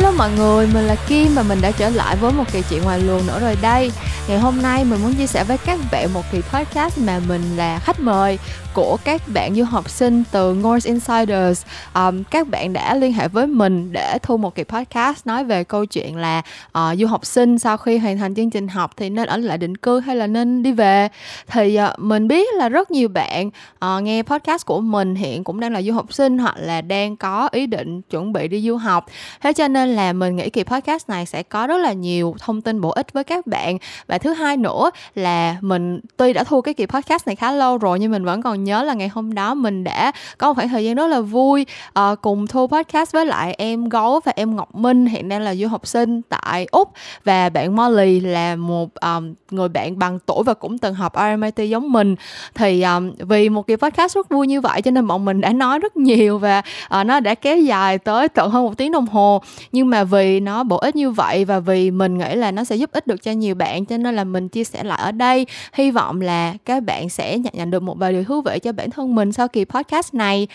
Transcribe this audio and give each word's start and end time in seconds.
Hello 0.00 0.12
mọi 0.12 0.30
người, 0.36 0.66
mình 0.74 0.84
là 0.84 0.96
Kim 1.08 1.34
và 1.34 1.42
mình 1.42 1.58
đã 1.62 1.70
trở 1.70 1.88
lại 1.88 2.16
với 2.16 2.32
một 2.32 2.44
kỳ 2.52 2.62
chuyện 2.70 2.82
ngoài 2.82 3.00
luồng 3.00 3.26
nữa 3.26 3.40
rồi 3.40 3.56
đây. 3.62 3.90
Ngày 4.28 4.38
hôm 4.38 4.62
nay 4.62 4.84
mình 4.84 5.02
muốn 5.02 5.14
chia 5.14 5.26
sẻ 5.26 5.44
với 5.44 5.58
các 5.58 5.78
bạn 5.92 6.14
một 6.14 6.22
kỳ 6.32 6.40
podcast 6.52 6.98
mà 6.98 7.20
mình 7.28 7.42
là 7.56 7.78
khách 7.78 8.00
mời 8.00 8.38
của 8.74 8.96
các 9.04 9.22
bạn 9.34 9.54
du 9.54 9.64
học 9.64 9.90
sinh 9.90 10.24
từ 10.30 10.54
North 10.54 10.86
Insiders. 10.86 11.62
Um, 11.94 12.22
các 12.24 12.48
bạn 12.48 12.72
đã 12.72 12.94
liên 12.94 13.12
hệ 13.12 13.28
với 13.28 13.46
mình 13.46 13.92
để 13.92 14.18
thu 14.22 14.36
một 14.36 14.54
kỳ 14.54 14.64
podcast 14.64 15.26
nói 15.26 15.44
về 15.44 15.64
câu 15.64 15.86
chuyện 15.86 16.16
là 16.16 16.42
uh, 16.78 16.98
du 16.98 17.06
học 17.06 17.26
sinh 17.26 17.58
sau 17.58 17.76
khi 17.76 17.98
hoàn 17.98 18.18
thành 18.18 18.34
chương 18.34 18.50
trình 18.50 18.68
học 18.68 18.90
thì 18.96 19.10
nên 19.10 19.28
ở 19.28 19.36
lại 19.36 19.58
định 19.58 19.76
cư 19.76 20.00
hay 20.00 20.16
là 20.16 20.26
nên 20.26 20.62
đi 20.62 20.72
về. 20.72 21.08
Thì 21.46 21.78
uh, 21.90 21.98
mình 21.98 22.28
biết 22.28 22.54
là 22.54 22.68
rất 22.68 22.90
nhiều 22.90 23.08
bạn 23.08 23.50
uh, 23.84 24.02
nghe 24.02 24.22
podcast 24.22 24.66
của 24.66 24.80
mình 24.80 25.14
hiện 25.14 25.44
cũng 25.44 25.60
đang 25.60 25.72
là 25.72 25.82
du 25.82 25.92
học 25.92 26.12
sinh 26.12 26.38
hoặc 26.38 26.54
là 26.58 26.80
đang 26.80 27.16
có 27.16 27.48
ý 27.52 27.66
định 27.66 28.02
chuẩn 28.02 28.32
bị 28.32 28.48
đi 28.48 28.62
du 28.62 28.76
học. 28.76 29.06
Thế 29.40 29.52
cho 29.52 29.68
nên 29.68 29.89
là 29.90 30.12
mình 30.12 30.36
nghĩ 30.36 30.50
kỳ 30.50 30.62
podcast 30.62 31.08
này 31.08 31.26
sẽ 31.26 31.42
có 31.42 31.66
rất 31.66 31.76
là 31.76 31.92
nhiều 31.92 32.34
thông 32.40 32.60
tin 32.60 32.80
bổ 32.80 32.90
ích 32.90 33.12
với 33.12 33.24
các 33.24 33.46
bạn. 33.46 33.78
Và 34.06 34.18
thứ 34.18 34.32
hai 34.32 34.56
nữa 34.56 34.90
là 35.14 35.56
mình 35.60 36.00
tuy 36.16 36.32
đã 36.32 36.44
thu 36.44 36.60
cái 36.60 36.74
kỳ 36.74 36.86
podcast 36.86 37.26
này 37.26 37.36
khá 37.36 37.52
lâu 37.52 37.78
rồi 37.78 37.98
nhưng 37.98 38.12
mình 38.12 38.24
vẫn 38.24 38.42
còn 38.42 38.64
nhớ 38.64 38.82
là 38.82 38.94
ngày 38.94 39.08
hôm 39.08 39.34
đó 39.34 39.54
mình 39.54 39.84
đã 39.84 40.12
có 40.38 40.46
một 40.46 40.54
khoảng 40.54 40.68
thời 40.68 40.84
gian 40.84 40.94
rất 40.94 41.06
là 41.06 41.20
vui 41.20 41.66
uh, 41.98 42.20
cùng 42.22 42.46
thu 42.46 42.66
podcast 42.66 43.12
với 43.12 43.26
lại 43.26 43.54
em 43.58 43.88
gấu 43.88 44.20
và 44.24 44.32
em 44.36 44.56
ngọc 44.56 44.74
minh 44.74 45.06
hiện 45.06 45.28
đang 45.28 45.42
là 45.42 45.54
du 45.54 45.68
học 45.68 45.86
sinh 45.86 46.22
tại 46.22 46.66
úc. 46.70 46.88
Và 47.24 47.48
bạn 47.48 47.76
molly 47.76 48.20
là 48.20 48.56
một 48.56 48.94
um, 48.94 49.34
người 49.50 49.68
bạn 49.68 49.98
bằng 49.98 50.18
tuổi 50.26 50.42
và 50.44 50.54
cũng 50.54 50.78
từng 50.78 50.94
học 50.94 51.12
RMIT 51.16 51.70
giống 51.70 51.92
mình. 51.92 52.14
Thì 52.54 52.82
um, 52.82 53.12
vì 53.18 53.48
một 53.48 53.66
kỳ 53.66 53.76
podcast 53.76 54.14
rất 54.14 54.28
vui 54.28 54.46
như 54.46 54.60
vậy 54.60 54.82
cho 54.82 54.90
nên 54.90 55.06
bọn 55.06 55.24
mình 55.24 55.40
đã 55.40 55.52
nói 55.52 55.78
rất 55.78 55.96
nhiều 55.96 56.38
và 56.38 56.62
uh, 57.00 57.06
nó 57.06 57.20
đã 57.20 57.34
kéo 57.34 57.58
dài 57.58 57.98
tới 57.98 58.28
tận 58.28 58.50
hơn 58.50 58.64
một 58.64 58.76
tiếng 58.76 58.92
đồng 58.92 59.06
hồ. 59.06 59.42
Nhưng 59.72 59.79
nhưng 59.80 59.90
mà 59.90 60.04
vì 60.04 60.40
nó 60.40 60.64
bổ 60.64 60.76
ích 60.76 60.96
như 60.96 61.10
vậy 61.10 61.44
và 61.44 61.60
vì 61.60 61.90
mình 61.90 62.18
nghĩ 62.18 62.34
là 62.34 62.50
nó 62.50 62.64
sẽ 62.64 62.76
giúp 62.76 62.90
ích 62.92 63.06
được 63.06 63.22
cho 63.22 63.32
nhiều 63.32 63.54
bạn, 63.54 63.86
cho 63.86 63.96
nên 63.96 64.16
là 64.16 64.24
mình 64.24 64.48
chia 64.48 64.64
sẻ 64.64 64.84
lại 64.84 64.98
ở 65.02 65.12
đây. 65.12 65.46
Hy 65.72 65.90
vọng 65.90 66.20
là 66.20 66.54
các 66.64 66.82
bạn 66.82 67.08
sẽ 67.08 67.38
nhận 67.38 67.52
nhận 67.56 67.70
được 67.70 67.82
một 67.82 67.98
vài 67.98 68.12
điều 68.12 68.24
thú 68.24 68.42
vị 68.42 68.58
cho 68.62 68.72
bản 68.72 68.90
thân 68.90 69.14
mình 69.14 69.32
sau 69.32 69.48
kỳ 69.48 69.64
podcast 69.64 70.14
này. 70.14 70.48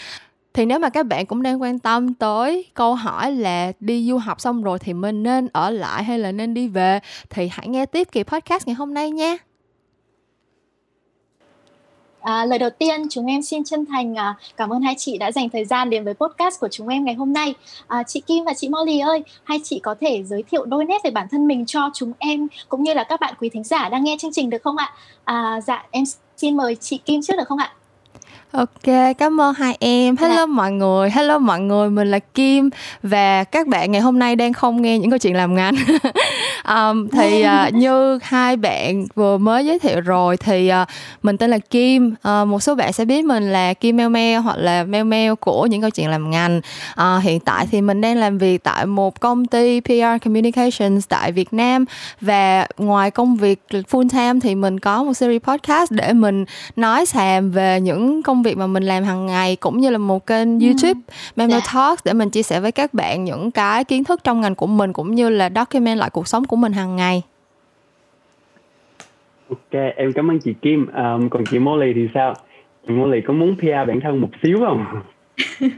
Thì 0.54 0.66
nếu 0.66 0.80
mà 0.80 0.90
các 0.90 1.06
bạn 1.06 1.26
cũng 1.26 1.44
đang 1.44 1.62
quan 1.62 1.80
tâm 1.80 2.14
tới 2.14 2.66
câu 2.74 2.96
hỏi 2.96 3.32
là 3.32 3.72
đi 3.80 4.08
du 4.10 4.18
học 4.18 4.42
xong 4.42 4.64
rồi 4.64 4.80
thì 4.80 4.94
mình 4.94 5.24
nên 5.24 5.48
ở 5.54 5.70
lại 5.70 6.04
hay 6.04 6.20
là 6.20 6.32
nên 6.32 6.54
đi 6.54 6.68
về, 6.68 7.00
thì 7.30 7.50
hãy 7.52 7.68
nghe 7.68 7.86
tiếp 7.86 8.08
kỳ 8.12 8.24
podcast 8.24 8.68
ngày 8.68 8.76
hôm 8.76 8.94
nay 8.94 9.12
nha. 9.12 9.38
À, 12.26 12.46
lời 12.46 12.60
đầu 12.60 12.70
tiên 12.70 13.08
chúng 13.10 13.26
em 13.26 13.42
xin 13.42 13.64
chân 13.64 13.86
thành 13.86 14.16
à, 14.16 14.36
cảm 14.58 14.70
ơn 14.70 14.82
hai 14.82 14.96
chị 14.98 15.18
đã 15.18 15.32
dành 15.32 15.50
thời 15.50 15.66
gian 15.66 15.90
đến 15.90 16.04
với 16.04 16.14
podcast 16.14 16.60
của 16.60 16.68
chúng 16.72 16.88
em 16.88 17.06
ngày 17.06 17.16
hôm 17.16 17.34
nay. 17.34 17.54
À, 17.88 18.04
chị 18.04 18.22
Kim 18.22 18.44
và 18.44 18.54
chị 18.54 18.70
Molly 18.70 19.00
ơi, 19.00 19.24
hai 19.44 19.60
chị 19.64 19.80
có 19.80 19.96
thể 20.02 20.24
giới 20.24 20.44
thiệu 20.44 20.66
đôi 20.66 20.86
nét 20.86 21.02
về 21.04 21.12
bản 21.12 21.28
thân 21.32 21.48
mình 21.48 21.66
cho 21.66 21.90
chúng 21.94 22.14
em 22.20 22.48
cũng 22.70 22.84
như 22.84 22.94
là 22.94 23.04
các 23.04 23.20
bạn 23.20 23.34
quý 23.40 23.50
thính 23.50 23.64
giả 23.64 23.90
đang 23.90 24.04
nghe 24.04 24.16
chương 24.20 24.34
trình 24.34 24.50
được 24.50 24.62
không 24.64 24.78
ạ? 24.78 24.94
À, 25.24 25.62
dạ 25.62 25.86
em 25.92 26.04
xin 26.38 26.58
mời 26.58 26.76
chị 26.76 26.98
Kim 26.98 27.22
trước 27.22 27.34
được 27.38 27.48
không 27.48 27.58
ạ? 27.58 27.74
Ok, 28.56 29.16
cảm 29.18 29.42
ơn 29.42 29.54
hai 29.54 29.78
em. 29.80 30.18
Hello 30.18 30.36
dạ. 30.36 30.46
mọi 30.46 30.72
người, 30.72 31.10
hello 31.10 31.40
mọi 31.40 31.60
người, 31.60 31.90
mình 31.90 32.12
là 32.12 32.20
Kim 32.20 32.70
và 33.04 33.44
các 33.44 33.68
bạn 33.68 33.92
ngày 33.92 34.02
hôm 34.02 34.20
nay 34.20 34.36
đang 34.36 34.54
không 34.54 34.82
nghe 34.82 35.00
những 35.00 35.10
câu 35.10 35.20
chuyện 35.20 35.36
làm 35.36 35.56
ngành. 35.56 35.76
um, 36.68 37.08
thì 37.08 37.46
uh, 37.46 37.74
như 37.74 38.20
hai 38.24 38.58
bạn 38.58 39.06
vừa 39.16 39.38
mới 39.38 39.66
giới 39.66 39.80
thiệu 39.80 40.02
rồi 40.02 40.38
thì 40.38 40.72
uh, 40.82 40.88
mình 41.24 41.38
tên 41.38 41.50
là 41.50 41.58
Kim. 41.58 42.16
Uh, 42.28 42.48
một 42.48 42.60
số 42.64 42.76
bạn 42.76 42.94
sẽ 42.94 43.06
biết 43.06 43.26
mình 43.26 43.52
là 43.52 43.74
Kim 43.74 43.98
Meo 43.98 44.10
Meo 44.10 44.42
hoặc 44.42 44.58
là 44.58 44.84
Meo 44.84 45.04
Meo 45.04 45.36
của 45.36 45.66
những 45.66 45.82
câu 45.82 45.90
chuyện 45.90 46.10
làm 46.10 46.30
ngành. 46.32 46.62
Uh, 46.92 47.24
hiện 47.24 47.40
tại 47.40 47.68
thì 47.72 47.82
mình 47.82 48.02
đang 48.02 48.18
làm 48.18 48.38
việc 48.38 48.64
tại 48.64 48.86
một 48.86 49.20
công 49.20 49.46
ty 49.46 49.80
PR 49.82 50.24
Communications 50.24 51.08
tại 51.10 51.32
Việt 51.32 51.54
Nam 51.54 51.86
và 52.22 52.68
ngoài 52.78 53.12
công 53.12 53.36
việc 53.36 53.60
full 53.70 54.10
time 54.10 54.40
thì 54.44 54.56
mình 54.56 54.80
có 54.80 55.04
một 55.04 55.14
series 55.14 55.44
podcast 55.44 55.92
để 55.92 56.14
mình 56.14 56.46
nói 56.76 57.06
xàm 57.06 57.52
về 57.52 57.80
những 57.82 58.24
công 58.24 58.45
việc 58.46 58.58
mà 58.58 58.68
mình 58.68 58.84
làm 58.84 59.04
hàng 59.04 59.26
ngày 59.26 59.56
cũng 59.56 59.78
như 59.78 59.90
là 59.90 59.98
một 59.98 60.26
kênh 60.26 60.60
ừ. 60.60 60.66
YouTube 60.66 61.02
Memo 61.36 61.54
yeah. 61.54 61.64
Dạ. 61.66 61.72
Talks 61.74 62.06
để 62.06 62.14
mình 62.14 62.30
chia 62.30 62.44
sẻ 62.44 62.60
với 62.60 62.72
các 62.72 62.94
bạn 62.94 63.24
những 63.24 63.52
cái 63.52 63.84
kiến 63.84 64.04
thức 64.04 64.24
trong 64.24 64.42
ngành 64.42 64.56
của 64.56 64.68
mình 64.68 64.94
cũng 64.94 65.16
như 65.16 65.30
là 65.30 65.50
document 65.56 66.00
lại 66.00 66.10
cuộc 66.10 66.28
sống 66.28 66.46
của 66.46 66.56
mình 66.56 66.74
hàng 66.74 66.96
ngày. 66.96 67.22
Ok, 69.50 69.82
em 69.96 70.14
cảm 70.14 70.32
ơn 70.32 70.40
chị 70.40 70.54
Kim. 70.62 70.88
Um, 70.88 71.30
còn 71.30 71.44
chị 71.52 71.60
Molly 71.60 71.94
thì 71.96 72.08
sao? 72.14 72.34
Chị 72.88 72.94
Molly 72.94 73.22
có 73.22 73.34
muốn 73.34 73.56
PR 73.56 73.88
bản 73.88 74.00
thân 74.04 74.22
một 74.22 74.30
xíu 74.44 74.58
không? 74.68 74.86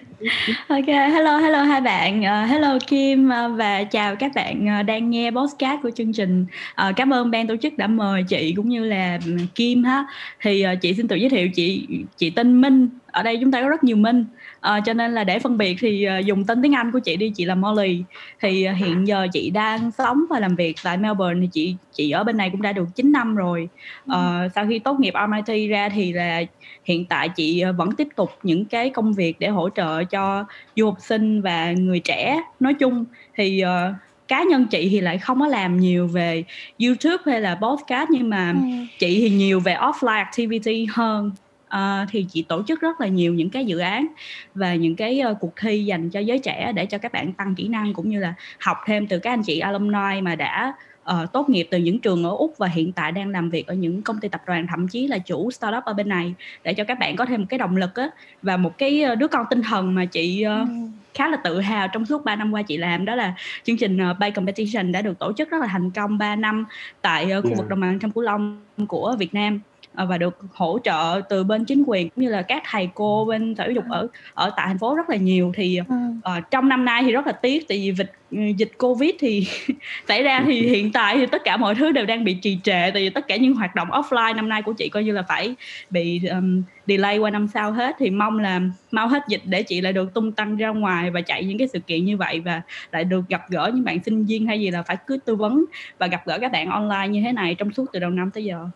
ok 0.68 0.88
hello 0.88 1.38
hello 1.38 1.64
hai 1.64 1.82
bạn. 1.82 2.20
Uh, 2.20 2.50
hello 2.50 2.78
Kim 2.88 3.30
uh, 3.30 3.58
và 3.58 3.84
chào 3.84 4.16
các 4.16 4.32
bạn 4.36 4.68
uh, 4.80 4.86
đang 4.86 5.10
nghe 5.10 5.32
podcast 5.32 5.82
của 5.84 5.92
chương 5.96 6.14
trình. 6.14 6.46
Uh, 6.88 6.96
cảm 6.96 7.14
ơn 7.14 7.32
ban 7.32 7.48
tổ 7.48 7.56
chức 7.58 7.78
đã 7.78 7.88
mời 7.88 8.24
chị 8.24 8.54
cũng 8.56 8.70
như 8.70 8.86
là 8.86 9.20
Kim 9.56 9.84
ha. 9.84 10.06
Thì 10.42 10.66
uh, 10.74 10.82
chị 10.82 10.94
xin 10.94 11.08
tự 11.08 11.16
giới 11.16 11.30
thiệu 11.30 11.50
chị 11.50 11.88
chị 12.18 12.30
tên 12.30 12.62
Minh. 12.62 12.90
Ở 13.08 13.24
đây 13.24 13.38
chúng 13.42 13.52
ta 13.52 13.62
có 13.62 13.70
rất 13.70 13.84
nhiều 13.84 13.98
Minh. 13.98 14.26
Uh, 14.58 14.86
cho 14.86 14.94
nên 14.94 15.14
là 15.14 15.24
để 15.24 15.40
phân 15.40 15.58
biệt 15.58 15.78
thì 15.80 16.08
uh, 16.20 16.26
dùng 16.26 16.46
tên 16.46 16.62
tiếng 16.62 16.76
Anh 16.76 16.92
của 16.92 17.00
chị 17.00 17.16
đi 17.16 17.32
chị 17.36 17.46
là 17.46 17.56
Molly. 17.56 18.04
Thì 18.42 18.68
uh, 18.72 18.78
hiện 18.78 19.08
giờ 19.08 19.28
chị 19.34 19.50
đang 19.50 19.92
sống 19.92 20.26
và 20.30 20.40
làm 20.40 20.56
việc 20.56 20.76
tại 20.84 20.98
Melbourne. 20.98 21.42
Thì 21.42 21.50
chị 21.52 21.76
chị 21.94 22.12
ở 22.12 22.24
bên 22.24 22.38
này 22.38 22.50
cũng 22.50 22.62
đã 22.62 22.72
được 22.72 22.86
9 22.96 23.12
năm 23.12 23.36
rồi. 23.36 23.70
Uh, 24.06 24.16
sau 24.56 24.68
khi 24.70 24.80
tốt 24.80 25.00
nghiệp 25.00 25.14
RMIT 25.14 25.70
ra 25.70 25.90
thì 25.90 26.14
là 26.14 26.42
hiện 26.84 27.06
tại 27.06 27.30
chị 27.30 27.64
vẫn 27.78 27.92
tiếp 27.92 28.08
tục 28.16 28.32
những 28.44 28.66
cái 28.66 28.90
công 28.90 29.14
việc 29.14 29.40
để 29.40 29.48
hỗ 29.48 29.70
trợ 29.70 30.04
cho 30.10 30.46
du 30.76 30.86
học 30.86 30.98
sinh 31.00 31.42
và 31.42 31.72
người 31.72 32.00
trẻ 32.00 32.42
nói 32.60 32.74
chung 32.74 33.06
thì 33.36 33.64
uh, 33.64 33.96
cá 34.28 34.44
nhân 34.44 34.66
chị 34.68 34.90
thì 34.92 35.02
lại 35.02 35.18
không 35.18 35.40
có 35.40 35.48
làm 35.48 35.80
nhiều 35.80 36.08
về 36.08 36.44
YouTube 36.80 37.24
hay 37.26 37.42
là 37.42 37.56
podcast 37.56 38.10
nhưng 38.10 38.30
mà 38.30 38.52
ừ. 38.52 38.68
chị 39.00 39.22
thì 39.22 39.30
nhiều 39.30 39.60
về 39.60 39.76
offline 39.76 40.18
activity 40.18 40.88
hơn 40.94 41.32
uh, 41.68 42.10
thì 42.12 42.26
chị 42.30 42.42
tổ 42.42 42.64
chức 42.68 42.82
rất 42.82 43.02
là 43.02 43.08
nhiều 43.08 43.34
những 43.34 43.50
cái 43.50 43.66
dự 43.66 43.78
án 43.78 44.08
và 44.56 44.76
những 44.76 44.96
cái 44.96 45.22
uh, 45.32 45.38
cuộc 45.40 45.54
thi 45.62 45.86
dành 45.86 46.10
cho 46.10 46.20
giới 46.20 46.40
trẻ 46.40 46.72
để 46.76 46.86
cho 46.86 46.98
các 46.98 47.12
bạn 47.12 47.34
tăng 47.34 47.56
kỹ 47.56 47.68
năng 47.68 47.94
cũng 47.94 48.10
như 48.10 48.20
là 48.20 48.34
học 48.60 48.78
thêm 48.86 49.08
từ 49.08 49.20
các 49.20 49.34
anh 49.34 49.44
chị 49.44 49.60
alumni 49.60 50.22
mà 50.22 50.36
đã 50.36 50.74
uh, 51.12 51.32
tốt 51.34 51.50
nghiệp 51.50 51.68
từ 51.72 51.78
những 51.78 52.00
trường 52.00 52.24
ở 52.24 52.30
úc 52.30 52.58
và 52.58 52.68
hiện 52.68 52.92
tại 52.92 53.12
đang 53.12 53.30
làm 53.30 53.50
việc 53.50 53.68
ở 53.68 53.74
những 53.74 54.02
công 54.02 54.20
ty 54.20 54.28
tập 54.28 54.42
đoàn 54.48 54.68
thậm 54.68 54.88
chí 54.88 55.08
là 55.08 55.18
chủ 55.18 55.52
startup 55.52 55.84
ở 55.84 55.94
bên 55.94 56.10
này. 56.10 56.34
Để 56.64 56.74
cho 56.74 56.84
các 56.84 57.00
bạn 57.00 57.16
có 57.16 57.26
thêm 57.26 57.40
một 57.40 57.46
cái 57.50 57.58
động 57.58 57.78
lực 57.78 57.96
á 57.96 58.10
và 58.42 58.58
một 58.58 58.78
cái 58.78 59.16
đứa 59.16 59.28
con 59.28 59.46
tinh 59.50 59.62
thần 59.62 59.96
mà 59.96 60.06
chị 60.06 60.46
uh, 60.64 60.70
khá 61.14 61.28
là 61.28 61.38
tự 61.38 61.60
hào 61.60 61.88
trong 61.88 62.06
suốt 62.06 62.26
3 62.26 62.36
năm 62.36 62.54
qua 62.54 62.62
chị 62.62 62.78
làm 62.78 63.06
đó 63.06 63.16
là 63.16 63.34
chương 63.64 63.78
trình 63.78 64.12
uh, 64.12 64.20
Bay 64.20 64.32
Competition 64.32 64.92
đã 64.92 65.02
được 65.02 65.20
tổ 65.20 65.34
chức 65.34 65.50
rất 65.50 65.62
là 65.62 65.68
thành 65.68 65.92
công 65.92 66.18
3 66.18 66.36
năm 66.36 66.66
tại 67.02 67.32
uh, 67.38 67.44
khu 67.44 67.56
vực 67.56 67.70
đồng 67.70 67.80
bằng 67.80 68.00
sông 68.02 68.12
Cửu 68.12 68.24
Long 68.24 68.62
của 68.88 69.16
Việt 69.20 69.34
Nam. 69.34 69.60
Ờ, 69.77 69.77
và 70.06 70.18
được 70.18 70.40
hỗ 70.54 70.80
trợ 70.84 71.22
từ 71.30 71.44
bên 71.44 71.66
chính 71.66 71.84
quyền 71.88 72.10
cũng 72.10 72.24
như 72.24 72.30
là 72.30 72.42
các 72.42 72.64
thầy 72.70 72.90
cô 72.94 73.26
bên 73.26 73.56
sở 73.56 73.64
giáo 73.64 73.72
dục 73.72 73.84
ở 73.90 74.08
ở 74.34 74.52
tại 74.58 74.66
thành 74.68 74.78
phố 74.78 74.96
rất 74.96 75.10
là 75.10 75.16
nhiều. 75.16 75.52
Thì 75.56 75.80
uh, 75.80 76.52
trong 76.52 76.70
năm 76.70 76.86
nay 76.86 77.04
thì 77.04 77.12
rất 77.12 77.28
là 77.28 77.32
tiếc 77.32 77.68
tại 77.68 77.78
vì 77.78 77.94
dịch 77.98 78.12
ừ, 78.32 78.38
dịch 78.58 78.72
covid 78.78 79.12
thì 79.20 79.48
xảy 80.08 80.24
ra 80.24 80.44
thì 80.46 80.62
hiện 80.62 80.92
tại 80.92 81.18
thì 81.18 81.26
tất 81.26 81.42
cả 81.46 81.58
mọi 81.58 81.76
thứ 81.76 81.92
đều 81.92 82.06
đang 82.06 82.24
bị 82.24 82.34
trì 82.34 82.58
trệ 82.64 82.92
tại 82.92 82.94
vì 82.94 83.10
tất 83.10 83.28
cả 83.28 83.36
những 83.36 83.54
hoạt 83.54 83.76
động 83.76 83.90
offline 83.90 84.36
năm 84.36 84.50
nay 84.50 84.62
của 84.62 84.74
chị 84.74 84.90
coi 84.90 85.04
như 85.04 85.12
là 85.12 85.24
phải 85.28 85.56
bị 85.90 86.22
um, 86.26 86.64
delay 86.88 87.18
qua 87.18 87.30
năm 87.30 87.48
sau 87.48 87.72
hết. 87.72 87.96
Thì 88.00 88.10
mong 88.10 88.40
là 88.40 88.62
mau 88.92 89.08
hết 89.08 89.24
dịch 89.28 89.42
để 89.46 89.64
chị 89.64 89.82
lại 89.82 89.94
được 89.94 90.14
tung 90.14 90.32
tăng 90.32 90.58
ra 90.58 90.70
ngoài 90.70 91.12
và 91.12 91.22
chạy 91.22 91.44
những 91.44 91.58
cái 91.58 91.68
sự 91.68 91.80
kiện 91.80 92.06
như 92.06 92.18
vậy 92.18 92.40
và 92.40 92.62
lại 92.92 93.04
được 93.04 93.30
gặp 93.30 93.50
gỡ 93.50 93.72
những 93.74 93.86
bạn 93.86 94.04
sinh 94.04 94.26
viên 94.26 94.48
hay 94.48 94.60
gì 94.60 94.72
là 94.72 94.84
phải 94.84 94.98
cứ 95.08 95.18
tư 95.26 95.36
vấn 95.36 95.66
và 95.98 96.08
gặp 96.08 96.22
gỡ 96.26 96.40
các 96.40 96.52
bạn 96.52 96.70
online 96.70 97.08
như 97.08 97.22
thế 97.22 97.32
này 97.32 97.56
trong 97.56 97.72
suốt 97.72 97.86
từ 97.94 98.00
đầu 98.00 98.10
năm 98.10 98.32
tới 98.32 98.44
giờ 98.44 98.70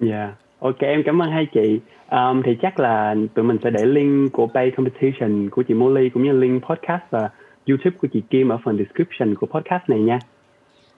Dạ, 0.00 0.16
yeah. 0.16 0.34
ok 0.58 0.78
em 0.78 1.02
cảm 1.06 1.22
ơn 1.22 1.30
hai 1.30 1.46
chị. 1.46 1.80
Um, 2.10 2.42
thì 2.42 2.56
chắc 2.62 2.80
là 2.80 3.14
tụi 3.34 3.44
mình 3.44 3.56
sẽ 3.64 3.70
để 3.70 3.86
link 3.86 4.32
của 4.32 4.46
Bay 4.46 4.70
Competition 4.70 5.50
của 5.50 5.62
chị 5.62 5.74
Molly 5.74 6.08
cũng 6.08 6.22
như 6.24 6.32
link 6.32 6.64
podcast 6.64 7.02
và 7.10 7.28
YouTube 7.68 7.96
của 8.00 8.08
chị 8.12 8.22
Kim 8.30 8.48
ở 8.48 8.58
phần 8.64 8.78
description 8.78 9.34
của 9.34 9.46
podcast 9.46 9.82
này 9.88 9.98
nha. 9.98 10.18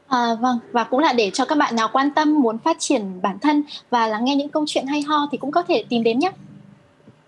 À, 0.09 0.35
vâng 0.41 0.59
và 0.73 0.85
cũng 0.85 1.01
là 1.01 1.13
để 1.19 1.31
cho 1.31 1.45
các 1.49 1.59
bạn 1.59 1.77
nào 1.77 1.89
quan 1.93 2.09
tâm 2.17 2.41
muốn 2.41 2.59
phát 2.59 2.77
triển 2.79 3.03
bản 3.23 3.37
thân 3.43 3.63
và 3.91 4.07
lắng 4.07 4.25
nghe 4.25 4.37
những 4.37 4.49
câu 4.49 4.65
chuyện 4.67 4.87
hay 4.87 5.03
ho 5.03 5.29
thì 5.33 5.39
cũng 5.39 5.51
có 5.51 5.63
thể 5.63 5.85
tìm 5.89 6.03
đến 6.03 6.19
nhé. 6.19 6.31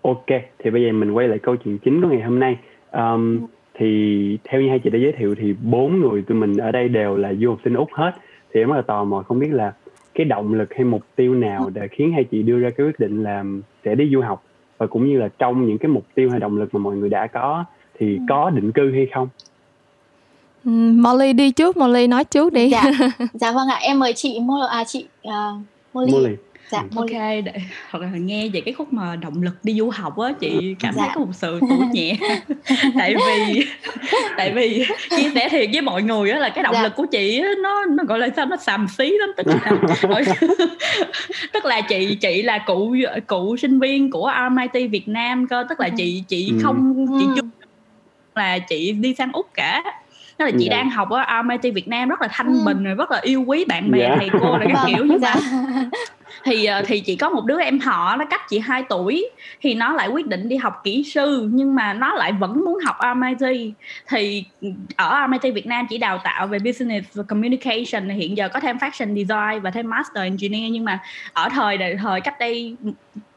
Ok, 0.01 0.27
thì 0.59 0.69
bây 0.69 0.83
giờ 0.83 0.91
mình 0.91 1.11
quay 1.11 1.27
lại 1.27 1.39
câu 1.39 1.55
chuyện 1.55 1.77
chính 1.77 2.01
của 2.01 2.07
ngày 2.07 2.21
hôm 2.21 2.39
nay. 2.39 2.57
Um, 2.91 3.39
ừ. 3.39 3.45
Thì 3.73 4.37
theo 4.43 4.61
như 4.61 4.69
hai 4.69 4.79
chị 4.79 4.89
đã 4.89 4.99
giới 4.99 5.11
thiệu 5.11 5.35
thì 5.37 5.53
bốn 5.63 5.99
người 5.99 6.21
tụi 6.21 6.37
mình 6.37 6.57
ở 6.57 6.71
đây 6.71 6.89
đều 6.89 7.15
là 7.15 7.33
du 7.33 7.49
học 7.49 7.59
sinh 7.63 7.73
úc 7.73 7.89
hết. 7.93 8.11
Thì 8.53 8.61
em 8.61 8.69
rất 8.69 8.75
là 8.75 8.81
tò 8.81 9.03
mò 9.03 9.23
không 9.27 9.39
biết 9.39 9.51
là 9.51 9.73
cái 10.13 10.25
động 10.25 10.53
lực 10.53 10.73
hay 10.73 10.85
mục 10.85 11.01
tiêu 11.15 11.33
nào 11.35 11.69
để 11.73 11.87
khiến 11.91 12.11
hai 12.13 12.23
chị 12.23 12.43
đưa 12.43 12.59
ra 12.59 12.69
cái 12.77 12.87
quyết 12.87 12.99
định 12.99 13.23
là 13.23 13.43
sẽ 13.85 13.95
đi 13.95 14.09
du 14.13 14.21
học 14.21 14.43
và 14.77 14.87
cũng 14.87 15.09
như 15.09 15.19
là 15.19 15.27
trong 15.39 15.67
những 15.67 15.77
cái 15.77 15.89
mục 15.89 16.05
tiêu 16.15 16.29
hay 16.29 16.39
động 16.39 16.57
lực 16.57 16.73
mà 16.73 16.79
mọi 16.79 16.95
người 16.95 17.09
đã 17.09 17.27
có 17.27 17.65
thì 17.99 18.15
ừ. 18.15 18.21
có 18.29 18.49
định 18.49 18.71
cư 18.71 18.91
hay 18.91 19.07
không 19.13 19.27
ừ, 20.65 20.71
Molly 20.95 21.33
đi 21.33 21.51
trước 21.51 21.77
Molly 21.77 22.07
nói 22.07 22.23
trước 22.23 22.53
đi 22.53 22.69
dạ 22.69 22.83
dạ 23.33 23.51
vâng 23.51 23.67
ạ 23.67 23.77
em 23.81 23.99
mời 23.99 24.13
chị 24.13 24.39
Mo 24.39 24.67
à 24.71 24.83
chị 24.83 25.05
uh, 25.27 25.33
Molly. 25.93 26.11
Molly 26.13 26.35
dạ, 26.71 26.83
ok 26.95 27.43
để 27.45 27.53
hoặc 27.89 27.99
là 27.99 28.07
nghe 28.07 28.49
về 28.49 28.61
cái 28.61 28.73
khúc 28.73 28.93
mà 28.93 29.15
động 29.15 29.41
lực 29.41 29.55
đi 29.63 29.73
du 29.73 29.89
học 29.89 30.17
á 30.17 30.31
chị 30.39 30.75
cảm 30.79 30.93
dạ. 30.97 31.01
thấy 31.01 31.11
có 31.15 31.21
một 31.21 31.31
sự 31.33 31.59
tuổi 31.69 31.87
nhẹ. 31.93 32.17
Tại 32.97 33.15
vì 33.15 33.65
tại 34.37 34.51
vì 34.51 34.85
chia 35.09 35.29
sẻ 35.35 35.49
thiệt 35.49 35.69
với 35.73 35.81
mọi 35.81 36.03
người 36.03 36.31
á 36.31 36.39
là 36.39 36.49
cái 36.49 36.63
động 36.63 36.73
dạ. 36.73 36.83
lực 36.83 36.95
của 36.95 37.05
chị 37.05 37.39
á, 37.39 37.49
nó 37.63 37.85
nó 37.85 38.03
gọi 38.03 38.19
là 38.19 38.29
sao 38.35 38.45
nó 38.45 38.57
xàm 38.57 38.87
xí 38.97 39.17
lắm. 39.19 39.29
Tức 39.37 39.47
là 39.47 39.71
tức 41.53 41.65
là 41.65 41.81
chị 41.81 42.15
chị 42.15 42.41
là 42.41 42.57
cụ 42.57 42.95
cụ 43.27 43.57
sinh 43.57 43.79
viên 43.79 44.11
của 44.11 44.31
RMIT 44.49 44.91
Việt 44.91 45.07
Nam 45.07 45.47
cơ 45.47 45.65
tức 45.69 45.79
là 45.79 45.89
chị 45.89 46.23
chị 46.27 46.53
không 46.61 47.05
chị 47.19 47.25
chưa 47.35 47.47
là 48.35 48.59
chị 48.59 48.91
đi 48.91 49.15
sang 49.17 49.31
úc 49.33 49.47
cả. 49.53 49.83
Tức 50.37 50.45
là 50.45 50.51
chị 50.51 50.67
yeah. 50.69 50.71
Dạ. 50.71 50.77
đang 50.77 50.89
học 50.89 51.09
ở 51.09 51.23
RMIT 51.41 51.73
Việt 51.73 51.87
Nam 51.87 52.09
rất 52.09 52.21
là 52.21 52.27
thanh 52.31 52.65
bình 52.65 52.83
rồi 52.83 52.95
rất 52.95 53.11
là 53.11 53.19
yêu 53.21 53.43
quý 53.47 53.65
bạn 53.65 53.91
bè 53.91 53.99
yeah. 53.99 54.17
thầy 54.19 54.29
cô 54.41 54.57
rồi 54.57 54.65
các 54.73 54.83
kiểu 54.87 55.05
nhưng 55.05 55.21
mà 55.21 55.33
thì 56.43 56.65
ờ, 56.65 56.81
thì 56.85 56.99
chỉ 56.99 57.15
có 57.15 57.29
một 57.29 57.45
đứa 57.45 57.59
em 57.59 57.79
họ, 57.79 58.15
nó 58.15 58.25
cách 58.25 58.41
chị 58.49 58.59
2 58.59 58.83
tuổi. 58.89 59.29
Thì 59.61 59.73
nó 59.73 59.93
lại 59.93 60.07
quyết 60.07 60.27
định 60.27 60.49
đi 60.49 60.55
học 60.55 60.81
kỹ 60.83 61.03
sư, 61.03 61.49
nhưng 61.51 61.75
mà 61.75 61.93
nó 61.93 62.13
lại 62.13 62.31
vẫn 62.31 62.65
muốn 62.65 62.77
học 62.85 62.95
MIT 63.17 63.73
thì 64.07 64.45
ừ, 64.61 64.69
ở 64.95 65.27
MIT 65.27 65.53
Việt 65.53 65.67
Nam 65.67 65.85
chỉ 65.89 65.97
đào 65.97 66.17
tạo 66.23 66.47
về 66.47 66.59
business 66.59 67.07
và 67.13 67.23
communication. 67.23 68.09
Hiện 68.09 68.37
giờ 68.37 68.49
có 68.49 68.59
thêm 68.59 68.77
fashion 68.77 69.15
design 69.15 69.61
và 69.61 69.71
thêm 69.71 69.89
master 69.89 70.23
engineer, 70.23 70.71
nhưng 70.71 70.85
mà 70.85 70.99
ở 71.33 71.49
thời 71.49 71.77
thời 72.01 72.21
cách 72.21 72.39
đây 72.39 72.75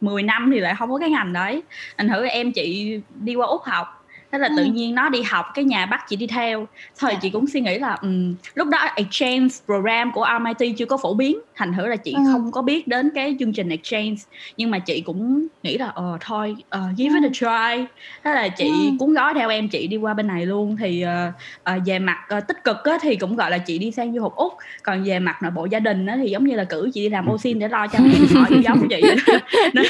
10 0.00 0.22
năm 0.22 0.50
thì 0.54 0.60
lại 0.60 0.74
không 0.78 0.90
có 0.90 0.98
cái 0.98 1.10
ngành 1.10 1.32
đấy. 1.32 1.62
Anh 1.96 2.08
thử 2.08 2.26
em 2.26 2.52
chị 2.52 3.00
đi 3.14 3.34
qua 3.34 3.46
úc 3.46 3.62
học 3.62 4.03
thế 4.34 4.38
là 4.38 4.48
ừ. 4.48 4.54
tự 4.56 4.64
nhiên 4.64 4.94
nó 4.94 5.08
đi 5.08 5.22
học 5.22 5.46
cái 5.54 5.64
nhà 5.64 5.86
bắt 5.86 6.04
chị 6.08 6.16
đi 6.16 6.26
theo 6.26 6.66
thôi 6.98 7.10
yeah. 7.10 7.14
Dạ. 7.14 7.18
chị 7.22 7.30
cũng 7.30 7.46
suy 7.46 7.60
nghĩ 7.60 7.78
là 7.78 7.96
um, 8.02 8.34
lúc 8.54 8.68
đó 8.68 8.78
exchange 8.96 9.48
program 9.66 10.12
của 10.12 10.26
RMIT 10.38 10.76
chưa 10.78 10.86
có 10.86 10.96
phổ 10.96 11.14
biến 11.14 11.38
thành 11.54 11.72
thử 11.72 11.86
là 11.86 11.96
chị 11.96 12.12
ừ. 12.12 12.20
không 12.32 12.52
có 12.52 12.62
biết 12.62 12.88
đến 12.88 13.10
cái 13.14 13.36
chương 13.38 13.52
trình 13.52 13.68
exchange 13.68 14.16
nhưng 14.56 14.70
mà 14.70 14.78
chị 14.78 15.00
cũng 15.00 15.46
nghĩ 15.62 15.78
là 15.78 15.86
ờ 15.86 16.18
thôi 16.20 16.56
uh, 16.76 16.96
give 16.96 17.14
it 17.20 17.24
a 17.24 17.32
try 17.32 17.86
thế 18.24 18.34
là 18.34 18.48
chị 18.48 18.64
ừ. 18.64 18.96
cuốn 18.98 19.14
gói 19.14 19.34
theo 19.34 19.48
em 19.48 19.68
chị 19.68 19.86
đi 19.86 19.96
qua 19.96 20.14
bên 20.14 20.26
này 20.26 20.46
luôn 20.46 20.76
thì 20.76 21.04
uh, 21.04 21.74
uh, 21.76 21.82
về 21.86 21.98
mặt 21.98 22.18
uh, 22.38 22.46
tích 22.48 22.64
cực 22.64 22.84
á, 22.84 22.98
thì 23.02 23.16
cũng 23.16 23.36
gọi 23.36 23.50
là 23.50 23.58
chị 23.58 23.78
đi 23.78 23.90
sang 23.90 24.14
du 24.14 24.22
học 24.22 24.36
úc 24.36 24.52
còn 24.82 25.04
về 25.04 25.18
mặt 25.18 25.42
nội 25.42 25.50
bộ 25.50 25.64
gia 25.64 25.78
đình 25.78 26.06
á, 26.06 26.16
thì 26.22 26.30
giống 26.30 26.44
như 26.44 26.56
là 26.56 26.64
cử 26.64 26.90
chị 26.94 27.02
đi 27.02 27.08
làm 27.08 27.26
ô 27.26 27.38
xin 27.38 27.58
để 27.58 27.68
lo 27.68 27.86
cho 27.86 27.98
em 27.98 28.26
họ 28.34 28.46
giống 28.64 28.88
chị 28.88 29.02
nên 29.74 29.86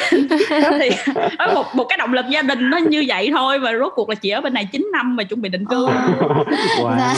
thì 0.81 0.91
một 1.55 1.67
một 1.75 1.85
cái 1.89 1.99
động 1.99 2.13
lực 2.13 2.27
gia 2.31 2.43
đình 2.43 2.71
nó 2.71 2.79
như 2.79 3.05
vậy 3.09 3.31
thôi 3.37 3.59
và 3.59 3.73
rốt 3.79 3.93
cuộc 3.95 4.09
là 4.09 4.15
chị 4.15 4.34
ở 4.35 4.41
bên 4.41 4.55
này 4.55 4.69
9 4.73 4.89
năm 4.93 5.17
mà 5.17 5.25
chuẩn 5.25 5.43
bị 5.43 5.49
định 5.49 5.65
cư. 5.65 5.87
Wow. 6.79 6.99
Dạ. 6.99 7.15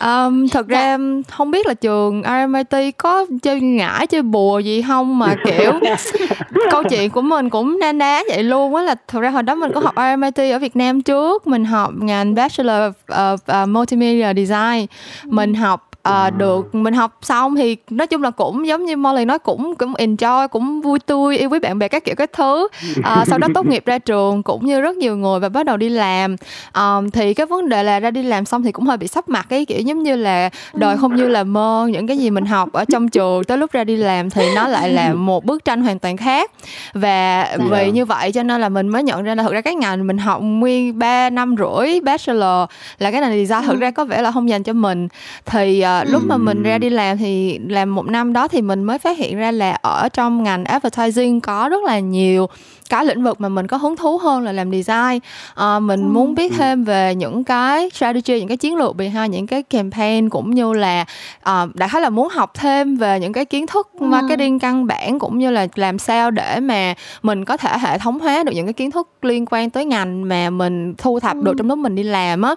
Um, 0.00 0.48
thật 0.48 0.68
ra 0.68 0.98
không 1.28 1.50
biết 1.50 1.66
là 1.66 1.74
trường 1.74 2.22
RMIT 2.22 2.96
có 2.98 3.26
chơi 3.42 3.60
ngải 3.60 4.06
chơi 4.06 4.22
bùa 4.22 4.58
gì 4.58 4.82
không 4.82 5.18
mà 5.18 5.34
kiểu 5.44 5.72
câu 6.70 6.82
chuyện 6.84 7.10
của 7.10 7.22
mình 7.22 7.50
cũng 7.50 7.78
na 7.80 7.92
ná 7.92 8.22
vậy 8.28 8.42
luôn 8.42 8.74
á 8.74 8.82
là 8.82 8.94
thật 9.08 9.20
ra 9.20 9.30
hồi 9.30 9.42
đó 9.42 9.54
mình 9.54 9.72
có 9.74 9.80
học 9.80 9.94
RMIT 9.96 10.52
ở 10.52 10.58
Việt 10.58 10.76
Nam 10.76 11.02
trước. 11.02 11.46
Mình 11.46 11.64
học 11.64 11.90
ngành 11.98 12.34
Bachelor 12.34 12.92
of 13.08 13.62
uh, 13.62 13.68
Multimedia 13.68 14.46
Design. 14.46 14.86
Mình 15.24 15.54
học 15.54 15.90
à, 16.04 16.30
được. 16.30 16.74
Mình 16.74 16.94
học 16.94 17.18
xong 17.22 17.54
thì 17.54 17.76
nói 17.90 18.06
chung 18.06 18.22
là 18.22 18.30
cũng 18.30 18.66
giống 18.66 18.84
như 18.84 18.96
Molly 18.96 19.24
nói 19.24 19.38
cũng 19.38 19.74
cũng 19.74 19.92
enjoy 19.92 20.48
cũng 20.48 20.80
vui 20.80 20.98
tươi 20.98 21.38
yêu 21.38 21.50
quý 21.50 21.58
bạn 21.58 21.78
bè 21.78 21.88
các 21.88 22.04
kiểu 22.04 22.14
các 22.14 22.32
thứ. 22.32 22.68
À, 23.02 23.24
sau 23.26 23.38
đó 23.38 23.48
tốt 23.54 23.66
nghiệp 23.66 23.82
ra 23.86 23.98
trường 23.98 24.42
cũng 24.42 24.66
như 24.66 24.80
rất 24.80 24.96
nhiều 24.96 25.16
người 25.16 25.40
và 25.40 25.48
bắt 25.48 25.66
đầu 25.66 25.76
đi 25.76 25.88
làm. 25.88 26.36
À, 26.72 26.94
thì 27.12 27.34
cái 27.34 27.46
vấn 27.46 27.68
đề 27.68 27.82
là 27.82 28.00
ra 28.00 28.10
đi 28.10 28.22
làm 28.22 28.44
xong 28.44 28.62
thì 28.62 28.72
cũng 28.72 28.86
hơi 28.86 28.96
bị 28.96 29.08
sắp 29.08 29.28
mặt 29.28 29.46
cái 29.48 29.64
kiểu 29.64 29.80
giống 29.80 30.02
như 30.02 30.16
là 30.16 30.50
đời 30.74 30.96
không 30.96 31.16
như 31.16 31.28
là 31.28 31.44
mơ 31.44 31.88
những 31.92 32.06
cái 32.06 32.18
gì 32.18 32.30
mình 32.30 32.46
học 32.46 32.72
ở 32.72 32.84
trong 32.84 33.08
trường 33.08 33.44
tới 33.44 33.58
lúc 33.58 33.72
ra 33.72 33.84
đi 33.84 33.96
làm 33.96 34.30
thì 34.30 34.54
nó 34.54 34.68
lại 34.68 34.88
là 34.88 35.14
một 35.14 35.44
bức 35.44 35.64
tranh 35.64 35.82
hoàn 35.82 35.98
toàn 35.98 36.16
khác. 36.16 36.50
Và 36.94 37.48
dạ. 37.58 37.64
vì 37.70 37.90
như 37.90 38.04
vậy 38.04 38.32
cho 38.32 38.42
nên 38.42 38.60
là 38.60 38.68
mình 38.68 38.88
mới 38.88 39.02
nhận 39.02 39.22
ra 39.22 39.34
là 39.34 39.42
thực 39.42 39.52
ra 39.52 39.60
cái 39.60 39.74
ngành 39.74 40.06
mình 40.06 40.18
học 40.18 40.40
nguyên 40.42 40.98
3 40.98 41.30
năm 41.30 41.54
rưỡi 41.58 42.00
bachelor 42.00 42.68
là 42.98 43.10
cái 43.10 43.20
này 43.20 43.46
design 43.46 43.66
thực 43.66 43.80
ra 43.80 43.90
có 43.90 44.04
vẻ 44.04 44.22
là 44.22 44.30
không 44.30 44.48
dành 44.48 44.62
cho 44.62 44.72
mình. 44.72 45.08
Thì 45.46 45.84
uh, 45.84 45.93
lúc 46.02 46.22
mà 46.26 46.36
mình 46.36 46.62
ra 46.62 46.78
đi 46.78 46.90
làm 46.90 47.18
thì 47.18 47.58
làm 47.58 47.94
một 47.94 48.06
năm 48.06 48.32
đó 48.32 48.48
thì 48.48 48.62
mình 48.62 48.84
mới 48.84 48.98
phát 48.98 49.18
hiện 49.18 49.38
ra 49.38 49.50
là 49.50 49.78
ở 49.82 50.08
trong 50.08 50.42
ngành 50.42 50.64
advertising 50.64 51.40
có 51.40 51.68
rất 51.68 51.84
là 51.84 51.98
nhiều 51.98 52.46
cái 52.90 53.04
lĩnh 53.04 53.22
vực 53.22 53.40
mà 53.40 53.48
mình 53.48 53.66
có 53.66 53.76
hứng 53.76 53.96
thú 53.96 54.18
hơn 54.18 54.42
là 54.42 54.52
làm 54.52 54.72
design. 54.72 55.18
À, 55.54 55.78
mình 55.78 56.08
muốn 56.08 56.34
biết 56.34 56.52
thêm 56.56 56.84
về 56.84 57.14
những 57.14 57.44
cái 57.44 57.90
strategy 57.90 58.38
những 58.38 58.48
cái 58.48 58.56
chiến 58.56 58.76
lược 58.76 58.96
behind 58.96 59.30
những 59.30 59.46
cái 59.46 59.62
campaign 59.62 60.28
cũng 60.28 60.50
như 60.50 60.72
là 60.72 61.04
uh, 61.40 61.74
đại 61.74 61.88
khái 61.88 62.02
là 62.02 62.10
muốn 62.10 62.28
học 62.28 62.52
thêm 62.54 62.96
về 62.96 63.20
những 63.20 63.32
cái 63.32 63.44
kiến 63.44 63.66
thức 63.66 63.94
marketing 64.00 64.58
căn 64.58 64.86
bản 64.86 65.18
cũng 65.18 65.38
như 65.38 65.50
là 65.50 65.66
làm 65.74 65.98
sao 65.98 66.30
để 66.30 66.60
mà 66.60 66.94
mình 67.22 67.44
có 67.44 67.56
thể 67.56 67.78
hệ 67.78 67.98
thống 67.98 68.20
hóa 68.20 68.42
được 68.42 68.52
những 68.54 68.66
cái 68.66 68.72
kiến 68.72 68.90
thức 68.90 69.08
liên 69.22 69.46
quan 69.50 69.70
tới 69.70 69.84
ngành 69.84 70.28
mà 70.28 70.50
mình 70.50 70.94
thu 70.98 71.20
thập 71.20 71.36
được 71.36 71.52
trong 71.58 71.68
lúc 71.68 71.78
mình 71.78 71.94
đi 71.94 72.02
làm 72.02 72.42
á. 72.42 72.54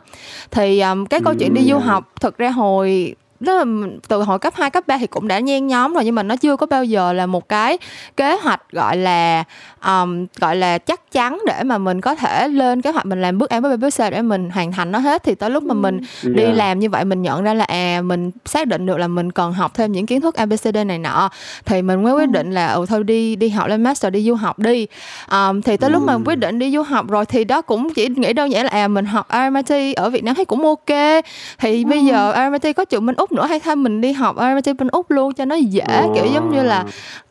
Thì 0.52 0.80
um, 0.80 1.06
cái 1.06 1.20
câu 1.26 1.34
chuyện 1.40 1.54
đi 1.54 1.62
du 1.70 1.78
học 1.78 2.12
thực 2.22 2.38
ra 2.38 2.50
hồi 2.50 3.16
đó 3.40 3.54
là 3.54 3.66
từ 4.08 4.22
hồi 4.22 4.40
cấp 4.40 4.54
2, 4.56 4.70
cấp 4.70 4.88
3 4.88 4.98
thì 4.98 5.08
cũng 5.08 5.28
đã 5.28 5.40
nhen 5.40 5.68
nhóm 5.68 5.94
rồi 5.94 6.06
nhưng 6.06 6.16
mà 6.16 6.24
nó 6.24 6.36
chưa 6.36 6.56
có 6.56 6.66
bao 6.66 6.84
giờ 6.84 7.14
là 7.14 7.26
một 7.26 7.50
cái 7.50 7.78
kế 8.18 8.38
hoạch 8.38 8.62
gọi 8.72 8.98
là 8.98 9.44
um, 9.86 10.26
gọi 10.40 10.56
là 10.56 10.78
chắc 10.78 11.12
chắn 11.12 11.40
để 11.48 11.64
mà 11.64 11.78
mình 11.78 12.02
có 12.02 12.16
thể 12.16 12.48
lên 12.48 12.82
kế 12.82 12.92
hoạch 12.92 13.06
mình 13.06 13.22
làm 13.22 13.38
bước 13.38 13.50
A 13.50 13.60
bước 13.60 13.78
B 13.78 13.82
bước 13.82 13.90
C 13.90 14.00
để 14.12 14.22
mình 14.22 14.50
hoàn 14.50 14.72
thành 14.72 14.92
nó 14.92 15.00
hết. 15.00 15.24
Thì 15.24 15.36
tới 15.36 15.50
lúc 15.50 15.64
mà 15.64 15.74
mình 15.74 16.00
yeah. 16.24 16.36
đi 16.36 16.46
làm 16.46 16.80
như 16.80 16.90
vậy 16.90 17.06
mình 17.06 17.22
nhận 17.22 17.44
ra 17.44 17.54
là 17.54 17.66
à 17.66 18.02
mình 18.02 18.32
xác 18.46 18.68
định 18.68 18.86
được 18.86 18.98
là 18.98 19.08
mình 19.08 19.32
cần 19.32 19.54
học 19.54 19.74
thêm 19.74 19.92
những 19.92 20.06
kiến 20.06 20.22
thức 20.22 20.36
ABCD 20.36 20.78
này 20.86 21.00
nọ 21.00 21.30
thì 21.66 21.82
mình 21.82 22.04
mới 22.04 22.14
quyết 22.14 22.30
định 22.30 22.52
là 22.52 22.68
ừ 22.68 22.86
thôi 22.90 23.04
đi 23.04 23.36
đi 23.36 23.50
học 23.50 23.68
lên 23.68 23.84
master 23.84 24.14
đi 24.14 24.24
du 24.24 24.36
học 24.36 24.60
đi. 24.60 24.88
Um, 25.32 25.62
thì 25.62 25.78
tới 25.78 25.90
lúc 25.90 26.04
mà 26.04 26.18
quyết 26.26 26.36
định 26.36 26.60
đi 26.60 26.72
du 26.72 26.82
học 26.82 27.10
rồi 27.10 27.26
thì 27.26 27.44
đó 27.44 27.62
cũng 27.62 27.94
chỉ 27.94 28.08
nghĩ 28.16 28.34
đơn 28.34 28.52
giản 28.52 28.66
là 28.66 28.72
à 28.72 28.88
mình 28.88 29.06
học 29.06 29.28
RMIT 29.34 29.96
ở 29.96 30.10
Việt 30.10 30.24
Nam 30.24 30.36
thấy 30.36 30.46
cũng 30.46 30.66
ok. 30.66 31.24
Thì 31.58 31.86
bây 31.86 32.06
giờ 32.06 32.34
RMIT 32.36 32.76
có 32.76 32.86
trường 32.86 33.06
Minh 33.06 33.16
Úc 33.30 33.34
nữa 33.38 33.46
hay 33.46 33.60
thôi 33.60 33.76
mình 33.76 34.02
đi 34.02 34.12
học 34.12 34.36
ở 34.36 34.56
bên 34.78 34.88
Úc 34.88 35.12
luôn 35.12 35.34
cho 35.34 35.46
nó 35.46 35.56
dễ, 35.56 35.86
kiểu 36.16 36.26
giống 36.26 36.52
như 36.52 36.64
là 36.64 36.80
ờ 36.80 36.86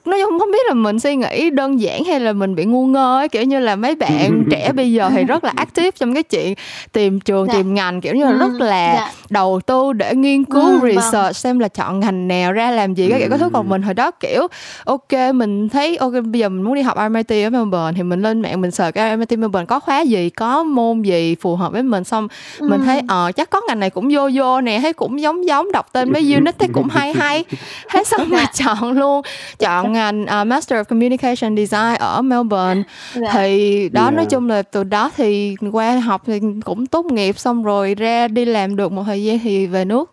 nó 0.06 0.16
không 0.24 0.38
không 0.38 0.50
biết 0.50 0.66
là 0.68 0.74
mình 0.74 1.00
suy 1.00 1.16
nghĩ 1.16 1.50
đơn 1.50 1.80
giản 1.80 2.04
hay 2.04 2.20
là 2.20 2.32
mình 2.32 2.54
bị 2.54 2.64
ngu 2.64 2.86
ngơ 2.86 3.18
ấy 3.18 3.28
kiểu 3.28 3.42
như 3.42 3.58
là 3.58 3.76
mấy 3.76 3.94
bạn 3.94 4.44
trẻ 4.50 4.72
bây 4.72 4.92
giờ 4.92 5.10
thì 5.10 5.24
rất 5.24 5.44
là 5.44 5.52
active 5.56 5.90
trong 5.90 6.14
cái 6.14 6.22
chuyện 6.22 6.54
tìm 6.92 7.20
trường 7.20 7.46
dạ. 7.46 7.54
tìm 7.54 7.74
ngành 7.74 8.00
kiểu 8.00 8.14
như 8.14 8.24
là 8.24 8.32
rất 8.32 8.60
là 8.60 8.94
dạ. 8.94 9.12
đầu 9.30 9.60
tư 9.66 9.92
để 9.92 10.14
nghiên 10.14 10.44
cứu 10.44 10.80
ừ, 10.80 10.80
research 10.82 11.12
vâng. 11.12 11.32
xem 11.32 11.58
là 11.58 11.68
chọn 11.68 12.00
ngành 12.00 12.28
nào 12.28 12.52
ra 12.52 12.70
làm 12.70 12.94
gì 12.94 13.08
các 13.10 13.18
kiểu 13.18 13.28
có 13.30 13.36
thứ 13.36 13.50
còn 13.52 13.68
mình 13.68 13.82
hồi 13.82 13.94
đó 13.94 14.10
kiểu 14.10 14.46
ok 14.84 15.12
mình 15.34 15.68
thấy 15.68 15.96
ok 15.96 16.12
bây 16.12 16.40
giờ 16.40 16.48
mình 16.48 16.62
muốn 16.62 16.74
đi 16.74 16.82
học 16.82 16.98
RMIT 17.06 17.30
ở 17.30 17.50
Melbourne 17.50 17.92
thì 17.96 18.02
mình 18.02 18.22
lên 18.22 18.42
mạng 18.42 18.60
mình 18.60 18.70
search 18.70 18.94
cái 18.94 19.16
RMIT 19.16 19.38
Melbourne 19.38 19.66
có 19.66 19.80
khóa 19.80 20.00
gì 20.00 20.30
có 20.30 20.62
môn 20.62 21.02
gì 21.02 21.36
phù 21.40 21.56
hợp 21.56 21.72
với 21.72 21.82
mình 21.82 22.04
xong 22.04 22.28
ừ. 22.58 22.68
mình 22.68 22.80
thấy 22.84 23.00
ờ 23.08 23.32
chắc 23.36 23.50
có 23.50 23.60
ngành 23.68 23.80
này 23.80 23.90
cũng 23.90 24.08
vô 24.12 24.30
vô 24.34 24.60
nè 24.60 24.78
thấy 24.80 24.92
cũng 24.92 25.20
giống 25.20 25.46
giống 25.46 25.72
đọc 25.72 25.86
tên 25.92 26.12
mấy 26.12 26.34
unit 26.34 26.58
thấy 26.58 26.68
cũng 26.72 26.88
hay 26.88 27.12
hay 27.12 27.44
thế 27.90 28.04
xong 28.04 28.30
mà 28.30 28.44
chọn 28.54 28.92
luôn 28.92 29.22
chọn 29.58 29.95
ngành 29.96 30.22
uh, 30.22 30.46
Master 30.46 30.78
of 30.80 30.84
Communication 30.84 31.56
Design 31.56 31.94
ở 31.98 32.22
Melbourne 32.22 32.82
dạ. 33.14 33.30
thì 33.32 33.88
đó 33.88 34.02
yeah. 34.02 34.14
nói 34.14 34.26
chung 34.30 34.48
là 34.48 34.62
từ 34.62 34.84
đó 34.84 35.10
thì 35.16 35.56
qua 35.72 35.98
học 35.98 36.22
thì 36.26 36.40
cũng 36.64 36.86
tốt 36.86 37.06
nghiệp 37.06 37.38
xong 37.38 37.64
rồi 37.64 37.94
ra 37.94 38.28
đi 38.28 38.44
làm 38.44 38.76
được 38.76 38.92
một 38.92 39.02
thời 39.06 39.24
gian 39.24 39.38
thì 39.38 39.66
về 39.66 39.84
nước. 39.84 40.12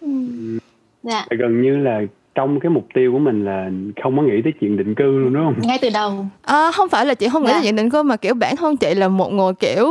Ừ. 0.00 0.08
Dạ. 1.02 1.26
gần 1.30 1.62
như 1.62 1.76
là 1.76 2.00
trong 2.34 2.60
cái 2.60 2.70
mục 2.70 2.86
tiêu 2.94 3.12
của 3.12 3.18
mình 3.18 3.44
là 3.44 3.70
không 4.02 4.16
có 4.16 4.22
nghĩ 4.22 4.42
tới 4.44 4.52
chuyện 4.60 4.76
định 4.76 4.94
cư 4.94 5.18
luôn 5.18 5.34
đúng 5.34 5.44
không? 5.44 5.54
Ngay 5.62 5.78
từ 5.82 5.88
đầu. 5.94 6.26
À, 6.42 6.70
không 6.70 6.88
phải 6.88 7.06
là 7.06 7.14
chị 7.14 7.28
không 7.28 7.42
nghĩ 7.42 7.48
dạ. 7.48 7.52
tới 7.52 7.62
chuyện 7.62 7.76
định 7.76 7.90
cư 7.90 8.02
mà 8.02 8.16
kiểu 8.16 8.34
bản 8.34 8.56
thân 8.56 8.76
chị 8.76 8.94
là 8.94 9.08
một 9.08 9.32
người 9.32 9.52
kiểu 9.54 9.90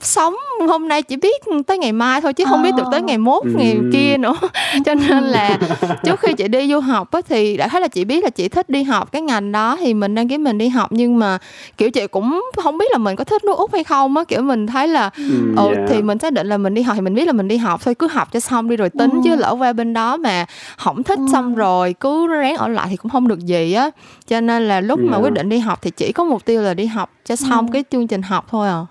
sống 0.00 0.34
hôm 0.68 0.88
nay 0.88 1.02
chỉ 1.02 1.16
biết 1.16 1.42
tới 1.66 1.78
ngày 1.78 1.92
mai 1.92 2.20
thôi 2.20 2.32
chứ 2.32 2.44
không 2.44 2.62
biết 2.62 2.70
được 2.76 2.84
tới 2.92 3.02
ngày 3.02 3.18
mốt 3.18 3.44
ừ. 3.44 3.50
ngày 3.54 3.78
kia 3.92 4.16
nữa 4.16 4.34
cho 4.84 4.94
nên 4.94 5.24
là 5.24 5.58
trước 6.04 6.20
khi 6.20 6.32
chị 6.32 6.48
đi 6.48 6.68
du 6.68 6.80
học 6.80 7.10
á, 7.10 7.20
thì 7.28 7.56
đã 7.56 7.68
thấy 7.68 7.80
là 7.80 7.88
chị 7.88 8.04
biết 8.04 8.24
là 8.24 8.30
chị 8.30 8.48
thích 8.48 8.70
đi 8.70 8.82
học 8.82 9.12
cái 9.12 9.22
ngành 9.22 9.52
đó 9.52 9.76
thì 9.80 9.94
mình 9.94 10.14
đăng 10.14 10.28
ký 10.28 10.38
mình 10.38 10.58
đi 10.58 10.68
học 10.68 10.92
nhưng 10.92 11.18
mà 11.18 11.38
kiểu 11.76 11.90
chị 11.90 12.06
cũng 12.06 12.42
không 12.56 12.78
biết 12.78 12.86
là 12.92 12.98
mình 12.98 13.16
có 13.16 13.24
thích 13.24 13.44
nước 13.44 13.56
úc 13.56 13.72
hay 13.72 13.84
không 13.84 14.16
á 14.16 14.24
kiểu 14.24 14.42
mình 14.42 14.66
thấy 14.66 14.88
là 14.88 15.10
ừ, 15.16 15.54
ừ 15.56 15.66
yeah. 15.66 15.88
thì 15.88 16.02
mình 16.02 16.18
xác 16.18 16.32
định 16.32 16.46
là 16.46 16.56
mình 16.56 16.74
đi 16.74 16.82
học 16.82 16.94
thì 16.94 17.00
mình 17.00 17.14
biết 17.14 17.26
là 17.26 17.32
mình 17.32 17.48
đi 17.48 17.56
học 17.56 17.80
thôi 17.84 17.94
cứ 17.94 18.08
học 18.08 18.28
cho 18.32 18.40
xong 18.40 18.68
đi 18.68 18.76
rồi 18.76 18.90
tính 18.90 19.10
ừ. 19.10 19.18
chứ 19.24 19.36
lỡ 19.36 19.56
qua 19.58 19.72
bên 19.72 19.92
đó 19.92 20.16
mà 20.16 20.46
không 20.76 21.02
thích 21.02 21.18
ừ. 21.18 21.26
xong 21.32 21.54
rồi 21.54 21.73
cứ 22.00 22.26
ráng 22.26 22.56
ở 22.56 22.68
lại 22.68 22.86
thì 22.90 22.96
cũng 22.96 23.12
không 23.12 23.28
được 23.28 23.40
gì 23.40 23.72
á 23.72 23.90
cho 24.26 24.40
nên 24.40 24.68
là 24.68 24.80
lúc 24.80 24.98
yeah. 24.98 25.10
mà 25.10 25.18
quyết 25.18 25.32
định 25.32 25.48
đi 25.48 25.58
học 25.58 25.78
thì 25.82 25.90
chỉ 25.90 26.12
có 26.12 26.24
mục 26.24 26.44
tiêu 26.44 26.62
là 26.62 26.74
đi 26.74 26.86
học 26.86 27.10
cho 27.24 27.36
xong 27.36 27.66
ừ. 27.66 27.70
cái 27.72 27.84
chương 27.90 28.06
trình 28.06 28.22
học 28.22 28.46
thôi 28.48 28.68
à 28.68 28.86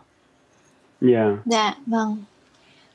Dạ. 1.02 1.38
Dạ, 1.46 1.76
vâng. 1.86 2.18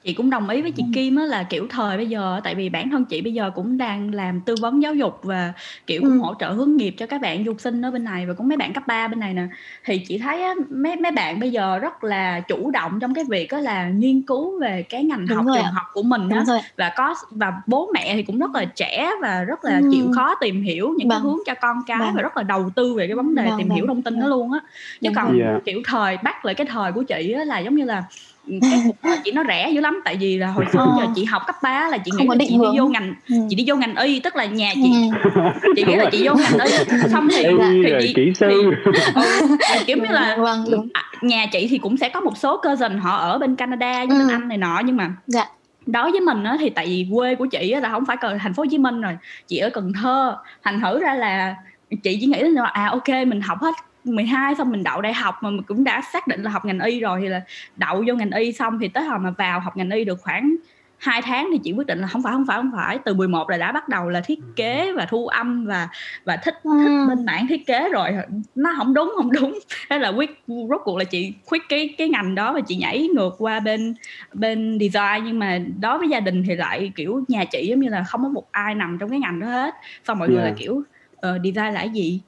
Chị 0.04 0.14
cũng 0.14 0.30
đồng 0.30 0.48
ý 0.48 0.62
với 0.62 0.70
chị 0.70 0.82
Kim 0.94 1.16
á 1.16 1.24
là 1.24 1.42
kiểu 1.42 1.66
thời 1.70 1.96
bây 1.96 2.06
giờ 2.06 2.40
tại 2.44 2.54
vì 2.54 2.68
bản 2.68 2.90
thân 2.90 3.04
chị 3.04 3.20
bây 3.20 3.32
giờ 3.32 3.50
cũng 3.54 3.78
đang 3.78 4.14
làm 4.14 4.40
tư 4.40 4.54
vấn 4.60 4.82
giáo 4.82 4.94
dục 4.94 5.20
và 5.22 5.52
kiểu 5.86 6.00
cũng 6.00 6.10
ừ. 6.10 6.18
hỗ 6.18 6.34
trợ 6.34 6.50
hướng 6.50 6.76
nghiệp 6.76 6.94
cho 6.98 7.06
các 7.06 7.20
bạn 7.20 7.44
du 7.44 7.50
học 7.50 7.60
sinh 7.60 7.82
ở 7.82 7.90
bên 7.90 8.04
này 8.04 8.26
và 8.26 8.34
cũng 8.34 8.48
mấy 8.48 8.56
bạn 8.56 8.72
cấp 8.72 8.82
3 8.86 9.08
bên 9.08 9.20
này 9.20 9.34
nè 9.34 9.46
thì 9.84 9.98
chị 9.98 10.18
thấy 10.18 10.42
á, 10.42 10.54
mấy 10.70 10.96
mấy 10.96 11.12
bạn 11.12 11.40
bây 11.40 11.50
giờ 11.50 11.78
rất 11.78 12.04
là 12.04 12.40
chủ 12.40 12.70
động 12.70 13.00
trong 13.00 13.14
cái 13.14 13.24
việc 13.28 13.50
á 13.50 13.60
là 13.60 13.88
nghiên 13.88 14.22
cứu 14.22 14.60
về 14.60 14.82
cái 14.82 15.04
ngành 15.04 15.26
Đúng 15.26 15.36
học 15.36 15.46
trường 15.54 15.72
học 15.72 15.86
của 15.92 16.02
mình 16.02 16.28
á 16.28 16.44
và 16.76 16.92
có 16.96 17.14
và 17.30 17.52
bố 17.66 17.90
mẹ 17.94 18.14
thì 18.14 18.22
cũng 18.22 18.38
rất 18.38 18.50
là 18.54 18.64
trẻ 18.64 19.10
và 19.22 19.44
rất 19.44 19.64
là 19.64 19.78
ừ. 19.78 19.88
chịu 19.92 20.12
khó 20.14 20.34
tìm 20.34 20.62
hiểu 20.62 20.94
những 20.98 21.08
vâng. 21.08 21.18
cái 21.18 21.30
hướng 21.30 21.38
cho 21.46 21.54
con 21.54 21.76
cái 21.86 21.98
vâng. 21.98 22.14
và 22.14 22.22
rất 22.22 22.36
là 22.36 22.42
đầu 22.42 22.70
tư 22.70 22.94
về 22.94 23.06
cái 23.06 23.16
vấn 23.16 23.34
đề 23.34 23.44
vâng, 23.44 23.58
tìm 23.58 23.68
vâng. 23.68 23.76
hiểu 23.76 23.86
thông 23.86 24.02
tin 24.02 24.14
vâng. 24.14 24.22
đó 24.22 24.28
luôn 24.28 24.52
á 24.52 24.60
chứ 25.00 25.10
còn 25.16 25.38
yeah. 25.38 25.64
kiểu 25.64 25.82
thời 25.84 26.16
bắt 26.16 26.44
lại 26.44 26.54
cái 26.54 26.66
thời 26.66 26.92
của 26.92 27.02
chị 27.02 27.32
á 27.32 27.44
là 27.44 27.58
giống 27.58 27.74
như 27.74 27.84
là 27.84 28.04
cái 28.62 28.80
cuộc 28.86 28.96
đời 29.02 29.18
chị 29.24 29.32
nó 29.32 29.42
rẻ 29.48 29.70
dữ 29.70 29.80
lắm 29.80 30.00
tại 30.04 30.16
vì 30.16 30.38
là 30.38 30.46
hồi 30.46 30.64
xưa 30.72 30.78
ờ. 30.78 30.96
giờ 30.98 31.06
chị 31.16 31.24
học 31.24 31.42
cấp 31.46 31.56
3 31.62 31.88
là 31.88 31.98
chị 31.98 32.10
nghĩ 32.18 32.26
là 32.28 32.34
chị 32.38 32.56
hướng. 32.56 32.72
đi 32.72 32.78
vô 32.78 32.88
ngành 32.88 33.14
ừ. 33.28 33.36
chị 33.50 33.56
đi 33.56 33.64
vô 33.66 33.76
ngành 33.76 33.96
y 33.96 34.20
tức 34.20 34.36
là 34.36 34.44
nhà 34.44 34.72
chị 34.74 34.92
ừ. 35.34 35.40
chị 35.76 35.84
nghĩ 35.84 35.96
là 35.96 36.10
chị 36.12 36.28
vô 36.28 36.34
ngành 36.34 36.66
y 36.66 36.72
xong 37.12 37.28
thì 37.36 37.44
thì 37.84 37.92
chị 38.00 38.12
kỹ 38.16 38.32
sư 38.34 38.72
thì, 38.84 39.00
ừ, 39.14 39.84
kiểu 39.86 39.96
như 39.96 40.08
là 40.08 40.36
vâng, 40.40 40.64
đúng. 40.70 40.88
À, 40.92 41.02
nhà 41.22 41.46
chị 41.52 41.66
thì 41.70 41.78
cũng 41.78 41.96
sẽ 41.96 42.08
có 42.08 42.20
một 42.20 42.36
số 42.36 42.60
cơ 42.62 42.76
dần 42.76 42.98
họ 42.98 43.16
ở 43.16 43.38
bên 43.38 43.56
Canada 43.56 44.04
với 44.04 44.18
ừ. 44.18 44.18
bên 44.18 44.28
Anh 44.28 44.48
này 44.48 44.58
nọ 44.58 44.82
nhưng 44.84 44.96
mà 44.96 45.10
dạ 45.26 45.46
đối 45.86 46.10
với 46.10 46.20
mình 46.20 46.44
á, 46.44 46.56
thì 46.60 46.70
tại 46.70 46.86
vì 46.86 47.06
quê 47.14 47.34
của 47.34 47.46
chị 47.46 47.70
á, 47.70 47.80
là 47.80 47.88
không 47.88 48.04
phải 48.06 48.16
cần 48.16 48.38
thành 48.38 48.54
phố 48.54 48.62
Hồ 48.62 48.66
Chí 48.70 48.78
Minh 48.78 49.00
rồi 49.00 49.16
chị 49.46 49.58
ở 49.58 49.70
Cần 49.70 49.92
Thơ 50.02 50.36
thành 50.62 50.80
thử 50.80 51.00
ra 51.00 51.14
là 51.14 51.56
chị 52.02 52.18
chỉ 52.20 52.26
nghĩ 52.26 52.40
là 52.40 52.64
à 52.64 52.88
ok 52.92 53.08
mình 53.26 53.40
học 53.40 53.58
hết 53.60 53.74
12 54.14 54.54
xong 54.54 54.70
mình 54.70 54.84
đậu 54.84 55.00
đại 55.00 55.14
học 55.14 55.34
mà 55.40 55.50
mình 55.50 55.62
cũng 55.62 55.84
đã 55.84 56.02
xác 56.12 56.26
định 56.26 56.42
là 56.42 56.50
học 56.50 56.64
ngành 56.64 56.80
y 56.80 57.00
rồi 57.00 57.20
thì 57.22 57.28
là 57.28 57.40
đậu 57.76 58.04
vô 58.06 58.14
ngành 58.14 58.30
y 58.30 58.52
xong 58.52 58.78
thì 58.78 58.88
tới 58.88 59.04
hồi 59.04 59.18
mà 59.18 59.30
vào 59.30 59.60
học 59.60 59.76
ngành 59.76 59.90
y 59.90 60.04
được 60.04 60.20
khoảng 60.20 60.56
hai 60.98 61.22
tháng 61.22 61.48
thì 61.52 61.58
chị 61.64 61.72
quyết 61.72 61.86
định 61.86 61.98
là 61.98 62.06
không 62.06 62.22
phải 62.22 62.32
không 62.32 62.46
phải 62.46 62.56
không 62.56 62.70
phải. 62.76 62.98
Từ 63.04 63.14
11 63.14 63.50
là 63.50 63.56
đã 63.56 63.72
bắt 63.72 63.88
đầu 63.88 64.08
là 64.08 64.20
thiết 64.20 64.38
kế 64.56 64.92
và 64.92 65.06
thu 65.06 65.26
âm 65.26 65.66
và 65.66 65.88
và 66.24 66.36
thích 66.36 66.54
thích 66.64 67.06
bên 67.08 67.24
mảng 67.24 67.46
thiết 67.46 67.66
kế 67.66 67.88
rồi. 67.88 68.10
Nó 68.54 68.74
không 68.76 68.94
đúng 68.94 69.12
không 69.16 69.32
đúng. 69.32 69.58
Thế 69.90 69.98
là 69.98 70.08
quyết 70.08 70.42
rốt 70.46 70.80
cuộc 70.84 70.96
là 70.96 71.04
chị 71.04 71.32
quyết 71.50 71.62
cái 71.68 71.94
cái 71.98 72.08
ngành 72.08 72.34
đó 72.34 72.52
và 72.52 72.60
chị 72.60 72.76
nhảy 72.76 73.08
ngược 73.14 73.34
qua 73.38 73.60
bên 73.60 73.94
bên 74.32 74.78
design. 74.80 75.24
Nhưng 75.24 75.38
mà 75.38 75.58
đối 75.80 75.98
với 75.98 76.08
gia 76.08 76.20
đình 76.20 76.44
thì 76.46 76.56
lại 76.56 76.92
kiểu 76.96 77.24
nhà 77.28 77.44
chị 77.44 77.66
giống 77.66 77.80
như 77.80 77.88
là 77.88 78.04
không 78.04 78.22
có 78.22 78.28
một 78.28 78.52
ai 78.52 78.74
nằm 78.74 78.98
trong 79.00 79.10
cái 79.10 79.18
ngành 79.18 79.40
đó 79.40 79.46
hết. 79.46 79.74
Xong 80.04 80.18
mọi 80.18 80.28
yeah. 80.28 80.40
người 80.40 80.50
là 80.50 80.56
kiểu 80.58 80.82
uh, 81.14 81.42
design 81.44 81.74
là 81.74 81.80
cái 81.80 81.90
gì 81.90 82.20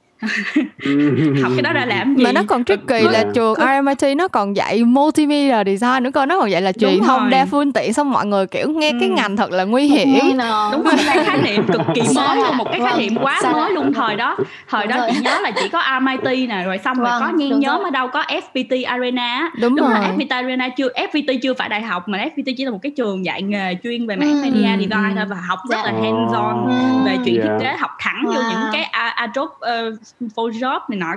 học 1.41 1.51
cái 1.55 1.61
đó 1.61 1.73
ra 1.73 1.85
làm 1.85 2.15
gì 2.15 2.23
mà 2.23 2.31
nó 2.31 2.41
còn 2.47 2.63
tricky 2.63 3.01
là 3.01 3.23
trường 3.33 3.55
RMIT 3.55 4.17
nó 4.17 4.27
còn 4.27 4.55
dạy 4.55 4.83
multimedia 4.83 5.63
design 5.65 6.03
nữa 6.03 6.09
cơ 6.13 6.25
nó 6.25 6.39
còn 6.39 6.51
dạy 6.51 6.61
là 6.61 6.71
truyền 6.71 7.03
thông 7.03 7.29
đa 7.29 7.45
phương 7.45 7.73
tiện 7.73 7.93
xong 7.93 8.11
mọi 8.11 8.25
người 8.25 8.47
kiểu 8.47 8.69
nghe 8.69 8.91
cái 8.91 9.09
ừ. 9.09 9.15
ngành 9.15 9.37
thật 9.37 9.51
là 9.51 9.63
nguy 9.63 9.87
hiểm. 9.87 10.37
đúng 10.71 10.83
rồi 10.83 10.93
cái 11.05 11.23
khái 11.25 11.37
niệm 11.41 11.67
cực 11.67 11.81
kỳ 11.95 12.01
mới 12.15 12.37
luôn 12.37 12.57
một 12.57 12.67
cái 12.71 12.79
khái 12.79 12.99
niệm 12.99 13.17
quá 13.21 13.41
mới 13.53 13.71
luôn 13.71 13.93
thời 13.93 14.15
đó. 14.15 14.37
Thời 14.69 14.87
đó 14.87 15.07
chị 15.11 15.19
nhớ 15.21 15.39
là 15.43 15.51
chỉ 15.51 15.69
có 15.69 15.83
RMIT 15.99 16.49
nè 16.49 16.63
rồi 16.65 16.77
xong 16.77 16.97
rồi 16.99 17.09
có 17.19 17.25
vâng, 17.25 17.35
nhen 17.35 17.59
nhóm 17.59 17.83
ở 17.83 17.89
đâu 17.89 18.07
có 18.07 18.23
FPT 18.53 18.87
Arena 18.87 19.51
đúng, 19.61 19.75
đúng 19.75 19.89
rồi 19.89 19.99
FPT 19.99 20.27
Arena 20.29 20.69
chưa 20.69 20.89
FPT 20.89 21.39
chưa 21.41 21.53
phải 21.53 21.69
đại 21.69 21.81
học 21.81 22.07
mà 22.07 22.17
FPT 22.17 22.53
chỉ 22.57 22.65
là 22.65 22.71
một 22.71 22.79
cái 22.81 22.91
trường 22.97 23.25
dạy 23.25 23.41
nghề 23.41 23.75
chuyên 23.83 24.07
về 24.07 24.15
mảng 24.15 24.41
media 24.41 24.67
ừ. 24.67 24.77
design 24.77 25.15
thôi 25.15 25.25
và 25.29 25.37
học 25.47 25.59
rất 25.69 25.77
là 25.85 25.91
hands 25.91 26.33
on 26.33 26.69
về 27.05 27.17
chuyện 27.25 27.41
thiết 27.43 27.51
kế 27.59 27.73
học 27.79 27.91
thẳng 27.99 28.23
vô 28.25 28.33
những 28.33 28.69
cái 28.71 28.83
Adobe 29.15 29.55
Photoshop 30.35 30.89
này 30.89 30.99
nọ 30.99 31.07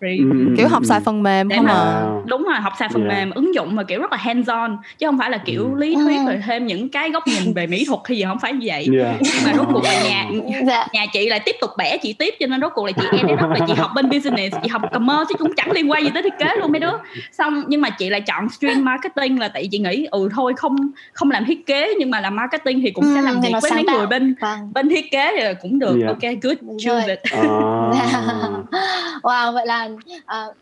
rồi 0.00 0.18
ừ. 0.18 0.54
kiểu 0.56 0.68
học 0.68 0.82
xài 0.84 1.00
phần 1.00 1.22
mềm 1.22 1.50
không 1.50 1.66
à 1.66 2.02
đúng 2.26 2.42
rồi 2.42 2.60
học 2.60 2.72
xài 2.78 2.88
phần 2.88 3.08
yeah. 3.08 3.18
mềm 3.18 3.30
ứng 3.30 3.54
dụng 3.54 3.76
mà 3.76 3.82
kiểu 3.82 4.00
rất 4.00 4.12
là 4.12 4.18
hands 4.18 4.48
on 4.48 4.76
chứ 4.98 5.06
không 5.06 5.18
phải 5.18 5.30
là 5.30 5.38
kiểu 5.38 5.64
ừ. 5.64 5.78
lý 5.78 5.94
thuyết 5.94 6.18
rồi 6.26 6.40
thêm 6.46 6.66
những 6.66 6.88
cái 6.88 7.10
góc 7.10 7.26
nhìn 7.26 7.52
về 7.54 7.66
mỹ 7.66 7.84
thuật 7.84 8.00
hay 8.04 8.16
gì 8.16 8.24
không 8.24 8.38
phải 8.38 8.52
như 8.52 8.66
vậy 8.66 8.88
yeah. 8.98 9.16
nhưng 9.20 9.32
mà 9.46 9.52
rốt 9.56 9.66
cuộc 9.72 9.84
là 9.84 10.02
nhà 10.04 10.26
dạ. 10.66 10.86
nhà 10.92 11.06
chị 11.12 11.28
lại 11.28 11.40
tiếp 11.44 11.56
tục 11.60 11.70
bẻ 11.78 11.96
chị 11.96 12.12
tiếp 12.12 12.34
cho 12.40 12.46
nên 12.46 12.60
rốt 12.60 12.72
cuộc 12.74 12.86
là 12.86 12.92
chị 12.92 13.06
edit 13.12 13.38
là 13.38 13.66
chị 13.66 13.74
học 13.74 13.90
bên 13.94 14.10
business 14.10 14.56
chị 14.62 14.68
học 14.68 14.82
commerce 14.92 15.24
chứ 15.28 15.34
cũng 15.38 15.52
chẳng 15.56 15.72
liên 15.72 15.90
quan 15.90 16.02
gì 16.02 16.10
tới 16.14 16.22
thiết 16.22 16.38
kế 16.38 16.46
luôn 16.60 16.72
mấy 16.72 16.80
đứa 16.80 16.92
xong 17.32 17.64
nhưng 17.66 17.80
mà 17.80 17.90
chị 17.90 18.10
lại 18.10 18.20
chọn 18.20 18.48
stream 18.48 18.84
marketing 18.84 19.40
là 19.40 19.48
tại 19.48 19.68
chị 19.70 19.78
nghĩ 19.78 20.06
ừ 20.10 20.28
thôi 20.34 20.52
không 20.56 20.76
không 21.12 21.30
làm 21.30 21.44
thiết 21.44 21.66
kế 21.66 21.94
nhưng 21.98 22.10
mà 22.10 22.20
làm 22.20 22.36
marketing 22.36 22.80
thì 22.82 22.90
cũng 22.90 23.04
ừ, 23.04 23.12
sẽ 23.14 23.22
làm 23.22 23.40
việc 23.40 23.52
với 23.62 23.70
mấy 23.70 23.84
người 23.96 24.06
bên 24.06 24.34
vâng. 24.40 24.72
bên 24.74 24.88
thiết 24.88 25.10
kế 25.10 25.32
thì 25.36 25.54
cũng 25.62 25.78
được 25.78 25.96
yeah. 26.00 26.08
ok 26.08 26.32
good 26.42 26.56
choose 26.84 27.06
it 27.06 27.20
uh. 27.46 28.41
wow 29.22 29.52
vậy 29.52 29.66
là 29.66 29.88
uh, 30.16 30.56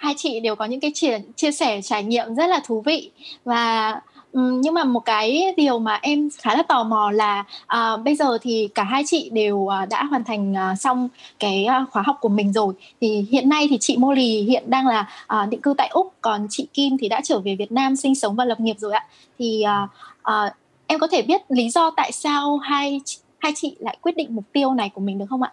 hai 0.00 0.14
chị 0.16 0.40
đều 0.40 0.56
có 0.56 0.64
những 0.64 0.80
cái 0.80 0.90
chia, 0.94 1.18
chia 1.36 1.52
sẻ 1.52 1.80
trải 1.82 2.04
nghiệm 2.04 2.34
rất 2.34 2.46
là 2.46 2.60
thú 2.64 2.80
vị. 2.80 3.10
Và 3.44 4.00
um, 4.32 4.60
nhưng 4.60 4.74
mà 4.74 4.84
một 4.84 5.00
cái 5.00 5.54
điều 5.56 5.78
mà 5.78 5.98
em 6.02 6.28
khá 6.38 6.54
là 6.54 6.62
tò 6.62 6.84
mò 6.84 7.10
là 7.10 7.44
uh, 7.64 8.04
bây 8.04 8.16
giờ 8.16 8.38
thì 8.42 8.68
cả 8.74 8.82
hai 8.82 9.02
chị 9.06 9.30
đều 9.32 9.56
uh, 9.56 9.88
đã 9.90 10.04
hoàn 10.04 10.24
thành 10.24 10.52
uh, 10.52 10.78
xong 10.80 11.08
cái 11.38 11.66
uh, 11.82 11.90
khóa 11.90 12.02
học 12.06 12.16
của 12.20 12.28
mình 12.28 12.52
rồi. 12.52 12.74
Thì 13.00 13.26
hiện 13.30 13.48
nay 13.48 13.66
thì 13.70 13.78
chị 13.80 13.96
Molly 13.96 14.42
hiện 14.42 14.64
đang 14.66 14.86
là 14.86 15.08
uh, 15.42 15.48
định 15.48 15.60
cư 15.60 15.74
tại 15.78 15.88
úc 15.88 16.14
còn 16.20 16.46
chị 16.50 16.66
Kim 16.74 16.98
thì 16.98 17.08
đã 17.08 17.20
trở 17.24 17.38
về 17.38 17.56
Việt 17.58 17.72
Nam 17.72 17.96
sinh 17.96 18.14
sống 18.14 18.36
và 18.36 18.44
lập 18.44 18.60
nghiệp 18.60 18.76
rồi 18.78 18.92
ạ. 18.92 19.06
Thì 19.38 19.64
uh, 19.84 19.90
uh, 20.20 20.52
em 20.86 20.98
có 20.98 21.06
thể 21.06 21.22
biết 21.22 21.40
lý 21.48 21.70
do 21.70 21.90
tại 21.96 22.12
sao 22.12 22.56
hai 22.56 23.00
hai 23.38 23.52
chị 23.56 23.76
lại 23.78 23.96
quyết 24.02 24.16
định 24.16 24.34
mục 24.36 24.44
tiêu 24.52 24.74
này 24.74 24.90
của 24.94 25.00
mình 25.00 25.18
được 25.18 25.26
không 25.30 25.42
ạ? 25.42 25.52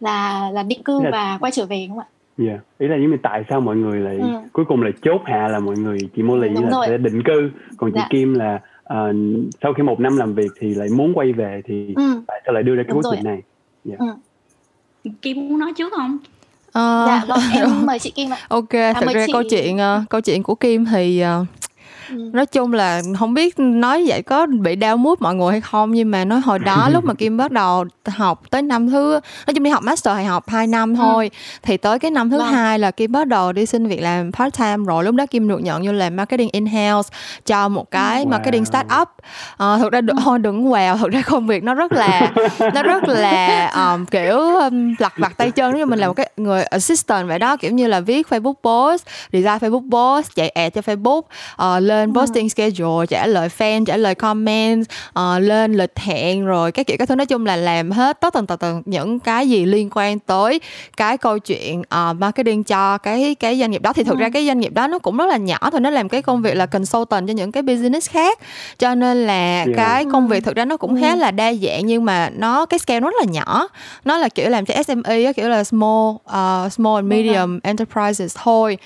Là 0.00 0.50
là 0.50 0.62
định 0.62 0.82
cư 0.82 1.02
là... 1.02 1.10
và 1.10 1.38
quay 1.40 1.52
trở 1.52 1.66
về 1.66 1.86
không 1.88 1.98
ạ? 1.98 2.06
Dạ, 2.38 2.50
yeah. 2.50 2.60
ý 2.78 2.88
là 2.88 2.96
giống 2.96 3.10
như 3.10 3.16
tại 3.22 3.44
sao 3.50 3.60
mọi 3.60 3.76
người 3.76 4.00
lại 4.00 4.18
ừ. 4.18 4.28
cuối 4.52 4.64
cùng 4.68 4.82
là 4.82 4.90
chốt 5.02 5.20
hạ 5.24 5.48
là 5.48 5.58
mọi 5.58 5.76
người 5.76 5.98
chị 6.16 6.22
Molly 6.22 6.48
là 6.48 6.70
rồi. 6.70 6.86
sẽ 6.88 6.98
định 6.98 7.22
cư, 7.22 7.50
còn 7.76 7.92
chị 7.92 8.00
dạ. 8.00 8.06
Kim 8.10 8.34
là 8.34 8.60
uh, 8.94 9.16
sau 9.62 9.72
khi 9.76 9.82
một 9.82 10.00
năm 10.00 10.16
làm 10.16 10.34
việc 10.34 10.50
thì 10.60 10.74
lại 10.74 10.88
muốn 10.88 11.12
quay 11.14 11.32
về 11.32 11.62
thì 11.64 11.94
ừ. 11.96 12.22
tại 12.26 12.42
sao 12.46 12.54
lại 12.54 12.62
đưa 12.62 12.74
ra 12.74 12.82
cái 12.82 12.96
quyết 12.96 13.12
định 13.12 13.24
này? 13.24 13.42
Dạ. 13.84 13.96
Yeah. 14.00 14.16
Ừ. 15.04 15.10
Kim 15.22 15.48
muốn 15.48 15.58
nói 15.58 15.72
trước 15.76 15.92
không? 15.96 16.18
Uh, 16.68 17.06
dạ, 17.06 17.24
vâng, 17.28 17.40
em 17.54 17.68
mời 17.86 17.98
chị 17.98 18.10
Kim 18.10 18.30
ạ. 18.30 18.38
Ok, 18.48 18.70
à, 18.70 18.92
thật 18.92 19.06
ra 19.14 19.26
chị... 19.26 19.32
câu 19.32 19.42
chuyện 19.50 19.76
uh, 19.76 20.10
câu 20.10 20.20
chuyện 20.20 20.42
của 20.42 20.54
Kim 20.54 20.84
thì 20.84 21.22
uh, 21.40 21.46
Ừ. 22.08 22.30
nói 22.32 22.46
chung 22.46 22.72
là 22.72 23.02
không 23.18 23.34
biết 23.34 23.58
nói 23.58 24.04
vậy 24.06 24.22
có 24.22 24.46
bị 24.46 24.76
đau 24.76 24.96
mút 24.96 25.22
mọi 25.22 25.34
người 25.34 25.52
hay 25.52 25.60
không 25.60 25.92
nhưng 25.92 26.10
mà 26.10 26.24
nói 26.24 26.40
hồi 26.40 26.58
đó 26.58 26.88
lúc 26.92 27.04
mà 27.04 27.14
kim 27.14 27.36
bắt 27.36 27.52
đầu 27.52 27.84
học 28.06 28.42
tới 28.50 28.62
năm 28.62 28.90
thứ 28.90 29.20
nói 29.46 29.54
chung 29.54 29.62
đi 29.62 29.70
học 29.70 29.82
master 29.82 30.14
hay 30.14 30.24
học 30.24 30.48
2 30.48 30.66
năm 30.66 30.94
ừ. 30.94 30.96
thôi 30.96 31.30
ừ. 31.32 31.38
thì 31.62 31.76
tới 31.76 31.98
cái 31.98 32.10
năm 32.10 32.30
thứ 32.30 32.38
vâng. 32.38 32.52
hai 32.52 32.78
là 32.78 32.90
kim 32.90 33.12
bắt 33.12 33.26
đầu 33.26 33.52
đi 33.52 33.66
xin 33.66 33.86
việc 33.86 34.02
làm 34.02 34.32
part 34.32 34.58
time 34.58 34.84
rồi 34.86 35.04
lúc 35.04 35.14
đó 35.14 35.26
kim 35.26 35.48
được 35.48 35.58
nhận 35.58 35.86
vô 35.86 35.92
làm 35.92 36.16
marketing 36.16 36.48
in 36.52 36.66
house 36.66 37.10
cho 37.46 37.68
một 37.68 37.90
cái 37.90 38.24
wow. 38.24 38.28
marketing 38.28 38.64
startup 38.64 39.08
uh, 39.52 39.80
thực 39.80 39.92
ra 39.92 40.00
ừ. 40.08 40.14
thôi 40.24 40.38
đừng 40.38 40.64
wow 40.70 40.98
thực 40.98 41.12
ra 41.12 41.22
công 41.26 41.46
việc 41.46 41.62
nó 41.62 41.74
rất 41.74 41.92
là 41.92 42.32
nó 42.74 42.82
rất 42.82 43.02
là 43.08 43.66
um, 43.66 44.06
kiểu 44.06 44.38
um, 44.38 44.94
lặt 44.98 45.12
vặt 45.16 45.32
tay 45.36 45.50
chân 45.50 45.76
như 45.76 45.86
mình 45.86 45.98
là 45.98 46.06
một 46.06 46.14
cái 46.14 46.30
người 46.36 46.62
assistant 46.62 47.28
vậy 47.28 47.38
đó 47.38 47.56
kiểu 47.56 47.72
như 47.72 47.86
là 47.86 48.00
viết 48.00 48.26
facebook 48.30 48.54
post 48.54 49.06
design 49.32 49.56
facebook 49.56 49.90
post 49.90 50.34
chạy 50.34 50.48
ad 50.48 50.72
cho 50.74 50.80
facebook 50.80 51.22
uh, 51.76 51.82
lên 51.94 52.12
ừ. 52.14 52.20
posting 52.20 52.48
schedule 52.48 53.06
trả 53.06 53.26
lời 53.26 53.48
fan 53.58 53.84
trả 53.84 53.96
lời 53.96 54.14
comment 54.14 54.84
uh, 55.18 55.42
lên 55.42 55.74
lịch 55.74 55.98
hẹn 55.98 56.44
rồi 56.46 56.72
các 56.72 56.86
kiểu 56.86 56.96
các 56.98 57.08
thứ 57.08 57.14
nói 57.14 57.26
chung 57.26 57.46
là 57.46 57.56
làm 57.56 57.90
hết 57.90 58.20
tất 58.20 58.34
tần 58.34 58.46
tật 58.46 58.60
tần 58.60 58.82
những 58.84 59.20
cái 59.20 59.48
gì 59.48 59.64
liên 59.64 59.90
quan 59.92 60.18
tới 60.18 60.60
cái 60.96 61.18
câu 61.18 61.38
chuyện 61.38 61.80
uh, 61.80 62.16
marketing 62.18 62.64
cho 62.64 62.98
cái 62.98 63.34
cái 63.34 63.60
doanh 63.60 63.70
nghiệp 63.70 63.82
đó 63.82 63.92
thì 63.92 64.04
thực 64.04 64.18
ừ. 64.18 64.20
ra 64.20 64.28
cái 64.28 64.46
doanh 64.46 64.60
nghiệp 64.60 64.72
đó 64.72 64.86
nó 64.86 64.98
cũng 64.98 65.16
rất 65.16 65.26
là 65.26 65.36
nhỏ 65.36 65.58
thôi 65.70 65.80
nó 65.80 65.90
làm 65.90 66.08
cái 66.08 66.22
công 66.22 66.42
việc 66.42 66.54
là 66.54 66.66
consultant 66.66 67.28
cho 67.28 67.32
những 67.32 67.52
cái 67.52 67.62
business 67.62 68.10
khác 68.10 68.38
cho 68.78 68.94
nên 68.94 69.26
là 69.26 69.56
yeah. 69.56 69.68
cái 69.76 70.04
công 70.12 70.28
việc 70.28 70.44
thực 70.44 70.56
ra 70.56 70.64
nó 70.64 70.76
cũng 70.76 70.94
ừ. 70.94 71.00
khá 71.00 71.16
là 71.16 71.30
đa 71.30 71.52
dạng 71.54 71.86
nhưng 71.86 72.04
mà 72.04 72.30
nó 72.30 72.66
cái 72.66 72.78
scale 72.78 73.00
nó 73.00 73.10
rất 73.10 73.16
là 73.18 73.32
nhỏ 73.32 73.68
nó 74.04 74.18
là 74.18 74.28
kiểu 74.28 74.48
làm 74.48 74.64
cho 74.66 74.82
SME 74.82 75.32
kiểu 75.32 75.48
là 75.48 75.64
small 75.64 76.08
uh, 76.10 76.72
small 76.72 76.96
and 76.96 77.08
medium 77.08 77.58
enterprises 77.62 78.36
thôi 78.42 78.78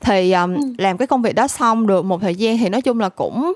thì 0.00 0.32
um, 0.32 0.54
ừ. 0.54 0.60
làm 0.78 0.96
cái 0.96 1.06
công 1.06 1.22
việc 1.22 1.34
đó 1.34 1.48
xong 1.48 1.86
được 1.86 2.04
một 2.04 2.20
thời 2.20 2.34
gian 2.34 2.55
thì 2.56 2.68
nói 2.68 2.82
chung 2.82 3.00
là 3.00 3.08
cũng 3.08 3.52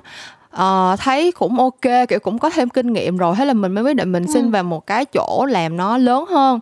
uh, 0.57 1.01
thấy 1.01 1.33
cũng 1.33 1.59
ok 1.59 2.09
kiểu 2.09 2.19
cũng 2.23 2.39
có 2.39 2.51
thêm 2.51 2.69
kinh 2.69 2.93
nghiệm 2.93 3.17
rồi 3.17 3.35
thế 3.37 3.45
là 3.45 3.53
mình 3.53 3.73
mới 3.73 3.85
quyết 3.85 3.97
định 3.97 4.13
mình 4.13 4.27
ừ. 4.27 4.33
xin 4.35 4.51
vào 4.51 4.63
một 4.63 4.87
cái 4.87 5.05
chỗ 5.05 5.47
làm 5.49 5.77
nó 5.77 5.99
lớn 5.99 6.25
hơn 6.31 6.61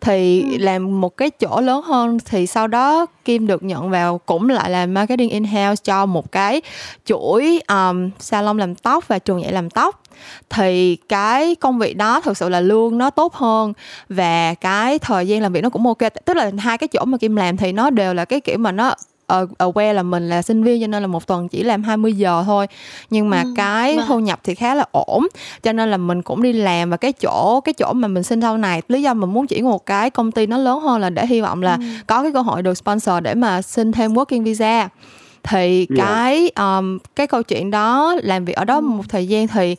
thì 0.00 0.42
ừ. 0.42 0.58
làm 0.58 1.00
một 1.00 1.16
cái 1.16 1.30
chỗ 1.30 1.60
lớn 1.60 1.82
hơn 1.82 2.18
thì 2.24 2.46
sau 2.46 2.66
đó 2.66 3.06
kim 3.24 3.46
được 3.46 3.62
nhận 3.62 3.90
vào 3.90 4.18
cũng 4.18 4.50
lại 4.50 4.70
làm 4.70 4.94
marketing 4.94 5.30
in 5.30 5.44
house 5.44 5.82
cho 5.84 6.06
một 6.06 6.32
cái 6.32 6.62
chuỗi 7.04 7.60
um, 7.68 8.10
salon 8.18 8.58
làm 8.58 8.74
tóc 8.74 9.08
và 9.08 9.18
trường 9.18 9.42
dạy 9.42 9.52
làm 9.52 9.70
tóc 9.70 10.02
thì 10.50 10.96
cái 11.08 11.54
công 11.54 11.78
việc 11.78 11.96
đó 11.96 12.20
thực 12.20 12.36
sự 12.36 12.48
là 12.48 12.60
lương 12.60 12.98
nó 12.98 13.10
tốt 13.10 13.34
hơn 13.34 13.72
và 14.08 14.54
cái 14.54 14.98
thời 14.98 15.28
gian 15.28 15.42
làm 15.42 15.52
việc 15.52 15.60
nó 15.60 15.70
cũng 15.70 15.86
ok 15.86 15.98
tức 16.24 16.36
là 16.36 16.50
hai 16.58 16.78
cái 16.78 16.88
chỗ 16.88 17.04
mà 17.04 17.18
kim 17.18 17.36
làm 17.36 17.56
thì 17.56 17.72
nó 17.72 17.90
đều 17.90 18.14
là 18.14 18.24
cái 18.24 18.40
kiểu 18.40 18.58
mà 18.58 18.72
nó 18.72 18.94
aware 19.58 19.92
là 19.92 20.02
mình 20.02 20.28
là 20.28 20.42
sinh 20.42 20.62
viên 20.62 20.80
cho 20.80 20.86
nên 20.86 21.02
là 21.02 21.06
một 21.06 21.26
tuần 21.26 21.48
chỉ 21.48 21.62
làm 21.62 21.82
20 21.82 22.12
giờ 22.12 22.42
thôi 22.46 22.66
nhưng 23.10 23.30
mà 23.30 23.42
ừ, 23.42 23.52
cái 23.56 23.96
vâng. 23.96 24.06
thu 24.08 24.18
nhập 24.18 24.40
thì 24.44 24.54
khá 24.54 24.74
là 24.74 24.84
ổn 24.92 25.26
cho 25.62 25.72
nên 25.72 25.90
là 25.90 25.96
mình 25.96 26.22
cũng 26.22 26.42
đi 26.42 26.52
làm 26.52 26.90
và 26.90 26.96
cái 26.96 27.12
chỗ 27.12 27.60
cái 27.60 27.72
chỗ 27.72 27.92
mà 27.92 28.08
mình 28.08 28.22
xin 28.22 28.40
sau 28.40 28.58
này 28.58 28.82
lý 28.88 29.02
do 29.02 29.14
mình 29.14 29.32
muốn 29.32 29.46
chuyển 29.46 29.64
một 29.64 29.86
cái 29.86 30.10
công 30.10 30.32
ty 30.32 30.46
nó 30.46 30.58
lớn 30.58 30.80
hơn 30.80 31.00
là 31.00 31.10
để 31.10 31.26
hy 31.26 31.40
vọng 31.40 31.62
là 31.62 31.74
ừ. 31.74 31.82
có 32.06 32.22
cái 32.22 32.32
cơ 32.32 32.40
hội 32.40 32.62
được 32.62 32.74
sponsor 32.74 33.14
để 33.22 33.34
mà 33.34 33.62
xin 33.62 33.92
thêm 33.92 34.14
working 34.14 34.44
visa 34.44 34.88
thì 35.42 35.86
yeah. 35.96 36.08
cái 36.08 36.50
um, 36.56 36.98
cái 37.16 37.26
câu 37.26 37.42
chuyện 37.42 37.70
đó 37.70 38.16
làm 38.22 38.44
việc 38.44 38.56
ở 38.56 38.64
đó 38.64 38.74
ừ. 38.74 38.80
một 38.80 39.08
thời 39.08 39.28
gian 39.28 39.48
thì 39.48 39.76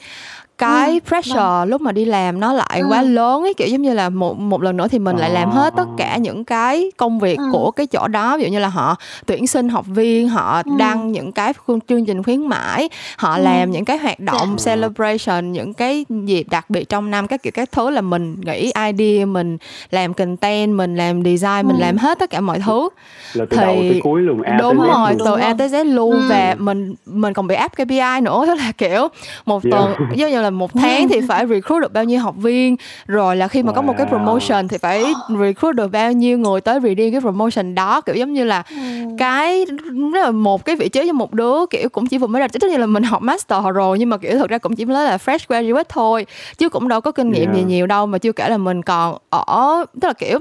cái 0.62 0.91
ừ, 0.91 1.00
pressure 1.08 1.39
vâng. 1.39 1.70
lúc 1.70 1.82
mà 1.82 1.91
đi 1.91 2.06
làm 2.06 2.39
nó 2.39 2.53
lại 2.53 2.80
ừ. 2.80 2.88
quá 2.89 3.01
lớn 3.01 3.44
ấy 3.44 3.53
kiểu 3.53 3.68
giống 3.68 3.82
như 3.82 3.94
là 3.94 4.10
một 4.10 4.39
một 4.39 4.62
lần 4.62 4.77
nữa 4.77 4.88
thì 4.88 5.00
mình 5.00 5.18
lại 5.18 5.30
làm 5.30 5.51
hết 5.51 5.74
tất 5.77 5.86
cả 5.98 6.18
những 6.18 6.44
cái 6.44 6.91
công 6.98 7.20
việc 7.20 7.38
ừ. 7.38 7.44
của 7.51 7.72
cái 7.72 7.88
chỗ 7.88 8.08
đó 8.08 8.38
ví 8.38 8.44
dụ 8.44 8.50
như 8.50 8.60
là 8.60 8.68
họ 8.68 8.96
tuyển 9.25 9.48
sinh 9.48 9.70
học 9.70 9.86
viên 9.88 10.30
họ 10.30 10.62
ừ. 10.65 10.72
đăng 10.77 11.12
những 11.12 11.32
cái 11.32 11.53
chương 11.88 12.06
trình 12.06 12.24
khuyến 12.24 12.48
mãi 12.48 12.89
họ 13.18 13.36
ừ. 13.36 13.41
làm 13.41 13.72
những 13.72 13.86
cái 13.86 13.98
hoạt 13.98 14.20
động 14.20 14.48
yeah. 14.48 14.60
Dạ. 14.60 14.75
celebration 14.75 15.51
những 15.51 15.74
cái 15.74 16.06
dịp 16.10 16.46
đặc 16.50 16.70
biệt 16.70 16.89
trong 16.89 17.12
năm 17.12 17.27
các 17.27 17.44
kiểu 17.44 17.51
các 17.51 17.72
thứ 17.72 17.89
là 17.89 18.01
mình 18.01 18.36
nghĩ 18.46 18.72
idea 18.88 19.25
mình 19.25 19.58
làm 19.91 20.13
content 20.13 20.74
mình 20.74 20.96
làm 20.96 21.24
design 21.24 21.62
ừ. 21.62 21.68
mình 21.68 21.80
làm 21.80 21.98
hết 21.98 22.20
tất 22.20 22.30
cả 22.30 22.41
mọi 22.41 22.60
thứ 22.60 22.89
là 23.34 23.46
từ 23.50 23.58
thì 23.58 23.63
đầu 23.63 23.75
tới 23.75 24.00
cuối 24.03 24.22
luôn 24.22 24.41
A 24.41 24.58
đúng 24.58 24.77
rồi 24.82 25.15
từ 25.25 25.36
A 25.36 25.53
tới 25.53 25.70
Z 25.70 25.84
luôn 25.84 26.12
ừ. 26.12 26.27
và 26.30 26.56
mình 26.60 26.96
mình 27.06 27.34
còn 27.34 27.48
bị 27.48 27.56
áp 27.56 27.72
KPI 27.75 28.22
nữa 28.22 28.44
tức 28.48 28.56
là 28.60 28.72
kiểu 28.77 29.08
một 29.46 29.63
yeah. 29.63 29.72
tuần 29.72 30.10
giống 30.15 30.32
như 30.32 30.41
là 30.41 30.50
một 30.51 30.74
tháng 30.74 31.08
thì 31.08 31.22
phải 31.27 31.48
recruit 31.48 31.81
được 31.81 31.93
bao 31.93 32.03
nhiêu 32.03 32.20
học 32.20 32.36
viên 32.38 32.75
rồi 33.08 33.36
là 33.36 33.48
khi 33.48 33.63
mà 33.63 33.72
wow. 33.72 33.75
có 33.75 33.81
một 33.81 33.93
cái 33.98 34.08
promotion 34.08 34.67
thì 34.67 34.77
phải 34.77 35.03
recruit 35.39 35.75
được 35.75 35.91
bao 35.91 36.12
nhiêu 36.12 36.38
người 36.38 36.62
tới 36.62 36.79
redeem 36.84 37.12
cái 37.12 37.22
promotion 37.22 37.75
đó 37.75 38.01
kiểu 38.01 38.15
giống 38.15 38.34
như 38.34 38.43
là 38.43 38.63
ừ. 38.70 38.75
cái 39.17 39.65
rất 40.13 40.22
là 40.24 40.31
một 40.31 40.65
cái 40.65 40.75
vị 40.75 40.89
trí 40.89 41.08
cho 41.08 41.13
một 41.13 41.34
đứa 41.34 41.65
kiểu 41.70 41.89
cũng 41.89 42.08
chỉ 42.08 42.17
vừa 42.17 42.27
mới 42.27 42.39
ra 42.39 42.48
tất 42.48 42.70
nhiên 42.70 42.79
là 42.79 42.86
mình 42.86 43.03
học 43.03 43.22
master 43.22 43.63
rồi 43.75 44.00
nhưng 44.00 44.10
mà 44.10 44.17
kiểu 44.17 44.38
thực 44.38 44.50
ra 44.50 44.58
cũng 44.58 44.75
chỉ 44.75 44.86
mới 44.86 45.05
là 45.05 45.17
fresh 45.17 45.39
graduate 45.48 45.89
thôi 45.89 46.25
chứ 46.58 46.70
cũng 46.70 46.88
đâu 46.88 47.01
có 47.01 47.12
kinh 47.12 47.31
nghiệm 47.31 47.46
yeah. 47.46 47.55
gì 47.55 47.63
nhiều 47.63 47.88
đâu 47.88 48.05
mà 48.05 48.17
chưa 48.17 48.31
kể 48.31 48.50
là 48.50 48.58
mình 48.58 48.81
còn 48.81 49.17
ở 49.29 49.86
tức 50.01 50.08
là 50.08 50.13
kiểu 50.13 50.39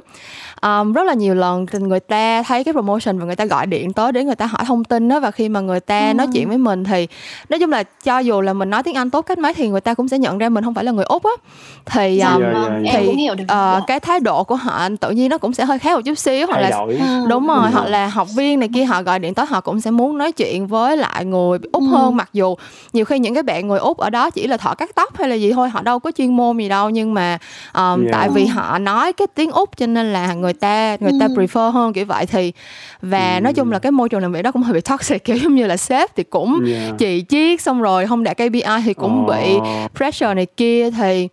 um, 0.62 0.92
rất 0.92 1.02
là 1.02 1.14
nhiều 1.14 1.34
lần 1.34 1.66
người 1.72 2.00
ta 2.00 2.42
thấy 2.42 2.64
cái 2.64 2.72
promotion 2.72 3.18
và 3.18 3.24
người 3.24 3.36
ta 3.36 3.44
gọi 3.44 3.66
điện 3.66 3.92
tới 3.92 4.12
để 4.12 4.24
người 4.24 4.34
ta 4.34 4.46
hỏi 4.46 4.64
thông 4.66 4.84
tin 4.84 5.08
đó 5.08 5.20
và 5.20 5.30
khi 5.30 5.48
mà 5.48 5.60
người 5.60 5.80
ta 5.80 6.08
ừ. 6.08 6.14
nói 6.14 6.26
chuyện 6.32 6.48
với 6.48 6.58
mình 6.58 6.84
thì 6.84 7.08
nói 7.48 7.60
chung 7.60 7.70
là 7.70 7.82
cho 7.82 8.18
dù 8.18 8.40
là 8.40 8.52
mình 8.52 8.70
nói 8.70 8.82
tiếng 8.82 8.94
Anh 8.94 9.10
tốt 9.10 9.22
cách 9.22 9.38
mấy 9.38 9.54
thì 9.54 9.68
người 9.68 9.80
ta 9.80 9.89
cũng 9.94 10.08
sẽ 10.08 10.18
nhận 10.18 10.38
ra 10.38 10.48
mình 10.48 10.64
không 10.64 10.74
phải 10.74 10.84
là 10.84 10.92
người 10.92 11.04
úc 11.04 11.24
á 11.24 11.30
thì 11.86 12.20
um, 12.20 12.42
yeah, 12.42 12.52
yeah, 12.52 12.84
yeah. 12.84 13.04
thì 13.16 13.28
uh, 13.30 13.86
cái 13.86 14.00
thái 14.00 14.20
độ 14.20 14.44
của 14.44 14.56
họ 14.56 14.88
tự 15.00 15.10
nhiên 15.10 15.30
nó 15.30 15.38
cũng 15.38 15.52
sẽ 15.52 15.64
hơi 15.64 15.78
khác 15.78 15.96
một 15.96 16.00
chút 16.04 16.18
xíu 16.18 16.46
hoặc 16.46 16.60
là 16.60 16.68
ừ. 16.68 17.26
đúng 17.28 17.46
rồi 17.46 17.66
ừ. 17.66 17.70
hoặc 17.72 17.86
là 17.86 18.06
học 18.06 18.28
viên 18.36 18.60
này 18.60 18.68
kia 18.74 18.84
họ 18.84 19.02
gọi 19.02 19.18
điện 19.18 19.34
tới 19.34 19.46
họ 19.46 19.60
cũng 19.60 19.80
sẽ 19.80 19.90
muốn 19.90 20.18
nói 20.18 20.32
chuyện 20.32 20.66
với 20.66 20.96
lại 20.96 21.24
người 21.24 21.58
úc 21.72 21.82
ừ. 21.82 21.86
hơn 21.86 22.16
mặc 22.16 22.28
dù 22.32 22.54
nhiều 22.92 23.04
khi 23.04 23.18
những 23.18 23.34
cái 23.34 23.42
bạn 23.42 23.68
người 23.68 23.78
úc 23.78 23.98
ở 23.98 24.10
đó 24.10 24.30
chỉ 24.30 24.46
là 24.46 24.56
thợ 24.56 24.74
cắt 24.74 24.90
tóc 24.94 25.16
hay 25.18 25.28
là 25.28 25.34
gì 25.34 25.52
thôi 25.52 25.68
họ 25.68 25.82
đâu 25.82 25.98
có 25.98 26.12
chuyên 26.18 26.36
môn 26.36 26.58
gì 26.58 26.68
đâu 26.68 26.90
nhưng 26.90 27.14
mà 27.14 27.38
um, 27.74 28.00
yeah. 28.02 28.12
tại 28.12 28.28
vì 28.34 28.46
họ 28.46 28.78
nói 28.78 29.12
cái 29.12 29.26
tiếng 29.34 29.50
úc 29.50 29.76
cho 29.76 29.86
nên 29.86 30.12
là 30.12 30.34
người 30.34 30.52
ta 30.52 30.96
người 31.00 31.12
ta 31.20 31.26
ừ. 31.26 31.34
prefer 31.34 31.70
hơn 31.70 31.92
kiểu 31.92 32.04
vậy 32.04 32.26
thì 32.26 32.52
và 33.02 33.34
ừ. 33.34 33.40
nói 33.40 33.52
chung 33.52 33.72
là 33.72 33.78
cái 33.78 33.92
môi 33.92 34.08
trường 34.08 34.20
làm 34.20 34.32
việc 34.32 34.42
đó 34.42 34.52
cũng 34.52 34.62
hơi 34.62 34.72
bị 34.72 34.80
toxic 34.80 35.24
kiểu 35.24 35.36
giống 35.36 35.54
như 35.54 35.66
là 35.66 35.76
sếp 35.76 36.16
thì 36.16 36.22
cũng 36.22 36.64
yeah. 36.66 36.94
chỉ 36.98 37.24
chiết 37.28 37.60
xong 37.60 37.82
rồi 37.82 38.06
không 38.06 38.24
đạt 38.24 38.36
KPI 38.36 38.62
thì 38.84 38.94
cũng 38.94 39.22
oh. 39.22 39.28
bị 39.28 39.58
pressure 39.88 40.34
này 40.34 40.46
kia 40.46 40.90
thì 40.90 41.28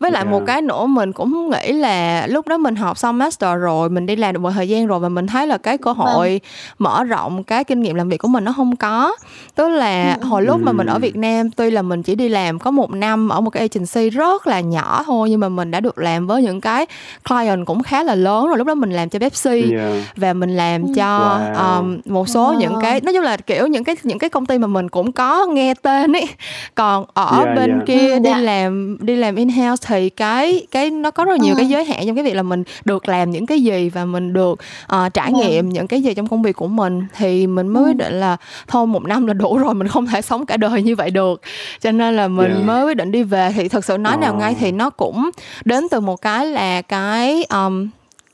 với 0.00 0.10
lại 0.10 0.22
yeah. 0.22 0.32
một 0.32 0.42
cái 0.46 0.62
nữa 0.62 0.86
mình 0.86 1.12
cũng 1.12 1.50
nghĩ 1.50 1.72
là 1.72 2.26
lúc 2.26 2.48
đó 2.48 2.58
mình 2.58 2.76
học 2.76 2.98
xong 2.98 3.18
master 3.18 3.60
rồi 3.60 3.90
mình 3.90 4.06
đi 4.06 4.16
làm 4.16 4.34
được 4.34 4.40
một 4.40 4.50
thời 4.50 4.68
gian 4.68 4.86
rồi 4.86 5.00
và 5.00 5.08
mình 5.08 5.26
thấy 5.26 5.46
là 5.46 5.58
cái 5.58 5.78
cơ 5.78 5.92
hội 5.92 6.28
vâng. 6.28 6.50
mở 6.78 7.04
rộng 7.04 7.44
cái 7.44 7.64
kinh 7.64 7.82
nghiệm 7.82 7.96
làm 7.96 8.08
việc 8.08 8.16
của 8.16 8.28
mình 8.28 8.44
nó 8.44 8.52
không 8.52 8.76
có 8.76 9.16
tức 9.54 9.68
là 9.68 10.16
ừ. 10.20 10.26
hồi 10.26 10.42
lúc 10.42 10.60
mà 10.62 10.72
mình 10.72 10.86
ở 10.86 10.98
Việt 10.98 11.16
Nam 11.16 11.50
tuy 11.50 11.70
là 11.70 11.82
mình 11.82 12.02
chỉ 12.02 12.14
đi 12.14 12.28
làm 12.28 12.58
có 12.58 12.70
một 12.70 12.90
năm 12.90 13.28
ở 13.28 13.40
một 13.40 13.50
cái 13.50 13.68
agency 13.68 14.10
rất 14.10 14.46
là 14.46 14.60
nhỏ 14.60 15.02
thôi 15.06 15.30
nhưng 15.30 15.40
mà 15.40 15.48
mình 15.48 15.70
đã 15.70 15.80
được 15.80 15.98
làm 15.98 16.26
với 16.26 16.42
những 16.42 16.60
cái 16.60 16.86
client 17.28 17.66
cũng 17.66 17.82
khá 17.82 18.02
là 18.02 18.14
lớn 18.14 18.46
rồi 18.46 18.58
lúc 18.58 18.66
đó 18.66 18.74
mình 18.74 18.90
làm 18.90 19.08
cho 19.08 19.18
Pepsi 19.18 19.72
yeah. 19.72 19.92
và 20.16 20.32
mình 20.32 20.56
làm 20.56 20.82
ừ. 20.82 20.92
cho 20.96 21.40
wow. 21.54 21.78
um, 21.78 22.00
một 22.04 22.28
số 22.28 22.52
wow. 22.52 22.58
những 22.58 22.74
cái 22.82 23.00
nói 23.00 23.14
chung 23.14 23.22
là 23.22 23.36
kiểu 23.36 23.66
những 23.66 23.84
cái 23.84 23.96
những 24.02 24.18
cái 24.18 24.30
công 24.30 24.46
ty 24.46 24.58
mà 24.58 24.66
mình 24.66 24.88
cũng 24.88 25.12
có 25.12 25.46
nghe 25.46 25.74
tên 25.74 26.16
ấy 26.16 26.28
còn 26.74 27.04
ở 27.14 27.42
yeah, 27.44 27.56
bên 27.56 27.70
yeah. 27.70 27.86
kia 27.86 28.18
đi 28.18 28.30
yeah. 28.30 28.42
làm 28.42 28.96
đi 29.00 29.16
làm 29.16 29.36
in 29.36 29.48
house 29.48 29.89
thì 29.90 30.10
cái 30.10 30.66
cái 30.70 30.90
nó 30.90 31.10
có 31.10 31.24
rất 31.24 31.40
nhiều 31.40 31.54
ừ. 31.54 31.56
cái 31.56 31.68
giới 31.68 31.84
hạn 31.84 32.06
trong 32.06 32.16
cái 32.16 32.24
việc 32.24 32.34
là 32.34 32.42
mình 32.42 32.62
được 32.84 33.08
làm 33.08 33.30
những 33.30 33.46
cái 33.46 33.60
gì 33.62 33.88
và 33.88 34.04
mình 34.04 34.32
được 34.32 34.60
uh, 34.96 35.14
trải 35.14 35.30
ừ. 35.34 35.40
nghiệm 35.40 35.68
những 35.68 35.86
cái 35.86 36.02
gì 36.02 36.14
trong 36.14 36.28
công 36.28 36.42
việc 36.42 36.56
của 36.56 36.68
mình 36.68 37.06
thì 37.16 37.46
mình 37.46 37.68
mới 37.68 37.82
quyết 37.82 37.96
định 37.96 38.20
là 38.20 38.36
thôi 38.68 38.86
một 38.86 39.04
năm 39.04 39.26
là 39.26 39.34
đủ 39.34 39.58
rồi 39.58 39.74
mình 39.74 39.88
không 39.88 40.06
thể 40.06 40.22
sống 40.22 40.46
cả 40.46 40.56
đời 40.56 40.82
như 40.82 40.96
vậy 40.96 41.10
được 41.10 41.40
cho 41.80 41.92
nên 41.92 42.16
là 42.16 42.28
mình 42.28 42.50
yeah. 42.50 42.64
mới 42.64 42.84
quyết 42.84 42.96
định 42.96 43.12
đi 43.12 43.22
về 43.22 43.52
thì 43.56 43.68
thật 43.68 43.84
sự 43.84 43.98
nói 43.98 44.16
nào 44.16 44.34
ngay 44.34 44.56
thì 44.60 44.72
nó 44.72 44.90
cũng 44.90 45.30
đến 45.64 45.88
từ 45.90 46.00
một 46.00 46.22
cái 46.22 46.46
là 46.46 46.82
cái 46.82 47.44
um, 47.44 47.88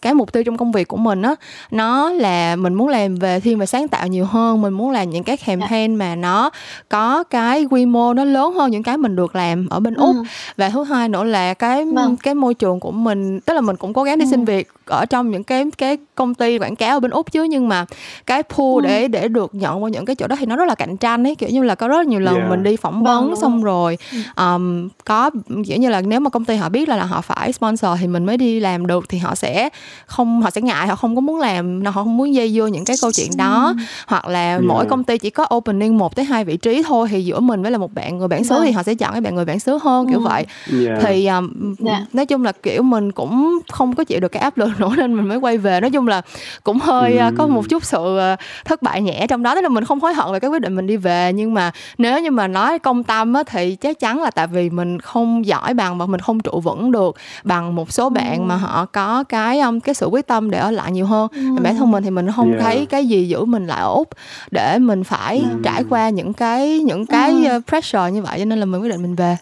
cái 0.06 0.14
mục 0.14 0.32
tiêu 0.32 0.42
trong 0.44 0.56
công 0.56 0.72
việc 0.72 0.88
của 0.88 0.96
mình 0.96 1.22
á 1.22 1.34
nó 1.70 2.10
là 2.10 2.56
mình 2.56 2.74
muốn 2.74 2.88
làm 2.88 3.16
về 3.16 3.40
thiên 3.40 3.58
về 3.58 3.66
sáng 3.66 3.88
tạo 3.88 4.06
nhiều 4.06 4.24
hơn 4.24 4.62
mình 4.62 4.72
muốn 4.72 4.90
làm 4.90 5.10
những 5.10 5.24
cái 5.24 5.36
campaign 5.36 5.94
mà 5.94 6.14
nó 6.14 6.50
có 6.88 7.24
cái 7.24 7.64
quy 7.70 7.86
mô 7.86 8.14
nó 8.14 8.24
lớn 8.24 8.54
hơn 8.54 8.70
những 8.70 8.82
cái 8.82 8.96
mình 8.96 9.16
được 9.16 9.36
làm 9.36 9.68
ở 9.68 9.80
bên 9.80 9.94
ừ. 9.94 10.06
úc 10.06 10.16
và 10.56 10.70
thứ 10.70 10.84
hai 10.84 11.08
nữa 11.08 11.24
là 11.24 11.54
cái 11.54 11.84
vâng. 11.84 12.16
cái 12.16 12.34
môi 12.34 12.54
trường 12.54 12.80
của 12.80 12.90
mình 12.90 13.40
tức 13.40 13.54
là 13.54 13.60
mình 13.60 13.76
cũng 13.76 13.92
cố 13.92 14.02
gắng 14.02 14.18
đi 14.18 14.24
ừ. 14.24 14.30
xin 14.30 14.44
việc 14.44 14.68
ở 14.86 15.06
trong 15.06 15.30
những 15.30 15.44
cái 15.44 15.64
cái 15.78 15.98
công 16.14 16.34
ty 16.34 16.58
quảng 16.58 16.76
cáo 16.76 16.96
ở 16.96 17.00
bên 17.00 17.10
úc 17.10 17.32
chứ 17.32 17.42
nhưng 17.42 17.68
mà 17.68 17.86
cái 18.26 18.42
pool 18.42 18.74
ừ. 18.74 18.80
để 18.88 19.08
để 19.08 19.28
được 19.28 19.54
nhận 19.54 19.80
vào 19.80 19.88
những 19.88 20.04
cái 20.04 20.16
chỗ 20.16 20.26
đó 20.26 20.36
thì 20.38 20.46
nó 20.46 20.56
rất 20.56 20.64
là 20.68 20.74
cạnh 20.74 20.96
tranh 20.96 21.26
ấy 21.26 21.34
kiểu 21.34 21.48
như 21.48 21.62
là 21.62 21.74
có 21.74 21.88
rất 21.88 21.96
là 21.96 22.04
nhiều 22.04 22.20
lần 22.20 22.36
yeah. 22.36 22.50
mình 22.50 22.62
đi 22.62 22.76
phỏng 22.76 23.04
vấn 23.04 23.26
vâng, 23.26 23.40
xong 23.40 23.62
rồi 23.64 23.98
um, 24.36 24.88
có 25.04 25.30
kiểu 25.66 25.76
như 25.76 25.88
là 25.88 26.00
nếu 26.00 26.20
mà 26.20 26.30
công 26.30 26.44
ty 26.44 26.56
họ 26.56 26.68
biết 26.68 26.88
là, 26.88 26.96
là 26.96 27.04
họ 27.04 27.20
phải 27.20 27.52
sponsor 27.52 27.90
thì 28.00 28.06
mình 28.06 28.26
mới 28.26 28.36
đi 28.36 28.60
làm 28.60 28.86
được 28.86 29.04
thì 29.08 29.18
họ 29.18 29.34
sẽ 29.34 29.68
không 30.06 30.42
họ 30.42 30.50
sẽ 30.50 30.60
ngại 30.60 30.86
họ 30.86 30.96
không 30.96 31.14
có 31.14 31.20
muốn 31.20 31.38
làm 31.38 31.84
họ 31.84 31.92
không 31.92 32.16
muốn 32.16 32.34
dây 32.34 32.50
vô 32.54 32.66
những 32.66 32.84
cái 32.84 32.96
câu 33.00 33.12
chuyện 33.12 33.30
đó 33.36 33.74
hoặc 34.06 34.26
là 34.28 34.48
yeah. 34.48 34.62
mỗi 34.62 34.86
công 34.86 35.04
ty 35.04 35.18
chỉ 35.18 35.30
có 35.30 35.46
opening 35.54 35.98
một 35.98 36.16
tới 36.16 36.24
hai 36.24 36.44
vị 36.44 36.56
trí 36.56 36.82
thôi 36.82 37.08
thì 37.10 37.24
giữa 37.24 37.40
mình 37.40 37.62
với 37.62 37.70
là 37.70 37.78
một 37.78 37.94
bạn 37.94 38.18
người 38.18 38.28
bản 38.28 38.44
xứ 38.44 38.60
thì 38.64 38.70
họ 38.70 38.82
sẽ 38.82 38.94
chọn 38.94 39.12
cái 39.12 39.20
bạn 39.20 39.34
người 39.34 39.44
bản 39.44 39.60
xứ 39.60 39.78
hơn 39.82 40.08
kiểu 40.10 40.20
vậy 40.20 40.46
yeah. 40.86 40.98
thì 41.02 41.26
um, 41.26 41.74
yeah. 41.86 42.14
nói 42.14 42.26
chung 42.26 42.44
là 42.44 42.52
kiểu 42.52 42.82
mình 42.82 43.12
cũng 43.12 43.58
không 43.72 43.94
có 43.94 44.04
chịu 44.04 44.20
được 44.20 44.28
cái 44.28 44.42
áp 44.42 44.58
lực 44.58 44.70
nữa 44.80 44.90
nên 44.96 45.14
mình 45.14 45.28
mới 45.28 45.38
quay 45.38 45.58
về 45.58 45.80
nói 45.80 45.90
chung 45.90 46.08
là 46.08 46.22
cũng 46.64 46.78
hơi 46.78 47.18
mm. 47.20 47.36
có 47.36 47.46
một 47.46 47.68
chút 47.68 47.84
sự 47.84 48.18
ờ, 48.18 48.36
thất 48.64 48.82
bại 48.82 49.02
nhẹ 49.02 49.26
trong 49.28 49.42
đó 49.42 49.54
tức 49.54 49.60
là 49.60 49.68
mình 49.68 49.84
không 49.84 50.00
hối 50.00 50.14
hận 50.14 50.32
về 50.32 50.40
cái 50.40 50.50
quyết 50.50 50.62
định 50.62 50.76
mình 50.76 50.86
đi 50.86 50.96
về 50.96 51.32
nhưng 51.32 51.54
mà 51.54 51.70
nếu 51.98 52.20
như 52.20 52.30
mà 52.30 52.48
nói 52.48 52.78
công 52.78 53.02
tâm 53.04 53.32
á, 53.32 53.42
thì 53.46 53.76
chắc 53.76 54.00
chắn 54.00 54.22
là 54.22 54.30
tại 54.30 54.46
vì 54.46 54.70
mình 54.70 55.00
không 55.00 55.46
giỏi 55.46 55.74
bằng 55.74 55.98
và 55.98 56.06
mình 56.06 56.20
không 56.20 56.40
trụ 56.40 56.60
vững 56.60 56.92
được 56.92 57.16
bằng 57.44 57.74
một 57.74 57.92
số 57.92 58.08
bạn 58.08 58.48
mà 58.48 58.56
họ 58.56 58.86
có 58.92 59.24
cái 59.24 59.60
um, 59.60 59.75
cái 59.80 59.94
sự 59.94 60.06
quyết 60.06 60.26
tâm 60.26 60.50
để 60.50 60.58
ở 60.58 60.70
lại 60.70 60.92
nhiều 60.92 61.06
hơn 61.06 61.28
mm. 61.36 61.62
bản 61.62 61.76
thân 61.76 61.90
mình 61.90 62.04
thì 62.04 62.10
mình 62.10 62.28
không 62.36 62.50
yeah. 62.50 62.62
thấy 62.62 62.86
cái 62.86 63.06
gì 63.06 63.28
giữ 63.28 63.44
mình 63.44 63.66
lại 63.66 63.80
ở 63.80 63.92
úc 63.92 64.08
để 64.50 64.78
mình 64.78 65.04
phải 65.04 65.40
mm. 65.40 65.62
trải 65.62 65.84
qua 65.90 66.08
những 66.08 66.32
cái 66.32 66.80
những 66.80 67.06
cái 67.06 67.32
mm. 67.32 67.62
pressure 67.66 68.10
như 68.10 68.22
vậy 68.22 68.38
cho 68.38 68.44
nên 68.44 68.58
là 68.58 68.64
mình 68.64 68.82
quyết 68.82 68.90
định 68.90 69.02
mình 69.02 69.14
về 69.14 69.36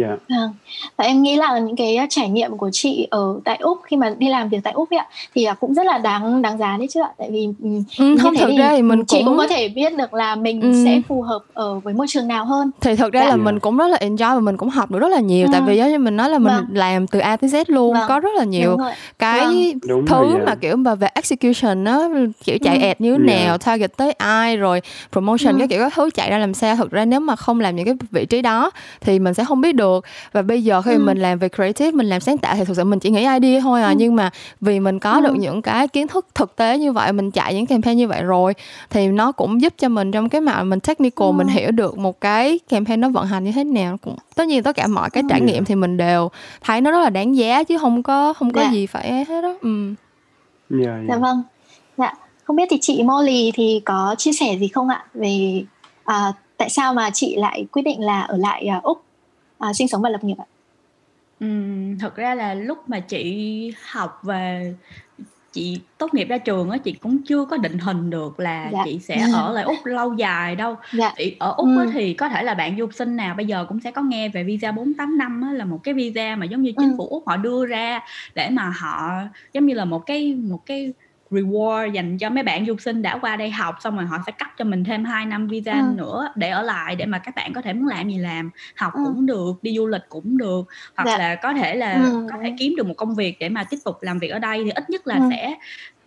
Yeah. 0.00 0.18
Dạ. 0.28 0.36
Vâng. 0.36 0.52
Và 0.96 1.04
em 1.04 1.22
nghĩ 1.22 1.36
là 1.36 1.58
những 1.58 1.76
cái 1.76 1.98
trải 2.08 2.28
nghiệm 2.28 2.56
của 2.56 2.70
chị 2.72 3.06
ở 3.10 3.40
tại 3.44 3.58
úc 3.60 3.78
khi 3.84 3.96
mà 3.96 4.14
đi 4.18 4.28
làm 4.28 4.48
việc 4.48 4.58
tại 4.64 4.72
úc 4.72 4.90
ấy 4.90 4.98
ạ 4.98 5.06
thì 5.34 5.46
cũng 5.60 5.74
rất 5.74 5.86
là 5.86 5.98
đáng 5.98 6.42
đáng 6.42 6.58
giá 6.58 6.76
đấy 6.78 6.86
chứ 6.90 7.00
ạ 7.00 7.10
tại 7.18 7.30
vì 7.30 7.48
ừ, 7.62 7.68
ừ, 7.98 8.16
không 8.22 8.34
thực 8.36 8.50
ra 8.58 8.72
thì 8.76 8.82
mình 8.82 9.04
chị 9.04 9.18
cũng... 9.18 9.26
cũng 9.26 9.36
có 9.36 9.46
thể 9.46 9.68
biết 9.68 9.96
được 9.96 10.14
là 10.14 10.36
mình 10.36 10.60
ừ. 10.60 10.84
sẽ 10.84 11.00
phù 11.08 11.22
hợp 11.22 11.42
ở 11.54 11.78
với 11.78 11.94
môi 11.94 12.06
trường 12.08 12.28
nào 12.28 12.44
hơn 12.44 12.70
thì 12.80 12.96
thực 12.96 13.12
ra 13.12 13.20
dạ. 13.20 13.28
là 13.28 13.36
mình 13.36 13.58
cũng 13.58 13.76
rất 13.76 13.88
là 13.88 13.98
enjoy 14.00 14.34
và 14.34 14.40
mình 14.40 14.56
cũng 14.56 14.68
học 14.68 14.90
được 14.90 14.98
rất 14.98 15.08
là 15.08 15.20
nhiều 15.20 15.46
ừ. 15.46 15.50
tại 15.52 15.60
vì 15.66 15.76
giống 15.76 15.90
như 15.90 15.98
mình 15.98 16.16
nói 16.16 16.30
là 16.30 16.38
mình 16.38 16.54
vâng. 16.54 16.66
làm 16.72 17.06
từ 17.06 17.18
A 17.18 17.36
tới 17.36 17.50
Z 17.50 17.64
luôn 17.68 17.94
vâng. 17.94 18.08
có 18.08 18.20
rất 18.20 18.34
là 18.36 18.44
nhiều 18.44 18.76
cái 19.18 19.74
vâng. 19.88 20.06
thứ 20.06 20.32
rồi, 20.32 20.46
mà 20.46 20.54
kiểu 20.54 20.76
mà 20.76 20.94
về 20.94 21.08
execution 21.14 21.84
nó 21.84 22.08
kiểu 22.44 22.58
chạy 22.62 22.76
ừ. 22.76 22.86
ad 22.86 22.96
như 22.98 23.18
thế 23.18 23.32
yeah. 23.32 23.46
nào 23.46 23.58
target 23.58 23.96
tới 23.96 24.12
ai 24.12 24.56
rồi 24.56 24.82
promotion 25.12 25.54
ừ. 25.54 25.58
cái 25.58 25.68
kiểu 25.68 25.78
các 25.80 25.92
thứ 25.96 26.10
chạy 26.14 26.30
ra 26.30 26.38
làm 26.38 26.54
sao 26.54 26.76
thực 26.76 26.90
ra 26.90 27.04
nếu 27.04 27.20
mà 27.20 27.36
không 27.36 27.60
làm 27.60 27.76
những 27.76 27.84
cái 27.84 27.94
vị 28.10 28.26
trí 28.26 28.42
đó 28.42 28.70
thì 29.00 29.18
mình 29.18 29.34
sẽ 29.34 29.44
không 29.44 29.60
biết 29.60 29.74
được 29.74 29.81
được 29.82 30.04
và 30.32 30.42
bây 30.42 30.64
giờ 30.64 30.82
khi 30.82 30.92
ừ. 30.92 30.98
mình 30.98 31.18
làm 31.18 31.38
về 31.38 31.48
creative 31.48 31.90
mình 31.90 32.06
làm 32.06 32.20
sáng 32.20 32.38
tạo 32.38 32.56
thì 32.56 32.64
thực 32.64 32.76
sự 32.76 32.84
mình 32.84 33.00
chỉ 33.00 33.10
nghĩ 33.10 33.26
idea 33.40 33.60
thôi 33.60 33.82
à 33.82 33.88
ừ. 33.88 33.94
nhưng 33.96 34.16
mà 34.16 34.30
vì 34.60 34.80
mình 34.80 34.98
có 34.98 35.12
ừ. 35.12 35.20
được 35.20 35.34
những 35.36 35.62
cái 35.62 35.88
kiến 35.88 36.08
thức 36.08 36.26
thực 36.34 36.56
tế 36.56 36.78
như 36.78 36.92
vậy 36.92 37.12
mình 37.12 37.30
chạy 37.30 37.54
những 37.54 37.66
campaign 37.66 37.98
như 37.98 38.08
vậy 38.08 38.22
rồi 38.22 38.54
thì 38.90 39.08
nó 39.08 39.32
cũng 39.32 39.60
giúp 39.60 39.74
cho 39.78 39.88
mình 39.88 40.10
trong 40.10 40.28
cái 40.28 40.40
mặt 40.40 40.62
mình 40.62 40.80
technical 40.80 41.26
ừ. 41.26 41.32
mình 41.32 41.46
hiểu 41.46 41.70
được 41.70 41.98
một 41.98 42.20
cái 42.20 42.58
campaign 42.68 43.00
nó 43.00 43.08
vận 43.08 43.26
hành 43.26 43.44
như 43.44 43.52
thế 43.52 43.64
nào 43.64 43.96
cũng 44.02 44.16
tất 44.34 44.48
nhiên 44.48 44.62
tất 44.62 44.76
cả 44.76 44.86
mọi 44.86 45.10
cái 45.10 45.22
ừ. 45.22 45.26
trải 45.30 45.40
nghiệm 45.40 45.64
thì 45.64 45.74
mình 45.74 45.96
đều 45.96 46.30
thấy 46.60 46.80
nó 46.80 46.90
rất 46.90 47.00
là 47.00 47.10
đáng 47.10 47.36
giá 47.36 47.64
chứ 47.64 47.78
không 47.78 48.02
có 48.02 48.32
không 48.32 48.52
có 48.52 48.60
yeah. 48.60 48.72
Dạ. 48.72 48.76
gì 48.76 48.86
phải 48.86 49.24
hết 49.24 49.42
đó 49.42 49.54
ừ. 49.62 49.86
yeah, 50.70 50.84
dạ, 50.84 50.92
yeah. 50.92 51.04
dạ 51.08 51.16
vâng 51.16 51.42
dạ 51.96 52.12
không 52.44 52.56
biết 52.56 52.68
thì 52.70 52.78
chị 52.80 53.02
Molly 53.02 53.52
thì 53.54 53.82
có 53.84 54.14
chia 54.18 54.32
sẻ 54.32 54.56
gì 54.60 54.68
không 54.68 54.88
ạ 54.88 55.04
về 55.14 55.64
à, 56.04 56.32
tại 56.56 56.68
sao 56.70 56.94
mà 56.94 57.10
chị 57.10 57.36
lại 57.36 57.66
quyết 57.72 57.82
định 57.82 58.00
là 58.00 58.20
ở 58.20 58.36
lại 58.36 58.68
uh, 58.78 58.82
úc 58.82 59.02
à, 59.62 59.72
sinh 59.72 59.88
sống 59.88 60.02
và 60.02 60.08
lập 60.08 60.24
nghiệp 60.24 60.36
ạ? 60.38 60.46
Ừ, 61.40 61.46
thật 62.00 62.16
ra 62.16 62.34
là 62.34 62.54
lúc 62.54 62.78
mà 62.88 63.00
chị 63.00 63.74
học 63.90 64.20
về 64.22 64.74
chị 65.52 65.80
tốt 65.98 66.14
nghiệp 66.14 66.24
ra 66.24 66.38
trường 66.38 66.70
á 66.70 66.78
chị 66.78 66.92
cũng 66.92 67.22
chưa 67.22 67.44
có 67.44 67.56
định 67.56 67.78
hình 67.78 68.10
được 68.10 68.40
là 68.40 68.70
dạ. 68.72 68.82
chị 68.84 68.98
sẽ 68.98 69.26
ở 69.34 69.52
lại 69.52 69.64
úc 69.64 69.86
lâu 69.86 70.14
dài 70.14 70.56
đâu 70.56 70.76
dạ. 70.92 71.12
chị 71.16 71.36
ở 71.38 71.54
úc 71.56 71.68
ừ. 71.76 71.90
thì 71.92 72.14
có 72.14 72.28
thể 72.28 72.42
là 72.42 72.54
bạn 72.54 72.76
du 72.78 72.84
học 72.84 72.94
sinh 72.94 73.16
nào 73.16 73.34
bây 73.34 73.46
giờ 73.46 73.66
cũng 73.68 73.80
sẽ 73.80 73.90
có 73.90 74.02
nghe 74.02 74.28
về 74.28 74.44
visa 74.44 74.72
48 74.72 75.18
năm 75.18 75.52
là 75.54 75.64
một 75.64 75.80
cái 75.82 75.94
visa 75.94 76.36
mà 76.36 76.46
giống 76.46 76.62
như 76.62 76.72
chính 76.78 76.90
ừ. 76.90 76.94
phủ 76.98 77.06
úc 77.06 77.28
họ 77.28 77.36
đưa 77.36 77.66
ra 77.66 78.00
để 78.34 78.50
mà 78.50 78.72
họ 78.76 79.12
giống 79.52 79.66
như 79.66 79.74
là 79.74 79.84
một 79.84 80.06
cái 80.06 80.34
một 80.34 80.66
cái 80.66 80.92
reward 81.32 81.92
dành 81.92 82.18
cho 82.18 82.30
mấy 82.30 82.42
bạn 82.42 82.66
du 82.66 82.76
sinh 82.76 83.02
đã 83.02 83.18
qua 83.18 83.36
đây 83.36 83.50
học 83.50 83.76
xong 83.80 83.96
rồi 83.96 84.06
họ 84.06 84.18
sẽ 84.26 84.32
cấp 84.32 84.48
cho 84.58 84.64
mình 84.64 84.84
thêm 84.84 85.04
2 85.04 85.26
năm 85.26 85.48
visa 85.48 85.72
ừ. 85.72 85.94
nữa 85.96 86.28
để 86.34 86.48
ở 86.48 86.62
lại 86.62 86.96
để 86.96 87.06
mà 87.06 87.18
các 87.18 87.34
bạn 87.34 87.52
có 87.52 87.62
thể 87.62 87.72
muốn 87.72 87.88
làm 87.88 88.10
gì 88.10 88.18
làm 88.18 88.50
học 88.76 88.92
ừ. 88.94 89.02
cũng 89.04 89.26
được 89.26 89.52
đi 89.62 89.76
du 89.76 89.86
lịch 89.86 90.02
cũng 90.08 90.38
được 90.38 90.62
hoặc 90.96 91.04
dạ. 91.06 91.18
là 91.18 91.34
có 91.34 91.54
thể 91.54 91.74
là 91.74 91.92
ừ. 91.92 92.26
có 92.32 92.38
thể 92.42 92.54
kiếm 92.58 92.74
được 92.76 92.86
một 92.86 92.94
công 92.96 93.14
việc 93.14 93.36
để 93.40 93.48
mà 93.48 93.64
tiếp 93.64 93.78
tục 93.84 93.96
làm 94.00 94.18
việc 94.18 94.28
ở 94.28 94.38
đây 94.38 94.64
thì 94.64 94.70
ít 94.70 94.90
nhất 94.90 95.06
là 95.06 95.14
ừ. 95.14 95.28
sẽ 95.30 95.54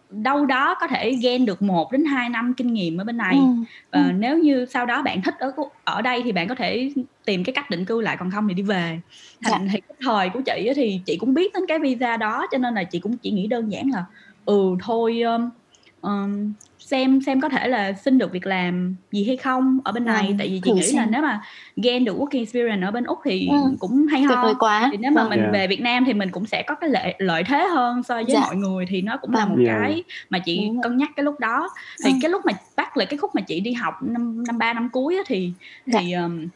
đâu 0.09 0.45
đó 0.45 0.75
có 0.79 0.87
thể 0.87 1.11
gain 1.11 1.45
được 1.45 1.61
1 1.61 1.91
đến 1.91 2.05
2 2.05 2.29
năm 2.29 2.53
kinh 2.53 2.73
nghiệm 2.73 2.97
ở 2.97 3.03
bên 3.03 3.17
này. 3.17 3.35
Ừ. 3.35 3.45
Và 3.91 4.03
ừ. 4.03 4.11
nếu 4.11 4.37
như 4.37 4.65
sau 4.65 4.85
đó 4.85 5.01
bạn 5.01 5.21
thích 5.21 5.35
ở 5.39 5.51
ở 5.83 6.01
đây 6.01 6.21
thì 6.23 6.31
bạn 6.31 6.47
có 6.47 6.55
thể 6.55 6.91
tìm 7.25 7.43
cái 7.43 7.53
cách 7.53 7.69
định 7.69 7.85
cư 7.85 8.01
lại 8.01 8.17
còn 8.17 8.31
không 8.31 8.47
thì 8.47 8.53
đi 8.53 8.63
về. 8.63 8.99
Thành 9.43 9.67
dạ. 9.67 9.69
thì 9.71 9.79
cái 9.79 9.95
thời 10.01 10.29
của 10.29 10.41
chị 10.45 10.71
thì 10.75 11.01
chị 11.05 11.17
cũng 11.17 11.33
biết 11.33 11.53
đến 11.53 11.63
cái 11.67 11.79
visa 11.79 12.17
đó 12.17 12.47
cho 12.51 12.57
nên 12.57 12.73
là 12.73 12.83
chị 12.83 12.99
cũng 12.99 13.17
chỉ 13.17 13.31
nghĩ 13.31 13.47
đơn 13.47 13.71
giản 13.71 13.89
là 13.93 14.05
ừ 14.45 14.75
thôi 14.81 15.21
um, 15.21 15.49
um, 16.01 16.53
xem 16.85 17.21
xem 17.21 17.41
có 17.41 17.49
thể 17.49 17.67
là 17.67 17.93
xin 17.93 18.17
được 18.17 18.31
việc 18.31 18.45
làm 18.45 18.95
gì 19.11 19.25
hay 19.27 19.37
không 19.37 19.79
ở 19.83 19.91
bên 19.91 20.05
này 20.05 20.27
ừ, 20.27 20.33
tại 20.37 20.47
vì 20.49 20.61
chị 20.63 20.71
nghĩ 20.71 20.81
xem. 20.81 20.97
là 20.97 21.05
nếu 21.05 21.21
mà 21.21 21.41
gain 21.75 22.05
được 22.05 22.17
working 22.17 22.39
experience 22.39 22.85
ở 22.85 22.91
bên 22.91 23.03
úc 23.03 23.19
thì 23.25 23.47
ừ, 23.47 23.57
cũng 23.79 24.07
hay 24.11 24.21
ho 24.21 24.53
quá. 24.59 24.89
thì 24.91 24.97
nếu 24.97 25.11
mà 25.11 25.21
vâng. 25.21 25.29
mình 25.29 25.39
yeah. 25.39 25.53
về 25.53 25.67
Việt 25.67 25.81
Nam 25.81 26.05
thì 26.05 26.13
mình 26.13 26.31
cũng 26.31 26.45
sẽ 26.45 26.63
có 26.67 26.75
cái 26.75 26.89
lợi 26.89 27.15
lợi 27.17 27.43
thế 27.43 27.67
hơn 27.67 28.03
so 28.03 28.15
với 28.15 28.25
dạ. 28.27 28.39
mọi 28.39 28.55
người 28.55 28.85
thì 28.89 29.01
nó 29.01 29.17
cũng 29.17 29.33
là 29.33 29.45
một 29.45 29.55
yeah. 29.65 29.79
cái 29.81 30.03
mà 30.29 30.39
chị 30.39 30.65
Đúng 30.65 30.81
cân 30.81 30.97
nhắc 30.97 31.09
cái 31.15 31.23
lúc 31.23 31.39
đó 31.39 31.69
thì 32.03 32.11
ừ. 32.11 32.17
cái 32.21 32.31
lúc 32.31 32.45
mà 32.45 32.53
bắt 32.75 32.97
lại 32.97 33.05
cái 33.05 33.17
khúc 33.17 33.35
mà 33.35 33.41
chị 33.41 33.59
đi 33.59 33.73
học 33.73 33.93
năm 34.01 34.43
năm 34.47 34.57
ba 34.57 34.73
năm 34.73 34.89
cuối 34.89 35.15
á, 35.17 35.23
thì 35.27 35.51
dạ. 35.85 35.99
thì 35.99 36.13
um, 36.13 36.47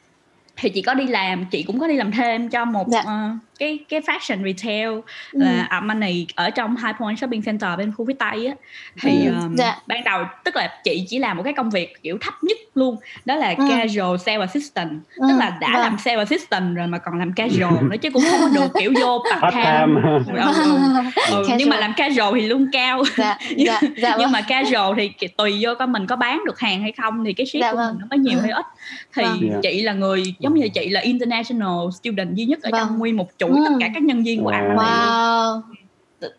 thì 0.60 0.70
chị 0.70 0.82
có 0.82 0.94
đi 0.94 1.08
làm 1.08 1.46
chị 1.46 1.64
cũng 1.64 1.80
có 1.80 1.88
đi 1.88 1.96
làm 1.96 2.12
thêm 2.12 2.50
cho 2.50 2.66
một 2.66 2.88
dạ. 2.88 3.00
uh, 3.00 3.38
cái 3.60 3.80
cái 3.90 4.02
fashion 4.02 4.44
retail 4.44 4.90
ừ. 5.32 5.40
là 5.40 5.68
Armani 5.70 6.26
ở 6.36 6.50
trong 6.50 6.76
High 6.76 6.96
Point 7.00 7.20
Shopping 7.20 7.42
Center 7.42 7.70
bên 7.78 7.92
khu 7.98 8.06
phía 8.06 8.14
tây 8.14 8.46
á 8.46 8.54
thì 9.02 9.26
ừ. 9.26 9.34
um, 9.34 9.56
dạ. 9.56 9.78
ban 9.88 10.04
đầu 10.04 10.24
tức 10.46 10.56
là 10.56 10.70
chị 10.84 11.06
chỉ 11.08 11.20
làm 11.20 11.38
một 11.38 11.44
cái 11.44 11.54
công 11.54 11.70
việc 11.70 12.04
kiểu 12.04 12.18
thấp 12.22 12.34
nhất 12.42 12.58
luôn 12.76 12.98
đó 13.26 13.36
là 13.36 13.56
ừ. 13.58 13.66
casual 13.70 14.18
sales 14.18 14.40
assistant 14.40 14.92
ừ. 15.16 15.26
tức 15.30 15.36
là 15.38 15.58
đã 15.62 15.70
vâng. 15.74 15.82
làm 15.82 15.98
sales 15.98 16.20
assistant 16.20 16.76
rồi 16.76 16.88
mà 16.88 16.98
còn 16.98 17.20
làm 17.20 17.34
casual 17.34 17.74
nữa 17.82 17.98
chứ 18.02 18.10
cũng 18.12 18.24
không 18.32 18.40
có 18.42 18.50
được 18.62 18.72
kiểu 18.80 18.94
vô 19.02 19.24
part 19.42 19.56
time 19.56 20.02
ừ, 20.04 20.20
ừ, 21.30 21.44
ừ. 21.48 21.48
nhưng 21.58 21.70
mà 21.70 21.78
làm 21.78 21.94
casual 21.98 22.40
thì 22.40 22.48
lương 22.48 22.72
cao 22.72 23.04
dạ. 23.18 23.38
Dạ. 23.56 23.80
Dạ. 23.98 24.16
nhưng 24.18 24.18
vâng. 24.18 24.32
mà 24.32 24.42
casual 24.42 24.98
thì 24.98 25.28
tùy 25.38 25.58
vô 25.62 25.76
coi 25.80 25.88
mình 25.88 26.08
có 26.08 26.16
bán 26.16 26.44
được 26.46 26.60
hàng 26.60 26.82
hay 26.82 26.92
không 26.92 27.26
thì 27.26 27.34
cái 27.34 27.46
ship 27.46 27.60
dạ, 27.62 27.72
của 27.72 27.78
vâng. 27.78 27.92
mình 27.92 28.00
nó 28.02 28.08
có 28.12 28.18
nhiều 28.18 28.40
hay 28.42 28.52
ít 28.52 28.66
thì 29.16 29.24
vâng. 29.24 29.60
chị 29.64 29.82
là 29.82 29.94
người 29.94 30.36
giống 30.40 30.49
như 30.54 30.70
chị 30.70 30.90
là 30.90 31.02
international 31.02 31.90
student 32.02 32.36
duy 32.36 32.46
nhất 32.46 32.62
ở 32.62 32.70
vâng. 32.72 32.82
trong 32.82 32.98
nguyên 32.98 33.18
một 33.18 33.28
chuỗi 33.38 33.50
ừ. 33.50 33.64
tất 33.66 33.72
cả 33.80 33.90
các 33.94 34.04
nhân 34.04 34.24
viên 34.24 34.44
của 34.44 34.50
anh 34.50 34.76
wow. 34.76 35.62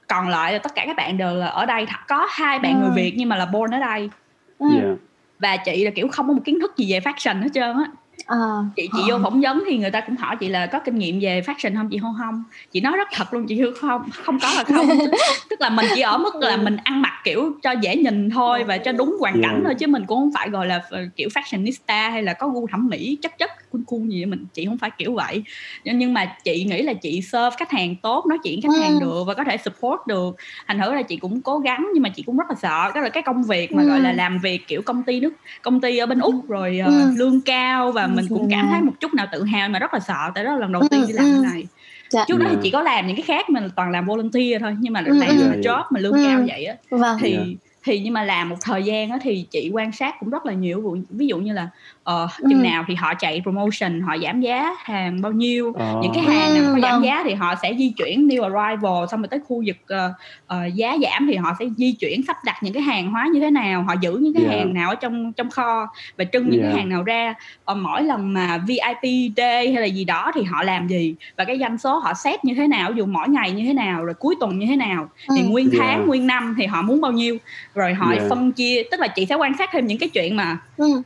còn 0.08 0.28
lại 0.28 0.52
là 0.52 0.58
tất 0.58 0.74
cả 0.74 0.84
các 0.86 0.96
bạn 0.96 1.18
đều 1.18 1.34
là 1.34 1.46
ở 1.46 1.66
đây 1.66 1.86
có 2.08 2.26
hai 2.30 2.58
bạn 2.58 2.82
ừ. 2.82 2.86
người 2.86 2.90
Việt 2.96 3.14
nhưng 3.16 3.28
mà 3.28 3.36
là 3.36 3.46
born 3.46 3.74
ở 3.74 3.78
đây 3.78 4.10
ừ. 4.58 4.66
yeah. 4.74 4.96
và 5.38 5.56
chị 5.56 5.84
là 5.84 5.90
kiểu 5.90 6.08
không 6.08 6.26
có 6.28 6.32
một 6.32 6.42
kiến 6.44 6.60
thức 6.60 6.76
gì 6.76 6.92
về 6.92 7.00
fashion 7.00 7.42
hết 7.42 7.48
trơn 7.54 7.76
á 7.76 7.90
à, 8.26 8.36
chị 8.76 8.88
chị 8.92 9.02
vô 9.10 9.18
phỏng 9.22 9.40
vấn 9.40 9.62
thì 9.66 9.78
người 9.78 9.90
ta 9.90 10.00
cũng 10.00 10.16
hỏi 10.16 10.36
chị 10.40 10.48
là 10.48 10.66
có 10.66 10.78
kinh 10.78 10.98
nghiệm 10.98 11.20
về 11.20 11.42
fashion 11.46 11.76
không 11.76 11.88
chị? 11.90 11.98
Không 11.98 12.14
không. 12.18 12.44
Chị 12.72 12.80
nói 12.80 12.96
rất 12.96 13.08
thật 13.12 13.34
luôn 13.34 13.46
chị 13.48 13.60
không 13.80 14.02
không 14.24 14.38
có 14.42 14.52
là 14.56 14.64
không. 14.64 14.86
Tức 15.50 15.60
là 15.60 15.70
mình 15.70 15.86
chỉ 15.94 16.00
ở 16.00 16.18
mức 16.18 16.34
là 16.36 16.56
mình 16.56 16.76
ăn 16.76 17.02
mặc 17.02 17.12
kiểu 17.24 17.52
cho 17.62 17.72
dễ 17.82 17.96
nhìn 17.96 18.30
thôi 18.30 18.64
và 18.64 18.78
cho 18.78 18.92
đúng 18.92 19.16
hoàn 19.20 19.42
cảnh 19.42 19.62
thôi 19.64 19.74
chứ 19.74 19.86
mình 19.86 20.04
cũng 20.06 20.18
không 20.18 20.30
phải 20.34 20.48
gọi 20.48 20.66
là 20.66 20.82
kiểu 21.16 21.28
fashionista 21.28 22.10
hay 22.10 22.22
là 22.22 22.32
có 22.32 22.48
gu 22.48 22.66
thẩm 22.66 22.88
mỹ 22.88 23.18
chất 23.22 23.38
chất 23.38 23.50
cool 23.70 23.82
cool 23.86 24.08
gì 24.08 24.24
mình 24.24 24.44
chị 24.54 24.66
không 24.66 24.78
phải 24.78 24.90
kiểu 24.98 25.14
vậy. 25.14 25.42
Nhưng 25.84 26.14
mà 26.14 26.36
chị 26.44 26.64
nghĩ 26.64 26.82
là 26.82 26.92
chị 26.92 27.22
serve 27.22 27.56
khách 27.58 27.70
hàng 27.70 27.96
tốt 27.96 28.26
nói 28.26 28.38
chuyện 28.44 28.62
khách 28.62 28.80
hàng 28.80 29.00
được 29.00 29.24
và 29.26 29.34
có 29.34 29.44
thể 29.44 29.56
support 29.56 30.00
được. 30.06 30.36
Thành 30.66 30.78
thử 30.78 30.94
là 30.94 31.02
chị 31.02 31.16
cũng 31.16 31.42
cố 31.42 31.58
gắng 31.58 31.88
nhưng 31.94 32.02
mà 32.02 32.08
chị 32.08 32.22
cũng 32.22 32.36
rất 32.36 32.50
là 32.50 32.56
sợ 32.62 32.90
đó 32.94 33.00
là 33.00 33.08
cái 33.08 33.22
công 33.22 33.42
việc 33.42 33.72
mà 33.72 33.82
gọi 33.82 34.00
là 34.00 34.12
làm 34.12 34.38
việc 34.38 34.66
kiểu 34.68 34.82
công 34.82 35.02
ty 35.02 35.20
nước 35.20 35.32
công 35.62 35.80
ty 35.80 35.98
ở 35.98 36.06
bên 36.06 36.18
úc 36.18 36.48
rồi 36.48 36.80
uh, 36.86 37.18
lương 37.18 37.40
cao 37.40 37.92
và 37.92 38.06
mình 38.16 38.26
cũng 38.28 38.50
cảm 38.50 38.68
thấy 38.70 38.80
một 38.80 38.92
chút 39.00 39.14
nào 39.14 39.26
tự 39.32 39.44
hào 39.44 39.68
mà 39.68 39.78
rất 39.78 39.94
là 39.94 40.00
sợ 40.00 40.30
tại 40.34 40.44
đó 40.44 40.52
là 40.52 40.58
lần 40.58 40.72
đầu 40.72 40.82
tiên 40.90 41.04
đi 41.06 41.12
làm 41.12 41.24
cái 41.24 41.52
này. 41.52 41.66
Dạ. 42.10 42.24
trước 42.28 42.38
đó 42.38 42.46
thì 42.50 42.56
chỉ 42.62 42.70
có 42.70 42.82
làm 42.82 43.06
những 43.06 43.16
cái 43.16 43.22
khác 43.22 43.50
mình 43.50 43.68
toàn 43.76 43.90
làm 43.90 44.06
volunteer 44.06 44.60
thôi 44.60 44.76
nhưng 44.80 44.92
mà 44.92 45.00
lần 45.00 45.18
này 45.18 45.34
là 45.34 45.56
job 45.56 45.82
mà 45.90 46.00
lương 46.00 46.24
cao 46.24 46.44
vậy 46.48 46.64
á 46.64 46.74
vâng. 46.90 47.18
thì 47.20 47.56
thì 47.84 48.00
nhưng 48.00 48.14
mà 48.14 48.22
làm 48.22 48.48
một 48.48 48.56
thời 48.60 48.82
gian 48.82 49.10
á 49.10 49.18
thì 49.22 49.46
chị 49.50 49.70
quan 49.72 49.92
sát 49.92 50.14
cũng 50.20 50.30
rất 50.30 50.46
là 50.46 50.52
nhiều. 50.52 50.98
Ví 51.10 51.26
dụ 51.26 51.38
như 51.38 51.52
là 51.52 51.68
uh, 52.10 52.30
chừng 52.48 52.62
ừ. 52.62 52.68
nào 52.68 52.84
thì 52.88 52.94
họ 52.94 53.14
chạy 53.14 53.40
promotion 53.42 54.00
họ 54.00 54.16
giảm 54.18 54.40
giá 54.40 54.74
hàng 54.78 55.22
bao 55.22 55.32
nhiêu 55.32 55.72
ờ. 55.72 55.98
những 56.02 56.12
cái 56.14 56.24
hàng 56.24 56.54
nào 56.54 56.74
có 56.74 56.80
giảm 56.80 56.92
vâng. 56.92 57.04
giá 57.04 57.22
thì 57.24 57.34
họ 57.34 57.54
sẽ 57.62 57.74
di 57.78 57.92
chuyển 57.96 58.28
new 58.28 58.42
arrival 58.42 59.06
xong 59.10 59.20
rồi 59.20 59.28
tới 59.28 59.40
khu 59.48 59.62
vực 59.66 59.76
uh, 60.06 60.12
uh, 60.54 60.74
giá 60.74 60.96
giảm 61.02 61.26
thì 61.26 61.36
họ 61.36 61.56
sẽ 61.58 61.64
di 61.76 61.92
chuyển 61.92 62.22
sắp 62.26 62.36
đặt 62.44 62.62
những 62.62 62.72
cái 62.72 62.82
hàng 62.82 63.10
hóa 63.10 63.28
như 63.32 63.40
thế 63.40 63.50
nào 63.50 63.82
họ 63.82 63.94
giữ 64.00 64.12
những 64.12 64.34
cái 64.34 64.44
yeah. 64.44 64.56
hàng 64.56 64.74
nào 64.74 64.88
ở 64.88 64.94
trong 64.94 65.32
trong 65.32 65.50
kho 65.50 65.86
và 66.18 66.24
trưng 66.24 66.50
những 66.50 66.60
yeah. 66.60 66.72
cái 66.72 66.80
hàng 66.80 66.88
nào 66.88 67.02
ra 67.02 67.34
uh, 67.72 67.76
mỗi 67.76 68.02
lần 68.02 68.32
mà 68.32 68.58
VIP 68.66 69.32
day 69.36 69.72
hay 69.72 69.82
là 69.82 69.86
gì 69.86 70.04
đó 70.04 70.32
thì 70.34 70.42
họ 70.42 70.62
làm 70.62 70.88
gì 70.88 71.14
và 71.36 71.44
cái 71.44 71.58
doanh 71.58 71.78
số 71.78 71.98
họ 71.98 72.14
xét 72.14 72.44
như 72.44 72.54
thế 72.54 72.68
nào 72.68 72.92
dù 72.92 73.06
mỗi 73.06 73.28
ngày 73.28 73.50
như 73.50 73.64
thế 73.66 73.72
nào 73.72 74.04
rồi 74.04 74.14
cuối 74.14 74.34
tuần 74.40 74.58
như 74.58 74.66
thế 74.66 74.76
nào 74.76 75.08
ừ. 75.28 75.34
thì 75.36 75.42
nguyên 75.42 75.70
tháng 75.78 75.96
yeah. 75.96 76.06
nguyên 76.06 76.26
năm 76.26 76.54
thì 76.58 76.66
họ 76.66 76.82
muốn 76.82 77.00
bao 77.00 77.12
nhiêu 77.12 77.36
rồi 77.74 77.94
họ 77.94 78.10
yeah. 78.10 78.22
phân 78.28 78.52
chia 78.52 78.82
tức 78.90 79.00
là 79.00 79.08
chị 79.08 79.26
sẽ 79.26 79.34
quan 79.34 79.52
sát 79.58 79.70
thêm 79.72 79.86
những 79.86 79.98
cái 79.98 80.08
chuyện 80.08 80.36
mà 80.36 80.58
ừ 80.76 81.02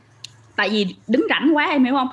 tại 0.55 0.69
vì 0.69 0.95
đứng 1.07 1.25
rảnh 1.29 1.55
quá 1.55 1.65
em 1.69 1.83
hiểu 1.83 1.93
không 1.93 2.07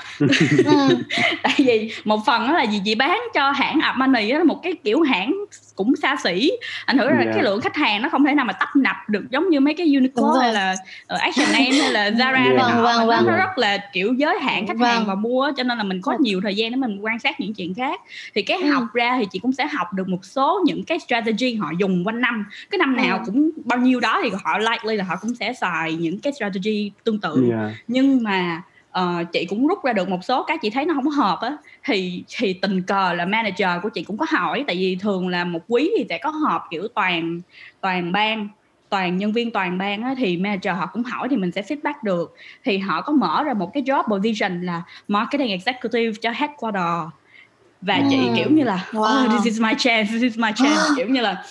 ừ. 0.65 0.97
tại 1.43 1.55
vì 1.59 1.93
một 2.05 2.21
phần 2.27 2.49
đó 2.49 2.53
là 2.53 2.67
vì 2.71 2.81
chị 2.85 2.95
bán 2.95 3.21
cho 3.35 3.51
hãng 3.51 3.81
Armani 3.81 4.33
đó 4.33 4.39
là 4.39 4.45
một 4.45 4.61
cái 4.63 4.73
kiểu 4.85 5.01
hãng 5.01 5.35
cũng 5.75 5.97
xa 5.97 6.17
xỉ 6.25 6.53
ảnh 6.87 6.99
hưởng 6.99 7.09
yeah. 7.09 7.27
là 7.27 7.33
cái 7.33 7.43
lượng 7.43 7.61
khách 7.61 7.77
hàng 7.77 8.03
nó 8.03 8.09
không 8.09 8.25
thể 8.25 8.35
nào 8.35 8.45
mà 8.45 8.53
tấp 8.53 8.69
nập 8.77 8.97
được 9.09 9.31
giống 9.31 9.49
như 9.49 9.61
mấy 9.61 9.75
cái 9.75 9.87
Uniqlo 9.87 10.39
hay 10.39 10.53
là 10.53 10.75
uh, 11.15 11.21
H&M 11.21 11.53
hay 11.55 11.93
là 11.93 12.11
Zara 12.11 12.35
yeah. 12.35 12.47
này 12.47 12.57
vâng, 12.59 12.83
vâng, 12.83 13.07
vâng. 13.07 13.27
nó 13.27 13.37
rất 13.37 13.59
là 13.59 13.79
kiểu 13.93 14.13
giới 14.13 14.39
hạn 14.39 14.67
khách 14.67 14.79
vâng. 14.79 14.91
hàng 14.91 15.07
mà 15.07 15.15
mua 15.15 15.53
cho 15.57 15.63
nên 15.63 15.79
là 15.79 15.85
mình 15.85 16.01
có 16.01 16.17
nhiều 16.21 16.41
thời 16.43 16.57
gian 16.57 16.71
để 16.71 16.77
mình 16.77 16.99
quan 17.01 17.19
sát 17.19 17.41
những 17.41 17.55
chuyện 17.55 17.75
khác 17.75 18.01
thì 18.35 18.43
cái 18.43 18.59
ừ. 18.63 18.71
học 18.71 18.85
ra 18.93 19.17
thì 19.19 19.27
chị 19.33 19.39
cũng 19.39 19.53
sẽ 19.53 19.67
học 19.67 19.93
được 19.93 20.09
một 20.09 20.25
số 20.25 20.61
những 20.67 20.85
cái 20.85 20.99
strategy 20.99 21.55
họ 21.55 21.71
dùng 21.79 22.07
quanh 22.07 22.21
năm 22.21 22.47
cái 22.71 22.79
năm 22.79 22.97
nào 22.97 23.19
ừ. 23.19 23.23
cũng 23.27 23.51
bao 23.65 23.79
nhiêu 23.79 24.01
đó 24.01 24.21
thì 24.23 24.31
họ 24.45 24.59
likely 24.59 24.97
là 24.97 25.05
họ 25.05 25.17
cũng 25.21 25.35
sẽ 25.35 25.53
xài 25.53 25.93
những 25.93 26.21
cái 26.21 26.33
strategy 26.33 26.93
tương 27.05 27.21
tự 27.21 27.49
yeah. 27.51 27.71
nhưng 27.89 28.23
mà 28.23 28.63
uh, 28.99 29.33
chị 29.33 29.45
cũng 29.45 29.67
rút 29.67 29.85
ra 29.85 29.93
được 29.93 30.09
một 30.09 30.25
số 30.25 30.43
cái 30.43 30.59
chị 30.63 30.71
thấy 30.71 30.85
nó 30.85 30.95
không 30.95 31.09
hợp 31.09 31.39
á. 31.41 31.57
Thì 31.85 32.25
thì 32.37 32.53
tình 32.53 32.83
cờ 32.83 33.13
là 33.13 33.25
manager 33.25 33.69
của 33.83 33.89
chị 33.89 34.03
cũng 34.03 34.17
có 34.17 34.27
hỏi 34.29 34.65
tại 34.67 34.77
vì 34.77 34.97
thường 35.01 35.29
là 35.29 35.45
một 35.45 35.61
quý 35.69 35.91
thì 35.99 36.07
sẽ 36.09 36.19
có 36.19 36.31
họp 36.31 36.63
kiểu 36.71 36.89
toàn 36.95 37.41
toàn 37.81 38.13
ban 38.13 38.49
toàn 38.89 39.17
nhân 39.17 39.33
viên 39.33 39.51
toàn 39.51 39.79
ban 39.79 40.03
á, 40.03 40.15
thì 40.19 40.37
manager 40.37 40.77
họ 40.77 40.87
cũng 40.87 41.03
hỏi 41.03 41.29
thì 41.29 41.37
mình 41.37 41.53
sẽ 41.53 41.63
feedback 41.63 41.95
được. 42.03 42.35
Thì 42.65 42.79
họ 42.79 43.03
có 43.03 43.13
mở 43.13 43.43
ra 43.45 43.55
một 43.55 43.71
cái 43.75 43.83
job 43.83 44.03
position 44.03 44.63
là 44.63 44.83
marketing 45.09 45.49
executive 45.49 46.13
cho 46.23 46.31
headquarter. 46.31 47.13
Và 47.83 47.97
mm. 47.97 48.11
chị 48.11 48.19
kiểu 48.37 48.51
như 48.51 48.65
là 48.65 48.89
wow. 48.93 49.25
oh, 49.25 49.33
this 49.33 49.45
is 49.45 49.61
my 49.61 49.73
chance 49.79 50.13
this 50.13 50.23
is 50.23 50.39
my 50.39 50.51
chance. 50.57 50.81
Kiểu 50.97 51.09
như 51.09 51.21
là 51.21 51.45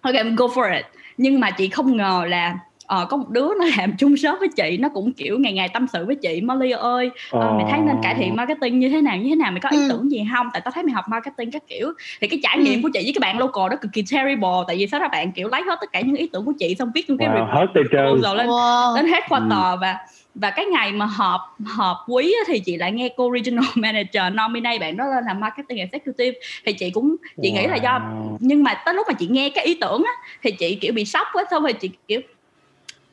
okay 0.00 0.24
go 0.36 0.46
for 0.46 0.76
it. 0.76 0.84
Nhưng 1.16 1.40
mà 1.40 1.50
chị 1.50 1.68
không 1.68 1.96
ngờ 1.96 2.24
là 2.28 2.58
ờ, 2.86 3.06
có 3.10 3.16
một 3.16 3.28
đứa 3.28 3.48
nó 3.58 3.66
làm 3.78 3.92
chung 3.98 4.16
shop 4.16 4.38
với 4.38 4.48
chị 4.48 4.76
nó 4.80 4.88
cũng 4.88 5.12
kiểu 5.12 5.38
ngày 5.38 5.52
ngày 5.52 5.68
tâm 5.68 5.86
sự 5.92 6.04
với 6.06 6.16
chị 6.16 6.40
Molly 6.40 6.70
ơi 6.70 7.10
ờ, 7.30 7.52
mày 7.52 7.66
thấy 7.70 7.80
nên 7.80 7.96
cải 8.02 8.14
thiện 8.14 8.36
marketing 8.36 8.78
như 8.78 8.88
thế 8.88 9.00
nào 9.00 9.16
như 9.16 9.28
thế 9.28 9.34
nào 9.34 9.50
mày 9.50 9.60
có 9.60 9.68
ý 9.68 9.78
ừ. 9.78 9.86
tưởng 9.88 10.10
gì 10.10 10.26
không 10.34 10.48
tại 10.52 10.62
tao 10.64 10.72
thấy 10.72 10.82
mày 10.82 10.92
học 10.92 11.04
marketing 11.08 11.50
các 11.50 11.62
kiểu 11.68 11.92
thì 12.20 12.28
cái 12.28 12.40
trải 12.42 12.58
nghiệm 12.58 12.78
ừ. 12.78 12.82
của 12.82 12.90
chị 12.94 13.00
với 13.04 13.12
các 13.12 13.20
bạn 13.20 13.38
local 13.38 13.70
đó 13.70 13.76
cực 13.80 13.92
kỳ 13.92 14.04
terrible 14.12 14.48
tại 14.66 14.76
vì 14.76 14.86
sao 14.86 15.00
các 15.00 15.10
bạn 15.12 15.32
kiểu 15.32 15.48
lấy 15.48 15.62
hết 15.62 15.78
tất 15.80 15.92
cả 15.92 16.00
những 16.00 16.16
ý 16.16 16.28
tưởng 16.32 16.44
của 16.44 16.52
chị 16.58 16.74
xong 16.78 16.90
viết 16.94 17.10
những 17.10 17.18
cái 17.18 17.28
wow, 17.28 17.46
hết 17.50 17.66
rồi 18.22 18.36
lên 18.36 18.46
wow. 18.46 18.96
lên 18.96 19.06
headquarter 19.06 19.50
ừ. 19.50 19.76
và 19.80 19.96
và 20.40 20.50
cái 20.50 20.64
ngày 20.64 20.92
mà 20.92 21.06
họp 21.06 21.40
họp 21.66 21.96
quý 22.08 22.34
thì 22.46 22.58
chị 22.58 22.76
lại 22.76 22.92
nghe 22.92 23.08
cô 23.16 23.32
regional 23.34 23.64
manager 23.74 24.22
nominate 24.32 24.78
bạn 24.78 24.96
đó 24.96 25.04
lên 25.04 25.24
làm 25.24 25.40
marketing 25.40 25.78
executive 25.78 26.38
thì 26.66 26.72
chị 26.72 26.90
cũng 26.90 27.16
chị 27.42 27.50
wow. 27.50 27.54
nghĩ 27.54 27.66
là 27.66 27.76
do 27.76 28.00
nhưng 28.40 28.62
mà 28.62 28.74
tới 28.74 28.94
lúc 28.94 29.06
mà 29.08 29.14
chị 29.14 29.26
nghe 29.26 29.50
cái 29.50 29.64
ý 29.64 29.78
tưởng 29.80 30.02
á 30.04 30.12
thì 30.42 30.50
chị 30.50 30.78
kiểu 30.80 30.92
bị 30.92 31.04
sốc 31.04 31.26
quá 31.32 31.44
xong 31.50 31.62
rồi 31.62 31.72
chị 31.72 31.90
kiểu 32.08 32.20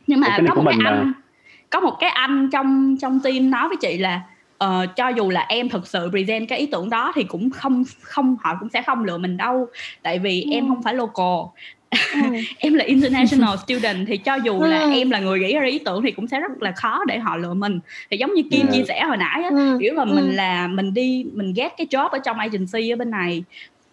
nhưng 0.07 0.19
mà 0.19 0.37
có 0.47 0.55
một 0.55 0.63
cái 0.65 0.79
anh 0.85 1.05
mà. 1.05 1.13
có 1.69 1.79
một 1.79 1.95
cái 1.99 2.09
anh 2.09 2.49
trong 2.51 2.97
trong 3.01 3.19
team 3.19 3.49
nói 3.49 3.67
với 3.67 3.77
chị 3.77 3.97
là 3.97 4.21
uh, 4.63 4.95
cho 4.95 5.07
dù 5.07 5.29
là 5.29 5.45
em 5.49 5.69
thực 5.69 5.87
sự 5.87 6.09
present 6.11 6.49
cái 6.49 6.59
ý 6.59 6.65
tưởng 6.65 6.89
đó 6.89 7.11
thì 7.15 7.23
cũng 7.23 7.49
không 7.49 7.83
không 8.01 8.37
họ 8.41 8.55
cũng 8.59 8.69
sẽ 8.69 8.81
không 8.81 9.03
lựa 9.03 9.17
mình 9.17 9.37
đâu 9.37 9.67
tại 10.01 10.19
vì 10.19 10.41
ừ. 10.41 10.49
em 10.51 10.67
không 10.67 10.83
phải 10.83 10.93
local 10.93 11.45
ừ. 12.13 12.19
em 12.57 12.73
là 12.73 12.85
international 12.85 13.57
student 13.57 14.07
thì 14.07 14.17
cho 14.17 14.35
dù 14.35 14.59
ừ. 14.59 14.67
là 14.67 14.89
em 14.93 15.09
là 15.09 15.19
người 15.19 15.39
nghĩ 15.39 15.53
ra 15.53 15.65
ý 15.65 15.79
tưởng 15.79 16.01
thì 16.03 16.11
cũng 16.11 16.27
sẽ 16.27 16.39
rất 16.39 16.51
là 16.61 16.71
khó 16.71 16.99
để 17.07 17.19
họ 17.19 17.37
lựa 17.37 17.53
mình 17.53 17.79
thì 18.11 18.17
giống 18.17 18.33
như 18.33 18.43
kim 18.51 18.61
yeah. 18.61 18.73
chia 18.73 18.83
sẻ 18.87 19.03
hồi 19.03 19.17
nãy 19.17 19.43
á 19.43 19.49
ừ. 19.49 19.77
kiểu 19.81 19.93
là 19.93 20.03
ừ. 20.03 20.13
mình 20.15 20.35
là 20.35 20.67
mình 20.67 20.93
đi 20.93 21.25
mình 21.33 21.53
get 21.53 21.71
cái 21.77 21.87
job 21.89 22.09
ở 22.09 22.19
trong 22.19 22.39
agency 22.39 22.89
ở 22.89 22.95
bên 22.95 23.11
này 23.11 23.43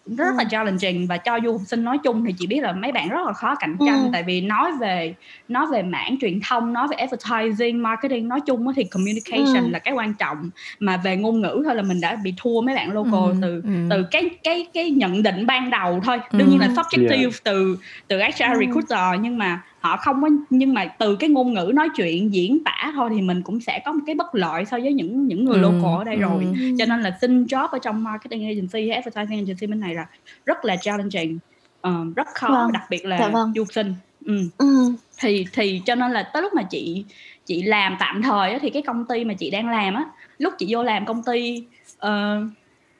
rất 0.05 0.31
ừ. 0.31 0.37
là 0.37 0.43
challenging 0.43 1.07
và 1.07 1.17
cho 1.17 1.39
du 1.43 1.51
học 1.51 1.61
sinh 1.67 1.83
nói 1.83 1.97
chung 1.97 2.25
thì 2.25 2.33
chị 2.37 2.47
biết 2.47 2.59
là 2.63 2.71
mấy 2.71 2.91
bạn 2.91 3.09
rất 3.09 3.25
là 3.25 3.33
khó 3.33 3.55
cạnh 3.55 3.77
tranh 3.85 4.03
ừ. 4.03 4.09
tại 4.13 4.23
vì 4.23 4.41
nói 4.41 4.71
về 4.79 5.13
nói 5.47 5.65
về 5.71 5.83
mảng 5.83 6.17
truyền 6.21 6.39
thông 6.49 6.73
nói 6.73 6.87
về 6.87 6.97
advertising 6.97 7.83
marketing 7.83 8.27
nói 8.27 8.41
chung 8.41 8.65
thì 8.75 8.83
communication 8.83 9.63
ừ. 9.63 9.69
là 9.69 9.79
cái 9.79 9.93
quan 9.93 10.13
trọng 10.13 10.49
mà 10.79 10.97
về 10.97 11.17
ngôn 11.17 11.41
ngữ 11.41 11.61
thôi 11.65 11.75
là 11.75 11.81
mình 11.81 12.01
đã 12.01 12.17
bị 12.23 12.33
thua 12.37 12.61
mấy 12.61 12.75
bạn 12.75 12.91
local 12.91 13.31
ừ. 13.31 13.35
từ 13.41 13.61
ừ. 13.63 13.69
từ 13.89 14.03
cái 14.11 14.29
cái 14.43 14.67
cái 14.73 14.91
nhận 14.91 15.23
định 15.23 15.45
ban 15.45 15.69
đầu 15.69 15.99
thôi 16.03 16.19
đương 16.31 16.49
nhiên 16.49 16.59
là 16.59 16.67
subjective 16.67 17.21
yeah. 17.21 17.43
từ 17.43 17.77
từ 18.07 18.17
HR 18.17 18.41
ừ. 18.41 18.59
recruiter 18.59 19.21
nhưng 19.21 19.37
mà 19.37 19.61
họ 19.81 19.97
không 19.97 20.21
có 20.21 20.29
nhưng 20.49 20.73
mà 20.73 20.85
từ 20.85 21.15
cái 21.15 21.29
ngôn 21.29 21.53
ngữ 21.53 21.71
nói 21.73 21.89
chuyện 21.95 22.33
diễn 22.33 22.63
tả 22.63 22.91
thôi 22.95 23.09
thì 23.15 23.21
mình 23.21 23.41
cũng 23.41 23.59
sẽ 23.59 23.81
có 23.85 23.91
một 23.91 24.03
cái 24.05 24.15
bất 24.15 24.35
lợi 24.35 24.65
so 24.65 24.79
với 24.79 24.93
những 24.93 25.27
những 25.27 25.45
người 25.45 25.55
ừ. 25.55 25.61
local 25.61 25.97
ở 25.97 26.03
đây 26.03 26.15
rồi 26.15 26.43
ừ. 26.43 26.75
cho 26.79 26.85
nên 26.85 27.01
là 27.01 27.17
xin 27.21 27.43
job 27.43 27.67
ở 27.67 27.79
trong 27.79 28.03
marketing 28.03 28.45
agency 28.45 28.89
hay 28.89 29.01
advertising 29.01 29.39
agency 29.39 29.67
bên 29.67 29.79
này 29.79 29.95
là 29.95 30.05
rất 30.45 30.65
là 30.65 30.75
challenging 30.75 31.39
uh, 31.87 32.15
rất 32.15 32.27
khó 32.27 32.47
vâng. 32.47 32.71
đặc 32.71 32.83
biệt 32.89 33.05
là 33.05 33.19
dạ 33.19 33.27
vâng. 33.27 33.53
du 33.55 33.65
sinh 33.65 33.93
ừ. 34.25 34.49
Ừ. 34.57 34.93
thì 35.19 35.45
thì 35.53 35.81
cho 35.85 35.95
nên 35.95 36.11
là 36.11 36.23
tới 36.33 36.41
lúc 36.41 36.53
mà 36.53 36.63
chị 36.63 37.05
chị 37.45 37.61
làm 37.61 37.95
tạm 37.99 38.21
thời 38.21 38.51
á, 38.51 38.59
thì 38.61 38.69
cái 38.69 38.81
công 38.81 39.05
ty 39.05 39.25
mà 39.25 39.33
chị 39.33 39.51
đang 39.51 39.69
làm 39.69 39.93
á 39.93 40.05
lúc 40.37 40.53
chị 40.57 40.65
vô 40.69 40.83
làm 40.83 41.05
công 41.05 41.23
ty 41.23 41.65
uh, 41.95 42.51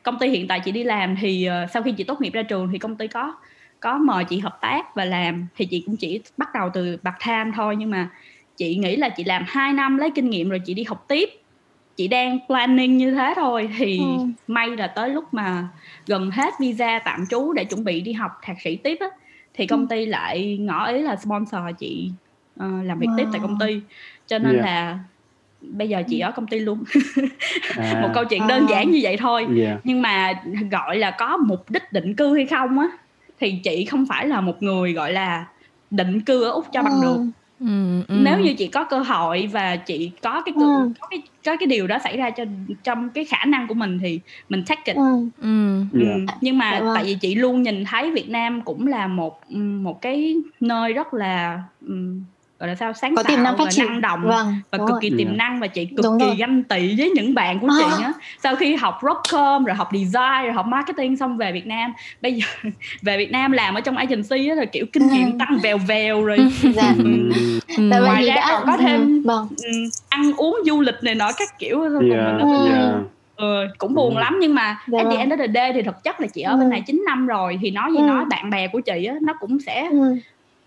công 0.03 0.19
ty 0.19 0.27
hiện 0.27 0.47
tại 0.47 0.59
chị 0.59 0.71
đi 0.71 0.83
làm 0.83 1.15
thì 1.21 1.49
uh, 1.63 1.71
sau 1.71 1.83
khi 1.83 1.91
chị 1.91 2.03
tốt 2.03 2.21
nghiệp 2.21 2.33
ra 2.33 2.43
trường 2.43 2.69
thì 2.71 2.79
công 2.79 2.95
ty 2.95 3.07
có 3.07 3.33
có 3.81 3.97
mời 3.97 4.23
chị 4.25 4.39
hợp 4.39 4.57
tác 4.61 4.95
và 4.95 5.05
làm 5.05 5.47
thì 5.55 5.65
chị 5.65 5.83
cũng 5.85 5.97
chỉ 5.97 6.21
bắt 6.37 6.49
đầu 6.53 6.69
từ 6.73 6.97
bạc 7.03 7.15
tham 7.19 7.51
thôi 7.55 7.75
nhưng 7.75 7.89
mà 7.89 8.09
chị 8.57 8.75
nghĩ 8.75 8.95
là 8.95 9.09
chị 9.09 9.23
làm 9.23 9.43
2 9.47 9.73
năm 9.73 9.97
lấy 9.97 10.11
kinh 10.15 10.29
nghiệm 10.29 10.49
rồi 10.49 10.59
chị 10.65 10.73
đi 10.73 10.83
học 10.83 11.05
tiếp 11.07 11.29
chị 11.95 12.07
đang 12.07 12.39
planning 12.47 12.97
như 12.97 13.11
thế 13.11 13.33
thôi 13.35 13.69
thì 13.77 13.97
ừ. 13.97 14.25
may 14.47 14.69
là 14.69 14.87
tới 14.87 15.09
lúc 15.09 15.33
mà 15.33 15.67
gần 16.07 16.31
hết 16.31 16.53
visa 16.59 16.99
tạm 16.99 17.25
trú 17.29 17.53
để 17.53 17.65
chuẩn 17.65 17.83
bị 17.83 18.01
đi 18.01 18.13
học 18.13 18.31
thạc 18.41 18.61
sĩ 18.61 18.75
tiếp 18.75 18.97
á 18.99 19.07
thì 19.53 19.67
công 19.67 19.79
ừ. 19.79 19.87
ty 19.89 20.05
lại 20.05 20.57
ngỏ 20.57 20.87
ý 20.87 21.01
là 21.01 21.15
sponsor 21.15 21.61
chị 21.79 22.11
uh, 22.55 22.85
làm 22.85 22.99
việc 22.99 23.07
wow. 23.07 23.17
tiếp 23.17 23.25
tại 23.31 23.41
công 23.41 23.57
ty 23.59 23.81
cho 24.27 24.39
nên 24.39 24.53
yeah. 24.53 24.65
là 24.65 24.99
bây 25.61 25.89
giờ 25.89 26.03
chị 26.09 26.19
ở 26.19 26.31
công 26.31 26.47
ty 26.47 26.59
luôn 26.59 26.83
à. 27.77 27.99
một 28.01 28.09
câu 28.13 28.25
chuyện 28.25 28.47
đơn 28.47 28.67
giản 28.69 28.91
như 28.91 28.99
vậy 29.01 29.17
thôi 29.17 29.47
yeah. 29.57 29.79
nhưng 29.83 30.01
mà 30.01 30.33
gọi 30.71 30.97
là 30.97 31.11
có 31.11 31.37
mục 31.37 31.69
đích 31.69 31.93
định 31.93 32.15
cư 32.15 32.35
hay 32.35 32.45
không 32.45 32.79
á 32.79 32.87
thì 33.41 33.59
chị 33.63 33.85
không 33.85 34.05
phải 34.05 34.27
là 34.27 34.41
một 34.41 34.63
người 34.63 34.93
gọi 34.93 35.13
là 35.13 35.45
định 35.91 36.21
cư 36.21 36.43
ở 36.43 36.51
úc 36.51 36.65
cho 36.73 36.83
bằng 36.83 37.01
được 37.01 37.17
Ừ, 37.61 38.01
ừ. 38.07 38.15
nếu 38.23 38.39
như 38.39 38.53
chị 38.53 38.67
có 38.67 38.83
cơ 38.83 38.99
hội 38.99 39.49
và 39.51 39.75
chị 39.75 40.11
có 40.21 40.41
cái, 40.45 40.53
ừ. 40.57 40.91
có 41.01 41.07
cái 41.09 41.21
có 41.45 41.55
cái 41.57 41.67
điều 41.67 41.87
đó 41.87 41.97
xảy 42.03 42.17
ra 42.17 42.29
cho 42.29 42.43
trong 42.83 43.09
cái 43.09 43.25
khả 43.25 43.45
năng 43.45 43.67
của 43.67 43.73
mình 43.73 43.99
thì 44.01 44.19
mình 44.49 44.63
take 44.67 44.81
it 44.85 44.95
ừ. 44.95 45.29
Ừ. 45.41 45.83
Ừ. 45.91 46.05
nhưng 46.41 46.57
mà 46.57 46.71
dạ 46.71 46.79
vâng. 46.79 46.95
tại 46.95 47.03
vì 47.03 47.15
chị 47.21 47.35
luôn 47.35 47.61
nhìn 47.61 47.85
thấy 47.85 48.11
Việt 48.11 48.29
Nam 48.29 48.61
cũng 48.61 48.87
là 48.87 49.07
một 49.07 49.51
một 49.51 50.01
cái 50.01 50.35
nơi 50.59 50.93
rất 50.93 51.13
là 51.13 51.63
um, 51.87 52.23
gọi 52.61 52.67
là 52.67 52.75
sao 52.75 52.93
sáng 52.93 53.15
có 53.15 53.23
tạo 53.23 53.35
tiềm 53.35 53.43
năng 53.43 53.57
phát 53.57 53.69
triển. 53.69 53.85
năng 53.85 54.01
động 54.01 54.21
vâng, 54.23 54.55
và 54.71 54.77
cực 54.77 54.89
rồi. 54.89 54.99
kỳ 55.01 55.11
tiềm 55.17 55.37
năng 55.37 55.59
và 55.59 55.67
chị 55.67 55.85
cực 55.85 56.03
đúng 56.03 56.19
kỳ 56.19 56.25
rồi. 56.25 56.35
ganh 56.35 56.63
tị 56.63 56.95
với 56.97 57.11
những 57.15 57.33
bạn 57.33 57.59
của 57.59 57.67
chị 57.79 58.03
á 58.03 58.13
sau 58.43 58.55
khi 58.55 58.75
học 58.75 58.99
rockcom 59.01 59.65
rồi 59.65 59.75
học 59.75 59.89
design 59.93 60.43
rồi 60.43 60.51
học 60.53 60.65
marketing 60.67 61.17
xong 61.17 61.37
về 61.37 61.51
Việt 61.51 61.67
Nam 61.67 61.93
bây 62.21 62.33
giờ 62.33 62.45
về 63.01 63.17
Việt 63.17 63.31
Nam 63.31 63.51
làm 63.51 63.73
ở 63.73 63.81
trong 63.81 63.97
agency 63.97 64.47
á 64.49 64.55
rồi 64.55 64.65
kiểu 64.65 64.85
kinh 64.93 65.07
nghiệm 65.07 65.31
ừ. 65.31 65.37
tăng 65.39 65.59
vèo 65.63 65.77
vèo 65.77 66.23
rồi 66.23 66.37
dạ. 66.75 66.93
ừ. 66.97 67.91
ngoài 68.01 68.25
ra 68.25 68.45
còn 68.47 68.63
có 68.65 68.77
thêm 68.77 69.23
vâng. 69.23 69.47
ăn 70.09 70.33
uống 70.37 70.57
du 70.65 70.81
lịch 70.81 70.95
này 71.01 71.15
nọ 71.15 71.31
các 71.37 71.59
kiểu 71.59 71.81
yeah. 71.81 71.93
mình 71.93 72.11
yeah. 72.71 72.93
Ừ, 73.35 73.67
cũng 73.77 73.93
buồn 73.93 74.15
ừ. 74.15 74.19
lắm 74.19 74.37
nhưng 74.41 74.55
mà 74.55 74.77
dạ. 74.87 74.99
at 74.99 75.07
the 75.11 75.17
end 75.17 75.33
of 75.33 75.37
the 75.37 75.47
day 75.53 75.73
thì 75.73 75.81
thực 75.81 76.03
chất 76.03 76.21
là 76.21 76.27
chị 76.27 76.41
ở 76.41 76.51
ừ. 76.51 76.57
bên 76.57 76.69
này 76.69 76.83
9 76.87 77.03
năm 77.05 77.27
rồi 77.27 77.59
thì 77.61 77.71
nói 77.71 77.91
gì 77.91 77.97
ừ. 77.97 78.03
nói 78.03 78.25
bạn 78.25 78.49
bè 78.49 78.67
của 78.67 78.79
chị 78.79 79.05
á 79.05 79.15
nó 79.21 79.33
cũng 79.39 79.59
sẽ 79.59 79.87
ừ 79.91 80.15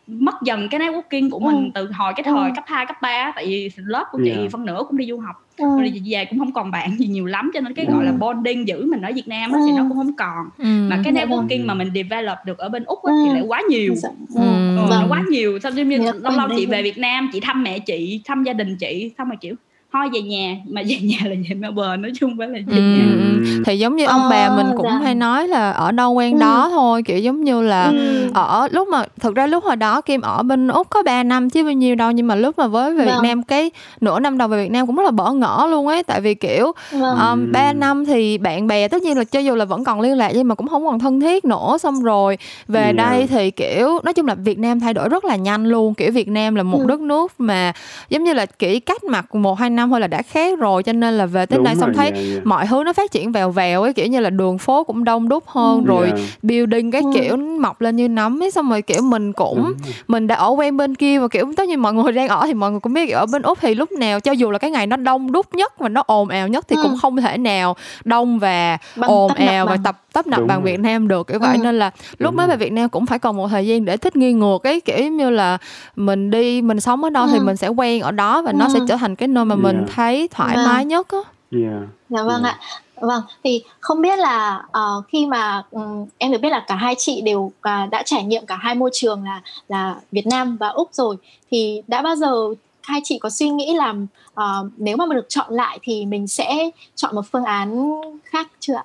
mất 0.06 0.34
dần 0.42 0.68
cái 0.68 0.80
networking 0.80 1.30
của 1.30 1.38
mình 1.38 1.56
ừ. 1.56 1.70
từ 1.74 1.90
hồi 1.92 2.12
cái 2.16 2.24
thời 2.24 2.48
ừ. 2.48 2.52
cấp 2.56 2.64
2, 2.66 2.86
cấp 2.86 2.96
3 3.02 3.32
tại 3.34 3.46
vì 3.46 3.70
lớp 3.76 4.04
của 4.12 4.18
chị 4.24 4.30
yeah. 4.30 4.52
phân 4.52 4.64
nửa 4.64 4.82
cũng 4.88 4.96
đi 4.96 5.06
du 5.06 5.18
học 5.18 5.36
ừ. 5.58 5.64
rồi 5.80 6.02
về 6.04 6.24
cũng 6.24 6.38
không 6.38 6.52
còn 6.52 6.70
bạn 6.70 6.96
gì 6.98 7.06
nhiều 7.06 7.26
lắm 7.26 7.50
cho 7.54 7.60
nên 7.60 7.74
cái 7.74 7.86
ừ. 7.86 7.94
gọi 7.94 8.04
là 8.04 8.12
bonding 8.12 8.68
giữ 8.68 8.84
mình 8.84 9.02
ở 9.02 9.12
Việt 9.14 9.28
Nam 9.28 9.52
á, 9.52 9.58
ừ. 9.58 9.64
thì 9.66 9.76
nó 9.76 9.84
cũng 9.88 9.96
không 9.96 10.16
còn 10.16 10.46
ừ. 10.58 10.88
mà 10.90 11.00
cái 11.04 11.12
dạ 11.14 11.24
vâng. 11.24 11.46
networking 11.46 11.62
ừ. 11.62 11.66
mà 11.66 11.74
mình 11.74 11.90
develop 11.94 12.38
được 12.44 12.58
ở 12.58 12.68
bên 12.68 12.84
úc 12.84 13.04
á, 13.04 13.12
thì 13.24 13.32
lại 13.32 13.42
quá 13.48 13.62
nhiều 13.68 13.94
dạ. 13.94 14.08
ừ. 14.34 14.40
Ừ. 14.40 14.76
Ừ. 14.76 14.86
nó 14.90 15.06
quá 15.08 15.22
nhiều 15.28 15.58
sao 15.58 15.72
như 15.72 15.98
dạ, 16.04 16.12
lâu 16.20 16.32
lâu 16.32 16.48
chị 16.56 16.66
về 16.66 16.82
Việt 16.82 16.98
Nam 16.98 17.30
chị 17.32 17.40
thăm 17.40 17.62
mẹ 17.62 17.78
chị 17.78 18.20
thăm 18.24 18.42
gia 18.42 18.52
đình 18.52 18.76
chị 18.76 19.12
xong 19.18 19.28
rồi 19.28 19.36
kiểu 19.40 19.54
thôi 19.94 20.08
về 20.12 20.22
nhà 20.22 20.56
mà 20.68 20.82
về 20.86 20.96
nhà 21.02 21.18
là 21.22 21.34
về 21.48 21.54
Melbourne 21.54 21.96
nói 21.96 22.12
chung 22.20 22.36
phải 22.38 22.48
là 22.48 22.58
về 22.66 22.76
ừ, 22.76 22.82
nhà 22.82 23.04
ừ. 23.12 23.62
thì 23.66 23.78
giống 23.78 23.96
như 23.96 24.04
ông 24.04 24.22
ờ, 24.22 24.30
bà 24.30 24.56
mình 24.56 24.66
cũng 24.76 24.86
dạ. 24.86 24.98
hay 25.02 25.14
nói 25.14 25.48
là 25.48 25.70
ở 25.70 25.92
đâu 25.92 26.12
quen 26.12 26.34
ừ. 26.34 26.40
đó 26.40 26.68
thôi 26.70 27.02
kiểu 27.02 27.18
giống 27.18 27.44
như 27.44 27.62
là 27.62 27.84
ừ. 27.84 28.30
ở 28.34 28.68
lúc 28.70 28.88
mà 28.88 29.04
thực 29.20 29.34
ra 29.34 29.46
lúc 29.46 29.64
hồi 29.64 29.76
đó 29.76 30.00
Kim 30.00 30.20
ở 30.20 30.42
bên 30.42 30.68
úc 30.68 30.90
có 30.90 31.02
3 31.02 31.22
năm 31.22 31.50
chứ 31.50 31.64
bao 31.64 31.72
nhiêu 31.72 31.94
đâu 31.94 32.10
nhưng 32.10 32.26
mà 32.26 32.34
lúc 32.34 32.58
mà 32.58 32.66
với 32.66 32.94
về 32.94 33.04
vâng. 33.04 33.14
Việt 33.14 33.28
Nam 33.28 33.42
cái 33.42 33.70
nửa 34.00 34.20
năm 34.20 34.38
đầu 34.38 34.48
về 34.48 34.64
Việt 34.64 34.70
Nam 34.70 34.86
cũng 34.86 34.96
rất 34.96 35.02
là 35.04 35.10
bỡ 35.10 35.32
ngỡ 35.32 35.66
luôn 35.70 35.88
ấy 35.88 36.02
tại 36.02 36.20
vì 36.20 36.34
kiểu 36.34 36.72
vâng. 36.92 37.18
um, 37.18 37.52
3 37.52 37.72
năm 37.72 38.04
thì 38.04 38.38
bạn 38.38 38.66
bè 38.66 38.88
tất 38.88 39.02
nhiên 39.02 39.18
là 39.18 39.24
cho 39.24 39.40
dù 39.40 39.54
là 39.54 39.64
vẫn 39.64 39.84
còn 39.84 40.00
liên 40.00 40.16
lạc 40.16 40.30
nhưng 40.34 40.48
mà 40.48 40.54
cũng 40.54 40.68
không 40.68 40.86
còn 40.86 40.98
thân 40.98 41.20
thiết 41.20 41.44
nữa 41.44 41.78
xong 41.78 42.02
rồi 42.02 42.38
về 42.68 42.82
yeah. 42.82 42.94
Dạ. 42.96 43.10
đây 43.10 43.26
thì 43.26 43.50
kiểu 43.50 43.98
nói 44.04 44.14
chung 44.14 44.26
là 44.26 44.34
Việt 44.34 44.58
Nam 44.58 44.80
thay 44.80 44.94
đổi 44.94 45.08
rất 45.08 45.24
là 45.24 45.36
nhanh 45.36 45.64
luôn 45.64 45.94
kiểu 45.94 46.12
Việt 46.12 46.28
Nam 46.28 46.54
là 46.54 46.62
một 46.62 46.78
ừ. 46.78 46.86
đất 46.86 47.00
nước 47.00 47.32
mà 47.38 47.72
giống 48.10 48.24
như 48.24 48.32
là 48.32 48.46
kiểu 48.46 48.80
cách 48.86 49.04
mặt 49.04 49.34
một 49.34 49.58
hai 49.58 49.70
năm 49.70 49.83
năm 49.84 49.90
thôi 49.90 50.00
là 50.00 50.06
đã 50.06 50.22
khác 50.22 50.58
rồi 50.58 50.82
cho 50.82 50.92
nên 50.92 51.18
là 51.18 51.26
về 51.26 51.46
tới 51.46 51.56
Đúng 51.56 51.64
đây 51.64 51.74
xong 51.76 51.94
thấy 51.94 52.10
yeah, 52.10 52.26
yeah. 52.30 52.46
mọi 52.46 52.66
thứ 52.66 52.82
nó 52.84 52.92
phát 52.92 53.10
triển 53.10 53.32
vèo 53.32 53.50
vèo 53.50 53.82
ấy 53.82 53.92
kiểu 53.92 54.06
như 54.06 54.20
là 54.20 54.30
đường 54.30 54.58
phố 54.58 54.84
cũng 54.84 55.04
đông 55.04 55.28
đúc 55.28 55.44
hơn 55.46 55.84
ừ. 55.84 55.86
rồi 55.86 56.06
yeah. 56.06 56.20
building 56.42 56.90
cái 56.90 57.02
ừ. 57.02 57.10
kiểu 57.14 57.36
mọc 57.36 57.80
lên 57.80 57.96
như 57.96 58.08
nấm 58.08 58.42
ấy 58.42 58.50
xong 58.50 58.70
rồi 58.70 58.82
kiểu 58.82 59.02
mình 59.02 59.32
cũng 59.32 59.64
Đúng. 59.64 59.74
mình 60.08 60.26
đã 60.26 60.34
ở 60.34 60.48
quen 60.48 60.76
bên 60.76 60.94
kia 60.94 61.18
và 61.18 61.28
kiểu 61.28 61.52
tất 61.56 61.68
nhiên 61.68 61.82
mọi 61.82 61.94
người 61.94 62.12
đang 62.12 62.28
ở 62.28 62.46
thì 62.46 62.54
mọi 62.54 62.70
người 62.70 62.80
cũng 62.80 62.92
biết 62.92 63.10
ở 63.10 63.26
bên 63.26 63.42
úc 63.42 63.58
thì 63.60 63.74
lúc 63.74 63.92
nào 63.92 64.20
cho 64.20 64.32
dù 64.32 64.50
là 64.50 64.58
cái 64.58 64.70
ngày 64.70 64.86
nó 64.86 64.96
đông 64.96 65.32
đúc 65.32 65.54
nhất 65.54 65.78
và 65.78 65.88
nó 65.88 66.02
ồn 66.06 66.28
ào 66.28 66.48
nhất 66.48 66.64
thì 66.68 66.76
ừ. 66.76 66.82
cũng 66.82 66.96
không 67.02 67.16
thể 67.16 67.38
nào 67.38 67.76
đông 68.04 68.38
và 68.38 68.78
Bằng 68.96 69.10
ồn 69.10 69.32
ào 69.34 69.66
và 69.66 69.76
tập 69.84 70.00
tấp 70.12 70.26
nập 70.26 70.40
bằng 70.46 70.62
Việt 70.62 70.80
Nam 70.80 71.08
được 71.08 71.26
kiểu 71.26 71.38
vậy 71.38 71.56
ừ. 71.56 71.62
nên 71.62 71.78
là 71.78 71.90
lúc 72.18 72.34
mới 72.34 72.46
về 72.46 72.56
Việt 72.56 72.72
Nam 72.72 72.88
cũng 72.88 73.06
phải 73.06 73.18
còn 73.18 73.36
một 73.36 73.48
thời 73.48 73.66
gian 73.66 73.84
để 73.84 73.96
thích 73.96 74.16
nghi 74.16 74.32
ngược 74.32 74.62
ấy 74.62 74.80
kiểu 74.80 75.08
như 75.08 75.30
là 75.30 75.58
mình 75.96 76.30
đi 76.30 76.62
mình 76.62 76.80
sống 76.80 77.04
ở 77.04 77.10
đâu 77.10 77.24
ừ. 77.24 77.30
thì 77.32 77.38
mình 77.38 77.56
sẽ 77.56 77.68
quen 77.68 78.02
ở 78.02 78.10
đó 78.10 78.42
và 78.42 78.50
ừ. 78.50 78.56
nó 78.56 78.68
sẽ 78.68 78.80
trở 78.88 78.96
thành 78.96 79.16
cái 79.16 79.28
nơi 79.28 79.44
mà 79.44 79.54
mình 79.54 79.73
mình 79.76 79.86
thấy 79.94 80.28
thoải 80.30 80.56
vâng. 80.56 80.66
mái 80.66 80.84
nhất 80.84 81.06
á 81.08 81.18
yeah. 81.50 81.82
dạ 82.08 82.22
vâng 82.22 82.42
yeah. 82.42 82.60
ạ 82.60 82.80
vâng 82.96 83.22
thì 83.44 83.62
không 83.80 84.02
biết 84.02 84.18
là 84.18 84.62
uh, 84.78 85.04
khi 85.08 85.26
mà 85.26 85.62
um, 85.70 86.06
em 86.18 86.32
được 86.32 86.40
biết 86.40 86.50
là 86.50 86.64
cả 86.66 86.74
hai 86.74 86.94
chị 86.98 87.20
đều 87.20 87.40
uh, 87.40 87.52
đã 87.90 88.02
trải 88.04 88.24
nghiệm 88.24 88.46
cả 88.46 88.56
hai 88.56 88.74
môi 88.74 88.90
trường 88.92 89.24
là 89.24 89.42
là 89.68 89.96
Việt 90.12 90.26
Nam 90.26 90.56
và 90.56 90.68
úc 90.68 90.94
rồi 90.94 91.16
thì 91.50 91.82
đã 91.86 92.02
bao 92.02 92.16
giờ 92.16 92.34
hai 92.82 93.00
chị 93.04 93.18
có 93.18 93.30
suy 93.30 93.48
nghĩ 93.48 93.74
là 93.74 93.94
uh, 94.32 94.72
nếu 94.76 94.96
mà 94.96 95.06
mình 95.06 95.16
được 95.16 95.26
chọn 95.28 95.52
lại 95.52 95.78
thì 95.82 96.06
mình 96.06 96.26
sẽ 96.26 96.70
chọn 96.94 97.14
một 97.14 97.22
phương 97.32 97.44
án 97.44 98.00
khác 98.24 98.48
chưa 98.60 98.74
ạ 98.74 98.84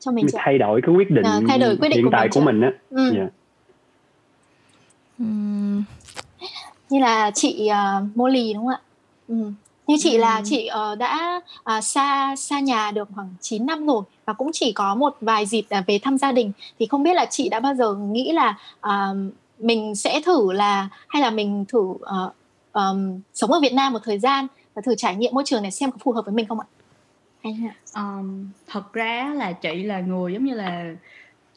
cho 0.00 0.12
mình 0.12 0.26
chưa? 0.32 0.38
thay 0.40 0.58
đổi 0.58 0.80
cái 0.86 0.94
quyết 0.94 1.10
định 1.10 1.24
à, 1.24 1.40
thay 1.48 1.58
đổi 1.58 1.76
quyết 1.76 1.88
định 1.88 1.96
hiện 1.96 2.04
của 2.04 2.10
tại 2.12 2.22
mình 2.22 2.30
của 2.32 2.40
mình 2.40 2.60
á 2.60 2.70
ừ. 2.90 3.14
yeah. 3.16 3.28
uhm. 5.22 5.82
như 6.90 7.00
là 7.00 7.30
chị 7.34 7.70
uh, 7.70 8.16
Molly 8.16 8.52
đúng 8.54 8.66
không 8.66 8.74
ạ 8.74 8.80
ừ 9.28 9.34
như 9.86 9.96
chị 9.98 10.18
là 10.18 10.42
chị 10.44 10.70
uh, 10.92 10.98
đã 10.98 11.40
uh, 11.76 11.84
xa 11.84 12.36
xa 12.36 12.60
nhà 12.60 12.90
được 12.90 13.08
khoảng 13.14 13.34
9 13.40 13.66
năm 13.66 13.86
rồi 13.86 14.02
và 14.24 14.32
cũng 14.32 14.50
chỉ 14.52 14.72
có 14.72 14.94
một 14.94 15.16
vài 15.20 15.46
dịp 15.46 15.64
là 15.70 15.84
về 15.86 15.98
thăm 15.98 16.18
gia 16.18 16.32
đình. 16.32 16.52
Thì 16.78 16.86
không 16.86 17.02
biết 17.02 17.14
là 17.14 17.26
chị 17.30 17.48
đã 17.48 17.60
bao 17.60 17.74
giờ 17.74 17.94
nghĩ 17.94 18.32
là 18.32 18.58
uh, 18.86 19.16
mình 19.58 19.94
sẽ 19.94 20.20
thử 20.26 20.52
là 20.52 20.88
hay 21.08 21.22
là 21.22 21.30
mình 21.30 21.64
thử 21.68 21.78
uh, 21.78 22.34
um, 22.72 23.20
sống 23.34 23.52
ở 23.52 23.60
Việt 23.60 23.72
Nam 23.72 23.92
một 23.92 23.98
thời 24.04 24.18
gian 24.18 24.46
và 24.74 24.82
thử 24.82 24.94
trải 24.94 25.16
nghiệm 25.16 25.34
môi 25.34 25.44
trường 25.46 25.62
này 25.62 25.70
xem 25.70 25.90
có 25.90 25.98
phù 26.00 26.12
hợp 26.12 26.24
với 26.24 26.34
mình 26.34 26.46
không 26.46 26.60
ạ? 26.60 26.66
Um, 27.94 28.48
thật 28.66 28.92
ra 28.92 29.32
là 29.36 29.52
chị 29.52 29.82
là 29.82 30.00
người 30.00 30.32
giống 30.32 30.44
như 30.44 30.54
là 30.54 30.84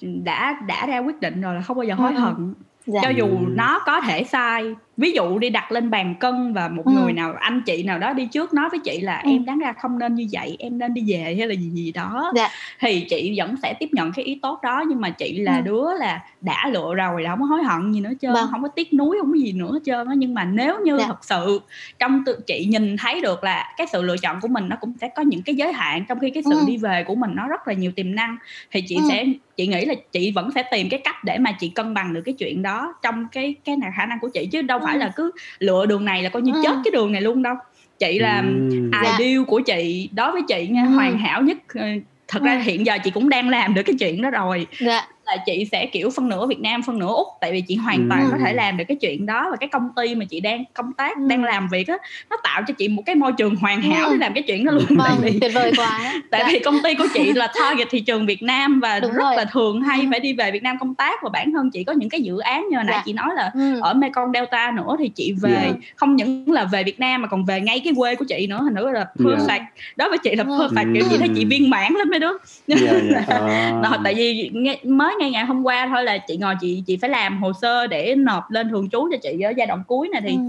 đã 0.01 0.55
đã 0.67 0.85
ra 0.85 0.99
quyết 0.99 1.21
định 1.21 1.41
rồi 1.41 1.55
là 1.55 1.61
không 1.61 1.77
bao 1.77 1.83
giờ 1.83 1.93
hối 1.93 2.13
hận. 2.13 2.53
Dạ. 2.85 2.99
cho 3.03 3.09
dù 3.09 3.27
nó 3.47 3.79
có 3.85 4.01
thể 4.01 4.23
sai 4.23 4.75
ví 4.97 5.11
dụ 5.11 5.39
đi 5.39 5.49
đặt 5.49 5.71
lên 5.71 5.89
bàn 5.89 6.15
cân 6.19 6.53
và 6.53 6.67
một 6.67 6.85
ừ. 6.85 6.91
người 6.91 7.13
nào 7.13 7.33
anh 7.39 7.61
chị 7.65 7.83
nào 7.83 7.99
đó 7.99 8.13
đi 8.13 8.25
trước 8.25 8.53
nói 8.53 8.69
với 8.69 8.79
chị 8.79 9.01
là 9.01 9.19
ừ. 9.19 9.29
em 9.29 9.45
đáng 9.45 9.59
ra 9.59 9.73
không 9.73 9.99
nên 9.99 10.15
như 10.15 10.27
vậy 10.31 10.55
em 10.59 10.77
nên 10.77 10.93
đi 10.93 11.03
về 11.07 11.35
hay 11.37 11.47
là 11.47 11.53
gì 11.53 11.69
gì 11.69 11.91
đó 11.91 12.31
dạ. 12.35 12.49
thì 12.79 12.99
chị 13.09 13.33
vẫn 13.37 13.55
sẽ 13.61 13.73
tiếp 13.79 13.89
nhận 13.91 14.11
cái 14.11 14.25
ý 14.25 14.39
tốt 14.41 14.59
đó 14.63 14.83
nhưng 14.89 15.01
mà 15.01 15.09
chị 15.09 15.39
là 15.39 15.57
ừ. 15.57 15.61
đứa 15.61 15.93
là 15.99 16.23
đã 16.41 16.69
lựa 16.73 16.95
rồi 16.95 17.21
là 17.21 17.29
không 17.29 17.39
có 17.39 17.45
hối 17.45 17.63
hận 17.63 17.91
gì 17.93 17.99
nữa 17.99 18.11
trơn 18.21 18.33
vâng. 18.33 18.47
không 18.51 18.61
có 18.61 18.67
tiếc 18.67 18.93
nuối 18.93 19.17
không 19.21 19.31
có 19.31 19.37
gì 19.37 19.51
nữa 19.51 19.77
trơn 19.85 20.07
á 20.07 20.13
nhưng 20.17 20.33
mà 20.33 20.43
nếu 20.43 20.79
như 20.83 20.97
dạ. 20.99 21.05
thật 21.07 21.25
sự 21.25 21.61
trong 21.99 22.23
tự 22.25 22.39
chị 22.47 22.65
nhìn 22.65 22.97
thấy 22.97 23.21
được 23.21 23.43
là 23.43 23.73
cái 23.77 23.87
sự 23.91 24.01
lựa 24.01 24.17
chọn 24.17 24.41
của 24.41 24.47
mình 24.47 24.69
nó 24.69 24.75
cũng 24.81 24.93
sẽ 25.01 25.09
có 25.15 25.21
những 25.21 25.41
cái 25.41 25.55
giới 25.55 25.73
hạn 25.73 26.05
trong 26.09 26.19
khi 26.19 26.29
cái 26.29 26.43
sự 26.43 26.59
ừ. 26.59 26.63
đi 26.67 26.77
về 26.77 27.03
của 27.03 27.15
mình 27.15 27.31
nó 27.35 27.47
rất 27.47 27.67
là 27.67 27.73
nhiều 27.73 27.91
tiềm 27.95 28.15
năng 28.15 28.37
thì 28.71 28.81
chị 28.87 28.95
ừ. 28.95 29.01
sẽ 29.09 29.25
chị 29.57 29.67
nghĩ 29.67 29.85
là 29.85 29.93
chị 30.11 30.31
vẫn 30.31 30.51
sẽ 30.55 30.63
tìm 30.71 30.89
cái 30.89 30.99
cách 31.03 31.23
để 31.23 31.37
mà 31.37 31.51
chị 31.51 31.69
cân 31.69 31.93
bằng 31.93 32.13
được 32.13 32.21
cái 32.21 32.33
chuyện 32.33 32.61
đó 32.61 32.93
trong 33.01 33.27
cái 33.31 33.55
cái 33.65 33.77
khả 33.97 34.05
năng 34.05 34.19
của 34.19 34.29
chị 34.29 34.45
chứ 34.45 34.61
đâu. 34.61 34.79
Phải 34.87 34.97
là 34.97 35.11
cứ 35.15 35.31
lựa 35.59 35.85
đường 35.85 36.05
này 36.05 36.23
là 36.23 36.29
coi 36.29 36.41
như 36.41 36.53
ừ. 36.53 36.59
chết 36.63 36.75
cái 36.83 36.91
đường 36.91 37.11
này 37.11 37.21
luôn 37.21 37.43
đâu 37.43 37.55
chị 37.99 38.19
là 38.19 38.43
ừ. 38.71 38.91
ideal 39.03 39.43
của 39.47 39.59
chị 39.59 40.09
đối 40.13 40.31
với 40.31 40.41
chị 40.47 40.67
nha 40.67 40.83
ừ. 40.83 40.89
hoàn 40.89 41.17
hảo 41.17 41.41
nhất 41.41 41.57
ờ, 41.73 41.85
thật 42.27 42.43
ra 42.43 42.53
ừ. 42.53 42.59
hiện 42.59 42.85
giờ 42.85 42.97
chị 43.03 43.11
cũng 43.11 43.29
đang 43.29 43.49
làm 43.49 43.73
được 43.73 43.81
cái 43.85 43.95
chuyện 43.99 44.21
đó 44.21 44.29
rồi 44.29 44.67
dạ. 44.79 45.07
Là 45.27 45.37
chị 45.45 45.67
sẽ 45.71 45.85
kiểu 45.85 46.09
phân 46.09 46.29
nửa 46.29 46.47
Việt 46.47 46.59
Nam 46.59 46.83
phân 46.83 46.99
nửa 46.99 47.13
úc 47.13 47.27
tại 47.41 47.51
vì 47.51 47.61
chị 47.61 47.75
hoàn 47.75 48.07
toàn 48.09 48.27
có 48.31 48.37
thể 48.45 48.53
làm 48.53 48.77
được 48.77 48.83
cái 48.87 48.97
chuyện 49.01 49.25
đó 49.25 49.47
và 49.51 49.57
cái 49.57 49.69
công 49.69 49.89
ty 49.95 50.15
mà 50.15 50.25
chị 50.29 50.39
đang 50.39 50.63
công 50.73 50.93
tác 50.93 51.17
đang 51.17 51.43
làm 51.43 51.67
việc 51.71 51.87
á 51.87 51.97
nó 52.29 52.37
tạo 52.43 52.61
cho 52.67 52.73
chị 52.77 52.87
một 52.87 53.03
cái 53.05 53.15
môi 53.15 53.31
trường 53.31 53.55
hoàn 53.55 53.81
hảo 53.81 54.09
để 54.11 54.17
làm 54.17 54.33
cái 54.33 54.43
chuyện 54.43 54.65
đó 54.65 54.71
luôn 54.71 54.85
vâng, 54.89 54.97
tại 55.07 55.17
vì 55.21 55.39
tuyệt 55.39 55.51
vời 55.53 55.71
quá 55.77 56.13
tại 56.31 56.41
dạ. 56.43 56.49
vì 56.51 56.59
công 56.59 56.77
ty 56.83 56.95
của 56.95 57.07
chị 57.13 57.33
là 57.33 57.47
target 57.59 57.87
thị 57.91 57.99
trường 57.99 58.25
Việt 58.25 58.43
Nam 58.43 58.79
và 58.79 58.99
Đúng 58.99 59.11
rất 59.11 59.23
rồi. 59.23 59.35
là 59.37 59.45
thường 59.45 59.81
hay 59.81 60.07
phải 60.11 60.19
đi 60.19 60.33
về 60.33 60.51
Việt 60.51 60.63
Nam 60.63 60.77
công 60.79 60.95
tác 60.95 61.23
và 61.23 61.29
bản 61.29 61.51
thân 61.51 61.69
chị 61.71 61.83
có 61.83 61.93
những 61.93 62.09
cái 62.09 62.21
dự 62.21 62.37
án 62.37 62.67
như 62.69 62.77
hồi 62.77 62.83
nãy 62.83 62.95
dạ. 62.95 63.03
chị 63.05 63.13
nói 63.13 63.29
là 63.35 63.51
ừ. 63.53 63.79
ở 63.81 63.93
Mekong 63.93 64.31
Delta 64.33 64.71
nữa 64.71 64.95
thì 64.99 65.09
chị 65.09 65.33
về 65.41 65.51
yeah. 65.51 65.67
Dạ. 65.67 65.73
không 65.95 66.15
những 66.15 66.51
là 66.51 66.65
về 66.65 66.83
Việt 66.83 66.99
Nam 66.99 67.21
mà 67.21 67.27
còn 67.27 67.45
về 67.45 67.61
ngay 67.61 67.81
cái 67.83 67.93
quê 67.97 68.15
của 68.15 68.25
chị 68.29 68.47
nữa 68.47 68.59
thành 68.63 68.73
nữa 68.73 68.91
là 68.91 69.05
perfect 69.15 69.47
yeah. 69.49 69.61
đó 69.95 70.09
với 70.09 70.17
chị 70.17 70.35
là 70.35 70.43
perfect 70.43 70.93
kiểu 70.93 71.03
chị 71.09 71.17
thấy 71.17 71.29
chị 71.35 71.45
viên 71.45 71.69
mãn 71.69 71.93
lắm 71.93 72.07
mấy 72.11 72.19
đứa 72.19 72.31
yeah, 72.67 72.81
yeah. 73.29 73.93
uh. 73.93 73.99
tại 74.03 74.13
vì 74.15 74.51
mới 74.83 75.15
ngay 75.19 75.31
ngày 75.31 75.45
hôm 75.45 75.63
qua 75.63 75.87
thôi 75.87 76.03
là 76.03 76.17
chị 76.17 76.37
ngồi 76.37 76.55
chị 76.61 76.83
chị 76.87 76.97
phải 76.97 77.09
làm 77.09 77.41
hồ 77.41 77.51
sơ 77.61 77.87
để 77.87 78.15
nộp 78.15 78.51
lên 78.51 78.69
thường 78.69 78.89
trú 78.89 79.09
cho 79.11 79.17
chị 79.23 79.41
ở 79.41 79.53
giai 79.57 79.67
đoạn 79.67 79.83
cuối 79.87 80.09
này 80.09 80.21
thì 80.21 80.29
ừ. 80.29 80.41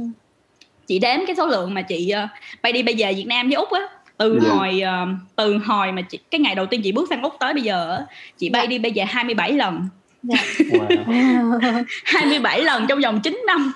chị 0.87 0.99
đếm 0.99 1.19
cái 1.27 1.37
số 1.37 1.47
lượng 1.47 1.75
mà 1.75 1.83
chị 1.83 2.13
uh, 2.25 2.31
bay 2.63 2.73
đi 2.73 2.83
bây 2.83 2.95
giờ 2.95 3.13
Việt 3.17 3.27
Nam 3.27 3.49
với 3.49 3.55
úc 3.55 3.71
á 3.71 3.81
từ 4.17 4.39
yeah. 4.39 4.53
hồi 4.53 4.83
uh, 4.85 5.09
từ 5.37 5.59
hồi 5.59 5.93
mà 5.93 6.03
chị, 6.03 6.19
cái 6.31 6.41
ngày 6.41 6.55
đầu 6.55 6.67
tiên 6.67 6.81
chị 6.85 6.93
bước 6.93 7.09
sang 7.11 7.23
úc 7.23 7.35
tới 7.41 7.55
bây 7.55 7.63
giờ 7.63 8.05
chị 8.39 8.49
bay 8.49 8.63
yeah. 8.63 8.71
đi 8.71 8.79
bây 8.79 8.93
giờ 8.93 9.05
27 9.09 9.53
lần 9.53 9.89
Yeah. 10.23 10.41
Wow. 10.71 11.85
27 12.05 12.63
lần 12.63 12.87
trong 12.89 13.01
vòng 13.01 13.21
9 13.21 13.43
năm 13.47 13.73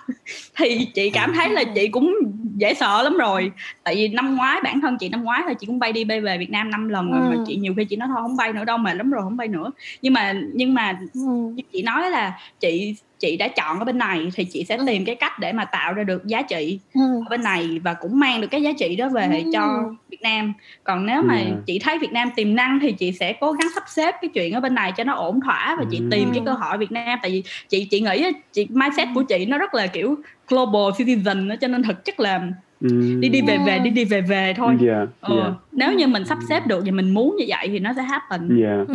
thì 0.56 0.88
chị 0.94 1.10
cảm 1.10 1.32
thấy 1.34 1.50
là 1.50 1.64
chị 1.74 1.88
cũng 1.88 2.14
dễ 2.56 2.74
sợ 2.74 3.02
lắm 3.02 3.16
rồi 3.16 3.52
tại 3.82 3.94
vì 3.94 4.08
năm 4.08 4.36
ngoái 4.36 4.60
bản 4.64 4.80
thân 4.80 4.96
chị 5.00 5.08
năm 5.08 5.24
ngoái 5.24 5.42
là 5.46 5.54
chị 5.54 5.66
cũng 5.66 5.78
bay 5.78 5.92
đi 5.92 6.04
bay 6.04 6.20
về 6.20 6.38
Việt 6.38 6.50
Nam 6.50 6.70
5 6.70 6.88
lần 6.88 7.12
rồi 7.12 7.20
ừ. 7.20 7.36
mà 7.36 7.44
chị 7.46 7.56
nhiều 7.56 7.74
khi 7.76 7.84
chị 7.84 7.96
nói 7.96 8.08
thôi 8.08 8.18
không 8.22 8.36
bay 8.36 8.52
nữa 8.52 8.64
đâu 8.64 8.78
mà 8.78 8.94
lắm 8.94 9.10
rồi 9.10 9.22
không 9.22 9.36
bay 9.36 9.48
nữa 9.48 9.70
nhưng 10.02 10.12
mà 10.12 10.34
nhưng 10.52 10.74
mà 10.74 10.98
ừ. 11.14 11.62
chị 11.72 11.82
nói 11.82 12.10
là 12.10 12.38
chị 12.60 12.94
chị 13.22 13.36
đã 13.36 13.48
chọn 13.48 13.78
ở 13.78 13.84
bên 13.84 13.98
này 13.98 14.30
thì 14.34 14.44
chị 14.44 14.64
sẽ 14.64 14.78
tìm 14.86 15.04
cái 15.04 15.14
cách 15.14 15.38
để 15.38 15.52
mà 15.52 15.64
tạo 15.64 15.92
ra 15.92 16.02
được 16.02 16.26
giá 16.26 16.42
trị 16.42 16.78
ừ. 16.94 17.00
ở 17.00 17.30
bên 17.30 17.42
này 17.42 17.80
và 17.84 17.94
cũng 17.94 18.18
mang 18.18 18.40
được 18.40 18.46
cái 18.50 18.62
giá 18.62 18.72
trị 18.78 18.96
đó 18.96 19.08
về 19.08 19.42
ừ. 19.44 19.50
cho 19.52 19.90
Việt 20.10 20.22
Nam 20.22 20.52
còn 20.84 21.06
nếu 21.06 21.22
mà 21.22 21.38
ừ. 21.38 21.52
chị 21.66 21.78
thấy 21.78 21.98
Việt 21.98 22.12
Nam 22.12 22.30
tiềm 22.36 22.54
năng 22.54 22.80
thì 22.80 22.92
chị 22.92 23.12
sẽ 23.12 23.32
cố 23.32 23.52
gắng 23.52 23.68
sắp 23.74 23.84
xếp 23.86 24.14
cái 24.22 24.28
chuyện 24.34 24.52
ở 24.52 24.60
bên 24.60 24.74
này 24.74 24.92
cho 24.96 25.04
nó 25.04 25.14
ổn 25.14 25.40
thỏa 25.40 25.76
và 25.78 25.84
chị 25.90 25.98
ừ. 25.98 26.08
tìm 26.10 26.30
cái 26.34 26.42
cơ 26.46 26.52
hội 26.52 26.78
Việt 26.78 26.92
Nam 26.92 27.18
tại 27.22 27.30
vì 27.30 27.42
chị 27.68 27.84
chị 27.90 28.00
nghĩ 28.00 28.24
chị 28.52 28.66
mindset 28.70 29.08
của 29.14 29.22
chị 29.22 29.46
nó 29.46 29.58
rất 29.58 29.74
là 29.74 29.86
kiểu 29.86 30.16
global 30.48 30.92
citizen 30.98 31.48
đó, 31.48 31.54
cho 31.60 31.68
nên 31.68 31.82
thực 31.82 32.04
chất 32.04 32.20
là 32.20 32.40
đi 33.20 33.28
đi 33.28 33.42
về 33.42 33.58
về 33.66 33.78
đi 33.78 33.90
đi 33.90 34.04
về 34.04 34.20
về 34.20 34.54
thôi 34.56 34.76
yeah, 34.86 35.08
ờ, 35.20 35.36
yeah. 35.36 35.52
nếu 35.72 35.92
như 35.92 36.06
mình 36.06 36.24
sắp 36.24 36.38
xếp 36.48 36.66
được 36.66 36.82
và 36.84 36.92
mình 36.92 37.14
muốn 37.14 37.36
như 37.36 37.44
vậy 37.48 37.68
thì 37.68 37.78
nó 37.78 37.92
sẽ 37.96 38.02
happen 38.02 38.62
yeah. 38.62 38.88
ừ. 38.88 38.94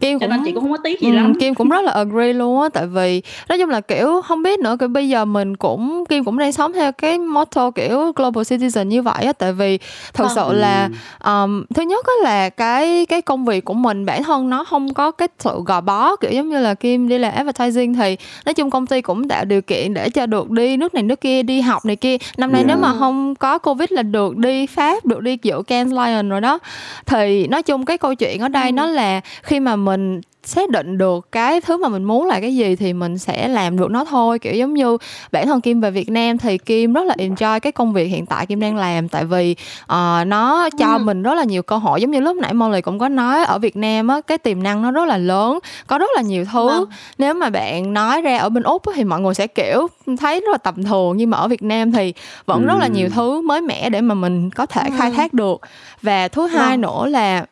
Kim 0.00 0.18
cho 0.18 0.26
cũng, 0.26 0.36
nên 0.36 0.44
chị 0.44 0.52
cũng 0.52 0.62
không 0.62 0.72
có 0.72 0.78
tiếc 0.84 1.00
gì 1.00 1.10
ừ, 1.10 1.14
lắm 1.14 1.32
Kim 1.40 1.54
cũng 1.54 1.68
rất 1.68 1.84
là 1.84 1.92
agree 1.92 2.32
luôn 2.32 2.60
á 2.62 2.68
tại 2.68 2.86
vì 2.86 3.22
nói 3.48 3.58
chung 3.58 3.68
là 3.68 3.80
kiểu 3.80 4.20
không 4.24 4.42
biết 4.42 4.60
nữa 4.60 4.76
cái 4.78 4.88
bây 4.88 5.08
giờ 5.08 5.24
mình 5.24 5.56
cũng 5.56 6.04
Kim 6.08 6.24
cũng 6.24 6.38
đang 6.38 6.52
sống 6.52 6.72
theo 6.72 6.92
cái 6.92 7.18
motto 7.18 7.70
kiểu 7.70 8.12
global 8.16 8.42
citizen 8.42 8.84
như 8.84 9.02
vậy 9.02 9.24
á 9.24 9.32
tại 9.32 9.52
vì 9.52 9.78
thật 10.14 10.24
à. 10.24 10.32
sự 10.34 10.52
là 10.52 10.88
um, 11.24 11.64
thứ 11.74 11.82
nhất 11.82 12.06
á 12.06 12.12
là 12.22 12.48
cái 12.48 13.06
cái 13.06 13.22
công 13.22 13.44
việc 13.44 13.64
của 13.64 13.74
mình 13.74 14.06
bản 14.06 14.22
thân 14.22 14.50
nó 14.50 14.64
không 14.64 14.94
có 14.94 15.10
cái 15.10 15.28
sự 15.38 15.62
gò 15.66 15.80
bó 15.80 16.16
kiểu 16.16 16.30
giống 16.30 16.48
như 16.48 16.60
là 16.60 16.74
Kim 16.74 17.08
đi 17.08 17.18
làm 17.18 17.32
advertising 17.34 17.94
thì 17.94 18.16
nói 18.44 18.54
chung 18.54 18.70
công 18.70 18.86
ty 18.86 19.02
cũng 19.02 19.28
tạo 19.28 19.44
điều 19.44 19.62
kiện 19.62 19.94
để 19.94 20.10
cho 20.10 20.26
được 20.26 20.50
đi 20.50 20.76
nước 20.76 20.94
này 20.94 21.02
nước 21.02 21.20
kia 21.20 21.42
đi 21.42 21.60
học 21.60 21.84
này 21.84 21.96
kia 21.96 22.16
năm 22.36 22.52
nay 22.52 22.60
yeah. 22.60 22.68
nếu 22.68 22.76
mà 22.76 22.88
không 23.00 23.34
có 23.34 23.58
covid 23.58 23.92
là 23.92 24.02
được 24.02 24.36
đi 24.36 24.66
pháp 24.66 25.06
được 25.06 25.20
đi 25.20 25.38
dự 25.42 25.62
Cannes 25.66 25.94
Lion 25.94 26.28
rồi 26.28 26.40
đó 26.40 26.58
thì 27.06 27.46
nói 27.46 27.62
chung 27.62 27.84
cái 27.84 27.98
câu 27.98 28.14
chuyện 28.14 28.40
ở 28.40 28.48
đây 28.48 28.66
ừ. 28.66 28.72
nó 28.72 28.86
là 28.86 29.20
khi 29.42 29.60
mà 29.60 29.76
mình 29.76 30.20
xác 30.44 30.70
định 30.70 30.98
được 30.98 31.32
cái 31.32 31.60
thứ 31.60 31.76
mà 31.76 31.88
mình 31.88 32.04
muốn 32.04 32.26
là 32.26 32.40
cái 32.40 32.56
gì 32.56 32.76
thì 32.76 32.92
mình 32.92 33.18
sẽ 33.18 33.48
làm 33.48 33.78
được 33.78 33.90
nó 33.90 34.04
thôi 34.04 34.38
kiểu 34.38 34.54
giống 34.54 34.74
như 34.74 34.98
bản 35.32 35.46
thân 35.46 35.60
kim 35.60 35.80
về 35.80 35.90
việt 35.90 36.10
nam 36.10 36.38
thì 36.38 36.58
kim 36.58 36.92
rất 36.92 37.04
là 37.04 37.14
enjoy 37.18 37.60
cái 37.60 37.72
công 37.72 37.92
việc 37.92 38.06
hiện 38.06 38.26
tại 38.26 38.46
kim 38.46 38.60
đang 38.60 38.76
làm 38.76 39.08
tại 39.08 39.24
vì 39.24 39.56
uh, 39.82 40.26
nó 40.26 40.68
cho 40.78 40.92
ừ. 40.92 40.98
mình 40.98 41.22
rất 41.22 41.34
là 41.34 41.44
nhiều 41.44 41.62
cơ 41.62 41.76
hội 41.76 42.00
giống 42.00 42.10
như 42.10 42.20
lúc 42.20 42.36
nãy 42.36 42.54
Molly 42.54 42.80
cũng 42.80 42.98
có 42.98 43.08
nói 43.08 43.44
ở 43.44 43.58
việt 43.58 43.76
nam 43.76 44.08
á 44.08 44.20
cái 44.20 44.38
tiềm 44.38 44.62
năng 44.62 44.82
nó 44.82 44.90
rất 44.90 45.04
là 45.04 45.16
lớn 45.16 45.58
có 45.86 45.98
rất 45.98 46.10
là 46.16 46.22
nhiều 46.22 46.44
thứ 46.52 46.68
ừ. 46.68 46.86
nếu 47.18 47.34
mà 47.34 47.50
bạn 47.50 47.92
nói 47.92 48.22
ra 48.22 48.38
ở 48.38 48.48
bên 48.48 48.62
úc 48.62 48.82
thì 48.94 49.04
mọi 49.04 49.20
người 49.20 49.34
sẽ 49.34 49.46
kiểu 49.46 49.86
thấy 50.20 50.40
rất 50.40 50.50
là 50.50 50.58
tầm 50.58 50.84
thường 50.84 51.16
nhưng 51.16 51.30
mà 51.30 51.38
ở 51.38 51.48
việt 51.48 51.62
nam 51.62 51.92
thì 51.92 52.14
vẫn 52.46 52.62
ừ. 52.62 52.66
rất 52.66 52.78
là 52.80 52.86
nhiều 52.86 53.08
thứ 53.08 53.40
mới 53.40 53.60
mẻ 53.60 53.90
để 53.90 54.00
mà 54.00 54.14
mình 54.14 54.50
có 54.50 54.66
thể 54.66 54.88
khai 54.98 55.10
thác 55.10 55.34
được 55.34 55.60
và 56.02 56.28
thứ 56.28 56.46
hai 56.46 56.76
ừ. 56.76 56.76
nữa 56.76 57.06
là 57.06 57.44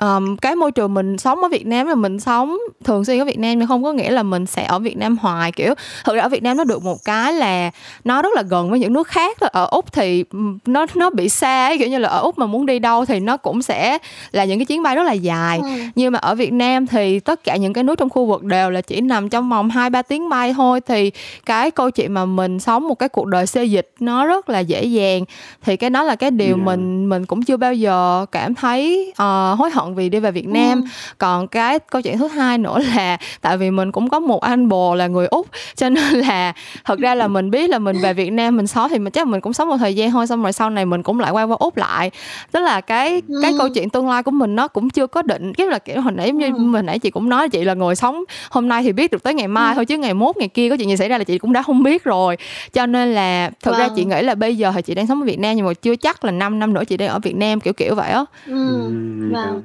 um, 0.00 0.36
cái 0.36 0.54
môi 0.54 0.72
trường 0.72 0.94
mình 0.94 1.18
sống 1.18 1.42
ở 1.42 1.48
Việt 1.48 1.66
Nam 1.66 1.86
là 1.86 1.94
mình 1.94 2.20
sống 2.20 2.58
thường 2.84 3.04
xuyên 3.04 3.18
ở 3.18 3.24
Việt 3.24 3.38
Nam 3.38 3.58
nhưng 3.58 3.68
không 3.68 3.84
có 3.84 3.92
nghĩa 3.92 4.10
là 4.10 4.22
mình 4.22 4.46
sẽ 4.46 4.64
ở 4.64 4.78
Việt 4.78 4.96
Nam 4.96 5.18
hoài 5.18 5.52
kiểu 5.52 5.74
thực 6.04 6.14
ra 6.14 6.22
ở 6.22 6.28
Việt 6.28 6.42
Nam 6.42 6.56
nó 6.56 6.64
được 6.64 6.84
một 6.84 7.04
cái 7.04 7.32
là 7.32 7.70
nó 8.04 8.22
rất 8.22 8.32
là 8.34 8.42
gần 8.42 8.70
với 8.70 8.78
những 8.78 8.92
nước 8.92 9.08
khác 9.08 9.40
ở 9.40 9.66
úc 9.70 9.92
thì 9.92 10.24
nó 10.66 10.86
nó 10.94 11.10
bị 11.10 11.28
xa 11.28 11.66
ấy, 11.66 11.78
kiểu 11.78 11.88
như 11.88 11.98
là 11.98 12.08
ở 12.08 12.20
úc 12.20 12.38
mà 12.38 12.46
muốn 12.46 12.66
đi 12.66 12.78
đâu 12.78 13.04
thì 13.04 13.20
nó 13.20 13.36
cũng 13.36 13.62
sẽ 13.62 13.98
là 14.32 14.44
những 14.44 14.58
cái 14.58 14.66
chuyến 14.66 14.82
bay 14.82 14.96
rất 14.96 15.02
là 15.02 15.12
dài 15.12 15.58
ừ. 15.62 15.68
nhưng 15.94 16.12
mà 16.12 16.18
ở 16.18 16.34
Việt 16.34 16.52
Nam 16.52 16.86
thì 16.86 17.20
tất 17.20 17.44
cả 17.44 17.56
những 17.56 17.72
cái 17.72 17.84
nước 17.84 17.98
trong 17.98 18.10
khu 18.10 18.26
vực 18.26 18.44
đều 18.44 18.70
là 18.70 18.80
chỉ 18.80 19.00
nằm 19.00 19.28
trong 19.28 19.50
vòng 19.50 19.70
hai 19.70 19.90
ba 19.90 20.02
tiếng 20.02 20.28
bay 20.28 20.54
thôi 20.54 20.80
thì 20.80 21.10
cái 21.46 21.70
câu 21.70 21.90
chuyện 21.90 22.14
mà 22.14 22.24
mình 22.24 22.60
sống 22.60 22.88
một 22.88 22.94
cái 22.94 23.08
cuộc 23.08 23.26
đời 23.26 23.46
xê 23.46 23.64
dịch 23.64 23.90
nó 24.00 24.26
rất 24.26 24.48
là 24.48 24.58
dễ 24.58 24.84
dàng 24.84 25.24
thì 25.62 25.76
cái 25.76 25.90
đó 25.90 26.02
là 26.02 26.16
cái 26.16 26.30
điều 26.30 26.56
yeah. 26.56 26.66
mình 26.66 27.08
mình 27.08 27.26
cũng 27.26 27.42
chưa 27.42 27.56
bao 27.56 27.74
giờ 27.74 28.26
cảm 28.32 28.54
thấy 28.54 29.12
uh, 29.12 29.58
hối 29.58 29.70
hận 29.70 29.81
vì 29.90 30.08
đi 30.08 30.20
về 30.20 30.30
Việt 30.30 30.48
Nam 30.48 30.80
ừ. 30.80 30.86
còn 31.18 31.48
cái 31.48 31.78
câu 31.78 32.02
chuyện 32.02 32.18
thứ 32.18 32.28
hai 32.28 32.58
nữa 32.58 32.78
là 32.96 33.16
tại 33.40 33.56
vì 33.56 33.70
mình 33.70 33.92
cũng 33.92 34.08
có 34.08 34.20
một 34.20 34.40
anh 34.40 34.68
bồ 34.68 34.94
là 34.94 35.06
người 35.06 35.26
úc 35.26 35.46
cho 35.76 35.88
nên 35.88 36.14
là 36.28 36.52
thật 36.84 36.98
ra 36.98 37.14
là 37.14 37.28
mình 37.28 37.50
biết 37.50 37.70
là 37.70 37.78
mình 37.78 37.96
về 38.02 38.14
Việt 38.14 38.30
Nam 38.30 38.56
mình 38.56 38.66
sống 38.66 38.90
thì 38.90 38.98
mình 38.98 39.12
chắc 39.12 39.26
mình 39.26 39.40
cũng 39.40 39.52
sống 39.52 39.68
một 39.68 39.76
thời 39.76 39.94
gian 39.94 40.10
thôi 40.10 40.26
xong 40.26 40.42
rồi 40.42 40.52
sau 40.52 40.70
này 40.70 40.86
mình 40.86 41.02
cũng 41.02 41.20
lại 41.20 41.30
quay 41.30 41.44
qua 41.44 41.56
úc 41.60 41.76
lại 41.76 42.10
tức 42.52 42.60
là 42.60 42.80
cái 42.80 43.22
ừ. 43.28 43.38
cái 43.42 43.52
câu 43.58 43.68
chuyện 43.68 43.90
tương 43.90 44.08
lai 44.08 44.22
của 44.22 44.30
mình 44.30 44.56
nó 44.56 44.68
cũng 44.68 44.90
chưa 44.90 45.06
có 45.06 45.22
định 45.22 45.54
cái 45.54 45.66
là 45.66 45.78
kiểu 45.78 46.00
hồi 46.00 46.12
nãy 46.12 46.32
như 46.32 46.46
ừ. 46.46 46.70
hồi 46.72 46.82
nãy 46.82 46.98
chị 46.98 47.10
cũng 47.10 47.28
nói 47.28 47.48
chị 47.48 47.64
là 47.64 47.74
ngồi 47.74 47.96
sống 47.96 48.24
hôm 48.50 48.68
nay 48.68 48.82
thì 48.82 48.92
biết 48.92 49.10
được 49.10 49.22
tới 49.22 49.34
ngày 49.34 49.48
mai 49.48 49.72
ừ. 49.72 49.76
thôi 49.76 49.86
chứ 49.86 49.98
ngày 49.98 50.14
mốt 50.14 50.36
ngày 50.36 50.48
kia 50.48 50.70
có 50.70 50.76
chuyện 50.76 50.88
gì 50.88 50.96
xảy 50.96 51.08
ra 51.08 51.18
là 51.18 51.24
chị 51.24 51.38
cũng 51.38 51.52
đã 51.52 51.62
không 51.62 51.82
biết 51.82 52.04
rồi 52.04 52.36
cho 52.72 52.86
nên 52.86 53.14
là 53.14 53.50
thực 53.62 53.74
wow. 53.74 53.78
ra 53.78 53.88
chị 53.96 54.04
vâng. 54.04 54.08
nghĩ 54.08 54.22
là 54.22 54.34
bây 54.34 54.56
giờ 54.56 54.72
thì 54.74 54.82
chị 54.82 54.94
đang 54.94 55.06
sống 55.06 55.22
ở 55.22 55.24
Việt 55.24 55.38
Nam 55.38 55.56
nhưng 55.56 55.66
mà 55.66 55.74
chưa 55.74 55.96
chắc 55.96 56.24
là 56.24 56.30
5 56.30 56.58
năm 56.58 56.74
nữa 56.74 56.84
chị 56.84 56.96
đang 56.96 57.08
ở 57.08 57.18
Việt 57.18 57.36
Nam 57.36 57.60
kiểu 57.60 57.72
kiểu 57.72 57.94
vậy 57.94 58.10
á 58.10 58.24
ừ. 58.46 58.90
wow 59.32 59.60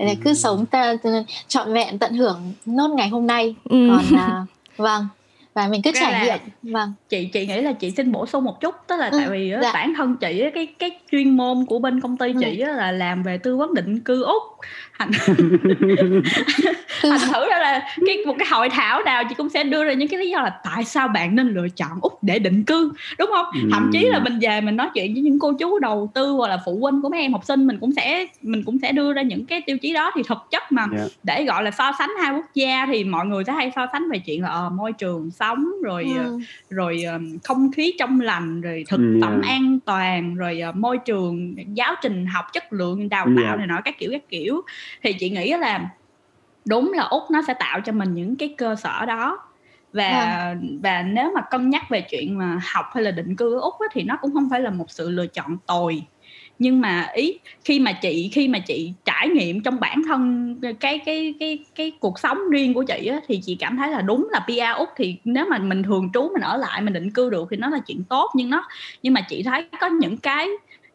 để 0.00 0.06
này 0.06 0.16
cứ 0.24 0.34
sống 0.34 0.66
ta, 0.66 0.94
trọn 1.48 1.72
vẹn 1.72 1.98
tận 1.98 2.14
hưởng 2.14 2.52
nốt 2.66 2.88
ngày 2.88 3.08
hôm 3.08 3.26
nay 3.26 3.54
ừ. 3.64 3.88
còn 3.90 4.20
à, 4.20 4.46
vâng 4.76 5.06
và 5.54 5.68
mình 5.68 5.82
cứ 5.82 5.90
trải 5.94 6.26
nghiệm 6.26 6.38
vâng 6.72 6.92
chị 7.08 7.28
chị 7.32 7.46
nghĩ 7.46 7.60
là 7.60 7.72
chị 7.72 7.90
xin 7.90 8.12
bổ 8.12 8.26
sung 8.26 8.44
một 8.44 8.60
chút 8.60 8.74
tức 8.86 8.96
là 8.96 9.08
ừ, 9.08 9.18
tại 9.18 9.28
vì 9.30 9.52
dạ. 9.62 9.72
bản 9.72 9.94
thân 9.96 10.16
chị 10.16 10.44
cái 10.54 10.66
cái 10.78 10.90
chuyên 11.12 11.36
môn 11.36 11.66
của 11.66 11.78
bên 11.78 12.00
công 12.00 12.16
ty 12.16 12.32
chị 12.40 12.60
ừ. 12.60 12.72
là 12.72 12.92
làm 12.92 13.22
về 13.22 13.38
tư 13.38 13.56
vấn 13.56 13.74
định 13.74 14.00
cư 14.00 14.22
úc 14.22 14.42
thành 15.00 15.10
thành 17.02 17.18
thử 17.32 17.48
ra 17.50 17.58
là 17.58 17.88
cái 18.06 18.16
một 18.26 18.34
cái 18.38 18.48
hội 18.50 18.68
thảo 18.68 19.02
nào 19.02 19.22
chị 19.28 19.34
cũng 19.34 19.48
sẽ 19.48 19.64
đưa 19.64 19.84
ra 19.84 19.92
những 19.92 20.08
cái 20.08 20.20
lý 20.20 20.30
do 20.30 20.40
là 20.40 20.60
tại 20.64 20.84
sao 20.84 21.08
bạn 21.08 21.36
nên 21.36 21.48
lựa 21.48 21.68
chọn 21.68 21.98
úc 22.02 22.22
để 22.22 22.38
định 22.38 22.64
cư 22.64 22.92
đúng 23.18 23.30
không 23.34 23.46
ừ. 23.54 23.68
thậm 23.72 23.90
chí 23.92 24.04
là 24.04 24.18
mình 24.18 24.38
về 24.40 24.60
mình 24.60 24.76
nói 24.76 24.88
chuyện 24.94 25.12
với 25.14 25.22
những 25.22 25.38
cô 25.38 25.52
chú 25.58 25.78
đầu 25.78 26.10
tư 26.14 26.30
hoặc 26.30 26.48
là 26.48 26.58
phụ 26.64 26.78
huynh 26.80 27.02
của 27.02 27.08
mấy 27.08 27.20
em 27.20 27.32
học 27.32 27.44
sinh 27.44 27.66
mình 27.66 27.78
cũng 27.78 27.92
sẽ 27.92 28.26
mình 28.42 28.62
cũng 28.64 28.78
sẽ 28.82 28.92
đưa 28.92 29.12
ra 29.12 29.22
những 29.22 29.46
cái 29.46 29.60
tiêu 29.66 29.78
chí 29.78 29.92
đó 29.92 30.10
thì 30.14 30.22
thực 30.28 30.38
chất 30.50 30.72
mà 30.72 30.82
yeah. 30.82 30.92
Dạ. 31.00 31.08
để 31.22 31.44
gọi 31.44 31.62
là 31.62 31.70
so 31.70 31.92
sánh 31.98 32.10
hai 32.22 32.32
quốc 32.34 32.44
gia 32.54 32.86
thì 32.86 33.04
mọi 33.04 33.26
người 33.26 33.44
sẽ 33.44 33.52
hay 33.52 33.72
so 33.76 33.86
sánh 33.92 34.10
về 34.10 34.18
chuyện 34.18 34.42
là 34.42 34.66
uh, 34.66 34.72
môi 34.72 34.92
trường 34.92 35.30
sống 35.30 35.66
rồi 35.82 36.06
ừ. 36.16 36.34
uh, 36.34 36.42
rồi 36.70 37.02
uh, 37.16 37.44
không 37.44 37.72
khí 37.72 37.94
trong 37.98 38.20
lành 38.20 38.60
rồi 38.60 38.84
thực 38.88 39.00
yeah. 39.00 39.22
phẩm 39.22 39.40
an 39.42 39.78
toàn 39.84 40.34
rồi 40.34 40.60
môi 40.74 40.98
trường 40.98 41.54
giáo 41.74 41.94
trình 42.02 42.26
học 42.26 42.44
chất 42.52 42.72
lượng 42.72 43.08
đào 43.08 43.26
tạo 43.36 43.44
yeah. 43.44 43.58
này 43.58 43.66
nọ 43.66 43.80
các 43.84 43.98
kiểu 43.98 44.10
các 44.12 44.28
kiểu 44.28 44.62
thì 45.02 45.12
chị 45.12 45.30
nghĩ 45.30 45.54
là 45.54 45.90
đúng 46.64 46.92
là 46.92 47.02
úc 47.02 47.22
nó 47.30 47.42
sẽ 47.46 47.54
tạo 47.54 47.80
cho 47.80 47.92
mình 47.92 48.14
những 48.14 48.36
cái 48.36 48.54
cơ 48.58 48.76
sở 48.76 49.06
đó. 49.06 49.38
Và 49.92 50.08
à. 50.08 50.56
và 50.82 51.02
nếu 51.02 51.32
mà 51.34 51.40
cân 51.50 51.70
nhắc 51.70 51.82
về 51.90 52.00
chuyện 52.00 52.38
mà 52.38 52.60
học 52.74 52.86
hay 52.94 53.02
là 53.02 53.10
định 53.10 53.36
cư 53.36 53.54
ở 53.54 53.60
úc 53.60 53.74
á, 53.80 53.86
thì 53.92 54.02
nó 54.02 54.16
cũng 54.22 54.34
không 54.34 54.48
phải 54.50 54.60
là 54.60 54.70
một 54.70 54.90
sự 54.90 55.10
lựa 55.10 55.26
chọn 55.26 55.56
tồi. 55.66 56.02
Nhưng 56.58 56.80
mà 56.80 57.08
ý 57.14 57.38
khi 57.64 57.80
mà 57.80 57.92
chị 57.92 58.30
khi 58.32 58.48
mà 58.48 58.58
chị 58.58 58.92
trải 59.04 59.28
nghiệm 59.28 59.62
trong 59.62 59.80
bản 59.80 60.02
thân 60.08 60.54
cái 60.80 60.98
cái 60.98 61.34
cái 61.40 61.58
cái 61.74 61.92
cuộc 62.00 62.18
sống 62.18 62.38
riêng 62.50 62.74
của 62.74 62.82
chị 62.82 63.06
á, 63.06 63.20
thì 63.28 63.40
chị 63.44 63.56
cảm 63.60 63.76
thấy 63.76 63.90
là 63.90 64.00
đúng 64.00 64.28
là 64.30 64.40
PR 64.40 64.78
úc 64.78 64.88
thì 64.96 65.16
nếu 65.24 65.46
mà 65.50 65.58
mình 65.58 65.82
thường 65.82 66.10
trú 66.14 66.30
mình 66.32 66.42
ở 66.42 66.56
lại 66.56 66.80
mình 66.80 66.92
định 66.92 67.10
cư 67.10 67.30
được 67.30 67.48
thì 67.50 67.56
nó 67.56 67.68
là 67.68 67.78
chuyện 67.86 68.04
tốt. 68.04 68.30
Nhưng 68.34 68.50
nó 68.50 68.68
nhưng 69.02 69.14
mà 69.14 69.20
chị 69.20 69.42
thấy 69.42 69.68
có 69.80 69.86
những 69.86 70.16
cái 70.16 70.48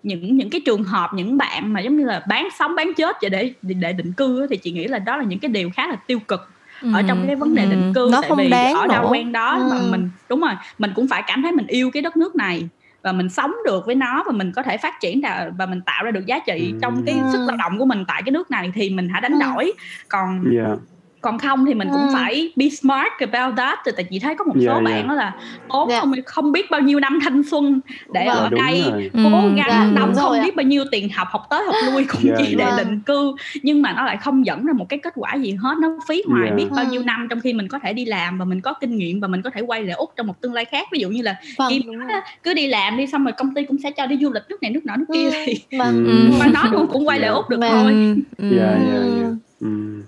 những 0.05 0.37
những 0.37 0.49
cái 0.49 0.61
trường 0.65 0.83
hợp 0.83 1.13
những 1.13 1.37
bạn 1.37 1.73
mà 1.73 1.79
giống 1.79 1.97
như 1.97 2.05
là 2.05 2.23
bán 2.27 2.47
sống 2.59 2.75
bán 2.75 2.93
chết 2.93 3.15
để 3.21 3.29
để 3.61 3.73
để 3.73 3.93
định 3.93 4.13
cư 4.13 4.47
thì 4.49 4.57
chị 4.57 4.71
nghĩ 4.71 4.87
là 4.87 4.99
đó 4.99 5.17
là 5.17 5.23
những 5.23 5.39
cái 5.39 5.51
điều 5.51 5.69
khá 5.69 5.87
là 5.87 5.95
tiêu 5.95 6.19
cực 6.27 6.49
ừ. 6.81 6.91
ở 6.93 7.01
trong 7.07 7.23
cái 7.27 7.35
vấn 7.35 7.55
đề 7.55 7.65
định 7.65 7.93
cư 7.95 8.09
nó 8.11 8.21
tại 8.21 8.29
không 8.29 8.37
vì 8.37 8.49
đáng 8.49 8.75
ở 8.75 8.87
đâu 8.87 9.09
quen 9.11 9.31
đó 9.31 9.57
ừ. 9.57 9.69
mà 9.71 9.79
mình 9.91 10.09
đúng 10.29 10.41
rồi 10.41 10.53
mình 10.79 10.91
cũng 10.95 11.07
phải 11.07 11.23
cảm 11.27 11.43
thấy 11.43 11.51
mình 11.51 11.67
yêu 11.67 11.91
cái 11.91 12.01
đất 12.01 12.17
nước 12.17 12.35
này 12.35 12.67
và 13.01 13.11
mình 13.11 13.29
sống 13.29 13.53
được 13.65 13.85
với 13.85 13.95
nó 13.95 14.23
và 14.25 14.31
mình 14.31 14.51
có 14.51 14.63
thể 14.63 14.77
phát 14.77 14.93
triển 15.01 15.21
và 15.57 15.65
mình 15.65 15.81
tạo 15.81 16.03
ra 16.03 16.11
được 16.11 16.25
giá 16.25 16.39
trị 16.39 16.71
ừ. 16.71 16.77
trong 16.81 17.03
cái 17.05 17.15
sức 17.31 17.45
lao 17.47 17.57
động 17.57 17.79
của 17.79 17.85
mình 17.85 18.03
tại 18.07 18.21
cái 18.25 18.31
nước 18.31 18.51
này 18.51 18.71
thì 18.75 18.89
mình 18.89 19.09
hãy 19.09 19.21
đánh 19.21 19.39
đổi 19.39 19.73
còn 20.09 20.43
yeah 20.57 20.77
còn 21.25 21.39
không 21.39 21.65
thì 21.65 21.73
mình 21.73 21.87
cũng 21.91 22.01
ừ. 22.01 22.09
phải 22.13 22.51
be 22.55 22.69
smart 22.69 23.11
about 23.19 23.57
that 23.57 23.79
tại 23.95 24.05
chị 24.09 24.19
thấy 24.19 24.35
có 24.35 24.45
một 24.45 24.53
yeah, 24.55 24.67
số 24.67 24.73
yeah. 24.73 24.83
bạn 24.83 25.07
đó 25.07 25.13
là 25.13 25.35
tốn 25.69 25.89
yeah. 25.89 26.01
không 26.01 26.13
không 26.25 26.51
biết 26.51 26.71
bao 26.71 26.81
nhiêu 26.81 26.99
năm 26.99 27.19
thanh 27.23 27.43
xuân 27.43 27.79
để 28.13 28.25
vâng, 28.27 28.37
ở 28.37 28.49
đây 28.49 28.83
cố 29.13 29.29
gắng 29.55 29.55
yeah, 29.55 29.95
đóng 29.95 30.15
không 30.15 30.31
biết 30.43 30.53
à. 30.53 30.55
bao 30.55 30.63
nhiêu 30.63 30.83
tiền 30.91 31.09
học 31.09 31.27
học 31.31 31.47
tới 31.49 31.63
học 31.65 31.75
lui 31.85 32.05
cũng 32.05 32.21
yeah, 32.25 32.37
chỉ 32.37 32.55
yeah. 32.57 32.77
để 32.77 32.83
định 32.83 32.99
cư 32.99 33.35
nhưng 33.63 33.81
mà 33.81 33.93
nó 33.93 34.05
lại 34.05 34.17
không 34.17 34.45
dẫn 34.45 34.65
ra 34.65 34.73
một 34.73 34.89
cái 34.89 34.99
kết 34.99 35.13
quả 35.15 35.35
gì 35.35 35.51
hết 35.51 35.77
nó 35.81 35.89
phí 36.07 36.23
hoài 36.27 36.43
yeah. 36.43 36.57
biết 36.57 36.67
bao 36.75 36.85
nhiêu 36.85 37.01
ừ. 37.01 37.05
năm 37.05 37.27
trong 37.29 37.39
khi 37.39 37.53
mình 37.53 37.67
có 37.67 37.79
thể 37.79 37.93
đi 37.93 38.05
làm 38.05 38.37
và 38.37 38.45
mình 38.45 38.61
có 38.61 38.73
kinh 38.73 38.97
nghiệm 38.97 39.19
và 39.19 39.27
mình 39.27 39.41
có 39.41 39.49
thể 39.49 39.61
quay 39.61 39.83
lại 39.83 39.95
úc 39.95 40.11
trong 40.15 40.27
một 40.27 40.41
tương 40.41 40.53
lai 40.53 40.65
khác 40.65 40.87
ví 40.91 40.99
dụ 40.99 41.09
như 41.09 41.21
là 41.21 41.35
vâng, 41.57 41.73
cứ 42.43 42.53
đi 42.53 42.67
làm 42.67 42.97
đi 42.97 43.07
xong 43.07 43.23
rồi 43.23 43.31
công 43.31 43.53
ty 43.53 43.63
cũng 43.63 43.77
sẽ 43.83 43.91
cho 43.91 44.05
đi 44.05 44.17
du 44.21 44.31
lịch 44.31 44.43
nước 44.49 44.61
này 44.61 44.71
nước 44.71 44.85
nọ 44.85 44.95
nước 44.95 45.05
kia 45.13 45.29
ừ, 45.29 45.43
thì 45.45 45.77
vâng. 45.77 46.05
ừ. 46.05 46.37
mà 46.39 46.47
nó 46.47 46.63
cũng 46.71 46.87
cũng 46.87 47.07
quay 47.07 47.19
lại 47.19 47.29
úc 47.29 47.49
được 47.49 47.59
vâng. 47.59 47.71
thôi 47.71 47.93
yeah, 48.51 48.79
yeah, 48.91 49.03
yeah. 49.21 49.33
Mm 49.59 50.01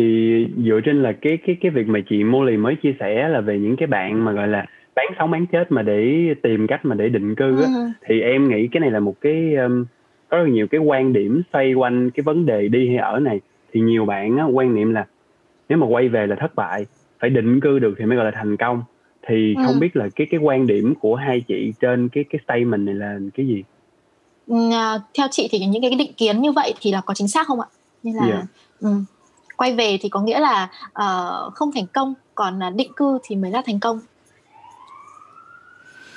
thì 0.00 0.46
dựa 0.64 0.80
trên 0.84 1.02
là 1.02 1.12
cái 1.12 1.38
cái 1.46 1.56
cái 1.60 1.70
việc 1.70 1.88
mà 1.88 2.00
chị 2.10 2.24
Molly 2.24 2.56
mới 2.56 2.76
chia 2.76 2.94
sẻ 3.00 3.28
là 3.28 3.40
về 3.40 3.58
những 3.58 3.76
cái 3.76 3.86
bạn 3.86 4.24
mà 4.24 4.32
gọi 4.32 4.48
là 4.48 4.66
bán 4.94 5.06
sống 5.18 5.30
bán 5.30 5.46
chết 5.46 5.72
mà 5.72 5.82
để 5.82 6.34
tìm 6.42 6.66
cách 6.66 6.84
mà 6.84 6.94
để 6.94 7.08
định 7.08 7.34
cư 7.34 7.62
á 7.62 7.66
ừ. 7.74 7.90
thì 8.06 8.20
em 8.20 8.48
nghĩ 8.48 8.68
cái 8.72 8.80
này 8.80 8.90
là 8.90 9.00
một 9.00 9.14
cái 9.20 9.54
um, 9.54 9.84
có 10.28 10.36
rất 10.38 10.46
nhiều 10.48 10.66
cái 10.66 10.80
quan 10.80 11.12
điểm 11.12 11.42
xoay 11.52 11.74
quanh 11.74 12.10
cái 12.10 12.22
vấn 12.22 12.46
đề 12.46 12.68
đi 12.68 12.88
hay 12.88 12.96
ở 12.96 13.20
này 13.20 13.40
thì 13.72 13.80
nhiều 13.80 14.04
bạn 14.04 14.36
á, 14.36 14.44
quan 14.44 14.74
niệm 14.74 14.92
là 14.92 15.06
nếu 15.68 15.78
mà 15.78 15.86
quay 15.86 16.08
về 16.08 16.26
là 16.26 16.36
thất 16.36 16.54
bại 16.54 16.86
phải 17.20 17.30
định 17.30 17.60
cư 17.60 17.78
được 17.78 17.94
thì 17.98 18.04
mới 18.04 18.16
gọi 18.16 18.24
là 18.24 18.32
thành 18.34 18.56
công 18.56 18.82
thì 19.26 19.54
ừ. 19.54 19.62
không 19.66 19.80
biết 19.80 19.96
là 19.96 20.08
cái 20.16 20.26
cái 20.30 20.40
quan 20.40 20.66
điểm 20.66 20.94
của 21.00 21.14
hai 21.14 21.40
chị 21.48 21.72
trên 21.80 22.08
cái 22.08 22.24
cái 22.30 22.40
statement 22.44 22.86
này 22.86 22.94
là 22.94 23.18
cái 23.34 23.46
gì? 23.46 23.62
Ừ, 24.46 24.70
à, 24.72 24.98
theo 25.18 25.26
chị 25.30 25.48
thì 25.50 25.58
những 25.58 25.82
cái 25.82 25.90
định 25.98 26.12
kiến 26.16 26.40
như 26.40 26.52
vậy 26.52 26.74
thì 26.80 26.92
là 26.92 27.00
có 27.00 27.14
chính 27.14 27.28
xác 27.28 27.46
không 27.46 27.60
ạ? 27.60 27.66
Như 28.02 28.12
là 28.16 28.26
yeah. 28.26 28.44
Dạ. 28.80 28.88
ừ 28.90 28.96
quay 29.60 29.74
về 29.74 29.98
thì 30.00 30.08
có 30.08 30.20
nghĩa 30.20 30.40
là 30.40 30.68
uh, 30.88 31.54
không 31.54 31.72
thành 31.74 31.86
công 31.86 32.14
còn 32.34 32.60
uh, 32.68 32.74
định 32.74 32.92
cư 32.96 33.18
thì 33.22 33.36
mới 33.36 33.50
là 33.50 33.62
thành 33.66 33.80
công 33.80 34.00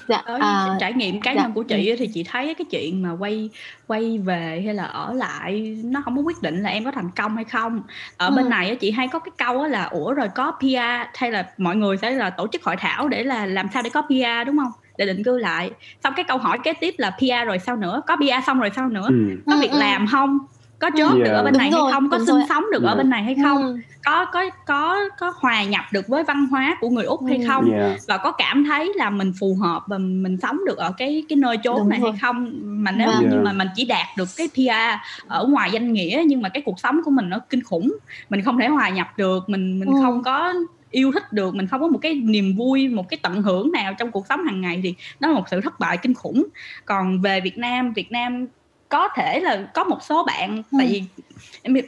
dạ 0.08 0.22
à, 0.26 0.78
trải 0.80 0.94
nghiệm 0.94 1.22
cá 1.22 1.32
dạ. 1.32 1.42
nhân 1.42 1.54
của 1.54 1.64
chị 1.64 1.90
ừ. 1.90 1.96
thì 2.00 2.08
chị 2.08 2.24
thấy 2.24 2.54
cái 2.54 2.66
chuyện 2.72 3.02
mà 3.02 3.10
quay 3.20 3.50
quay 3.88 4.18
về 4.18 4.62
hay 4.66 4.74
là 4.74 4.84
ở 4.84 5.14
lại 5.14 5.78
nó 5.84 6.02
không 6.06 6.16
có 6.16 6.22
quyết 6.22 6.42
định 6.42 6.64
là 6.64 6.70
em 6.70 6.86
có 6.86 6.92
thành 6.92 7.10
công 7.16 7.36
hay 7.36 7.44
không 7.44 7.82
ở 8.18 8.28
ừ. 8.28 8.36
bên 8.36 8.50
này 8.50 8.76
chị 8.76 8.92
hay 8.92 9.08
có 9.08 9.20
cái 9.20 9.32
câu 9.38 9.68
là 9.68 9.84
ủa 9.84 10.14
rồi 10.14 10.28
có 10.36 10.52
PR 10.52 11.18
hay 11.18 11.32
là 11.32 11.50
mọi 11.58 11.76
người 11.76 11.98
sẽ 11.98 12.12
là 12.12 12.30
tổ 12.30 12.48
chức 12.48 12.64
hội 12.64 12.76
thảo 12.76 13.08
để 13.08 13.24
là 13.24 13.46
làm 13.46 13.68
sao 13.74 13.82
để 13.84 13.90
có 13.90 14.02
PR 14.02 14.48
đúng 14.48 14.58
không 14.58 14.72
để 14.98 15.06
định 15.06 15.24
cư 15.24 15.38
lại 15.38 15.72
xong 16.04 16.14
cái 16.16 16.26
câu 16.28 16.38
hỏi 16.38 16.58
kế 16.64 16.74
tiếp 16.74 16.96
là 16.98 17.10
PR 17.10 17.48
rồi 17.48 17.60
sao 17.60 17.76
nữa 17.76 18.02
có 18.08 18.16
PR 18.16 18.46
xong 18.48 18.60
rồi 18.60 18.72
sao 18.76 18.90
nữa 18.90 19.08
ừ. 19.10 19.38
có 19.48 19.58
việc 19.62 19.72
ừ, 19.72 19.76
ừ. 19.76 19.80
làm 19.80 20.08
không 20.08 20.40
có 20.84 20.90
chốt 20.98 21.16
yeah. 21.16 21.24
được 21.24 21.32
ở 21.32 21.44
bên 21.44 21.54
đúng 21.54 21.60
này 21.60 21.72
rồi, 21.72 21.84
hay 21.84 21.94
không 21.94 22.10
có 22.10 22.18
sinh 22.18 22.26
rồi. 22.36 22.42
sống 22.50 22.64
được 22.72 22.84
yeah. 22.84 22.94
ở 22.94 22.98
bên 22.98 23.10
này 23.10 23.24
hay 23.24 23.36
không 23.44 23.58
ừ. 23.58 23.78
có 24.06 24.26
có 24.26 24.50
có 24.66 25.00
có 25.20 25.34
hòa 25.36 25.64
nhập 25.64 25.86
được 25.92 26.08
với 26.08 26.24
văn 26.24 26.48
hóa 26.52 26.78
của 26.82 26.90
người 26.90 27.06
úc 27.06 27.22
hay 27.28 27.38
ừ. 27.38 27.44
không 27.48 27.72
yeah. 27.72 28.00
và 28.08 28.18
có 28.18 28.32
cảm 28.32 28.66
thấy 28.66 28.94
là 28.96 29.10
mình 29.10 29.34
phù 29.40 29.58
hợp 29.62 29.84
và 29.88 29.98
mình 29.98 30.38
sống 30.42 30.60
được 30.66 30.78
ở 30.78 30.92
cái 30.98 31.24
cái 31.30 31.38
nơi 31.38 31.58
chốn 31.64 31.78
đúng 31.78 31.90
này 31.90 32.00
rồi. 32.00 32.12
hay 32.12 32.20
không 32.22 32.52
mà 32.64 32.92
nếu 32.92 33.10
yeah. 33.10 33.24
như 33.24 33.40
mà 33.44 33.54
mình 33.54 33.68
chỉ 33.76 33.86
đạt 33.86 34.08
được 34.18 34.30
cái 34.38 34.48
PR 34.54 35.06
ở 35.28 35.46
ngoài 35.48 35.70
danh 35.72 35.94
nghĩa 35.94 36.24
nhưng 36.28 36.42
mà 36.42 36.50
cái 36.50 36.64
cuộc 36.66 36.80
sống 36.80 37.02
của 37.06 37.12
mình 37.12 37.30
nó 37.30 37.40
kinh 37.40 37.64
khủng 37.64 37.94
mình 38.30 38.42
không 38.42 38.60
thể 38.60 38.68
hòa 38.68 38.90
nhập 38.90 39.08
được 39.18 39.50
mình 39.50 39.80
mình 39.80 39.90
ừ. 39.90 39.96
không 40.02 40.24
có 40.24 40.54
yêu 40.92 41.12
thích 41.12 41.34
được 41.34 41.56
mình 41.56 41.68
không 41.68 41.82
có 41.82 41.88
một 41.88 42.00
cái 42.02 42.14
niềm 42.14 42.56
vui 42.56 42.88
một 42.88 43.10
cái 43.10 43.18
tận 43.22 43.42
hưởng 43.42 43.72
nào 43.72 43.94
trong 44.00 44.12
cuộc 44.12 44.28
sống 44.28 44.44
hàng 44.44 44.62
ngày 44.62 44.80
thì 44.84 44.96
nó 45.20 45.28
là 45.28 45.34
một 45.34 45.50
sự 45.52 45.62
thất 45.62 45.80
bại 45.80 45.98
kinh 45.98 46.14
khủng 46.14 46.46
còn 46.86 47.22
về 47.22 47.42
Việt 47.42 47.58
Nam 47.58 47.94
Việt 47.94 48.12
Nam 48.12 48.48
có 48.94 49.10
thể 49.16 49.40
là 49.40 49.68
có 49.74 49.84
một 49.84 50.04
số 50.04 50.24
bạn 50.24 50.64
ừ. 50.72 50.78
tại 50.78 50.88
vì 50.88 51.04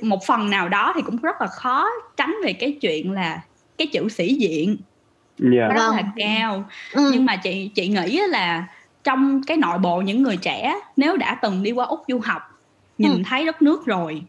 một 0.01 0.26
phần 0.26 0.49
nào 0.49 0.70
đó 0.70 0.93
thì 0.95 1.01
cũng 1.01 1.18
rất 1.18 1.41
là 1.41 1.47
khó 1.47 1.88
tránh 2.18 2.36
về 2.43 2.53
cái 2.53 2.78
chuyện 2.82 3.12
là 3.12 3.41
cái 3.78 3.88
chữ 3.88 4.10
sĩ 4.10 4.34
diện 4.34 4.78
yeah. 5.53 5.74
rất 5.74 5.82
là 5.82 5.91
vâng. 5.91 6.06
cao 6.16 6.66
ừ. 6.93 7.10
nhưng 7.14 7.26
mà 7.26 7.36
chị 7.36 7.72
chị 7.76 7.88
nghĩ 7.88 8.22
là 8.30 8.68
trong 9.03 9.43
cái 9.43 9.58
nội 9.58 9.78
bộ 9.78 10.01
những 10.01 10.24
người 10.24 10.38
trẻ 10.38 10.80
nếu 10.97 11.18
đã 11.18 11.38
từng 11.41 11.64
đi 11.64 11.72
qua 11.72 11.86
úc 11.86 12.03
du 12.08 12.20
học 12.20 12.41
nhìn 12.97 13.12
ừ. 13.12 13.22
thấy 13.26 13.45
đất 13.45 13.62
nước 13.62 13.86
rồi 13.86 14.22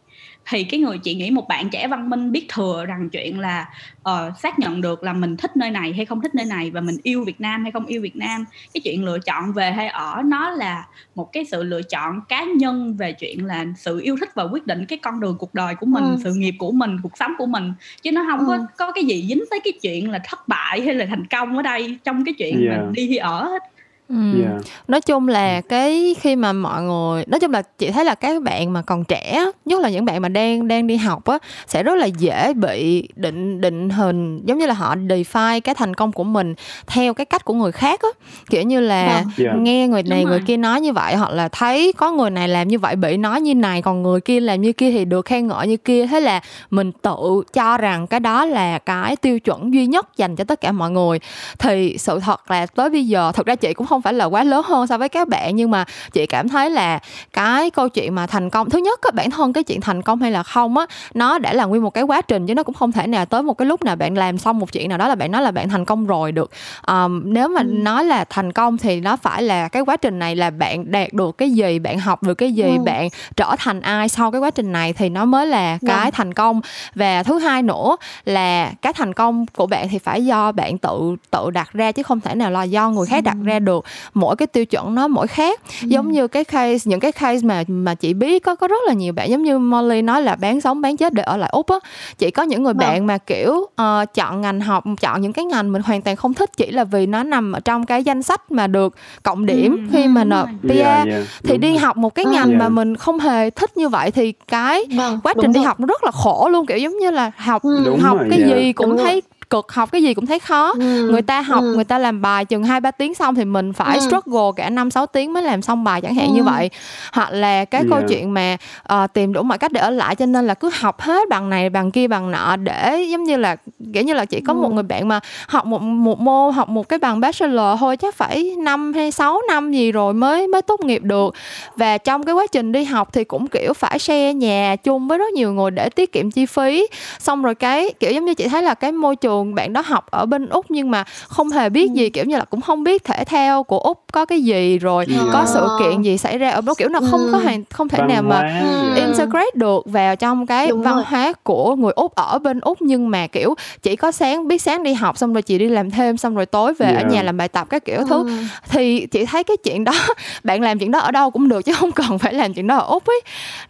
thì 0.49 0.65
cái 0.65 0.81
người 0.81 0.99
chị 0.99 1.15
nghĩ 1.15 1.31
một 1.31 1.49
bạn 1.49 1.69
trẻ 1.71 1.89
văn 1.89 2.11
minh 2.11 2.33
biết 2.33 2.47
thừa 2.49 2.85
rằng 2.87 3.11
chuyện 3.11 3.41
là 3.41 3.69
uh, 4.09 4.39
xác 4.43 4.59
nhận 4.59 4.81
được 4.81 5.03
là 5.03 5.13
mình 5.13 5.37
thích 5.37 5.57
nơi 5.57 5.71
này 5.71 5.93
hay 5.93 6.05
không 6.05 6.21
thích 6.21 6.35
nơi 6.35 6.47
này 6.47 6.71
và 6.71 6.81
mình 6.81 6.97
yêu 7.03 7.25
Việt 7.25 7.41
Nam 7.41 7.63
hay 7.63 7.73
không 7.73 7.87
yêu 7.87 8.03
Việt 8.03 8.17
Nam 8.17 8.45
cái 8.75 8.81
chuyện 8.85 9.05
lựa 9.05 9.19
chọn 9.19 9.53
về 9.53 9.73
hay 9.73 9.89
ở 9.89 10.23
nó 10.25 10.51
là 10.51 10.87
một 11.15 11.33
cái 11.33 11.45
sự 11.45 11.63
lựa 11.63 11.83
chọn 11.83 12.21
cá 12.29 12.45
nhân 12.45 12.97
về 12.97 13.13
chuyện 13.13 13.47
là 13.47 13.65
sự 13.77 14.01
yêu 14.01 14.17
thích 14.21 14.35
và 14.35 14.43
quyết 14.43 14.67
định 14.67 14.87
cái 14.87 14.99
con 14.99 15.21
đường 15.21 15.37
cuộc 15.39 15.55
đời 15.55 15.75
của 15.75 15.87
mình 15.87 16.05
ừ. 16.05 16.17
sự 16.25 16.35
nghiệp 16.35 16.55
của 16.59 16.73
mình 16.73 16.97
cuộc 17.03 17.19
sống 17.19 17.33
của 17.39 17.47
mình 17.47 17.73
chứ 18.03 18.13
nó 18.13 18.25
không 18.31 18.39
ừ. 18.39 18.47
có 18.47 18.67
có 18.77 18.93
cái 18.93 19.05
gì 19.05 19.27
dính 19.29 19.45
tới 19.51 19.61
cái 19.65 19.73
chuyện 19.83 20.11
là 20.11 20.21
thất 20.25 20.49
bại 20.49 20.81
hay 20.81 20.95
là 20.95 21.07
thành 21.07 21.27
công 21.27 21.57
ở 21.57 21.63
đây 21.63 21.99
trong 22.05 22.25
cái 22.25 22.35
chuyện 22.39 22.67
yeah. 22.67 22.81
mình 22.81 22.93
đi 22.93 23.17
ở 23.17 23.45
hết 23.45 23.63
Ừ. 24.09 24.43
Yeah. 24.43 24.63
nói 24.89 25.01
chung 25.01 25.29
là 25.29 25.61
cái 25.61 26.17
khi 26.21 26.37
mà 26.37 26.53
mọi 26.53 26.83
người 26.83 27.25
nói 27.27 27.41
chung 27.41 27.51
là 27.51 27.63
chị 27.63 27.91
thấy 27.91 28.05
là 28.05 28.15
các 28.15 28.43
bạn 28.43 28.73
mà 28.73 28.83
còn 28.83 29.05
trẻ 29.05 29.45
nhất 29.65 29.81
là 29.81 29.91
những 29.91 30.05
bạn 30.05 30.23
mà 30.23 30.29
đang 30.29 30.69
đang 30.69 30.87
đi 30.87 30.97
học 30.97 31.25
á 31.25 31.39
sẽ 31.67 31.83
rất 31.83 31.95
là 31.95 32.07
dễ 32.07 32.53
bị 32.55 33.09
định 33.17 33.61
định 33.61 33.91
hình 33.91 34.43
giống 34.45 34.59
như 34.59 34.67
là 34.67 34.75
họ 34.75 34.95
define 34.97 35.61
cái 35.61 35.75
thành 35.75 35.95
công 35.95 36.13
của 36.13 36.25
mình 36.25 36.55
theo 36.87 37.15
cái 37.15 37.27
cách 37.27 37.45
của 37.45 37.55
người 37.55 37.73
khác 37.73 38.01
á 38.03 38.09
kiểu 38.51 38.63
như 38.63 38.81
là 38.81 39.07
yeah. 39.07 39.25
Dạ. 39.37 39.53
nghe 39.57 39.89
người 39.89 40.03
này 40.03 40.25
người 40.25 40.41
kia 40.47 40.57
nói 40.57 40.81
như 40.81 40.93
vậy 40.93 41.15
hoặc 41.15 41.31
là 41.31 41.49
thấy 41.49 41.93
có 41.97 42.13
người 42.13 42.31
này 42.31 42.49
làm 42.49 42.69
như 42.69 42.79
vậy 42.79 42.97
bị 42.97 43.17
nói 43.17 43.41
như 43.41 43.55
này 43.55 43.83
còn 43.83 44.03
người 44.03 44.21
kia 44.21 44.41
làm 44.41 44.61
như 44.61 44.73
kia 44.73 44.91
thì 44.91 45.05
được 45.05 45.25
khen 45.25 45.47
ngợi 45.47 45.69
như 45.69 45.77
kia 45.77 46.07
thế 46.07 46.21
là 46.21 46.41
mình 46.71 46.93
tự 46.93 47.43
cho 47.53 47.79
rằng 47.79 48.07
cái 48.07 48.21
đó 48.21 48.45
là 48.45 48.79
cái 48.79 49.17
tiêu 49.17 49.41
chuẩn 49.41 49.75
duy 49.75 49.87
nhất 49.87 50.17
dành 50.17 50.37
cho 50.37 50.45
tất 50.45 50.61
cả 50.61 50.73
mọi 50.73 50.91
người 50.91 51.19
thì 51.59 51.97
sự 51.99 52.21
thật 52.21 52.51
là 52.51 52.67
tới 52.67 52.91
bây 52.91 53.07
giờ 53.07 53.33
thật 53.35 53.47
ra 53.47 53.55
chị 53.55 53.75
cũng 53.75 53.87
không 53.87 53.96
không 53.97 54.03
phải 54.03 54.15
là 54.15 54.25
quá 54.25 54.45
lớn 54.45 54.63
hơn 54.65 54.87
so 54.87 54.99
với 54.99 55.09
các 55.09 55.29
bạn 55.29 55.57
nhưng 55.57 55.71
mà 55.71 55.85
chị 56.13 56.27
cảm 56.27 56.49
thấy 56.49 56.71
là 56.71 56.99
cái 57.33 57.71
câu 57.71 57.89
chuyện 57.89 58.15
mà 58.15 58.27
thành 58.27 58.51
công 58.51 58.71
thứ 58.71 58.79
nhất 58.79 59.01
á 59.03 59.11
bản 59.15 59.31
thân 59.31 59.53
cái 59.53 59.65
chuyện 59.65 59.81
thành 59.81 60.03
công 60.03 60.21
hay 60.21 60.31
là 60.31 60.43
không 60.43 60.79
á 60.79 60.87
nó 61.15 61.39
đã 61.39 61.53
là 61.53 61.65
nguyên 61.65 61.83
một 61.83 61.91
cái 61.91 62.05
quá 62.05 62.23
trình 62.23 62.47
chứ 62.47 62.55
nó 62.55 62.63
cũng 62.63 62.75
không 62.75 62.93
thể 62.93 63.07
nào 63.07 63.27
tới 63.27 63.43
một 63.43 63.55
cái 63.55 63.67
lúc 63.67 63.85
nào 63.85 63.97
bạn 63.97 64.19
làm 64.19 64.39
xong 64.39 64.59
một 64.59 64.73
chuyện 64.73 64.89
nào 64.89 64.99
đó 64.99 65.09
là 65.09 65.15
bạn 65.15 65.33
nói 65.33 65.43
là 65.43 65.51
bạn 65.51 65.69
thành 65.69 65.85
công 65.85 66.07
rồi 66.07 66.33
được 66.33 66.51
um, 66.87 67.23
nếu 67.25 67.49
mà 67.49 67.61
ừ. 67.61 67.67
nói 67.67 68.05
là 68.05 68.25
thành 68.25 68.53
công 68.53 68.79
thì 68.79 69.01
nó 69.01 69.17
phải 69.17 69.43
là 69.43 69.69
cái 69.69 69.83
quá 69.83 69.97
trình 69.97 70.19
này 70.19 70.37
là 70.37 70.51
bạn 70.51 70.91
đạt 70.91 71.13
được 71.13 71.39
cái 71.39 71.51
gì 71.51 71.79
bạn 71.79 71.99
học 71.99 72.23
được 72.23 72.35
cái 72.35 72.53
gì 72.53 72.63
ừ. 72.63 72.83
bạn 72.85 73.09
trở 73.37 73.55
thành 73.59 73.81
ai 73.81 74.09
sau 74.09 74.31
cái 74.31 74.41
quá 74.41 74.51
trình 74.51 74.73
này 74.73 74.93
thì 74.93 75.09
nó 75.09 75.25
mới 75.25 75.47
là 75.47 75.79
cái 75.87 76.01
yeah. 76.01 76.15
thành 76.15 76.35
công 76.35 76.61
và 76.95 77.23
thứ 77.23 77.39
hai 77.39 77.63
nữa 77.63 77.97
là 78.25 78.73
cái 78.83 78.93
thành 78.93 79.13
công 79.13 79.47
của 79.47 79.67
bạn 79.67 79.89
thì 79.89 79.99
phải 79.99 80.25
do 80.25 80.53
bạn 80.53 80.79
tự 80.79 81.17
tự 81.31 81.51
đặt 81.51 81.73
ra 81.73 81.93
chứ 81.93 82.03
không 82.03 82.21
thể 82.21 82.35
nào 82.35 82.51
là 82.51 82.63
do 82.63 82.91
người 82.91 83.07
khác 83.07 83.25
đặt 83.25 83.37
ra 83.45 83.59
được 83.59 83.85
mỗi 84.15 84.37
cái 84.37 84.47
tiêu 84.47 84.65
chuẩn 84.65 84.95
nó 84.95 85.09
mỗi 85.09 85.27
khác 85.27 85.61
ừ. 85.83 85.87
giống 85.89 86.13
như 86.13 86.29
cái 86.29 86.45
case 86.45 86.91
những 86.91 87.01
cái 87.01 87.13
case 87.13 87.47
mà 87.47 87.63
mà 87.69 87.95
chị 87.95 88.15
biết 88.15 88.45
có 88.45 88.55
có 88.55 88.69
rất 88.69 88.83
là 88.87 88.93
nhiều 88.93 89.13
bạn 89.13 89.31
giống 89.31 89.43
như 89.43 89.59
Molly 89.59 90.03
nói 90.03 90.23
là 90.23 90.37
bán 90.37 90.61
sống 90.61 90.81
bán 90.81 90.97
chết 90.97 91.13
để 91.13 91.23
ở 91.23 91.37
lại 91.37 91.51
úc 91.53 91.67
á 91.67 91.77
chị 92.19 92.31
có 92.31 92.43
những 92.43 92.63
người 92.63 92.75
vâng. 92.75 92.79
bạn 92.79 93.07
mà 93.07 93.19
kiểu 93.19 93.53
uh, 93.53 94.15
chọn 94.15 94.41
ngành 94.41 94.61
học 94.61 94.85
chọn 95.01 95.21
những 95.21 95.33
cái 95.33 95.45
ngành 95.45 95.73
mình 95.73 95.83
hoàn 95.83 96.03
toàn 96.03 96.17
không 96.17 96.35
thích 96.35 96.51
chỉ 96.57 96.71
là 96.71 96.85
vì 96.85 97.07
nó 97.07 97.23
nằm 97.23 97.53
ở 97.53 97.61
trong 97.61 97.87
cái 97.87 98.05
danh 98.05 98.23
sách 98.23 98.51
mà 98.51 98.67
được 98.67 98.95
cộng 99.23 99.47
điểm 99.47 99.77
ừ. 99.77 99.83
khi 99.93 100.09
mà 100.09 100.25
nộp 100.25 100.49
PR 100.63 100.71
yeah, 100.71 101.07
yeah. 101.07 101.23
thì 101.43 101.53
Đúng. 101.53 101.61
đi 101.61 101.77
học 101.77 101.97
một 101.97 102.15
cái 102.15 102.25
ngành 102.25 102.49
yeah. 102.49 102.61
mà 102.61 102.69
mình 102.69 102.97
không 102.97 103.19
hề 103.19 103.51
thích 103.51 103.77
như 103.77 103.89
vậy 103.89 104.11
thì 104.11 104.33
cái 104.49 104.85
vâng. 104.97 105.21
quá 105.23 105.35
trình 105.43 105.53
đi 105.53 105.61
học 105.61 105.81
nó 105.81 105.87
rất 105.87 106.05
là 106.05 106.11
khổ 106.11 106.49
luôn 106.53 106.67
kiểu 106.67 106.79
giống 106.79 106.99
như 106.99 107.11
là 107.11 107.31
học 107.37 107.63
Đúng 107.85 108.01
học 108.01 108.19
rồi, 108.19 108.27
cái 108.31 108.39
yeah. 108.39 108.51
gì 108.51 108.73
cũng 108.73 108.91
Đúng 108.91 108.99
thấy 108.99 109.13
rồi 109.13 109.36
cực 109.51 109.73
học 109.73 109.93
cái 109.93 110.03
gì 110.03 110.15
cũng 110.15 110.27
thấy 110.27 110.39
khó 110.39 110.73
ừ. 110.79 111.09
người 111.11 111.23
ta 111.23 111.41
học 111.41 111.61
ừ. 111.63 111.75
người 111.75 111.85
ta 111.85 111.99
làm 111.99 112.23
bài 112.23 112.45
chừng 112.45 112.65
hai 112.65 112.81
ba 112.81 112.91
tiếng 112.91 113.15
xong 113.15 113.35
thì 113.35 113.45
mình 113.45 113.73
phải 113.73 113.99
ừ. 113.99 114.01
struggle 114.01 114.51
cả 114.57 114.71
năm 114.71 114.91
sáu 114.91 115.07
tiếng 115.07 115.33
mới 115.33 115.43
làm 115.43 115.63
xong 115.63 115.85
bài 115.85 116.01
chẳng 116.01 116.15
hạn 116.15 116.29
ừ. 116.29 116.35
như 116.35 116.43
vậy 116.43 116.71
hoặc 117.13 117.31
là 117.33 117.65
cái 117.65 117.81
yeah. 117.81 117.91
câu 117.91 118.01
chuyện 118.09 118.35
mà 118.35 118.57
uh, 118.93 119.13
tìm 119.13 119.33
đủ 119.33 119.43
mọi 119.43 119.59
cách 119.59 119.73
để 119.73 119.81
ở 119.81 119.91
lại 119.91 120.17
cho 120.17 120.27
nên 120.27 120.47
là 120.47 120.55
cứ 120.55 120.71
học 120.75 121.01
hết 121.01 121.29
bằng 121.29 121.51
này 121.51 121.71
bằng 121.71 121.91
kia 121.91 122.09
bằng 122.09 122.31
nọ 122.31 122.57
để 122.57 123.07
giống 123.11 123.25
như 123.25 123.37
là 123.37 123.57
kiểu 123.93 124.03
như 124.03 124.15
là 124.15 124.25
chỉ 124.25 124.41
có 124.41 124.53
ừ. 124.53 124.57
một 124.57 124.73
người 124.73 124.83
bạn 124.83 125.09
mà 125.09 125.21
học 125.49 125.67
một 125.67 125.83
một 125.83 126.21
môn 126.21 126.55
học 126.55 126.69
một 126.69 126.89
cái 126.89 126.99
bằng 126.99 127.21
bachelor 127.21 127.81
thôi 127.81 127.97
chắc 127.97 128.15
phải 128.15 128.55
năm 128.59 128.93
hay 128.93 129.11
sáu 129.11 129.41
năm 129.49 129.73
gì 129.73 129.93
rồi 129.93 130.15
mới 130.15 130.47
mới 130.47 130.63
tốt 130.63 130.81
nghiệp 130.81 131.03
được 131.03 131.35
và 131.77 131.99
trong 131.99 132.23
cái 132.23 132.35
quá 132.35 132.47
trình 132.53 132.73
đi 132.73 132.85
học 132.85 133.13
thì 133.13 133.25
cũng 133.25 133.47
kiểu 133.47 133.73
phải 133.73 133.99
share 133.99 134.35
nhà 134.35 134.77
chung 134.77 135.09
với 135.09 135.19
rất 135.19 135.33
nhiều 135.33 135.53
người 135.53 135.71
để 135.71 135.89
tiết 135.89 136.13
kiệm 136.13 136.31
chi 136.31 136.47
phí 136.47 136.87
xong 137.19 137.43
rồi 137.43 137.55
cái 137.55 137.91
kiểu 138.01 138.13
giống 138.13 138.25
như 138.25 138.35
chị 138.35 138.49
thấy 138.49 138.63
là 138.63 138.75
cái 138.75 138.93
môi 138.93 139.17
trường 139.17 139.36
thường 139.37 139.55
bạn 139.55 139.73
đó 139.73 139.83
học 139.87 140.07
ở 140.11 140.27
bên 140.27 140.49
úc 140.49 140.67
nhưng 140.69 140.91
mà 140.91 141.05
không 141.29 141.51
hề 141.51 141.69
biết 141.69 141.93
gì 141.93 142.11
kiểu 142.11 142.25
như 142.25 142.37
là 142.37 142.45
cũng 142.45 142.61
không 142.61 142.85
biết 142.85 143.05
thể 143.05 143.25
thao 143.25 143.63
của 143.63 143.79
úc 143.79 144.05
có 144.13 144.25
cái 144.25 144.43
gì 144.43 144.79
rồi 144.79 145.07
yeah. 145.11 145.27
có 145.33 145.45
sự 145.47 145.69
kiện 145.81 146.03
gì 146.03 146.19
xảy 146.19 146.39
ra 146.39 146.51
ở 146.51 146.61
đó 146.61 146.75
kiểu 146.75 146.89
là 146.89 147.01
không 147.11 147.29
có 147.33 147.39
hàng 147.39 147.65
không 147.71 147.89
thể 147.89 147.99
nào 148.09 148.23
mà 148.23 148.63
integrate 148.97 149.51
được 149.55 149.83
vào 149.87 150.17
trong 150.17 150.47
cái 150.47 150.67
Đúng 150.67 150.83
văn 150.83 150.95
rồi. 150.95 151.05
hóa 151.07 151.33
của 151.43 151.77
người 151.77 151.93
úc 151.93 152.15
ở 152.15 152.39
bên 152.39 152.61
úc. 152.61 152.83
Nhưng 152.83 153.11
mà 153.11 153.27
kiểu 153.27 153.55
chỉ 153.83 153.97
có 153.97 154.13
sáng 154.13 154.49
biết 154.49 154.63
sáng 154.63 154.83
đi 154.83 154.95
học 154.95 155.19
xong 155.19 155.33
rồi 155.33 155.43
chị 155.43 155.59
đi 155.59 155.69
làm 155.69 155.91
thêm 155.91 156.17
xong 156.17 156.35
rồi 156.35 156.47
tối 156.47 156.75
về 156.75 156.87
yeah. 156.87 157.03
ở 157.03 157.09
nhà 157.11 157.23
làm 157.23 157.37
bài 157.37 157.49
tập 157.49 157.67
các 157.71 157.85
kiểu 157.85 158.05
thứ. 158.09 158.31
Thì 158.69 159.07
chị 159.07 159.25
thấy 159.25 159.45
cái 159.45 159.57
chuyện 159.57 159.85
đó 159.85 159.93
bạn 160.45 160.63
làm 160.63 160.79
chuyện 160.79 160.91
đó 160.91 160.99
ở 160.99 161.11
đâu 161.11 161.31
cũng 161.31 161.49
được 161.49 161.63
chứ 161.63 161.73
không 161.73 161.93
cần 161.93 162.19
phải 162.19 162.35
làm 162.35 162.55
chuyện 162.55 162.67
đó 162.67 162.77
ở 162.77 162.87
úc 162.87 163.07
ấy. 163.07 163.21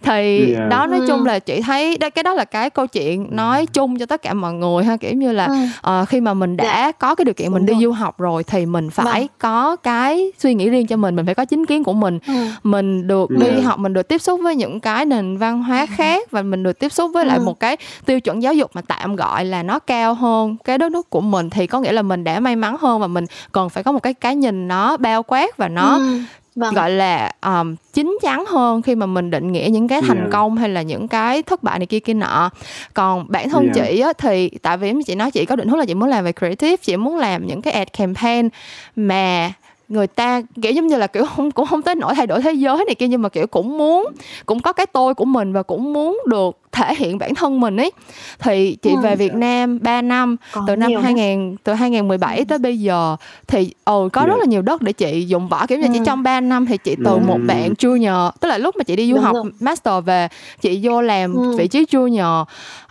Thì 0.02 0.52
yeah. 0.54 0.70
đó 0.70 0.86
nói 0.86 1.00
chung 1.08 1.26
là 1.26 1.38
chị 1.38 1.60
thấy 1.60 1.98
cái 2.14 2.22
đó 2.22 2.34
là 2.34 2.44
cái 2.44 2.70
câu 2.70 2.86
chuyện 2.86 3.26
nói 3.30 3.66
chung 3.66 3.98
cho 3.98 4.06
tất 4.06 4.22
cả 4.22 4.34
mọi 4.34 4.52
người 4.52 4.84
ha. 4.84 4.96
Kiểu 4.96 5.12
như 5.12 5.32
là 5.32 5.48
uh, 5.86 6.08
khi 6.08 6.20
mà 6.20 6.34
mình 6.34 6.56
đã. 6.56 6.64
Dạ. 6.64 6.92
có 6.92 7.14
cái 7.14 7.24
điều 7.24 7.34
kiện 7.34 7.52
mình 7.52 7.66
đi 7.66 7.74
du 7.82 7.92
học 7.92 8.18
rồi 8.18 8.44
thì 8.44 8.66
mình 8.66 8.90
phải 8.90 9.20
vâng. 9.20 9.28
có 9.38 9.76
cái 9.76 10.32
suy 10.38 10.54
nghĩ 10.54 10.70
riêng 10.70 10.86
cho 10.86 10.96
mình 10.96 11.16
mình 11.16 11.26
phải 11.26 11.34
có 11.34 11.44
chính 11.44 11.66
kiến 11.66 11.84
của 11.84 11.92
mình 11.92 12.18
ừ. 12.26 12.32
mình 12.62 13.06
được 13.06 13.30
yeah. 13.40 13.56
đi 13.56 13.60
học 13.60 13.78
mình 13.78 13.92
được 13.92 14.08
tiếp 14.08 14.18
xúc 14.18 14.40
với 14.42 14.56
những 14.56 14.80
cái 14.80 15.04
nền 15.04 15.36
văn 15.36 15.62
hóa 15.62 15.86
khác 15.86 16.30
và 16.30 16.42
mình 16.42 16.62
được 16.62 16.78
tiếp 16.78 16.92
xúc 16.92 17.10
với 17.14 17.26
lại 17.26 17.38
ừ. 17.38 17.44
một 17.44 17.60
cái 17.60 17.76
tiêu 18.06 18.20
chuẩn 18.20 18.42
giáo 18.42 18.54
dục 18.54 18.70
mà 18.74 18.82
tạm 18.82 19.16
gọi 19.16 19.44
là 19.44 19.62
nó 19.62 19.78
cao 19.78 20.14
hơn 20.14 20.56
cái 20.64 20.78
đất 20.78 20.92
nước 20.92 21.10
của 21.10 21.20
mình 21.20 21.50
thì 21.50 21.66
có 21.66 21.80
nghĩa 21.80 21.92
là 21.92 22.02
mình 22.02 22.24
đã 22.24 22.40
may 22.40 22.56
mắn 22.56 22.76
hơn 22.80 23.00
và 23.00 23.06
mình 23.06 23.24
còn 23.52 23.70
phải 23.70 23.82
có 23.82 23.92
một 23.92 24.02
cái 24.02 24.14
cái 24.14 24.36
nhìn 24.36 24.68
nó 24.68 24.96
bao 24.96 25.22
quát 25.22 25.56
và 25.56 25.68
nó 25.68 25.98
ừ 25.98 26.20
vâng. 26.56 26.74
gọi 26.74 26.90
là 26.90 27.32
um, 27.46 27.76
chín 27.92 28.18
chắn 28.22 28.44
hơn 28.46 28.82
khi 28.82 28.94
mà 28.94 29.06
mình 29.06 29.30
định 29.30 29.52
nghĩa 29.52 29.68
những 29.70 29.88
cái 29.88 30.02
thành 30.02 30.18
yeah. 30.18 30.30
công 30.32 30.56
hay 30.56 30.68
là 30.68 30.82
những 30.82 31.08
cái 31.08 31.42
thất 31.42 31.62
bại 31.62 31.78
này 31.78 31.86
kia 31.86 32.00
kia 32.00 32.14
nọ 32.14 32.50
còn 32.94 33.26
bản 33.28 33.50
thân 33.50 33.62
yeah. 33.62 33.74
chị 33.74 34.00
á, 34.00 34.12
thì 34.18 34.50
tại 34.62 34.76
vì 34.76 34.92
chị 35.06 35.14
nói 35.14 35.30
chị 35.30 35.44
có 35.44 35.56
định 35.56 35.68
hướng 35.68 35.78
là 35.78 35.84
chị 35.84 35.94
muốn 35.94 36.08
làm 36.08 36.24
về 36.24 36.32
creative 36.32 36.76
chị 36.76 36.96
muốn 36.96 37.16
làm 37.16 37.46
những 37.46 37.62
cái 37.62 37.74
ad 37.74 37.88
campaign 37.98 38.48
mà 38.96 39.52
người 39.88 40.06
ta 40.06 40.42
kiểu 40.62 40.72
giống 40.72 40.86
như 40.86 40.96
là 40.96 41.06
kiểu 41.06 41.26
không 41.26 41.50
cũng 41.50 41.66
không 41.66 41.82
tới 41.82 41.94
nỗi 41.94 42.14
thay 42.14 42.26
đổi 42.26 42.42
thế 42.42 42.52
giới 42.52 42.84
này 42.84 42.94
kia 42.94 43.08
nhưng 43.08 43.22
mà 43.22 43.28
kiểu 43.28 43.46
cũng 43.46 43.78
muốn 43.78 44.06
cũng 44.46 44.60
có 44.60 44.72
cái 44.72 44.86
tôi 44.86 45.14
của 45.14 45.24
mình 45.24 45.52
và 45.52 45.62
cũng 45.62 45.92
muốn 45.92 46.22
được 46.26 46.58
thể 46.72 46.94
hiện 46.94 47.18
bản 47.18 47.34
thân 47.34 47.60
mình 47.60 47.76
ấy 47.76 47.92
thì 48.38 48.76
chị 48.82 48.90
ừ. 48.90 49.00
về 49.00 49.16
Việt 49.16 49.34
Nam 49.34 49.78
3 49.82 50.02
năm 50.02 50.36
Còn 50.52 50.64
từ 50.66 50.76
năm 50.76 50.92
2000 51.02 51.50
nữa. 51.50 51.56
từ 51.64 51.72
2017 51.72 52.44
tới 52.44 52.58
bây 52.58 52.80
giờ 52.80 53.16
thì 53.46 53.72
ồ 53.84 54.08
có 54.12 54.20
yeah. 54.20 54.28
rất 54.28 54.36
là 54.38 54.44
nhiều 54.44 54.62
đất 54.62 54.82
để 54.82 54.92
chị 54.92 55.24
dùng 55.28 55.48
võ 55.48 55.66
kiểu 55.66 55.78
như 55.78 55.86
ừ. 55.86 55.90
chỉ 55.92 56.00
trong 56.06 56.22
3 56.22 56.40
năm 56.40 56.66
thì 56.66 56.76
chị 56.78 56.96
từ 57.04 57.10
ừ. 57.10 57.18
một 57.26 57.38
bạn 57.46 57.72
junior 57.72 58.30
tức 58.40 58.48
là 58.48 58.58
lúc 58.58 58.76
mà 58.76 58.84
chị 58.84 58.96
đi 58.96 59.08
du 59.08 59.14
Đúng 59.14 59.24
học 59.24 59.34
rồi. 59.34 59.44
master 59.60 60.04
về 60.04 60.28
chị 60.60 60.80
vô 60.82 61.02
làm 61.02 61.34
ừ. 61.34 61.56
vị 61.56 61.68
trí 61.68 61.84
junior 61.84 62.44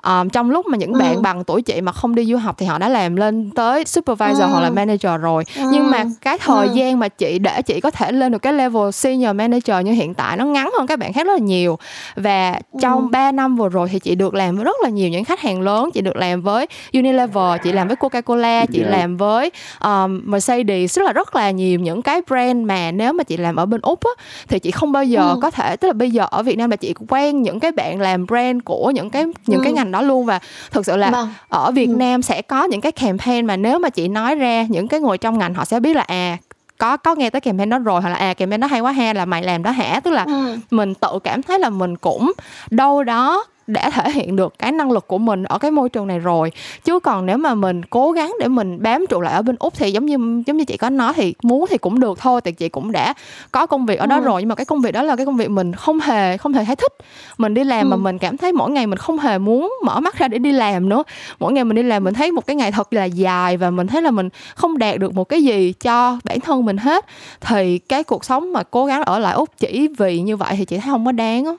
um, 0.03 0.29
trong 0.29 0.51
lúc 0.51 0.65
mà 0.67 0.77
những 0.77 0.93
ừ. 0.93 0.99
bạn 0.99 1.21
bằng 1.21 1.43
tuổi 1.43 1.61
chị 1.61 1.81
mà 1.81 1.91
không 1.91 2.15
đi 2.15 2.25
du 2.25 2.37
học 2.37 2.55
thì 2.57 2.65
họ 2.65 2.77
đã 2.77 2.89
làm 2.89 3.15
lên 3.15 3.51
tới 3.55 3.85
supervisor 3.85 4.41
ừ. 4.41 4.47
hoặc 4.51 4.61
là 4.61 4.69
manager 4.69 5.21
rồi 5.21 5.43
ừ. 5.57 5.63
nhưng 5.71 5.91
mà 5.91 6.03
cái 6.21 6.37
thời 6.37 6.67
ừ. 6.67 6.73
gian 6.73 6.99
mà 6.99 7.07
chị 7.07 7.39
để 7.39 7.61
chị 7.61 7.79
có 7.79 7.91
thể 7.91 8.11
lên 8.11 8.31
được 8.31 8.41
cái 8.41 8.53
level 8.53 8.91
senior 8.91 9.35
manager 9.35 9.85
như 9.85 9.91
hiện 9.91 10.13
tại 10.13 10.37
nó 10.37 10.45
ngắn 10.45 10.71
hơn 10.77 10.87
các 10.87 10.99
bạn 10.99 11.13
khác 11.13 11.25
rất 11.25 11.33
là 11.33 11.39
nhiều 11.39 11.77
và 12.15 12.59
trong 12.81 13.01
ừ. 13.01 13.07
3 13.11 13.31
năm 13.31 13.55
vừa 13.55 13.69
rồi 13.75 13.89
thì 13.91 13.99
chị 13.99 14.15
được 14.15 14.33
làm 14.33 14.55
với 14.55 14.65
rất 14.65 14.75
là 14.83 14.89
nhiều 14.89 15.09
những 15.09 15.25
khách 15.25 15.39
hàng 15.39 15.61
lớn 15.61 15.89
chị 15.93 16.01
được 16.01 16.15
làm 16.15 16.41
với 16.41 16.67
Unilever 16.93 17.61
chị 17.63 17.71
làm 17.71 17.87
với 17.87 17.97
Coca-Cola 17.97 18.65
chị 18.71 18.79
yeah. 18.79 18.91
Dạ. 18.91 18.97
làm 18.97 19.17
với 19.17 19.51
um, 19.83 20.21
Mercedes 20.23 20.97
rất 20.97 21.05
là 21.05 21.13
rất 21.13 21.35
là 21.35 21.51
nhiều 21.51 21.79
những 21.79 22.01
cái 22.01 22.21
brand 22.27 22.65
mà 22.65 22.91
nếu 22.91 23.13
mà 23.13 23.23
chị 23.23 23.37
làm 23.37 23.55
ở 23.55 23.65
bên 23.65 23.81
úc 23.81 23.99
á, 24.03 24.23
thì 24.47 24.59
chị 24.59 24.71
không 24.71 24.91
bao 24.91 25.03
giờ 25.03 25.29
ừ. 25.29 25.39
có 25.41 25.51
thể 25.51 25.75
tức 25.75 25.87
là 25.87 25.93
bây 25.93 26.11
giờ 26.11 26.27
ở 26.31 26.43
Việt 26.43 26.57
Nam 26.57 26.69
là 26.69 26.75
chị 26.75 26.93
quen 27.09 27.41
những 27.41 27.59
cái 27.59 27.71
bạn 27.71 28.01
làm 28.01 28.25
brand 28.25 28.61
của 28.65 28.91
những 28.91 29.09
cái 29.09 29.25
những 29.45 29.59
ừ. 29.59 29.63
cái 29.63 29.73
ngành 29.73 29.91
đó 29.91 30.01
luôn 30.01 30.25
và 30.25 30.39
thực 30.71 30.85
sự 30.85 30.97
là 30.97 31.11
vâng. 31.11 31.29
ở 31.49 31.71
Việt 31.71 31.89
ừ. 31.89 31.95
Nam 31.95 32.21
sẽ 32.21 32.41
có 32.41 32.63
những 32.63 32.81
cái 32.81 32.91
campaign 32.91 33.45
mà 33.45 33.57
nếu 33.57 33.79
mà 33.79 33.89
chị 33.89 34.07
nói 34.07 34.35
ra 34.35 34.63
những 34.69 34.87
cái 34.87 34.99
người 34.99 35.17
trong 35.17 35.37
ngành 35.37 35.53
họ 35.53 35.65
sẽ 35.65 35.79
biết 35.79 35.95
là 35.95 36.01
à 36.01 36.37
có 36.77 36.97
có 36.97 37.15
nghe 37.15 37.29
tới 37.29 37.41
campaign 37.41 37.69
đó 37.69 37.79
rồi 37.79 38.01
hoặc 38.01 38.09
là 38.09 38.15
à 38.15 38.33
campaign 38.33 38.61
đó 38.61 38.67
hay 38.67 38.79
quá 38.79 38.91
ha 38.91 39.13
là 39.13 39.25
mày 39.25 39.43
làm 39.43 39.63
đó 39.63 39.71
hả 39.71 39.99
tức 40.03 40.11
là 40.11 40.23
ừ. 40.23 40.57
mình 40.71 40.93
tự 40.95 41.19
cảm 41.23 41.43
thấy 41.43 41.59
là 41.59 41.69
mình 41.69 41.97
cũng 41.97 42.33
đâu 42.69 43.03
đó 43.03 43.45
đã 43.67 43.89
thể 43.93 44.11
hiện 44.11 44.35
được 44.35 44.53
cái 44.59 44.71
năng 44.71 44.91
lực 44.91 45.07
của 45.07 45.17
mình 45.17 45.43
ở 45.43 45.57
cái 45.57 45.71
môi 45.71 45.89
trường 45.89 46.07
này 46.07 46.19
rồi. 46.19 46.51
Chứ 46.83 46.99
còn 46.99 47.25
nếu 47.25 47.37
mà 47.37 47.55
mình 47.55 47.85
cố 47.85 48.11
gắng 48.11 48.33
để 48.39 48.47
mình 48.47 48.83
bám 48.83 49.05
trụ 49.09 49.21
lại 49.21 49.33
ở 49.33 49.41
bên 49.41 49.55
úc 49.59 49.73
thì 49.73 49.91
giống 49.91 50.05
như 50.05 50.43
giống 50.45 50.57
như 50.57 50.65
chị 50.65 50.77
có 50.77 50.89
nói 50.89 51.13
thì 51.15 51.33
muốn 51.43 51.65
thì 51.69 51.77
cũng 51.77 51.99
được 51.99 52.19
thôi 52.19 52.41
thì 52.41 52.51
chị 52.51 52.69
cũng 52.69 52.91
đã 52.91 53.13
có 53.51 53.65
công 53.65 53.85
việc 53.85 53.99
ở 53.99 54.05
đó 54.05 54.15
ừ. 54.15 54.23
rồi. 54.23 54.41
Nhưng 54.41 54.49
mà 54.49 54.55
cái 54.55 54.65
công 54.65 54.81
việc 54.81 54.91
đó 54.91 55.03
là 55.03 55.15
cái 55.15 55.25
công 55.25 55.37
việc 55.37 55.49
mình 55.49 55.73
không 55.73 55.99
hề 55.99 56.37
không 56.37 56.53
hề 56.53 56.65
thấy 56.65 56.75
thích. 56.75 56.93
Mình 57.37 57.53
đi 57.53 57.63
làm 57.63 57.85
ừ. 57.85 57.89
mà 57.89 57.95
mình 57.95 58.17
cảm 58.17 58.37
thấy 58.37 58.53
mỗi 58.53 58.71
ngày 58.71 58.87
mình 58.87 58.99
không 58.99 59.19
hề 59.19 59.37
muốn 59.37 59.73
mở 59.83 59.99
mắt 59.99 60.17
ra 60.17 60.27
để 60.27 60.37
đi 60.37 60.51
làm 60.51 60.89
nữa. 60.89 61.03
Mỗi 61.39 61.53
ngày 61.53 61.63
mình 61.63 61.75
đi 61.75 61.83
làm 61.83 62.03
mình 62.03 62.13
thấy 62.13 62.31
một 62.31 62.47
cái 62.47 62.55
ngày 62.55 62.71
thật 62.71 62.93
là 62.93 63.03
dài 63.05 63.57
và 63.57 63.69
mình 63.69 63.87
thấy 63.87 64.01
là 64.01 64.11
mình 64.11 64.29
không 64.55 64.77
đạt 64.77 64.99
được 64.99 65.15
một 65.15 65.23
cái 65.23 65.43
gì 65.43 65.73
cho 65.73 66.19
bản 66.23 66.39
thân 66.39 66.65
mình 66.65 66.77
hết. 66.77 67.05
Thì 67.41 67.77
cái 67.77 68.03
cuộc 68.03 68.25
sống 68.25 68.53
mà 68.53 68.63
cố 68.63 68.85
gắng 68.85 69.03
ở 69.03 69.19
lại 69.19 69.33
úc 69.33 69.49
chỉ 69.57 69.87
vì 69.97 70.21
như 70.21 70.37
vậy 70.37 70.55
thì 70.57 70.65
chị 70.65 70.77
thấy 70.77 70.91
không 70.91 71.05
có 71.05 71.11
đáng 71.11 71.45
á. 71.45 71.53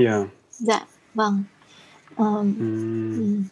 Yeah 0.00 0.39
dạ 0.60 0.80
vâng 1.14 1.42
um, 2.16 2.26
uhm. 2.26 3.42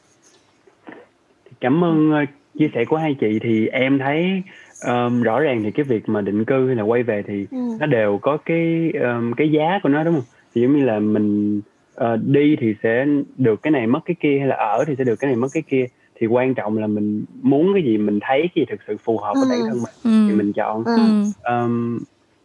cảm 1.61 1.85
ơn 1.85 2.13
uh, 2.23 2.29
chia 2.59 2.71
sẻ 2.75 2.85
của 2.85 2.97
hai 2.97 3.15
chị 3.15 3.39
thì 3.43 3.67
em 3.67 3.99
thấy 3.99 4.43
um, 4.87 5.23
rõ 5.23 5.41
ràng 5.41 5.63
thì 5.63 5.71
cái 5.71 5.85
việc 5.85 6.09
mà 6.09 6.21
định 6.21 6.45
cư 6.45 6.67
hay 6.67 6.77
là 6.77 6.83
quay 6.83 7.03
về 7.03 7.23
thì 7.27 7.47
ừ. 7.51 7.59
nó 7.81 7.87
đều 7.87 8.19
có 8.23 8.37
cái 8.37 8.93
um, 9.01 9.33
cái 9.33 9.51
giá 9.51 9.79
của 9.83 9.89
nó 9.89 10.05
đúng 10.05 10.15
không 10.15 10.25
thì 10.55 10.63
giống 10.63 10.77
như 10.79 10.85
là 10.85 10.99
mình 10.99 11.61
uh, 12.05 12.21
đi 12.23 12.57
thì 12.61 12.75
sẽ 12.83 13.07
được 13.37 13.63
cái 13.63 13.71
này 13.71 13.87
mất 13.87 14.01
cái 14.05 14.17
kia 14.21 14.39
hay 14.39 14.49
là 14.49 14.57
ở 14.57 14.85
thì 14.87 14.95
sẽ 14.99 15.05
được 15.05 15.17
cái 15.17 15.29
này 15.29 15.37
mất 15.37 15.49
cái 15.53 15.63
kia 15.69 15.87
thì 16.21 16.27
quan 16.27 16.55
trọng 16.55 16.79
là 16.79 16.87
mình 16.87 17.25
muốn 17.43 17.75
cái 17.75 17.83
gì 17.83 17.99
mình 17.99 18.19
thấy 18.23 18.41
cái 18.41 18.51
gì 18.55 18.65
thực 18.71 18.81
sự 18.87 18.97
phù 18.97 19.19
hợp 19.19 19.35
với 19.35 19.45
ừ. 19.45 19.49
bản 19.51 19.61
thân 19.69 19.79
mình 19.83 19.95
ừ. 20.05 20.29
thì 20.29 20.37
mình 20.37 20.53
chọn 20.53 20.85
ừ. 20.85 21.25
um, 21.51 21.99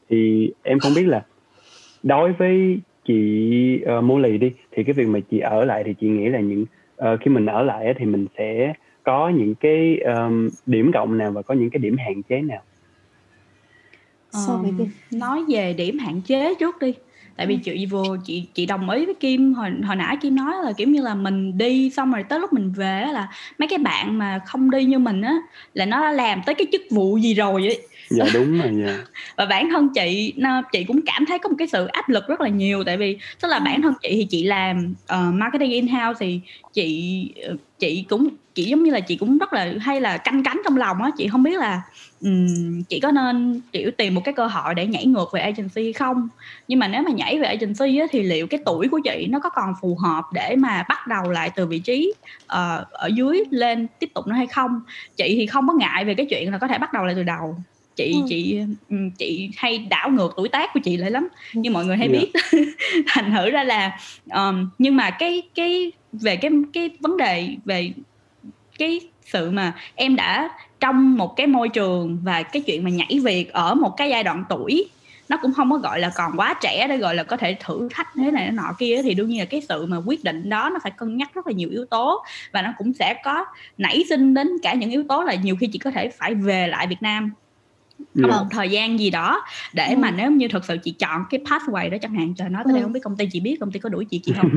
thì 0.09 0.51
em 0.63 0.79
không 0.79 0.93
biết 0.95 1.07
là 1.07 1.25
đối 2.03 2.33
với 2.33 2.79
chị 3.05 3.79
uh, 3.81 3.87
ờ, 3.87 4.01
mua 4.01 4.19
lì 4.19 4.37
đi 4.37 4.51
thì 4.71 4.83
cái 4.83 4.93
việc 4.93 5.07
mà 5.07 5.19
chị 5.31 5.39
ở 5.39 5.65
lại 5.65 5.83
thì 5.85 5.93
chị 6.01 6.07
nghĩ 6.07 6.29
là 6.29 6.39
những 6.39 6.65
uh, 6.97 7.19
khi 7.21 7.31
mình 7.31 7.45
ở 7.45 7.63
lại 7.63 7.93
thì 7.97 8.05
mình 8.05 8.27
sẽ 8.37 8.73
có 9.03 9.29
những 9.29 9.55
cái 9.55 9.97
um, 9.97 10.49
điểm 10.65 10.91
cộng 10.93 11.17
nào 11.17 11.31
và 11.31 11.41
có 11.41 11.53
những 11.53 11.69
cái 11.69 11.79
điểm 11.79 11.97
hạn 11.97 12.23
chế 12.23 12.41
nào? 12.41 12.61
So 14.31 14.57
với 14.61 14.71
um, 14.77 14.87
nói 15.11 15.43
về 15.47 15.73
điểm 15.73 15.99
hạn 15.99 16.21
chế 16.21 16.55
trước 16.59 16.79
đi. 16.81 16.93
Tại 17.35 17.47
vì 17.47 17.53
ừ. 17.55 17.59
chị 17.63 17.85
vừa 17.85 18.17
chị 18.25 18.47
chị 18.53 18.65
đồng 18.65 18.89
ý 18.89 19.05
với 19.05 19.15
kim 19.15 19.53
hồi 19.53 19.69
hồi 19.85 19.95
nãy 19.95 20.17
kim 20.21 20.35
nói 20.35 20.53
là 20.63 20.71
kiểu 20.77 20.87
như 20.87 21.01
là 21.01 21.15
mình 21.15 21.57
đi 21.57 21.89
xong 21.89 22.11
rồi 22.11 22.23
tới 22.23 22.39
lúc 22.39 22.53
mình 22.53 22.71
về 22.71 23.07
là 23.13 23.29
mấy 23.59 23.67
cái 23.67 23.79
bạn 23.79 24.17
mà 24.17 24.39
không 24.45 24.71
đi 24.71 24.83
như 24.83 24.99
mình 24.99 25.21
á 25.21 25.33
là 25.73 25.85
nó 25.85 26.11
làm 26.11 26.41
tới 26.45 26.55
cái 26.55 26.67
chức 26.71 26.81
vụ 26.91 27.17
gì 27.17 27.33
rồi 27.33 27.67
ấy 27.67 27.81
dạ 28.13 28.25
đúng 28.33 28.59
rồi 28.59 28.71
dạ 28.85 28.97
và 29.37 29.45
bản 29.45 29.69
thân 29.71 29.89
chị 29.95 30.33
chị 30.71 30.83
cũng 30.83 30.99
cảm 31.05 31.25
thấy 31.25 31.39
có 31.39 31.49
một 31.49 31.55
cái 31.59 31.67
sự 31.67 31.85
áp 31.85 32.09
lực 32.09 32.27
rất 32.27 32.41
là 32.41 32.49
nhiều 32.49 32.83
tại 32.83 32.97
vì 32.97 33.17
tức 33.41 33.47
là 33.47 33.59
bản 33.59 33.81
thân 33.81 33.93
chị 34.01 34.09
thì 34.09 34.27
chị 34.29 34.43
làm 34.43 34.93
uh, 35.13 35.33
marketing 35.33 35.71
in 35.71 35.87
house 35.87 36.17
thì 36.19 36.39
chị 36.73 37.29
ờ, 37.47 37.55
chị 37.79 38.05
cũng 38.09 38.29
chị 38.55 38.63
giống 38.63 38.83
như 38.83 38.91
là 38.91 38.99
chị 38.99 39.15
cũng 39.15 39.37
rất 39.37 39.53
là 39.53 39.73
hay 39.81 40.01
là 40.01 40.17
canh 40.17 40.43
cánh 40.43 40.61
trong 40.63 40.77
lòng 40.77 41.03
á. 41.03 41.09
Chị 41.17 41.27
không 41.27 41.43
biết 41.43 41.59
là 41.59 41.81
um, 42.21 42.81
chị 42.89 42.99
có 42.99 43.11
nên 43.11 43.61
kiểu 43.71 43.91
tìm 43.91 44.15
một 44.15 44.21
cái 44.25 44.33
cơ 44.33 44.47
hội 44.47 44.75
để 44.75 44.87
nhảy 44.87 45.05
ngược 45.05 45.29
về 45.33 45.41
agency 45.41 45.83
hay 45.83 45.93
không? 45.93 46.29
Nhưng 46.67 46.79
mà 46.79 46.87
nếu 46.87 47.01
mà 47.01 47.11
nhảy 47.11 47.39
về 47.39 47.47
agency 47.47 47.97
á, 47.97 48.05
thì 48.11 48.23
liệu 48.23 48.47
cái 48.47 48.59
tuổi 48.65 48.87
của 48.87 48.99
chị 49.03 49.27
nó 49.29 49.39
có 49.39 49.49
còn 49.49 49.73
phù 49.81 49.95
hợp 49.95 50.23
để 50.33 50.55
mà 50.55 50.85
bắt 50.89 51.07
đầu 51.07 51.31
lại 51.31 51.49
từ 51.55 51.65
vị 51.65 51.79
trí 51.79 52.13
uh, 52.43 52.91
ở 52.91 53.09
dưới 53.15 53.43
lên 53.49 53.87
tiếp 53.99 54.09
tục 54.13 54.27
nữa 54.27 54.35
hay 54.35 54.47
không? 54.47 54.81
Chị 55.15 55.35
thì 55.37 55.45
không 55.45 55.67
có 55.67 55.73
ngại 55.73 56.05
về 56.05 56.13
cái 56.13 56.25
chuyện 56.25 56.51
là 56.51 56.57
có 56.57 56.67
thể 56.67 56.77
bắt 56.77 56.93
đầu 56.93 57.05
lại 57.05 57.15
từ 57.15 57.23
đầu 57.23 57.57
chị 57.95 58.13
ừ. 58.13 58.25
chị 58.29 58.61
chị 59.17 59.49
hay 59.57 59.77
đảo 59.77 60.09
ngược 60.09 60.33
tuổi 60.37 60.49
tác 60.49 60.73
của 60.73 60.79
chị 60.83 60.97
lại 60.97 61.11
lắm 61.11 61.27
như 61.53 61.71
mọi 61.71 61.85
người 61.85 61.97
hay 61.97 62.07
yeah. 62.07 62.23
Dạ. 62.33 62.49
biết 62.51 62.65
thành 63.07 63.31
thử 63.31 63.49
ra 63.49 63.63
là 63.63 63.99
um, 64.33 64.69
nhưng 64.77 64.95
mà 64.95 65.09
cái 65.09 65.41
cái 65.55 65.91
về 66.11 66.35
cái 66.35 66.51
cái 66.73 66.89
vấn 66.99 67.17
đề 67.17 67.47
về 67.65 67.91
cái 68.79 68.99
sự 69.25 69.51
mà 69.51 69.73
em 69.95 70.15
đã 70.15 70.49
trong 70.79 71.17
một 71.17 71.35
cái 71.35 71.47
môi 71.47 71.69
trường 71.69 72.19
và 72.23 72.43
cái 72.43 72.61
chuyện 72.61 72.83
mà 72.83 72.89
nhảy 72.89 73.19
việc 73.23 73.53
ở 73.53 73.75
một 73.75 73.93
cái 73.97 74.09
giai 74.09 74.23
đoạn 74.23 74.43
tuổi 74.49 74.89
nó 75.29 75.37
cũng 75.41 75.53
không 75.53 75.71
có 75.71 75.77
gọi 75.77 75.99
là 75.99 76.11
còn 76.15 76.31
quá 76.37 76.53
trẻ 76.61 76.87
để 76.87 76.97
gọi 76.97 77.15
là 77.15 77.23
có 77.23 77.37
thể 77.37 77.57
thử 77.59 77.89
thách 77.91 78.07
thế 78.15 78.31
này 78.31 78.51
nọ 78.51 78.73
kia 78.79 79.01
thì 79.03 79.13
đương 79.13 79.29
nhiên 79.29 79.39
là 79.39 79.45
cái 79.45 79.61
sự 79.69 79.85
mà 79.85 79.97
quyết 80.05 80.23
định 80.23 80.49
đó 80.49 80.69
nó 80.69 80.79
phải 80.83 80.91
cân 80.97 81.17
nhắc 81.17 81.33
rất 81.33 81.47
là 81.47 81.53
nhiều 81.53 81.69
yếu 81.69 81.85
tố 81.85 82.23
và 82.51 82.61
nó 82.61 82.73
cũng 82.77 82.93
sẽ 82.93 83.15
có 83.23 83.45
nảy 83.77 84.03
sinh 84.09 84.33
đến 84.33 84.47
cả 84.63 84.73
những 84.73 84.91
yếu 84.91 85.03
tố 85.09 85.23
là 85.23 85.33
nhiều 85.33 85.55
khi 85.59 85.67
chị 85.67 85.79
có 85.79 85.91
thể 85.91 86.09
phải 86.09 86.35
về 86.35 86.67
lại 86.67 86.87
Việt 86.87 87.01
Nam 87.01 87.31
yeah. 88.15 88.29
một 88.29 88.45
thời 88.51 88.69
gian 88.69 88.99
gì 88.99 89.09
đó 89.09 89.41
để 89.73 89.87
ừ. 89.89 89.97
mà 89.97 90.11
nếu 90.11 90.31
như 90.31 90.47
thực 90.47 90.65
sự 90.65 90.77
chị 90.83 90.91
chọn 90.91 91.25
cái 91.29 91.39
pathway 91.45 91.89
đó 91.89 91.97
chẳng 92.01 92.15
hạn 92.15 92.33
trời 92.37 92.49
nói 92.49 92.63
tới 92.65 92.71
ừ. 92.71 92.75
đây 92.75 92.83
không 92.83 92.93
biết 92.93 92.99
công 93.03 93.17
ty 93.17 93.25
chị 93.31 93.39
biết 93.39 93.57
công 93.59 93.71
ty 93.71 93.79
có 93.79 93.89
đuổi 93.89 94.05
chị 94.05 94.21
chị 94.23 94.33
không 94.37 94.49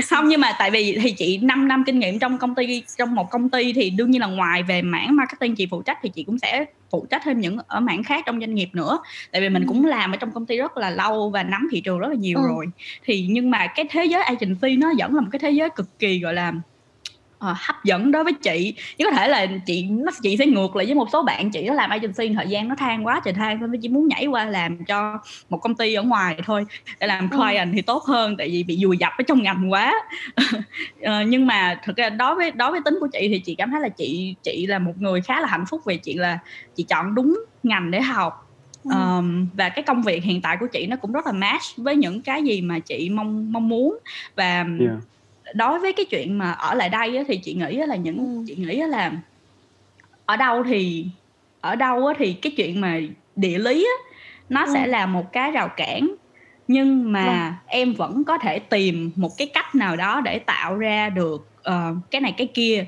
không 0.08 0.28
nhưng 0.28 0.40
mà 0.40 0.52
tại 0.58 0.70
vì 0.70 0.98
thì 1.02 1.12
chị 1.12 1.38
5 1.38 1.68
năm 1.68 1.84
kinh 1.86 1.98
nghiệm 1.98 2.18
trong 2.18 2.38
công 2.38 2.54
ty 2.54 2.82
trong 2.98 3.14
một 3.14 3.30
công 3.30 3.48
ty 3.48 3.72
thì 3.72 3.90
đương 3.90 4.10
nhiên 4.10 4.20
là 4.20 4.26
ngoài 4.26 4.62
về 4.62 4.82
mảng 4.82 5.16
marketing 5.16 5.54
chị 5.54 5.66
phụ 5.70 5.82
trách 5.82 5.98
thì 6.02 6.08
chị 6.08 6.22
cũng 6.22 6.38
sẽ 6.38 6.64
phụ 6.90 7.06
trách 7.10 7.22
thêm 7.24 7.40
những 7.40 7.58
ở 7.66 7.80
mảng 7.80 8.02
khác 8.02 8.22
trong 8.26 8.40
doanh 8.40 8.54
nghiệp 8.54 8.68
nữa 8.72 8.98
tại 9.32 9.42
vì 9.42 9.48
mình 9.48 9.66
cũng 9.66 9.86
làm 9.86 10.12
ở 10.12 10.16
trong 10.16 10.30
công 10.32 10.46
ty 10.46 10.56
rất 10.56 10.76
là 10.76 10.90
lâu 10.90 11.30
và 11.30 11.42
nắm 11.42 11.68
thị 11.72 11.80
trường 11.80 11.98
rất 11.98 12.08
là 12.08 12.14
nhiều 12.14 12.38
ừ. 12.38 12.48
rồi 12.48 12.66
thì 13.04 13.26
nhưng 13.30 13.50
mà 13.50 13.66
cái 13.66 13.86
thế 13.90 14.04
giới 14.04 14.22
agency 14.22 14.76
nó 14.76 14.92
vẫn 14.98 15.14
là 15.14 15.20
một 15.20 15.28
cái 15.32 15.38
thế 15.38 15.50
giới 15.50 15.70
cực 15.70 15.98
kỳ 15.98 16.20
gọi 16.20 16.34
là 16.34 16.52
uh, 17.46 17.56
hấp 17.56 17.84
dẫn 17.84 18.12
đối 18.12 18.24
với 18.24 18.32
chị 18.32 18.74
chứ 18.98 19.04
có 19.04 19.10
thể 19.10 19.28
là 19.28 19.46
chị 19.66 19.82
nó 19.82 20.12
chị 20.22 20.36
sẽ 20.36 20.46
ngược 20.46 20.76
lại 20.76 20.86
với 20.86 20.94
một 20.94 21.08
số 21.12 21.22
bạn 21.22 21.50
chị 21.50 21.66
nó 21.66 21.74
làm 21.74 21.90
agency 21.90 22.34
thời 22.34 22.46
gian 22.48 22.68
nó 22.68 22.74
than 22.74 23.06
quá 23.06 23.20
trời 23.24 23.34
than 23.34 23.60
nên 23.60 23.80
chỉ 23.80 23.88
muốn 23.88 24.08
nhảy 24.08 24.26
qua 24.26 24.44
làm 24.44 24.84
cho 24.84 25.18
một 25.48 25.58
công 25.58 25.74
ty 25.74 25.94
ở 25.94 26.02
ngoài 26.02 26.36
thôi 26.46 26.64
để 27.00 27.06
làm 27.06 27.30
ừ. 27.30 27.36
client 27.36 27.72
ừ. 27.72 27.72
thì 27.74 27.82
tốt 27.82 28.04
hơn 28.04 28.36
tại 28.36 28.48
vì 28.48 28.62
bị 28.62 28.76
dùi 28.76 28.96
dập 28.98 29.12
ở 29.18 29.22
trong 29.22 29.42
ngành 29.42 29.72
quá 29.72 29.94
uh, 31.00 31.06
nhưng 31.26 31.46
mà 31.46 31.80
thực 31.84 31.96
ra 31.96 32.10
đối 32.10 32.34
với 32.34 32.50
đối 32.50 32.70
với 32.70 32.80
tính 32.84 32.96
của 33.00 33.08
chị 33.12 33.28
thì 33.28 33.38
chị 33.38 33.54
cảm 33.54 33.70
thấy 33.70 33.80
là 33.80 33.88
chị 33.88 34.34
chị 34.42 34.66
là 34.66 34.78
một 34.78 34.92
người 34.98 35.20
khá 35.20 35.40
là 35.40 35.46
hạnh 35.46 35.64
phúc 35.70 35.80
về 35.84 35.96
chuyện 35.96 36.20
là 36.20 36.38
chị 36.76 36.82
chọn 36.82 37.14
đúng 37.14 37.44
ngành 37.62 37.90
để 37.90 38.00
học 38.00 38.46
Ừ. 38.84 38.90
Um, 38.90 39.48
và 39.54 39.68
cái 39.68 39.82
công 39.82 40.02
việc 40.02 40.24
hiện 40.24 40.42
tại 40.42 40.56
của 40.60 40.66
chị 40.66 40.86
nó 40.86 40.96
cũng 40.96 41.12
rất 41.12 41.26
là 41.26 41.32
match 41.32 41.62
với 41.76 41.96
những 41.96 42.22
cái 42.22 42.42
gì 42.42 42.62
mà 42.62 42.78
chị 42.78 43.10
mong 43.10 43.52
mong 43.52 43.68
muốn 43.68 43.98
và 44.36 44.66
yeah 44.80 44.98
đối 45.54 45.78
với 45.78 45.92
cái 45.92 46.04
chuyện 46.04 46.38
mà 46.38 46.52
ở 46.52 46.74
lại 46.74 46.88
đây 46.88 47.16
á, 47.16 47.22
thì 47.28 47.36
chị 47.36 47.54
nghĩ 47.54 47.76
là 47.76 47.96
những 47.96 48.18
ừ. 48.18 48.44
chị 48.46 48.56
nghĩ 48.56 48.76
là 48.76 49.12
ở 50.26 50.36
đâu 50.36 50.64
thì 50.64 51.06
ở 51.60 51.76
đâu 51.76 52.06
á, 52.06 52.14
thì 52.18 52.32
cái 52.32 52.52
chuyện 52.56 52.80
mà 52.80 52.98
địa 53.36 53.58
lý 53.58 53.84
á, 53.84 54.12
nó 54.48 54.64
ừ. 54.64 54.70
sẽ 54.74 54.86
là 54.86 55.06
một 55.06 55.32
cái 55.32 55.50
rào 55.50 55.68
cản 55.76 56.14
nhưng 56.68 57.12
mà 57.12 57.48
ừ. 57.48 57.52
em 57.66 57.92
vẫn 57.92 58.24
có 58.24 58.38
thể 58.38 58.58
tìm 58.58 59.10
một 59.16 59.30
cái 59.38 59.50
cách 59.54 59.74
nào 59.74 59.96
đó 59.96 60.20
để 60.20 60.38
tạo 60.38 60.76
ra 60.76 61.08
được 61.08 61.48
uh, 61.68 61.96
cái 62.10 62.20
này 62.20 62.34
cái 62.36 62.46
kia 62.54 62.84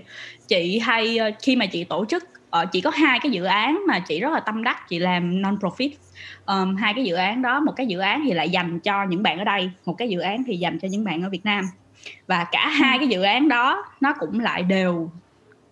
chị 0.49 0.79
hay 0.79 1.19
uh, 1.29 1.35
khi 1.43 1.57
mà 1.57 1.67
chị 1.67 1.85
tổ 1.85 2.05
chức 2.05 2.25
uh, 2.63 2.73
chị 2.73 2.81
có 2.81 2.91
hai 2.91 3.19
cái 3.23 3.33
dự 3.33 3.45
án 3.45 3.83
mà 3.89 3.99
chị 3.99 4.21
rất 4.21 4.33
là 4.33 4.41
tâm 4.41 4.65
đắc 4.65 4.89
chị 4.89 4.99
làm 4.99 5.43
non 5.43 5.59
profit 5.61 5.91
um, 6.47 6.77
hai 6.77 6.95
cái 6.95 7.05
dự 7.05 7.15
án 7.15 7.43
đó 7.43 7.61
một 7.61 7.73
cái 7.77 7.87
dự 7.87 7.99
án 7.99 8.23
thì 8.25 8.33
lại 8.33 8.51
dành 8.51 8.81
cho 8.81 9.05
những 9.05 9.23
bạn 9.23 9.39
ở 9.39 9.45
đây 9.45 9.71
một 9.85 9.95
cái 9.99 10.09
dự 10.09 10.21
án 10.21 10.45
thì 10.47 10.57
dành 10.57 10.79
cho 10.79 10.89
những 10.89 11.05
bạn 11.05 11.23
ở 11.23 11.29
việt 11.29 11.45
nam 11.45 11.65
và 12.27 12.47
cả 12.53 12.69
hai 12.69 12.99
cái 12.99 13.09
dự 13.09 13.23
án 13.23 13.49
đó 13.49 13.85
nó 14.01 14.15
cũng 14.21 14.41
lại 14.41 14.63
đều 14.63 15.11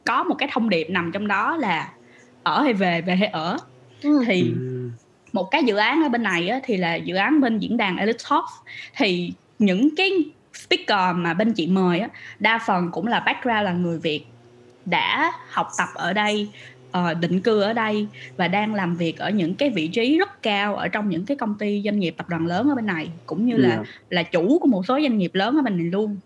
có 0.04 0.22
một 0.24 0.34
cái 0.34 0.48
thông 0.52 0.68
điệp 0.68 0.90
nằm 0.90 1.12
trong 1.12 1.28
đó 1.28 1.56
là 1.56 1.88
ở 2.42 2.62
hay 2.62 2.72
về 2.72 3.00
về 3.00 3.16
hay 3.16 3.28
ở. 3.28 3.58
Ừ. 4.02 4.24
thì 4.26 4.52
một 5.32 5.50
cái 5.50 5.64
dự 5.64 5.76
án 5.76 6.02
ở 6.02 6.08
bên 6.08 6.22
này 6.22 6.48
á, 6.48 6.60
thì 6.64 6.76
là 6.76 6.94
dự 6.94 7.14
án 7.14 7.40
bên 7.40 7.58
diễn 7.58 7.76
đàn 7.76 7.96
Elite 7.96 8.24
Talks. 8.30 8.52
Thì 8.96 9.32
những 9.58 9.96
cái 9.96 10.10
speaker 10.54 11.16
mà 11.16 11.34
bên 11.34 11.52
chị 11.52 11.66
mời 11.66 11.98
á, 11.98 12.08
đa 12.38 12.58
phần 12.66 12.90
cũng 12.92 13.06
là 13.06 13.20
background 13.20 13.64
là 13.64 13.72
người 13.72 13.98
Việt 13.98 14.24
đã 14.84 15.32
học 15.50 15.68
tập 15.78 15.88
ở 15.94 16.12
đây 16.12 16.48
uh, 16.98 17.20
định 17.20 17.40
cư 17.40 17.60
ở 17.60 17.72
đây 17.72 18.06
và 18.36 18.48
đang 18.48 18.74
làm 18.74 18.96
việc 18.96 19.18
ở 19.18 19.30
những 19.30 19.54
cái 19.54 19.70
vị 19.70 19.88
trí 19.88 20.18
rất 20.18 20.42
cao 20.42 20.76
ở 20.76 20.88
trong 20.88 21.08
những 21.08 21.26
cái 21.26 21.36
công 21.36 21.54
ty 21.58 21.82
doanh 21.84 21.98
nghiệp 21.98 22.14
tập 22.16 22.28
đoàn 22.28 22.46
lớn 22.46 22.68
ở 22.68 22.74
bên 22.74 22.86
này 22.86 23.10
cũng 23.26 23.46
như 23.46 23.56
yeah. 23.56 23.68
là 23.68 23.84
là 24.10 24.22
chủ 24.22 24.58
của 24.58 24.68
một 24.68 24.86
số 24.86 25.00
doanh 25.00 25.18
nghiệp 25.18 25.34
lớn 25.34 25.56
ở 25.56 25.62
bên 25.62 25.76
này 25.76 25.86
luôn 25.86 26.16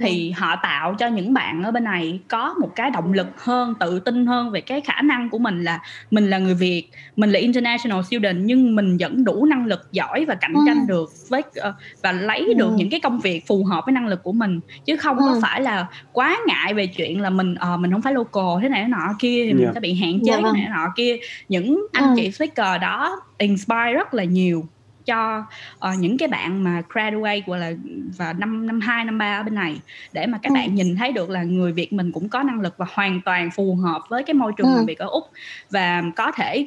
thì 0.00 0.30
họ 0.30 0.56
tạo 0.62 0.94
cho 0.98 1.06
những 1.06 1.34
bạn 1.34 1.62
ở 1.62 1.70
bên 1.70 1.84
này 1.84 2.20
có 2.28 2.54
một 2.60 2.72
cái 2.76 2.90
động 2.90 3.12
lực 3.12 3.26
hơn 3.36 3.74
tự 3.80 4.00
tin 4.00 4.26
hơn 4.26 4.50
về 4.50 4.60
cái 4.60 4.80
khả 4.80 5.02
năng 5.02 5.30
của 5.30 5.38
mình 5.38 5.64
là 5.64 5.80
mình 6.10 6.30
là 6.30 6.38
người 6.38 6.54
việt 6.54 6.90
mình 7.16 7.30
là 7.30 7.38
international 7.38 8.02
student 8.02 8.38
nhưng 8.40 8.76
mình 8.76 8.96
vẫn 9.00 9.24
đủ 9.24 9.46
năng 9.46 9.66
lực 9.66 9.92
giỏi 9.92 10.24
và 10.24 10.34
cạnh 10.34 10.54
tranh 10.66 10.78
ừ. 10.78 10.84
được 10.88 11.10
với 11.28 11.42
uh, 11.68 11.74
và 12.02 12.12
lấy 12.12 12.44
ừ. 12.46 12.54
được 12.54 12.70
những 12.76 12.90
cái 12.90 13.00
công 13.00 13.20
việc 13.20 13.46
phù 13.46 13.64
hợp 13.64 13.84
với 13.86 13.92
năng 13.92 14.06
lực 14.06 14.22
của 14.22 14.32
mình 14.32 14.60
chứ 14.84 14.96
không 14.96 15.18
ừ. 15.18 15.24
có 15.26 15.40
phải 15.42 15.62
là 15.62 15.86
quá 16.12 16.38
ngại 16.46 16.74
về 16.74 16.86
chuyện 16.86 17.20
là 17.20 17.30
mình 17.30 17.54
uh, 17.74 17.80
mình 17.80 17.92
không 17.92 18.02
phải 18.02 18.12
local 18.12 18.62
thế 18.62 18.68
này 18.68 18.82
thế 18.82 18.88
nọ 18.88 19.14
kia 19.18 19.44
thì 19.44 19.52
mình 19.52 19.62
yeah. 19.62 19.74
Dạ. 19.74 19.74
sẽ 19.74 19.80
bị 19.80 19.94
hạn 19.94 20.20
chế 20.24 20.32
yeah, 20.32 20.42
vâng. 20.42 20.54
thế 20.54 20.60
này 20.60 20.68
thế 20.68 20.74
nọ 20.74 20.92
kia 20.96 21.16
những 21.48 21.86
anh 21.92 22.04
ừ. 22.04 22.14
chị 22.16 22.30
speaker 22.30 22.82
đó 22.82 23.20
inspire 23.38 23.92
rất 23.92 24.14
là 24.14 24.24
nhiều 24.24 24.64
cho 25.08 25.44
uh, 25.88 25.98
những 25.98 26.18
cái 26.18 26.28
bạn 26.28 26.64
mà 26.64 26.82
graduate 26.92 27.40
gọi 27.46 27.58
là 27.58 27.72
và 28.16 28.32
năm 28.32 28.66
năm 28.66 28.80
hai 28.80 29.04
năm 29.04 29.18
ba 29.18 29.40
ở 29.40 29.42
bên 29.42 29.54
này 29.54 29.80
để 30.12 30.26
mà 30.26 30.38
các 30.42 30.50
ừ. 30.50 30.54
bạn 30.54 30.74
nhìn 30.74 30.96
thấy 30.96 31.12
được 31.12 31.30
là 31.30 31.42
người 31.42 31.72
Việt 31.72 31.92
mình 31.92 32.12
cũng 32.12 32.28
có 32.28 32.42
năng 32.42 32.60
lực 32.60 32.74
và 32.76 32.86
hoàn 32.92 33.20
toàn 33.20 33.50
phù 33.50 33.74
hợp 33.74 34.02
với 34.08 34.22
cái 34.22 34.34
môi 34.34 34.52
trường 34.56 34.66
ừ. 34.66 34.76
làm 34.76 34.86
việc 34.86 34.98
ở 34.98 35.06
úc 35.06 35.24
và 35.70 36.02
có 36.16 36.32
thể 36.32 36.66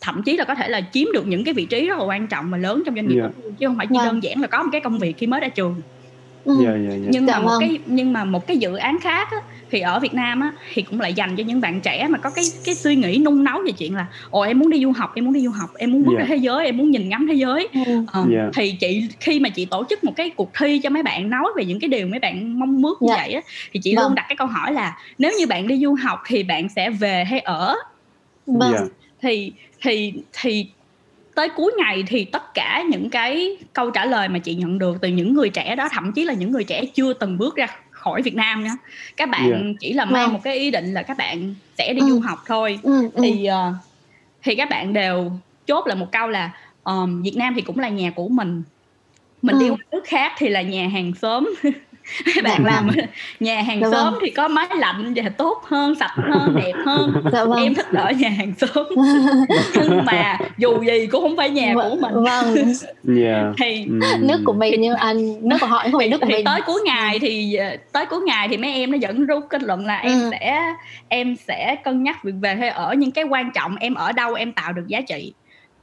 thậm 0.00 0.22
chí 0.22 0.36
là 0.36 0.44
có 0.44 0.54
thể 0.54 0.68
là 0.68 0.80
chiếm 0.92 1.12
được 1.12 1.26
những 1.26 1.44
cái 1.44 1.54
vị 1.54 1.66
trí 1.66 1.88
rất 1.88 1.98
là 1.98 2.04
quan 2.04 2.26
trọng 2.26 2.50
và 2.50 2.58
lớn 2.58 2.82
trong 2.86 2.94
doanh 2.94 3.08
nghiệp 3.08 3.20
yeah. 3.20 3.32
Dạ. 3.44 3.50
chứ 3.58 3.66
không 3.66 3.76
phải 3.76 3.86
chỉ 3.86 3.94
yeah. 3.94 4.06
Vâng. 4.06 4.14
đơn 4.14 4.22
giản 4.22 4.40
là 4.40 4.46
có 4.46 4.62
một 4.62 4.68
cái 4.72 4.80
công 4.80 4.98
việc 4.98 5.18
khi 5.18 5.26
mới 5.26 5.40
ra 5.40 5.48
trường 5.48 5.82
ừ. 6.44 6.64
yeah, 6.64 6.74
yeah, 6.74 6.88
yeah. 6.88 7.00
nhưng 7.10 7.26
dạ 7.26 7.38
mà 7.38 7.42
một 7.42 7.48
vâng. 7.48 7.60
cái 7.60 7.78
nhưng 7.86 8.12
mà 8.12 8.24
một 8.24 8.46
cái 8.46 8.56
dự 8.56 8.76
án 8.76 8.98
khác 9.00 9.28
á, 9.30 9.38
thì 9.70 9.80
ở 9.80 10.00
Việt 10.00 10.14
Nam 10.14 10.40
á 10.40 10.52
thì 10.74 10.82
cũng 10.82 11.00
lại 11.00 11.14
dành 11.14 11.36
cho 11.36 11.44
những 11.44 11.60
bạn 11.60 11.80
trẻ 11.80 12.08
mà 12.10 12.18
có 12.18 12.30
cái 12.30 12.44
cái 12.64 12.74
suy 12.74 12.96
nghĩ 12.96 13.18
nung 13.18 13.44
nấu 13.44 13.62
về 13.66 13.72
chuyện 13.72 13.94
là 13.94 14.06
ồ 14.30 14.40
em 14.40 14.58
muốn 14.58 14.70
đi 14.70 14.82
du 14.82 14.92
học 14.92 15.12
em 15.14 15.24
muốn 15.24 15.34
đi 15.34 15.40
du 15.40 15.50
học 15.50 15.70
em 15.78 15.92
muốn 15.92 16.04
bước 16.04 16.12
yeah. 16.12 16.28
ra 16.28 16.34
thế 16.34 16.36
giới 16.36 16.64
em 16.64 16.76
muốn 16.76 16.90
nhìn 16.90 17.08
ngắm 17.08 17.26
thế 17.28 17.34
giới 17.34 17.68
ừ. 17.86 18.04
ờ, 18.12 18.24
yeah. 18.32 18.48
thì 18.54 18.72
chị 18.80 19.08
khi 19.20 19.40
mà 19.40 19.48
chị 19.48 19.64
tổ 19.64 19.84
chức 19.90 20.04
một 20.04 20.12
cái 20.16 20.30
cuộc 20.30 20.50
thi 20.58 20.78
cho 20.82 20.90
mấy 20.90 21.02
bạn 21.02 21.30
nói 21.30 21.44
về 21.56 21.64
những 21.64 21.80
cái 21.80 21.88
điều 21.88 22.06
mấy 22.06 22.20
bạn 22.20 22.58
mong 22.58 22.82
muốn 22.82 22.94
như 23.00 23.12
yeah. 23.12 23.26
vậy 23.26 23.34
á 23.34 23.40
thì 23.72 23.80
chị 23.82 23.96
vâng. 23.96 24.04
luôn 24.04 24.14
đặt 24.14 24.24
cái 24.28 24.36
câu 24.36 24.46
hỏi 24.46 24.72
là 24.72 24.98
nếu 25.18 25.32
như 25.38 25.46
bạn 25.46 25.68
đi 25.68 25.78
du 25.82 25.94
học 26.02 26.22
thì 26.26 26.42
bạn 26.42 26.68
sẽ 26.68 26.90
về 26.90 27.24
hay 27.24 27.40
ở 27.40 27.76
vâng. 28.46 28.72
yeah. 28.72 28.84
thì 29.20 29.52
thì 29.82 30.12
thì 30.32 30.66
tới 31.34 31.48
cuối 31.48 31.72
ngày 31.78 32.04
thì 32.06 32.24
tất 32.24 32.54
cả 32.54 32.84
những 32.90 33.10
cái 33.10 33.56
câu 33.72 33.90
trả 33.90 34.04
lời 34.04 34.28
mà 34.28 34.38
chị 34.38 34.54
nhận 34.54 34.78
được 34.78 34.96
từ 35.00 35.08
những 35.08 35.34
người 35.34 35.48
trẻ 35.48 35.76
đó 35.76 35.88
thậm 35.92 36.12
chí 36.12 36.24
là 36.24 36.32
những 36.32 36.50
người 36.50 36.64
trẻ 36.64 36.84
chưa 36.84 37.12
từng 37.12 37.38
bước 37.38 37.56
ra 37.56 37.66
khỏi 38.06 38.22
Việt 38.22 38.34
Nam 38.34 38.64
nha 38.64 38.76
các 39.16 39.28
bạn 39.28 39.50
yeah. 39.50 39.76
chỉ 39.80 39.92
là 39.92 40.04
mang 40.04 40.32
một 40.32 40.40
cái 40.44 40.56
ý 40.58 40.70
định 40.70 40.94
là 40.94 41.02
các 41.02 41.16
bạn 41.16 41.54
sẽ 41.78 41.92
đi 41.92 42.00
ừ. 42.00 42.06
du 42.06 42.20
học 42.20 42.38
thôi 42.46 42.78
ừ, 42.82 43.10
ừ. 43.14 43.20
thì 43.22 43.48
uh, 43.48 43.74
thì 44.42 44.54
các 44.54 44.70
bạn 44.70 44.92
đều 44.92 45.32
chốt 45.66 45.86
là 45.86 45.94
một 45.94 46.12
câu 46.12 46.28
là 46.28 46.50
um, 46.84 47.22
Việt 47.22 47.36
Nam 47.36 47.54
thì 47.54 47.62
cũng 47.62 47.78
là 47.78 47.88
nhà 47.88 48.10
của 48.10 48.28
mình 48.28 48.62
mình 49.42 49.56
ừ. 49.56 49.60
đi 49.60 49.70
một 49.70 49.76
nước 49.92 50.02
khác 50.06 50.32
thì 50.38 50.48
là 50.48 50.62
nhà 50.62 50.88
hàng 50.88 51.12
xóm 51.22 51.54
bạn 52.44 52.62
dạ 52.64 52.72
làm 52.72 52.86
vâng. 52.86 52.96
nhà 53.40 53.62
hàng 53.62 53.80
dạ 53.80 53.88
xóm 53.90 54.12
vâng. 54.12 54.20
thì 54.24 54.30
có 54.30 54.48
máy 54.48 54.66
lạnh 54.76 55.12
và 55.16 55.22
tốt 55.36 55.62
hơn 55.66 55.94
sạch 55.94 56.14
hơn 56.16 56.56
đẹp 56.56 56.72
hơn 56.86 57.12
dạ 57.32 57.44
vâng. 57.44 57.62
em 57.62 57.74
thích 57.74 57.86
ở 57.92 58.10
nhà 58.10 58.28
hàng 58.28 58.52
xóm 58.58 58.86
nhưng 59.74 60.04
mà 60.04 60.38
dù 60.58 60.82
gì 60.82 61.06
cũng 61.06 61.22
không 61.22 61.36
phải 61.36 61.50
nhà 61.50 61.74
v- 61.74 61.90
của 61.90 61.96
mình 62.00 62.24
vâng 62.24 62.56
yeah. 63.22 63.54
thì 63.58 63.86
mm. 63.86 64.00
nước 64.20 64.40
của 64.44 64.52
mình 64.52 64.80
như 64.80 64.94
anh 64.94 65.48
nước 65.48 65.56
của 65.60 65.66
họ 65.66 65.82
không 65.82 66.00
phải 66.00 66.08
nước 66.08 66.18
của 66.20 66.26
thì 66.26 66.32
mình 66.32 66.44
tới 66.44 66.60
cuối 66.66 66.80
ngày 66.84 67.18
thì 67.18 67.54
ờ, 67.54 67.76
tới 67.92 68.06
cuối 68.06 68.20
ngày 68.20 68.48
thì 68.48 68.56
mấy 68.56 68.72
em 68.72 68.90
nó 68.90 68.98
vẫn 69.00 69.26
rút 69.26 69.44
kết 69.50 69.62
luận 69.62 69.86
là 69.86 69.96
em 69.96 70.20
ừ. 70.20 70.30
sẽ 70.30 70.62
em 71.08 71.36
sẽ 71.36 71.76
cân 71.84 72.02
nhắc 72.02 72.24
việc 72.24 72.34
về 72.40 72.54
hay 72.54 72.68
ở 72.68 72.94
nhưng 72.98 73.10
cái 73.10 73.24
quan 73.24 73.50
trọng 73.54 73.76
em 73.76 73.94
ở 73.94 74.12
đâu 74.12 74.34
em 74.34 74.52
tạo 74.52 74.72
được 74.72 74.84
giá 74.86 75.00
trị 75.00 75.32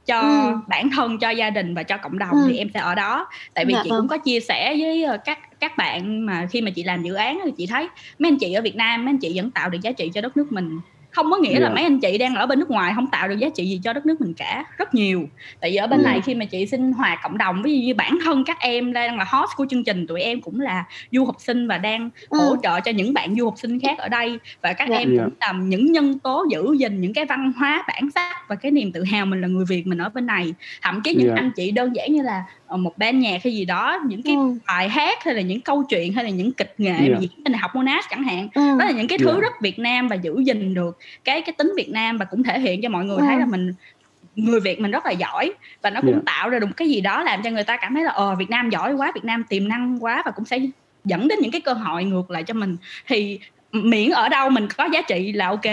cho 0.06 0.20
ừ. 0.20 0.56
bản 0.68 0.90
thân 0.90 1.18
cho 1.18 1.30
gia 1.30 1.50
đình 1.50 1.74
và 1.74 1.82
cho 1.82 1.96
cộng 1.96 2.18
đồng 2.18 2.30
ừ. 2.30 2.44
thì 2.48 2.58
em 2.58 2.68
sẽ 2.74 2.80
ở 2.80 2.94
đó 2.94 3.26
tại 3.54 3.64
vì 3.64 3.74
dạ, 3.74 3.80
chị 3.84 3.90
vâng. 3.90 4.00
cũng 4.00 4.08
có 4.08 4.18
chia 4.18 4.40
sẻ 4.40 4.76
với 4.78 5.04
ờ, 5.04 5.16
các 5.24 5.38
các 5.60 5.76
bạn 5.76 6.26
mà 6.26 6.46
khi 6.50 6.60
mà 6.60 6.70
chị 6.70 6.84
làm 6.84 7.02
dự 7.02 7.14
án 7.14 7.40
thì 7.44 7.50
chị 7.56 7.66
thấy 7.66 7.88
mấy 8.18 8.30
anh 8.30 8.38
chị 8.38 8.52
ở 8.52 8.62
Việt 8.62 8.76
Nam 8.76 9.04
mấy 9.04 9.10
anh 9.10 9.18
chị 9.18 9.32
vẫn 9.36 9.50
tạo 9.50 9.70
được 9.70 9.78
giá 9.82 9.92
trị 9.92 10.10
cho 10.14 10.20
đất 10.20 10.36
nước 10.36 10.52
mình 10.52 10.78
không 11.14 11.30
có 11.30 11.36
nghĩa 11.36 11.50
yeah. 11.50 11.62
là 11.62 11.70
mấy 11.70 11.82
anh 11.82 12.00
chị 12.00 12.18
đang 12.18 12.34
ở 12.34 12.46
bên 12.46 12.58
nước 12.58 12.70
ngoài 12.70 12.92
không 12.94 13.06
tạo 13.06 13.28
được 13.28 13.38
giá 13.38 13.48
trị 13.54 13.64
gì 13.66 13.80
cho 13.84 13.92
đất 13.92 14.06
nước 14.06 14.20
mình 14.20 14.34
cả 14.34 14.64
rất 14.78 14.94
nhiều 14.94 15.28
tại 15.60 15.70
vì 15.70 15.76
ở 15.76 15.86
bên 15.86 16.00
yeah. 16.00 16.12
này 16.12 16.20
khi 16.20 16.34
mà 16.34 16.44
chị 16.44 16.66
sinh 16.66 16.92
hoạt 16.92 17.18
cộng 17.22 17.38
đồng 17.38 17.62
ví 17.62 17.78
dụ 17.80 17.86
như 17.86 17.94
bản 17.94 18.18
thân 18.24 18.44
các 18.44 18.60
em 18.60 18.92
đang 18.92 19.18
là 19.18 19.24
host 19.28 19.50
của 19.56 19.66
chương 19.70 19.84
trình 19.84 20.06
tụi 20.06 20.20
em 20.20 20.40
cũng 20.40 20.60
là 20.60 20.84
du 21.12 21.24
học 21.24 21.36
sinh 21.38 21.68
và 21.68 21.78
đang 21.78 22.10
ừ. 22.28 22.38
hỗ 22.38 22.56
trợ 22.62 22.80
cho 22.80 22.90
những 22.90 23.14
bạn 23.14 23.34
du 23.38 23.44
học 23.44 23.54
sinh 23.56 23.80
khác 23.80 23.98
ở 23.98 24.08
đây 24.08 24.38
và 24.62 24.72
các 24.72 24.88
yeah. 24.88 25.00
Em 25.00 25.16
cũng 25.18 25.34
làm 25.40 25.68
những 25.68 25.92
nhân 25.92 26.18
tố 26.18 26.46
giữ 26.50 26.76
gìn 26.78 27.00
những 27.00 27.14
cái 27.14 27.24
văn 27.24 27.52
hóa 27.56 27.84
bản 27.88 28.10
sắc 28.14 28.48
và 28.48 28.56
cái 28.56 28.72
niềm 28.72 28.92
tự 28.92 29.04
hào 29.04 29.26
mình 29.26 29.40
là 29.40 29.48
người 29.48 29.64
Việt 29.64 29.86
mình 29.86 29.98
ở 29.98 30.08
bên 30.08 30.26
này 30.26 30.54
thậm 30.82 31.00
chí 31.04 31.14
những 31.14 31.26
yeah. 31.26 31.38
anh 31.38 31.50
chị 31.56 31.70
đơn 31.70 31.96
giản 31.96 32.12
như 32.12 32.22
là 32.22 32.44
một 32.70 32.98
ban 32.98 33.20
nhạc 33.20 33.44
hay 33.44 33.54
gì 33.54 33.64
đó 33.64 33.98
những 34.06 34.22
cái 34.22 34.34
ừ. 34.34 34.54
bài 34.66 34.88
hát 34.88 35.24
hay 35.24 35.34
là 35.34 35.40
những 35.40 35.60
câu 35.60 35.84
chuyện 35.88 36.12
hay 36.12 36.24
là 36.24 36.30
những 36.30 36.52
kịch 36.52 36.74
nghệ 36.78 36.90
yeah. 36.90 37.20
diễn 37.20 37.30
bên 37.44 37.52
đại 37.52 37.58
học 37.58 37.70
Monash 37.74 38.10
chẳng 38.10 38.24
hạn 38.24 38.48
ừ. 38.54 38.78
đó 38.78 38.84
là 38.84 38.90
những 38.90 39.08
cái 39.08 39.18
thứ 39.18 39.30
yeah. 39.30 39.42
rất 39.42 39.52
Việt 39.60 39.78
Nam 39.78 40.08
và 40.08 40.16
giữ 40.16 40.40
gìn 40.44 40.74
được 40.74 40.98
cái 41.24 41.42
cái 41.42 41.52
tính 41.58 41.72
Việt 41.76 41.88
Nam 41.90 42.18
và 42.18 42.24
cũng 42.24 42.42
thể 42.42 42.60
hiện 42.60 42.82
cho 42.82 42.88
mọi 42.88 43.04
người 43.04 43.18
thấy 43.20 43.38
là 43.38 43.46
mình 43.46 43.74
người 44.36 44.60
Việt 44.60 44.80
mình 44.80 44.90
rất 44.90 45.06
là 45.06 45.12
giỏi 45.12 45.52
và 45.82 45.90
nó 45.90 46.00
cũng 46.00 46.12
yeah. 46.12 46.24
tạo 46.24 46.48
ra 46.48 46.58
được 46.58 46.66
một 46.66 46.74
cái 46.76 46.88
gì 46.88 47.00
đó 47.00 47.22
làm 47.22 47.42
cho 47.42 47.50
người 47.50 47.64
ta 47.64 47.76
cảm 47.76 47.94
thấy 47.94 48.04
là 48.04 48.12
ờ 48.12 48.34
Việt 48.34 48.50
Nam 48.50 48.70
giỏi 48.70 48.92
quá 48.94 49.12
Việt 49.14 49.24
Nam 49.24 49.44
tiềm 49.48 49.68
năng 49.68 50.04
quá 50.04 50.22
và 50.24 50.30
cũng 50.30 50.44
sẽ 50.44 50.58
dẫn 51.04 51.28
đến 51.28 51.38
những 51.42 51.50
cái 51.50 51.60
cơ 51.60 51.72
hội 51.72 52.04
ngược 52.04 52.30
lại 52.30 52.42
cho 52.42 52.54
mình 52.54 52.76
thì 53.06 53.38
miễn 53.72 54.10
ở 54.10 54.28
đâu 54.28 54.50
mình 54.50 54.68
có 54.76 54.88
giá 54.92 55.02
trị 55.02 55.32
là 55.32 55.48
ok 55.48 55.64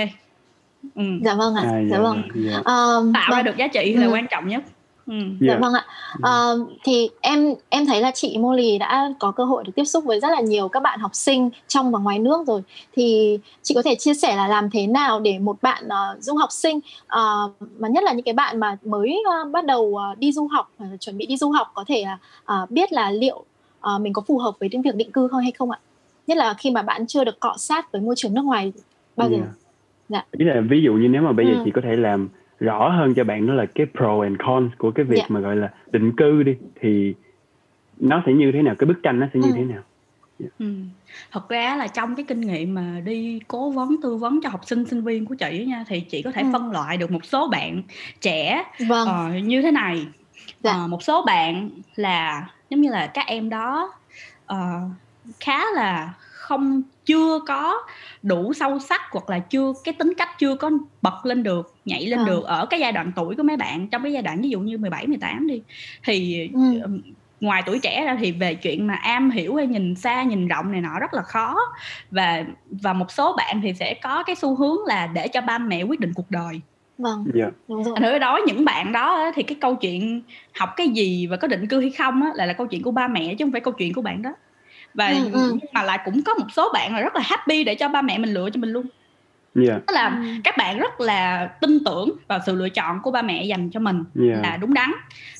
ừ. 0.95 1.03
dạ 1.23 1.33
vâng 1.33 1.55
ạ 1.55 1.63
à, 1.63 1.69
dạ, 1.71 1.87
dạ 1.91 1.99
vâng 1.99 2.23
dạ. 2.35 2.55
Um, 2.55 3.13
tạo 3.13 3.27
vâng. 3.29 3.37
ra 3.37 3.41
được 3.41 3.57
giá 3.57 3.67
trị 3.67 3.93
là 3.93 4.05
ừ. 4.05 4.11
quan 4.13 4.27
trọng 4.27 4.47
nhất 4.47 4.63
Ừ. 5.07 5.13
Dạ 5.39 5.57
vâng 5.61 5.73
ạ. 5.73 5.85
Uh, 6.17 6.69
thì 6.83 7.09
em 7.21 7.53
em 7.69 7.85
thấy 7.85 8.01
là 8.01 8.11
chị 8.11 8.37
Molly 8.37 8.77
đã 8.77 9.13
có 9.19 9.31
cơ 9.31 9.43
hội 9.43 9.63
được 9.63 9.71
tiếp 9.75 9.85
xúc 9.85 10.03
với 10.03 10.19
rất 10.19 10.29
là 10.31 10.41
nhiều 10.41 10.67
các 10.67 10.83
bạn 10.83 10.99
học 10.99 11.15
sinh 11.15 11.49
trong 11.67 11.91
và 11.91 11.99
ngoài 11.99 12.19
nước 12.19 12.47
rồi. 12.47 12.61
Thì 12.93 13.39
chị 13.61 13.75
có 13.75 13.81
thể 13.81 13.95
chia 13.95 14.13
sẻ 14.13 14.35
là 14.35 14.47
làm 14.47 14.69
thế 14.69 14.87
nào 14.87 15.19
để 15.19 15.39
một 15.39 15.61
bạn 15.61 15.83
uh, 15.85 16.23
du 16.23 16.35
học 16.35 16.51
sinh 16.51 16.77
uh, 16.77 17.51
mà 17.79 17.87
nhất 17.87 18.03
là 18.03 18.13
những 18.13 18.25
cái 18.25 18.33
bạn 18.33 18.59
mà 18.59 18.77
mới 18.85 19.23
uh, 19.43 19.51
bắt 19.51 19.65
đầu 19.65 19.81
uh, 19.81 20.19
đi 20.19 20.31
du 20.31 20.47
học 20.47 20.71
uh, 20.83 20.99
chuẩn 20.99 21.17
bị 21.17 21.25
đi 21.25 21.37
du 21.37 21.51
học 21.51 21.71
có 21.73 21.83
thể 21.87 22.05
uh, 22.63 22.71
biết 22.71 22.93
là 22.93 23.11
liệu 23.11 23.43
uh, 23.95 24.01
mình 24.01 24.13
có 24.13 24.21
phù 24.27 24.37
hợp 24.37 24.51
với 24.59 24.69
những 24.71 24.81
việc 24.81 24.95
định 24.95 25.11
cư 25.11 25.27
không 25.27 25.41
hay 25.41 25.51
không 25.51 25.71
ạ? 25.71 25.79
Nhất 26.27 26.37
là 26.37 26.53
khi 26.53 26.71
mà 26.71 26.81
bạn 26.81 27.07
chưa 27.07 27.23
được 27.23 27.39
cọ 27.39 27.53
sát 27.57 27.91
với 27.91 28.01
môi 28.01 28.15
trường 28.17 28.33
nước 28.33 28.45
ngoài 28.45 28.73
bao 29.17 29.29
giờ. 29.29 29.35
Yeah. 29.35 29.47
Dạ. 30.09 30.25
Ý 30.31 30.45
là 30.45 30.61
ví 30.69 30.81
dụ 30.83 30.93
như 30.93 31.07
nếu 31.07 31.21
mà 31.21 31.31
bây 31.31 31.45
giờ 31.45 31.51
ừ. 31.51 31.61
chị 31.65 31.71
có 31.75 31.81
thể 31.83 31.95
làm 31.95 32.29
rõ 32.61 32.89
hơn 32.89 33.13
cho 33.13 33.23
bạn 33.23 33.47
đó 33.47 33.53
là 33.53 33.65
cái 33.65 33.87
pro 33.97 34.21
and 34.21 34.35
cons 34.39 34.71
của 34.77 34.91
cái 34.91 35.05
việc 35.05 35.17
yeah. 35.17 35.29
Dạ. 35.29 35.33
mà 35.33 35.39
gọi 35.39 35.55
là 35.55 35.69
định 35.91 36.15
cư 36.17 36.43
đi 36.43 36.55
thì 36.81 37.13
nó 37.99 38.23
sẽ 38.25 38.33
như 38.33 38.51
thế 38.51 38.61
nào 38.61 38.75
cái 38.79 38.87
bức 38.87 39.03
tranh 39.03 39.19
nó 39.19 39.27
sẽ 39.33 39.39
như 39.39 39.49
ừ. 39.49 39.53
thế 39.55 39.63
nào 39.63 39.81
yeah. 40.39 40.51
ừ. 40.59 40.65
thật 41.31 41.49
ra 41.49 41.75
là 41.75 41.87
trong 41.87 42.15
cái 42.15 42.25
kinh 42.27 42.41
nghiệm 42.41 42.73
mà 42.73 43.01
đi 43.05 43.39
cố 43.47 43.71
vấn 43.71 43.95
tư 44.03 44.15
vấn 44.15 44.39
cho 44.43 44.49
học 44.49 44.61
sinh 44.65 44.85
sinh 44.85 45.01
viên 45.01 45.25
của 45.25 45.35
chị 45.35 45.65
nha 45.67 45.83
thì 45.87 45.99
chị 45.99 46.21
có 46.21 46.31
thể 46.31 46.41
ừ. 46.41 46.47
phân 46.53 46.71
loại 46.71 46.97
được 46.97 47.11
một 47.11 47.25
số 47.25 47.47
bạn 47.47 47.81
trẻ 48.21 48.63
vâng. 48.87 49.07
uh, 49.37 49.43
như 49.43 49.61
thế 49.61 49.71
này 49.71 50.07
dạ. 50.63 50.83
uh, 50.83 50.89
một 50.89 51.03
số 51.03 51.25
bạn 51.25 51.69
là 51.95 52.47
giống 52.69 52.81
như 52.81 52.89
là 52.89 53.07
các 53.07 53.27
em 53.27 53.49
đó 53.49 53.93
uh, 54.53 54.57
khá 55.39 55.63
là 55.75 56.13
không 56.51 56.81
chưa 57.05 57.39
có 57.47 57.77
đủ 58.23 58.53
sâu 58.53 58.79
sắc 58.79 59.01
hoặc 59.11 59.29
là 59.29 59.39
chưa 59.39 59.73
cái 59.83 59.93
tính 59.93 60.13
cách 60.17 60.29
chưa 60.39 60.55
có 60.55 60.71
bật 61.01 61.25
lên 61.25 61.43
được 61.43 61.75
nhảy 61.85 62.05
lên 62.05 62.19
à. 62.19 62.25
được 62.25 62.43
ở 62.43 62.65
cái 62.65 62.79
giai 62.79 62.91
đoạn 62.91 63.11
tuổi 63.15 63.35
của 63.35 63.43
mấy 63.43 63.57
bạn 63.57 63.87
trong 63.87 64.03
cái 64.03 64.13
giai 64.13 64.21
đoạn 64.21 64.41
ví 64.41 64.49
dụ 64.49 64.59
như 64.59 64.77
17 64.77 65.07
18 65.07 65.47
đi 65.47 65.61
thì 66.03 66.49
ừ. 66.53 66.81
ngoài 67.41 67.63
tuổi 67.65 67.79
trẻ 67.79 68.05
ra 68.05 68.17
thì 68.19 68.31
về 68.31 68.55
chuyện 68.55 68.87
mà 68.87 68.93
am 68.93 69.29
hiểu 69.31 69.55
hay 69.55 69.67
nhìn 69.67 69.95
xa 69.95 70.23
nhìn 70.23 70.47
rộng 70.47 70.71
này 70.71 70.81
nọ 70.81 70.99
rất 70.99 71.13
là 71.13 71.21
khó 71.21 71.57
và 72.11 72.45
và 72.71 72.93
một 72.93 73.11
số 73.11 73.33
bạn 73.37 73.61
thì 73.63 73.73
sẽ 73.73 73.93
có 73.93 74.23
cái 74.23 74.35
xu 74.35 74.55
hướng 74.55 74.85
là 74.85 75.07
để 75.07 75.27
cho 75.27 75.41
ba 75.41 75.57
mẹ 75.57 75.83
quyết 75.83 75.99
định 75.99 76.13
cuộc 76.15 76.31
đời 76.31 76.61
vâng 76.97 77.25
yeah. 77.35 77.53
Dạ. 77.53 77.57
đúng 77.67 77.83
rồi 77.83 77.95
ở 77.95 78.19
đó 78.19 78.39
những 78.47 78.65
bạn 78.65 78.91
đó 78.91 79.31
thì 79.35 79.43
cái 79.43 79.57
câu 79.61 79.75
chuyện 79.75 80.21
học 80.59 80.69
cái 80.75 80.89
gì 80.89 81.27
và 81.27 81.37
có 81.37 81.47
định 81.47 81.67
cư 81.67 81.81
hay 81.81 81.91
không 81.91 82.23
á 82.23 82.31
là 82.35 82.45
là 82.45 82.53
câu 82.53 82.67
chuyện 82.67 82.83
của 82.83 82.91
ba 82.91 83.07
mẹ 83.07 83.35
chứ 83.35 83.45
không 83.45 83.51
phải 83.51 83.61
câu 83.61 83.73
chuyện 83.73 83.93
của 83.93 84.01
bạn 84.01 84.21
đó 84.21 84.33
và 84.93 85.07
ừ, 85.07 85.29
ừ. 85.33 85.57
mà 85.73 85.83
lại 85.83 85.99
cũng 86.05 86.23
có 86.23 86.33
một 86.33 86.47
số 86.53 86.69
bạn 86.73 86.95
là 86.95 87.01
rất 87.01 87.15
là 87.15 87.21
happy 87.23 87.63
để 87.63 87.75
cho 87.75 87.89
ba 87.89 88.01
mẹ 88.01 88.17
mình 88.17 88.33
lựa 88.33 88.49
cho 88.49 88.59
mình 88.59 88.69
luôn 88.69 88.85
yeah. 89.55 89.81
tức 89.87 89.93
là 89.93 90.07
ừ. 90.07 90.27
các 90.43 90.57
bạn 90.57 90.79
rất 90.79 91.01
là 91.01 91.47
tin 91.61 91.83
tưởng 91.85 92.09
vào 92.27 92.39
sự 92.45 92.55
lựa 92.55 92.69
chọn 92.69 92.99
của 93.01 93.11
ba 93.11 93.21
mẹ 93.21 93.43
dành 93.43 93.69
cho 93.69 93.79
mình 93.79 94.03
yeah. 94.27 94.43
là 94.43 94.57
đúng 94.57 94.73
đắn 94.73 94.91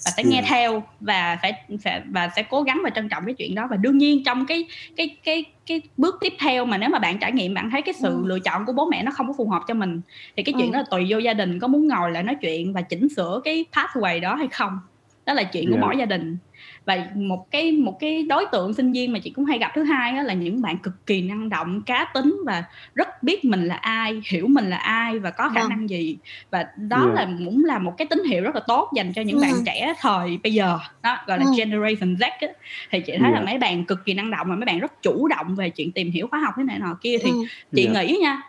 và 0.06 0.12
sẽ 0.18 0.24
nghe 0.24 0.38
yeah. 0.38 0.45
theo 0.47 0.84
và 0.99 1.38
phải, 1.41 1.54
phải 1.84 2.02
và 2.10 2.30
sẽ 2.36 2.43
cố 2.43 2.62
gắng 2.62 2.82
và 2.84 2.89
trân 2.89 3.10
trọng 3.10 3.26
cái 3.26 3.34
chuyện 3.34 3.56
đó 3.56 3.68
và 3.70 3.76
đương 3.76 3.97
nhiên 3.97 4.24
trong 4.24 4.45
cái 4.45 4.68
cái 4.95 5.18
cái 5.24 5.45
cái 5.66 5.82
bước 5.97 6.18
tiếp 6.22 6.34
theo 6.39 6.66
mà 6.66 6.78
nếu 6.78 6.89
mà 6.89 6.99
bạn 6.99 7.18
trải 7.20 7.32
nghiệm 7.32 7.54
bạn 7.54 7.70
thấy 7.72 7.82
cái 7.82 7.93
sự 7.93 8.10
ừ. 8.10 8.22
lựa 8.26 8.39
chọn 8.39 8.66
của 8.66 8.74
bố 8.74 8.89
mẹ 8.89 9.04
nó 9.04 9.12
không 9.12 9.28
có 9.28 9.34
phù 9.38 9.49
hợp 9.49 9.62
cho 9.68 9.74
mình 9.74 10.02
thì 10.38 10.43
cái 10.43 10.54
chuyện 10.58 10.72
ừ. 10.72 10.74
đó 10.74 10.80
là 10.80 10.86
tùy 10.91 11.06
vô 11.10 11.18
gia 11.18 11.34
đình 11.34 11.60
có 11.60 11.68
muốn 11.68 11.88
ngồi 11.88 12.12
lại 12.12 12.24
nói 12.24 12.36
chuyện 12.41 12.74
và 12.74 12.82
chỉnh 12.82 13.10
sửa 13.10 13.41
cái 13.43 13.66
pathway 13.74 14.22
đó 14.22 14.36
hay 14.36 14.47
không 14.47 14.80
đó 15.26 15.34
là 15.34 15.43
chuyện 15.43 15.70
yeah. 15.70 15.82
của 15.82 15.88
mỗi 15.88 15.97
gia 15.97 16.06
đình 16.06 16.38
và 16.86 17.06
một 17.16 17.52
cái 17.52 17.72
một 17.72 18.00
cái 18.00 18.24
đối 18.24 18.46
tượng 18.52 18.74
sinh 18.74 18.92
viên 18.92 19.14
mà 19.14 19.20
chị 19.20 19.30
cũng 19.30 19.46
hay 19.46 19.60
gặp 19.60 19.72
thứ 19.76 19.84
hai 19.84 20.12
đó 20.12 20.22
là 20.22 20.34
những 20.34 20.62
bạn 20.62 20.78
cực 20.78 21.06
kỳ 21.06 21.22
năng 21.22 21.50
động 21.50 21.82
cá 21.82 22.06
tính 22.14 22.40
và 22.46 22.64
rất 22.96 23.24
biết 23.24 23.46
mình 23.46 23.66
là 23.66 23.76
ai 23.76 24.22
hiểu 24.30 24.48
mình 24.48 24.70
là 24.70 24.78
ai 24.78 25.20
và 25.20 25.32
có 25.32 25.50
khả 25.50 25.62
vâng. 25.62 25.70
năng 25.70 25.90
gì 25.90 26.18
và 26.52 26.66
đó 26.78 27.02
yeah. 27.02 27.14
là 27.14 27.28
cũng 27.46 27.66
là 27.66 27.80
một 27.80 27.94
cái 27.98 28.08
tín 28.08 28.24
hiệu 28.24 28.44
rất 28.44 28.56
là 28.56 28.62
tốt 28.68 28.92
dành 28.96 29.14
cho 29.14 29.22
những 29.22 29.38
ừ. 29.38 29.42
bạn 29.42 29.54
trẻ 29.66 29.94
thời 30.00 30.40
bây 30.44 30.54
giờ 30.54 30.80
đó 31.04 31.18
gọi 31.28 31.40
là 31.40 31.46
ừ. 31.46 31.52
generation 31.58 32.16
Z 32.16 32.30
ấy. 32.42 32.54
thì 32.92 33.00
chị 33.00 33.14
thấy 33.20 33.32
yeah. 33.32 33.34
là 33.34 33.42
mấy 33.42 33.58
bạn 33.58 33.86
cực 33.86 34.06
kỳ 34.06 34.14
năng 34.14 34.32
động 34.32 34.48
và 34.50 34.56
mấy 34.56 34.66
bạn 34.66 34.80
rất 34.80 35.02
chủ 35.02 35.28
động 35.28 35.56
về 35.56 35.70
chuyện 35.70 35.92
tìm 35.92 36.12
hiểu 36.12 36.28
khóa 36.28 36.40
học 36.40 36.54
thế 36.58 36.64
này 36.64 36.80
nọ 36.80 36.98
kia 37.02 37.18
thì 37.24 37.30
ừ. 37.30 37.46
chị 37.76 37.86
yeah. 37.86 37.96
nghĩ 37.96 38.18
nha 38.22 38.42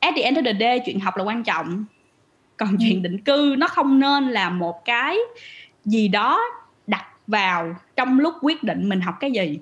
at 0.00 0.14
the 0.16 0.22
end 0.22 0.38
of 0.38 0.44
the 0.44 0.54
day 0.60 0.80
chuyện 0.86 1.00
học 1.00 1.16
là 1.16 1.24
quan 1.24 1.44
trọng 1.44 1.84
còn 2.56 2.68
ừ. 2.68 2.76
chuyện 2.80 3.02
định 3.02 3.20
cư 3.20 3.54
nó 3.58 3.68
không 3.68 4.00
nên 4.00 4.28
là 4.28 4.50
một 4.50 4.84
cái 4.84 5.16
gì 5.84 6.08
đó 6.08 6.40
vào 7.30 7.74
trong 7.96 8.20
lúc 8.20 8.34
quyết 8.42 8.62
định 8.62 8.88
mình 8.88 9.00
học 9.00 9.14
cái 9.20 9.30
gì. 9.32 9.58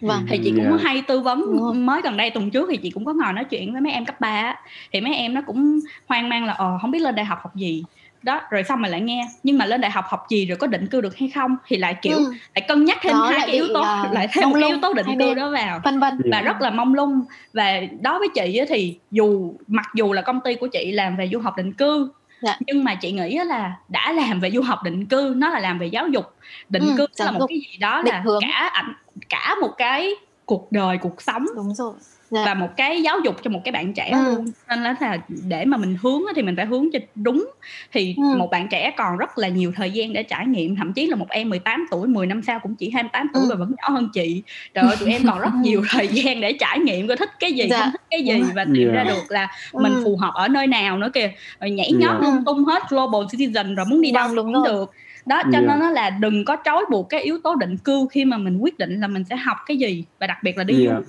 Vâng. 0.00 0.26
thì 0.28 0.40
chị 0.44 0.50
cũng 0.50 0.68
yeah. 0.68 0.80
hay 0.80 1.02
tư 1.02 1.20
vấn 1.20 1.40
mới 1.86 2.02
gần 2.02 2.16
đây 2.16 2.30
tuần 2.30 2.50
trước 2.50 2.68
thì 2.70 2.76
chị 2.76 2.90
cũng 2.90 3.04
có 3.04 3.12
ngồi 3.12 3.32
nói 3.32 3.44
chuyện 3.44 3.72
với 3.72 3.80
mấy 3.80 3.92
em 3.92 4.04
cấp 4.04 4.20
3 4.20 4.54
thì 4.92 5.00
mấy 5.00 5.14
em 5.14 5.34
nó 5.34 5.40
cũng 5.46 5.80
hoang 6.06 6.28
mang 6.28 6.44
là 6.44 6.52
ờ 6.52 6.78
không 6.80 6.90
biết 6.90 6.98
lên 6.98 7.14
đại 7.14 7.24
học 7.24 7.38
học 7.42 7.56
gì. 7.56 7.84
Đó 8.22 8.40
rồi 8.50 8.64
xong 8.64 8.80
mà 8.80 8.88
lại 8.88 9.00
nghe. 9.00 9.28
Nhưng 9.42 9.58
mà 9.58 9.66
lên 9.66 9.80
đại 9.80 9.90
học 9.90 10.04
học 10.08 10.26
gì 10.28 10.46
rồi 10.46 10.56
có 10.56 10.66
định 10.66 10.86
cư 10.86 11.00
được 11.00 11.16
hay 11.16 11.30
không 11.34 11.56
thì 11.66 11.76
lại 11.76 11.96
kiểu 12.02 12.16
ừ. 12.16 12.32
lại 12.54 12.64
cân 12.68 12.84
nhắc 12.84 12.98
thêm 13.02 13.12
đó 13.12 13.30
hai 13.30 13.40
cái 13.46 13.54
yếu 13.54 13.66
tố 13.74 13.80
uh, 13.80 14.12
lại 14.12 14.28
thêm 14.32 14.50
một 14.50 14.56
cái 14.60 14.68
yếu 14.68 14.78
tố 14.82 14.94
định 14.94 15.06
cư 15.18 15.34
đó 15.34 15.50
vào. 15.50 15.80
Vân 15.84 16.00
vân. 16.00 16.20
Và 16.32 16.40
rất 16.40 16.60
là 16.60 16.70
mong 16.70 16.94
lung. 16.94 17.20
Và 17.52 17.80
đối 18.00 18.18
với 18.18 18.28
chị 18.34 18.60
thì 18.68 18.98
dù 19.10 19.54
mặc 19.66 19.86
dù 19.94 20.12
là 20.12 20.22
công 20.22 20.40
ty 20.44 20.54
của 20.54 20.66
chị 20.66 20.92
làm 20.92 21.16
về 21.16 21.28
du 21.32 21.38
học 21.38 21.56
định 21.56 21.72
cư 21.72 22.10
dạ. 22.46 22.58
nhưng 22.66 22.84
mà 22.84 22.94
chị 22.94 23.12
nghĩ 23.12 23.38
là 23.46 23.76
đã 23.88 24.12
làm 24.12 24.40
về 24.40 24.50
du 24.50 24.62
học 24.62 24.82
định 24.84 25.06
cư 25.06 25.34
nó 25.36 25.48
là 25.50 25.60
làm 25.60 25.78
về 25.78 25.86
giáo 25.86 26.08
dục 26.08 26.24
định 26.68 26.82
ừ, 26.82 26.94
cư 26.98 27.24
là 27.24 27.30
một 27.30 27.46
cái 27.48 27.58
gì 27.58 27.76
đó 27.76 28.02
là 28.06 28.20
hướng. 28.20 28.40
cả 28.40 28.84
cả 29.28 29.54
một 29.60 29.70
cái 29.78 30.10
cuộc 30.44 30.72
đời 30.72 30.98
cuộc 30.98 31.22
sống 31.22 31.46
đúng 31.56 31.74
rồi 31.74 31.92
dạ. 32.30 32.42
và 32.46 32.54
một 32.54 32.68
cái 32.76 33.02
giáo 33.02 33.18
dục 33.24 33.36
cho 33.44 33.50
một 33.50 33.60
cái 33.64 33.72
bạn 33.72 33.92
trẻ 33.92 34.10
ừ. 34.12 34.24
luôn 34.24 34.46
nên 34.68 34.94
là 35.00 35.18
để 35.28 35.64
mà 35.64 35.76
mình 35.76 35.96
hướng 36.02 36.22
thì 36.36 36.42
mình 36.42 36.56
phải 36.56 36.66
hướng 36.66 36.88
cho 36.92 36.98
đúng 37.14 37.50
thì 37.92 38.14
ừ. 38.16 38.36
một 38.38 38.50
bạn 38.50 38.68
trẻ 38.70 38.90
còn 38.96 39.16
rất 39.16 39.38
là 39.38 39.48
nhiều 39.48 39.72
thời 39.76 39.90
gian 39.90 40.12
để 40.12 40.22
trải 40.22 40.46
nghiệm 40.46 40.76
thậm 40.76 40.92
chí 40.92 41.06
là 41.06 41.16
một 41.16 41.30
em 41.30 41.48
18 41.48 41.86
tuổi 41.90 42.08
10 42.08 42.26
năm 42.26 42.42
sau 42.42 42.58
cũng 42.58 42.74
chỉ 42.74 42.90
28 42.90 43.26
tuổi 43.34 43.42
ừ. 43.42 43.48
và 43.50 43.54
vẫn 43.54 43.74
nhỏ 43.78 43.94
hơn 43.94 44.08
chị 44.12 44.42
trời 44.74 44.84
ơi 44.84 44.96
tụi 45.00 45.12
em 45.12 45.22
còn 45.26 45.38
rất 45.40 45.54
nhiều 45.62 45.82
thời 45.90 46.08
gian 46.08 46.40
để 46.40 46.52
trải 46.52 46.78
nghiệm 46.78 47.08
có 47.08 47.16
thích 47.16 47.30
cái 47.40 47.52
gì 47.52 47.68
dạ. 47.70 47.80
không 47.80 47.92
thích 47.92 48.02
cái 48.10 48.22
gì 48.22 48.42
và 48.54 48.64
tìm 48.64 48.88
yeah. 48.88 48.94
ra 48.94 49.04
được 49.04 49.22
là 49.28 49.48
mình 49.72 49.94
ừ. 49.94 50.02
phù 50.04 50.16
hợp 50.16 50.32
ở 50.34 50.48
nơi 50.48 50.66
nào 50.66 50.98
nữa 50.98 51.10
kìa 51.14 51.30
rồi 51.60 51.70
nhảy 51.70 51.92
nhót 51.92 52.10
yeah. 52.10 52.22
lung 52.22 52.44
tung 52.46 52.64
hết 52.64 52.82
global 52.88 53.22
citizen 53.22 53.74
rồi 53.74 53.86
muốn 53.86 54.00
đi 54.00 54.10
đâu 54.10 54.28
vâng, 54.28 54.36
cũng 54.36 54.64
được 54.64 54.92
đó 55.26 55.42
cho 55.42 55.58
yeah. 55.58 55.64
nên 55.64 55.78
nó 55.78 55.90
là 55.90 56.10
đừng 56.10 56.44
có 56.44 56.56
trói 56.64 56.84
buộc 56.90 57.08
cái 57.08 57.20
yếu 57.20 57.38
tố 57.44 57.54
định 57.54 57.76
cư 57.76 58.06
khi 58.10 58.24
mà 58.24 58.38
mình 58.38 58.58
quyết 58.58 58.78
định 58.78 59.00
là 59.00 59.06
mình 59.06 59.24
sẽ 59.24 59.36
học 59.36 59.56
cái 59.66 59.76
gì 59.76 60.04
và 60.20 60.26
đặc 60.26 60.38
biệt 60.42 60.58
là 60.58 60.64
đi 60.64 60.86
yeah 60.86 61.02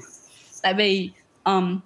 tại 0.68 0.74
vì 0.74 1.10
um, 1.44 1.80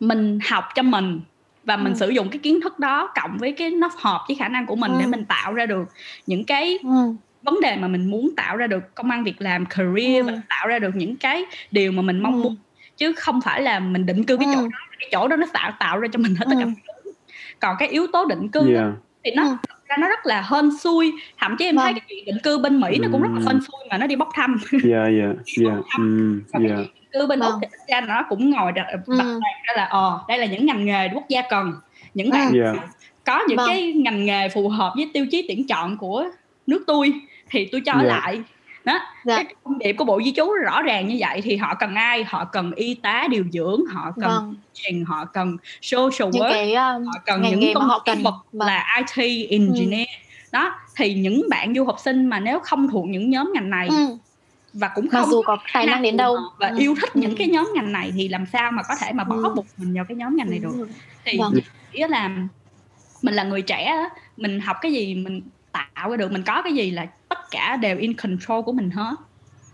mình 0.00 0.38
học 0.48 0.64
cho 0.74 0.82
mình 0.82 1.20
và 1.64 1.76
mình 1.76 1.92
ừ. 1.92 1.96
sử 1.96 2.08
dụng 2.08 2.28
cái 2.30 2.38
kiến 2.38 2.60
thức 2.60 2.78
đó 2.78 3.12
cộng 3.14 3.36
với 3.38 3.52
cái 3.52 3.70
nó 3.70 3.90
hợp 3.98 4.24
với 4.28 4.36
khả 4.36 4.48
năng 4.48 4.66
của 4.66 4.76
mình 4.76 4.92
ừ. 4.92 4.96
để 5.00 5.06
mình 5.06 5.24
tạo 5.24 5.52
ra 5.52 5.66
được 5.66 5.88
những 6.26 6.44
cái 6.44 6.78
ừ. 6.82 7.14
vấn 7.42 7.60
đề 7.60 7.76
mà 7.76 7.88
mình 7.88 8.10
muốn 8.10 8.30
tạo 8.36 8.56
ra 8.56 8.66
được 8.66 8.94
công 8.94 9.10
ăn 9.10 9.24
việc 9.24 9.34
làm 9.38 9.66
career 9.66 10.26
ừ. 10.26 10.32
và 10.32 10.40
tạo 10.48 10.68
ra 10.68 10.78
được 10.78 10.96
những 10.96 11.16
cái 11.16 11.44
điều 11.70 11.92
mà 11.92 12.02
mình 12.02 12.22
mong 12.22 12.34
ừ. 12.34 12.42
muốn 12.42 12.56
chứ 12.96 13.12
không 13.12 13.40
phải 13.40 13.62
là 13.62 13.80
mình 13.80 14.06
định 14.06 14.24
cư 14.24 14.36
cái 14.36 14.48
chỗ 14.54 14.60
ừ. 14.60 14.68
đó 14.72 14.78
cái 14.98 15.08
chỗ 15.12 15.28
đó 15.28 15.36
nó 15.36 15.46
tạo 15.52 15.72
tạo 15.78 15.98
ra 15.98 16.08
cho 16.12 16.18
mình 16.18 16.34
hết 16.34 16.44
tất 16.50 16.56
cả 16.58 16.66
ừ. 17.04 17.12
còn 17.60 17.76
cái 17.78 17.88
yếu 17.88 18.06
tố 18.12 18.24
định 18.24 18.48
cư 18.48 18.74
yeah. 18.74 18.92
thì 19.24 19.30
nó 19.36 19.42
ừ 19.42 19.56
ra 19.88 19.96
nó 20.00 20.08
rất 20.08 20.26
là 20.26 20.46
hên 20.50 20.70
xui 20.78 21.12
thậm 21.38 21.56
chí 21.58 21.64
em 21.64 21.76
vâng. 21.76 21.84
thấy 21.84 21.92
cái 21.92 22.02
chuyện 22.08 22.24
định 22.24 22.38
cư 22.42 22.58
bên 22.58 22.80
mỹ 22.80 22.98
nó 22.98 23.08
cũng 23.12 23.22
rất 23.22 23.28
là 23.34 23.40
hên 23.46 23.60
xui 23.60 23.88
mà 23.90 23.98
nó 23.98 24.06
đi 24.06 24.16
bốc 24.16 24.28
thăm 24.34 24.56
yeah 24.72 25.08
yeah 25.20 25.36
yeah 25.60 25.78
mm, 25.98 26.40
yeah 26.52 26.86
cư 27.18 27.26
bên 27.26 27.40
vâng. 27.40 27.52
úc 27.52 27.60
thì 27.62 27.68
ra 27.88 28.00
nó 28.00 28.22
cũng 28.28 28.50
ngồi 28.50 28.72
đặt 28.72 28.86
ừ. 29.06 29.18
ra 29.66 29.74
là 29.76 29.84
ờ 29.84 30.20
đây 30.28 30.38
là 30.38 30.46
những 30.46 30.66
ngành 30.66 30.84
nghề 30.84 31.08
quốc 31.14 31.28
gia 31.28 31.42
cần 31.42 31.72
những 32.14 32.30
bạn 32.30 32.52
yeah. 32.54 32.74
Dạ. 32.76 32.82
có 33.24 33.44
những 33.48 33.56
vâng. 33.56 33.68
cái 33.68 33.92
ngành 33.92 34.24
nghề 34.24 34.48
phù 34.48 34.68
hợp 34.68 34.92
với 34.96 35.10
tiêu 35.14 35.26
chí 35.30 35.44
tuyển 35.48 35.66
chọn 35.66 35.96
của 35.96 36.24
nước 36.66 36.84
tôi 36.86 37.12
thì 37.50 37.68
tôi 37.72 37.82
cho 37.86 37.92
yeah. 37.92 38.04
Dạ. 38.04 38.08
lại 38.08 38.42
đó 38.84 39.00
dạ. 39.24 39.36
cái 39.36 39.54
công 39.64 39.78
điểm 39.78 39.96
của 39.96 40.04
bộ 40.04 40.20
di 40.24 40.32
trú 40.32 40.52
rõ 40.64 40.82
ràng 40.82 41.08
như 41.08 41.16
vậy 41.20 41.40
thì 41.40 41.56
họ 41.56 41.74
cần 41.74 41.94
ai 41.94 42.24
họ 42.24 42.44
cần 42.44 42.72
y 42.72 42.94
tá 42.94 43.28
điều 43.30 43.44
dưỡng 43.52 43.80
họ 43.86 44.12
cần 44.20 44.30
vâng. 44.30 44.54
trình 44.72 45.04
họ 45.04 45.24
cần 45.24 45.56
social 45.82 46.30
work 46.30 46.50
cái, 46.50 46.74
um, 46.74 47.04
họ 47.04 47.20
cần 47.24 47.42
những 47.42 47.74
công 47.74 47.88
họ 47.88 48.02
cần 48.06 48.22
vâng. 48.22 48.34
là 48.52 49.02
IT 49.16 49.50
engineer 49.50 50.08
ừ. 50.08 50.48
đó 50.52 50.74
thì 50.96 51.14
những 51.14 51.42
bạn 51.50 51.74
du 51.74 51.84
học 51.84 51.96
sinh 51.98 52.26
mà 52.26 52.40
nếu 52.40 52.58
không 52.58 52.88
thuộc 52.88 53.06
những 53.08 53.30
nhóm 53.30 53.52
ngành 53.54 53.70
này 53.70 53.88
ừ 53.90 54.16
và 54.78 54.88
cũng 54.88 55.08
không 55.08 55.20
Mặc 55.20 55.28
dù 55.30 55.42
có 55.42 55.58
tài 55.72 55.86
năng 55.86 56.02
đến 56.02 56.16
đâu 56.16 56.36
và 56.58 56.68
ừ. 56.68 56.78
yêu 56.78 56.94
thích 57.00 57.12
ừ. 57.14 57.20
những 57.20 57.36
cái 57.36 57.48
nhóm 57.48 57.72
ngành 57.74 57.92
này 57.92 58.12
thì 58.14 58.28
làm 58.28 58.46
sao 58.52 58.72
mà 58.72 58.82
có 58.82 58.94
thể 59.00 59.12
mà 59.12 59.24
bỏ 59.24 59.36
ừ. 59.36 59.52
buộc 59.56 59.66
mình 59.76 59.94
vào 59.94 60.04
cái 60.04 60.16
nhóm 60.16 60.36
ngành 60.36 60.50
này 60.50 60.58
được 60.58 60.88
thì 61.24 61.38
vâng. 61.38 61.52
ý 61.92 62.02
là 62.08 62.30
mình 63.22 63.34
là 63.34 63.42
người 63.42 63.62
trẻ 63.62 64.08
mình 64.36 64.60
học 64.60 64.76
cái 64.80 64.92
gì 64.92 65.14
mình 65.14 65.42
tạo 65.72 66.10
ra 66.10 66.16
được 66.16 66.32
mình 66.32 66.42
có 66.42 66.62
cái 66.62 66.74
gì 66.74 66.90
là 66.90 67.06
tất 67.28 67.38
cả 67.50 67.76
đều 67.76 67.98
in 67.98 68.14
control 68.14 68.62
của 68.62 68.72
mình 68.72 68.90
hết 68.90 69.14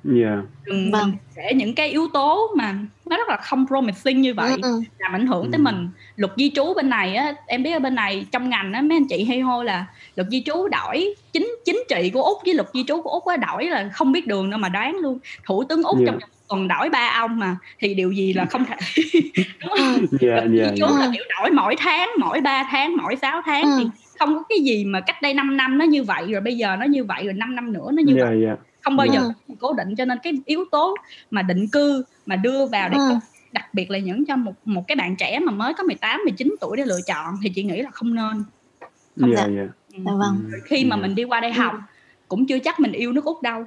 yeah. 0.05 0.39
đừng 0.65 0.91
vâng. 0.91 1.13
để 1.37 1.53
những 1.55 1.75
cái 1.75 1.89
yếu 1.89 2.09
tố 2.13 2.51
mà 2.57 2.75
nó 3.07 3.17
rất 3.17 3.29
là 3.29 3.37
không 3.37 3.67
promising 3.67 4.21
như 4.21 4.35
vậy 4.35 4.51
ừ, 4.51 4.59
ừ. 4.63 4.81
làm 4.99 5.13
ảnh 5.13 5.27
hưởng 5.27 5.43
ừ. 5.43 5.49
tới 5.53 5.59
mình 5.59 5.89
luật 6.17 6.33
di 6.37 6.51
trú 6.55 6.75
bên 6.75 6.89
này 6.89 7.15
á 7.15 7.35
em 7.47 7.63
biết 7.63 7.73
ở 7.73 7.79
bên 7.79 7.95
này 7.95 8.27
trong 8.33 8.51
ngành 8.51 8.73
á 8.73 8.83
mấy 8.83 8.97
anh 8.97 9.07
chị 9.09 9.25
hay 9.25 9.41
hô 9.41 9.63
là 9.63 9.87
luật 10.17 10.29
di 10.31 10.43
trú 10.43 10.69
đổi 10.69 11.15
chính 11.33 11.55
chính 11.65 11.83
trị 11.89 12.11
của 12.15 12.23
úc 12.23 12.39
với 12.45 12.55
luật 12.55 12.69
di 12.75 12.85
trú 12.89 13.03
của 13.03 13.11
úc 13.11 13.27
á 13.27 13.37
đổi 13.37 13.65
là 13.65 13.91
không 13.93 14.13
biết 14.13 14.27
đường 14.27 14.51
đâu 14.51 14.59
mà 14.59 14.69
đoán 14.69 14.97
luôn 14.97 15.19
thủ 15.47 15.65
tướng 15.65 15.83
úc 15.83 15.99
yeah. 15.99 16.07
trong 16.07 16.31
tuần 16.49 16.69
đổi 16.69 16.91
ba 16.91 17.13
ông 17.15 17.39
mà 17.39 17.57
thì 17.79 17.95
điều 17.95 18.13
gì 18.13 18.33
là 18.33 18.45
không 18.45 18.65
thể 18.65 18.77
đúng 19.61 19.71
không? 19.79 20.07
Yeah, 20.21 20.43
yeah, 20.43 20.51
di 20.51 20.77
trú 20.77 20.87
yeah. 20.87 21.01
là 21.01 21.11
kiểu 21.15 21.25
đổi 21.41 21.51
mỗi 21.51 21.77
tháng 21.79 22.11
mỗi 22.21 22.41
ba 22.41 22.69
tháng 22.71 22.97
mỗi 22.97 23.17
sáu 23.17 23.43
tháng 23.45 23.63
ừ. 23.63 23.71
thì 23.79 23.85
không 24.19 24.35
có 24.35 24.43
cái 24.49 24.59
gì 24.59 24.85
mà 24.85 25.01
cách 25.01 25.23
đây 25.23 25.35
5 25.35 25.57
năm 25.57 25.79
nó 25.79 25.85
như 25.85 26.03
vậy 26.03 26.25
rồi 26.29 26.41
bây 26.41 26.57
giờ 26.57 26.77
nó 26.77 26.85
như 26.85 27.05
vậy 27.05 27.25
rồi 27.25 27.35
5 27.35 27.57
năm 27.57 27.73
nữa 27.73 27.89
nó 27.93 28.03
như 28.07 28.17
yeah, 28.17 28.29
vậy 28.29 28.45
yeah. 28.45 28.59
không 28.81 28.97
bao 28.97 29.07
giờ 29.07 29.21
Ừ. 29.21 29.33
cố 29.63 29.73
định 29.73 29.95
cho 29.97 30.05
nên 30.05 30.19
cái 30.23 30.33
yếu 30.47 30.65
tố 30.73 30.95
mà 31.31 31.43
định 31.43 31.69
cư 31.73 32.05
mà 32.27 32.37
đưa 32.37 32.67
vào 32.67 32.89
để 32.89 32.97
Ừ. 32.99 33.15
đặc 33.53 33.75
biệt 33.75 33.91
là 33.91 33.99
những 33.99 34.25
cho 34.27 34.37
một 34.37 34.53
một 34.65 34.85
cái 34.89 34.97
bạn 34.97 35.17
trẻ 35.17 35.39
mà 35.39 35.53
mới 35.53 35.75
có 35.75 35.83
18 35.83 36.21
19 36.25 36.55
tuổi 36.61 36.77
để 36.77 36.85
lựa 36.85 37.01
chọn 37.07 37.35
thì 37.43 37.51
chị 37.55 37.63
nghĩ 37.65 37.83
là 37.83 37.91
không 37.91 38.15
nên 38.15 38.45
Không 39.21 39.33
Yeah, 39.33 39.49
dạ. 39.49 39.57
yeah. 39.57 39.69
Ừ. 39.95 39.99
Dạ 40.07 40.13
vâng. 40.19 40.51
Khi 40.65 40.85
mà 40.85 40.97
yeah. 40.97 41.03
mình 41.03 41.15
đi 41.15 41.25
qua 41.25 41.41
đây 41.41 41.53
học 41.53 41.75
cũng 42.29 42.47
chưa 42.47 42.59
chắc 42.59 42.81
mình 42.81 42.93
yêu 42.93 43.13
nước 43.13 43.25
úc 43.25 43.43
đâu 43.43 43.65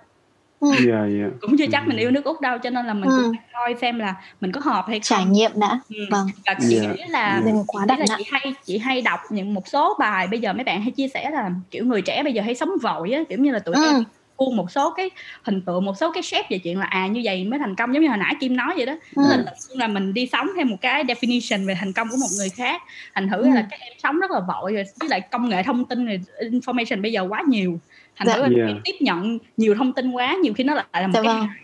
Ừ. 0.60 0.68
Yeah, 0.88 1.08
yeah. 1.20 1.32
cũng 1.42 1.58
chưa 1.58 1.66
chắc 1.72 1.84
Ừ. 1.84 1.88
mình 1.88 1.98
yêu 1.98 2.12
nước 2.12 2.26
úc 2.26 2.42
đâu 2.42 2.58
cho 2.58 2.70
nên 2.70 2.86
là 2.86 2.94
mình 2.94 3.10
Ừ. 3.10 3.22
cũng 3.24 3.34
phải 3.38 3.46
coi 3.54 3.76
xem 3.82 4.00
là 4.00 4.16
mình 4.42 4.52
có 4.52 4.62
hợp 4.64 4.86
hay 4.88 5.00
trải 5.04 5.20
không 5.24 5.32
nghiệm 5.32 5.52
đã 5.56 5.80
Ừ. 5.90 5.96
vâng 6.12 6.28
và 6.46 6.56
chị 6.70 6.80
Yeah. 6.80 6.96
nghĩ 6.96 7.04
là 7.10 7.30
Yeah. 7.32 7.46
đừng 7.46 7.64
quá 7.68 7.82
Nghĩ 7.84 7.88
đặt 7.88 8.00
là 8.00 8.06
nặng 8.10 8.18
chị 8.18 8.26
hay 8.32 8.54
chị 8.66 8.78
hay 8.78 9.02
đọc 9.02 9.20
những 9.30 9.54
một 9.54 9.68
số 9.68 9.96
bài 10.00 10.28
bây 10.28 10.40
giờ 10.40 10.54
mấy 10.54 10.64
bạn 10.64 10.82
hay 10.82 10.92
chia 10.92 11.08
sẻ 11.08 11.30
là 11.32 11.52
kiểu 11.72 11.86
người 11.86 12.02
trẻ 12.02 12.24
bây 12.24 12.34
giờ 12.34 12.42
hay 12.42 12.56
sống 12.56 12.70
vội 12.82 13.12
á 13.12 13.22
kiểu 13.30 13.40
như 13.40 13.52
là 13.52 13.60
tụi 13.60 13.76
Ừ. 13.76 13.82
em 13.84 14.04
khuôn 14.38 14.56
một 14.56 14.72
số 14.72 14.94
cái 14.98 15.10
hình 15.44 15.62
tượng 15.62 15.86
một 15.86 15.98
số 15.98 16.12
cái 16.12 16.24
shape 16.24 16.48
về 16.50 16.58
chuyện 16.58 16.80
là 16.80 16.86
à 16.86 17.08
như 17.08 17.22
vậy 17.24 17.44
mới 17.44 17.60
thành 17.60 17.76
công 17.76 17.94
giống 17.94 18.04
như 18.04 18.10
hồi 18.10 18.18
nãy 18.18 18.36
kim 18.40 18.56
nói 18.58 18.74
vậy 18.78 18.86
đó 18.86 18.94
Ừ. 19.16 19.24
Tức 19.24 19.28
là 19.30 19.46
là 19.70 19.88
mình 19.88 20.14
đi 20.14 20.28
sống 20.32 20.48
theo 20.56 20.66
một 20.66 20.78
cái 20.82 21.04
definition 21.04 21.66
về 21.68 21.76
thành 21.80 21.94
công 21.94 22.08
của 22.10 22.18
một 22.18 22.28
người 22.38 22.50
khác 22.50 22.82
thành 23.16 23.30
thử 23.30 23.42
Ừ. 23.42 23.50
là 23.56 23.68
các 23.72 23.80
em 23.80 23.94
sống 24.04 24.20
rất 24.20 24.32
là 24.32 24.40
vội 24.40 24.74
rồi 24.74 24.84
với 25.00 25.10
lại 25.10 25.22
công 25.32 25.50
nghệ 25.50 25.64
thông 25.64 25.86
tin 25.86 26.06
rồi 26.06 26.20
information 26.40 27.02
bây 27.02 27.12
giờ 27.12 27.28
quá 27.30 27.44
nhiều 27.48 27.80
thành 28.16 28.28
Dạ. 28.28 28.34
thử 28.36 28.42
là 28.42 28.50
Yeah. 28.58 28.68
em 28.68 28.82
tiếp 28.84 28.96
nhận 29.00 29.38
nhiều 29.58 29.76
thông 29.78 29.94
tin 29.94 30.12
quá 30.12 30.36
nhiều 30.44 30.54
khi 30.54 30.64
nó 30.64 30.74
lại 30.74 30.86
là 30.94 31.08
một 31.08 31.14
Dạ 31.14 31.22
cái 31.24 31.34
vâng. 31.34 31.48
hại. 31.48 31.58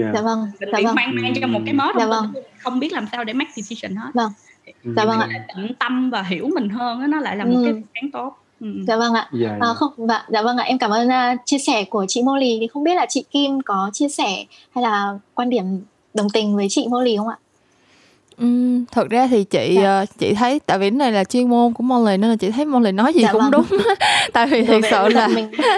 Yeah. 0.00 0.14
dạ 0.14 0.20
vâng 0.22 0.40
mình 0.60 0.70
dạ 0.72 0.78
bị 0.78 0.84
vâng 0.84 0.94
hoang 0.94 1.14
mang 1.22 1.32
trong 1.40 1.52
một 1.52 1.60
cái 1.64 1.74
mớ 1.74 1.86
Dạ 1.98 2.06
vâng. 2.06 2.32
không 2.58 2.78
biết 2.80 2.92
làm 2.92 3.06
sao 3.12 3.24
để 3.24 3.32
make 3.32 3.50
decision 3.56 3.96
hết 3.96 4.10
Vâng. 4.14 4.32
Dạ 4.96 5.04
vâng 5.04 5.20
ạ 5.20 5.28
tận 5.48 5.74
tâm 5.78 6.10
và 6.10 6.22
hiểu 6.22 6.50
mình 6.54 6.68
hơn 6.68 7.00
á, 7.00 7.06
nó 7.06 7.20
lại 7.20 7.36
là 7.36 7.44
một 7.44 7.50
Ừ. 7.54 7.62
cái 7.64 7.72
phương 7.72 7.82
án 7.92 8.10
tốt 8.10 8.36
ừ. 8.64 8.68
dạ 8.86 8.96
vâng 8.96 9.14
ạ 9.14 9.28
Yeah, 9.40 9.52
À, 9.60 9.66
yeah. 9.66 9.76
không, 9.76 9.92
dạ, 10.08 10.24
dạ 10.28 10.42
vâng 10.42 10.56
ạ, 10.56 10.64
em 10.64 10.78
cảm 10.78 10.90
ơn 10.90 11.08
uh, 11.08 11.40
chia 11.46 11.58
sẻ 11.58 11.84
của 11.84 12.04
chị 12.08 12.22
Molly. 12.22 12.56
Thì 12.60 12.66
không 12.66 12.84
biết 12.84 12.94
là 12.94 13.06
chị 13.08 13.24
Kim 13.30 13.60
có 13.62 13.90
chia 13.92 14.08
sẻ 14.08 14.44
hay 14.74 14.82
là 14.82 15.18
quan 15.34 15.50
điểm 15.50 15.64
đồng 16.14 16.30
tình 16.30 16.56
với 16.56 16.66
chị 16.70 16.86
Molly 16.90 17.16
không 17.16 17.28
ạ? 17.28 17.36
Ừm, 18.38 18.84
thật 18.86 19.10
ra 19.10 19.26
thì 19.30 19.44
chị 19.44 19.74
Dạ. 19.76 19.84
ờ, 19.98 20.06
chị 20.18 20.34
thấy 20.34 20.58
tại 20.66 20.78
vì 20.78 20.84
cái 20.90 20.96
này 20.96 21.12
là 21.12 21.24
chuyên 21.24 21.48
môn 21.50 21.72
của 21.72 21.82
Molly 21.82 22.16
nên 22.16 22.30
là 22.30 22.36
chị 22.36 22.50
thấy 22.50 22.64
Molly 22.64 22.92
nói 22.92 23.12
gì 23.12 23.22
Dạ 23.22 23.32
cũng 23.32 23.40
vâng. 23.42 23.50
đúng 23.50 23.64
tại 24.32 24.46
vì 24.46 24.62
với 24.62 24.80
sự 24.90 25.08
là 25.08 25.28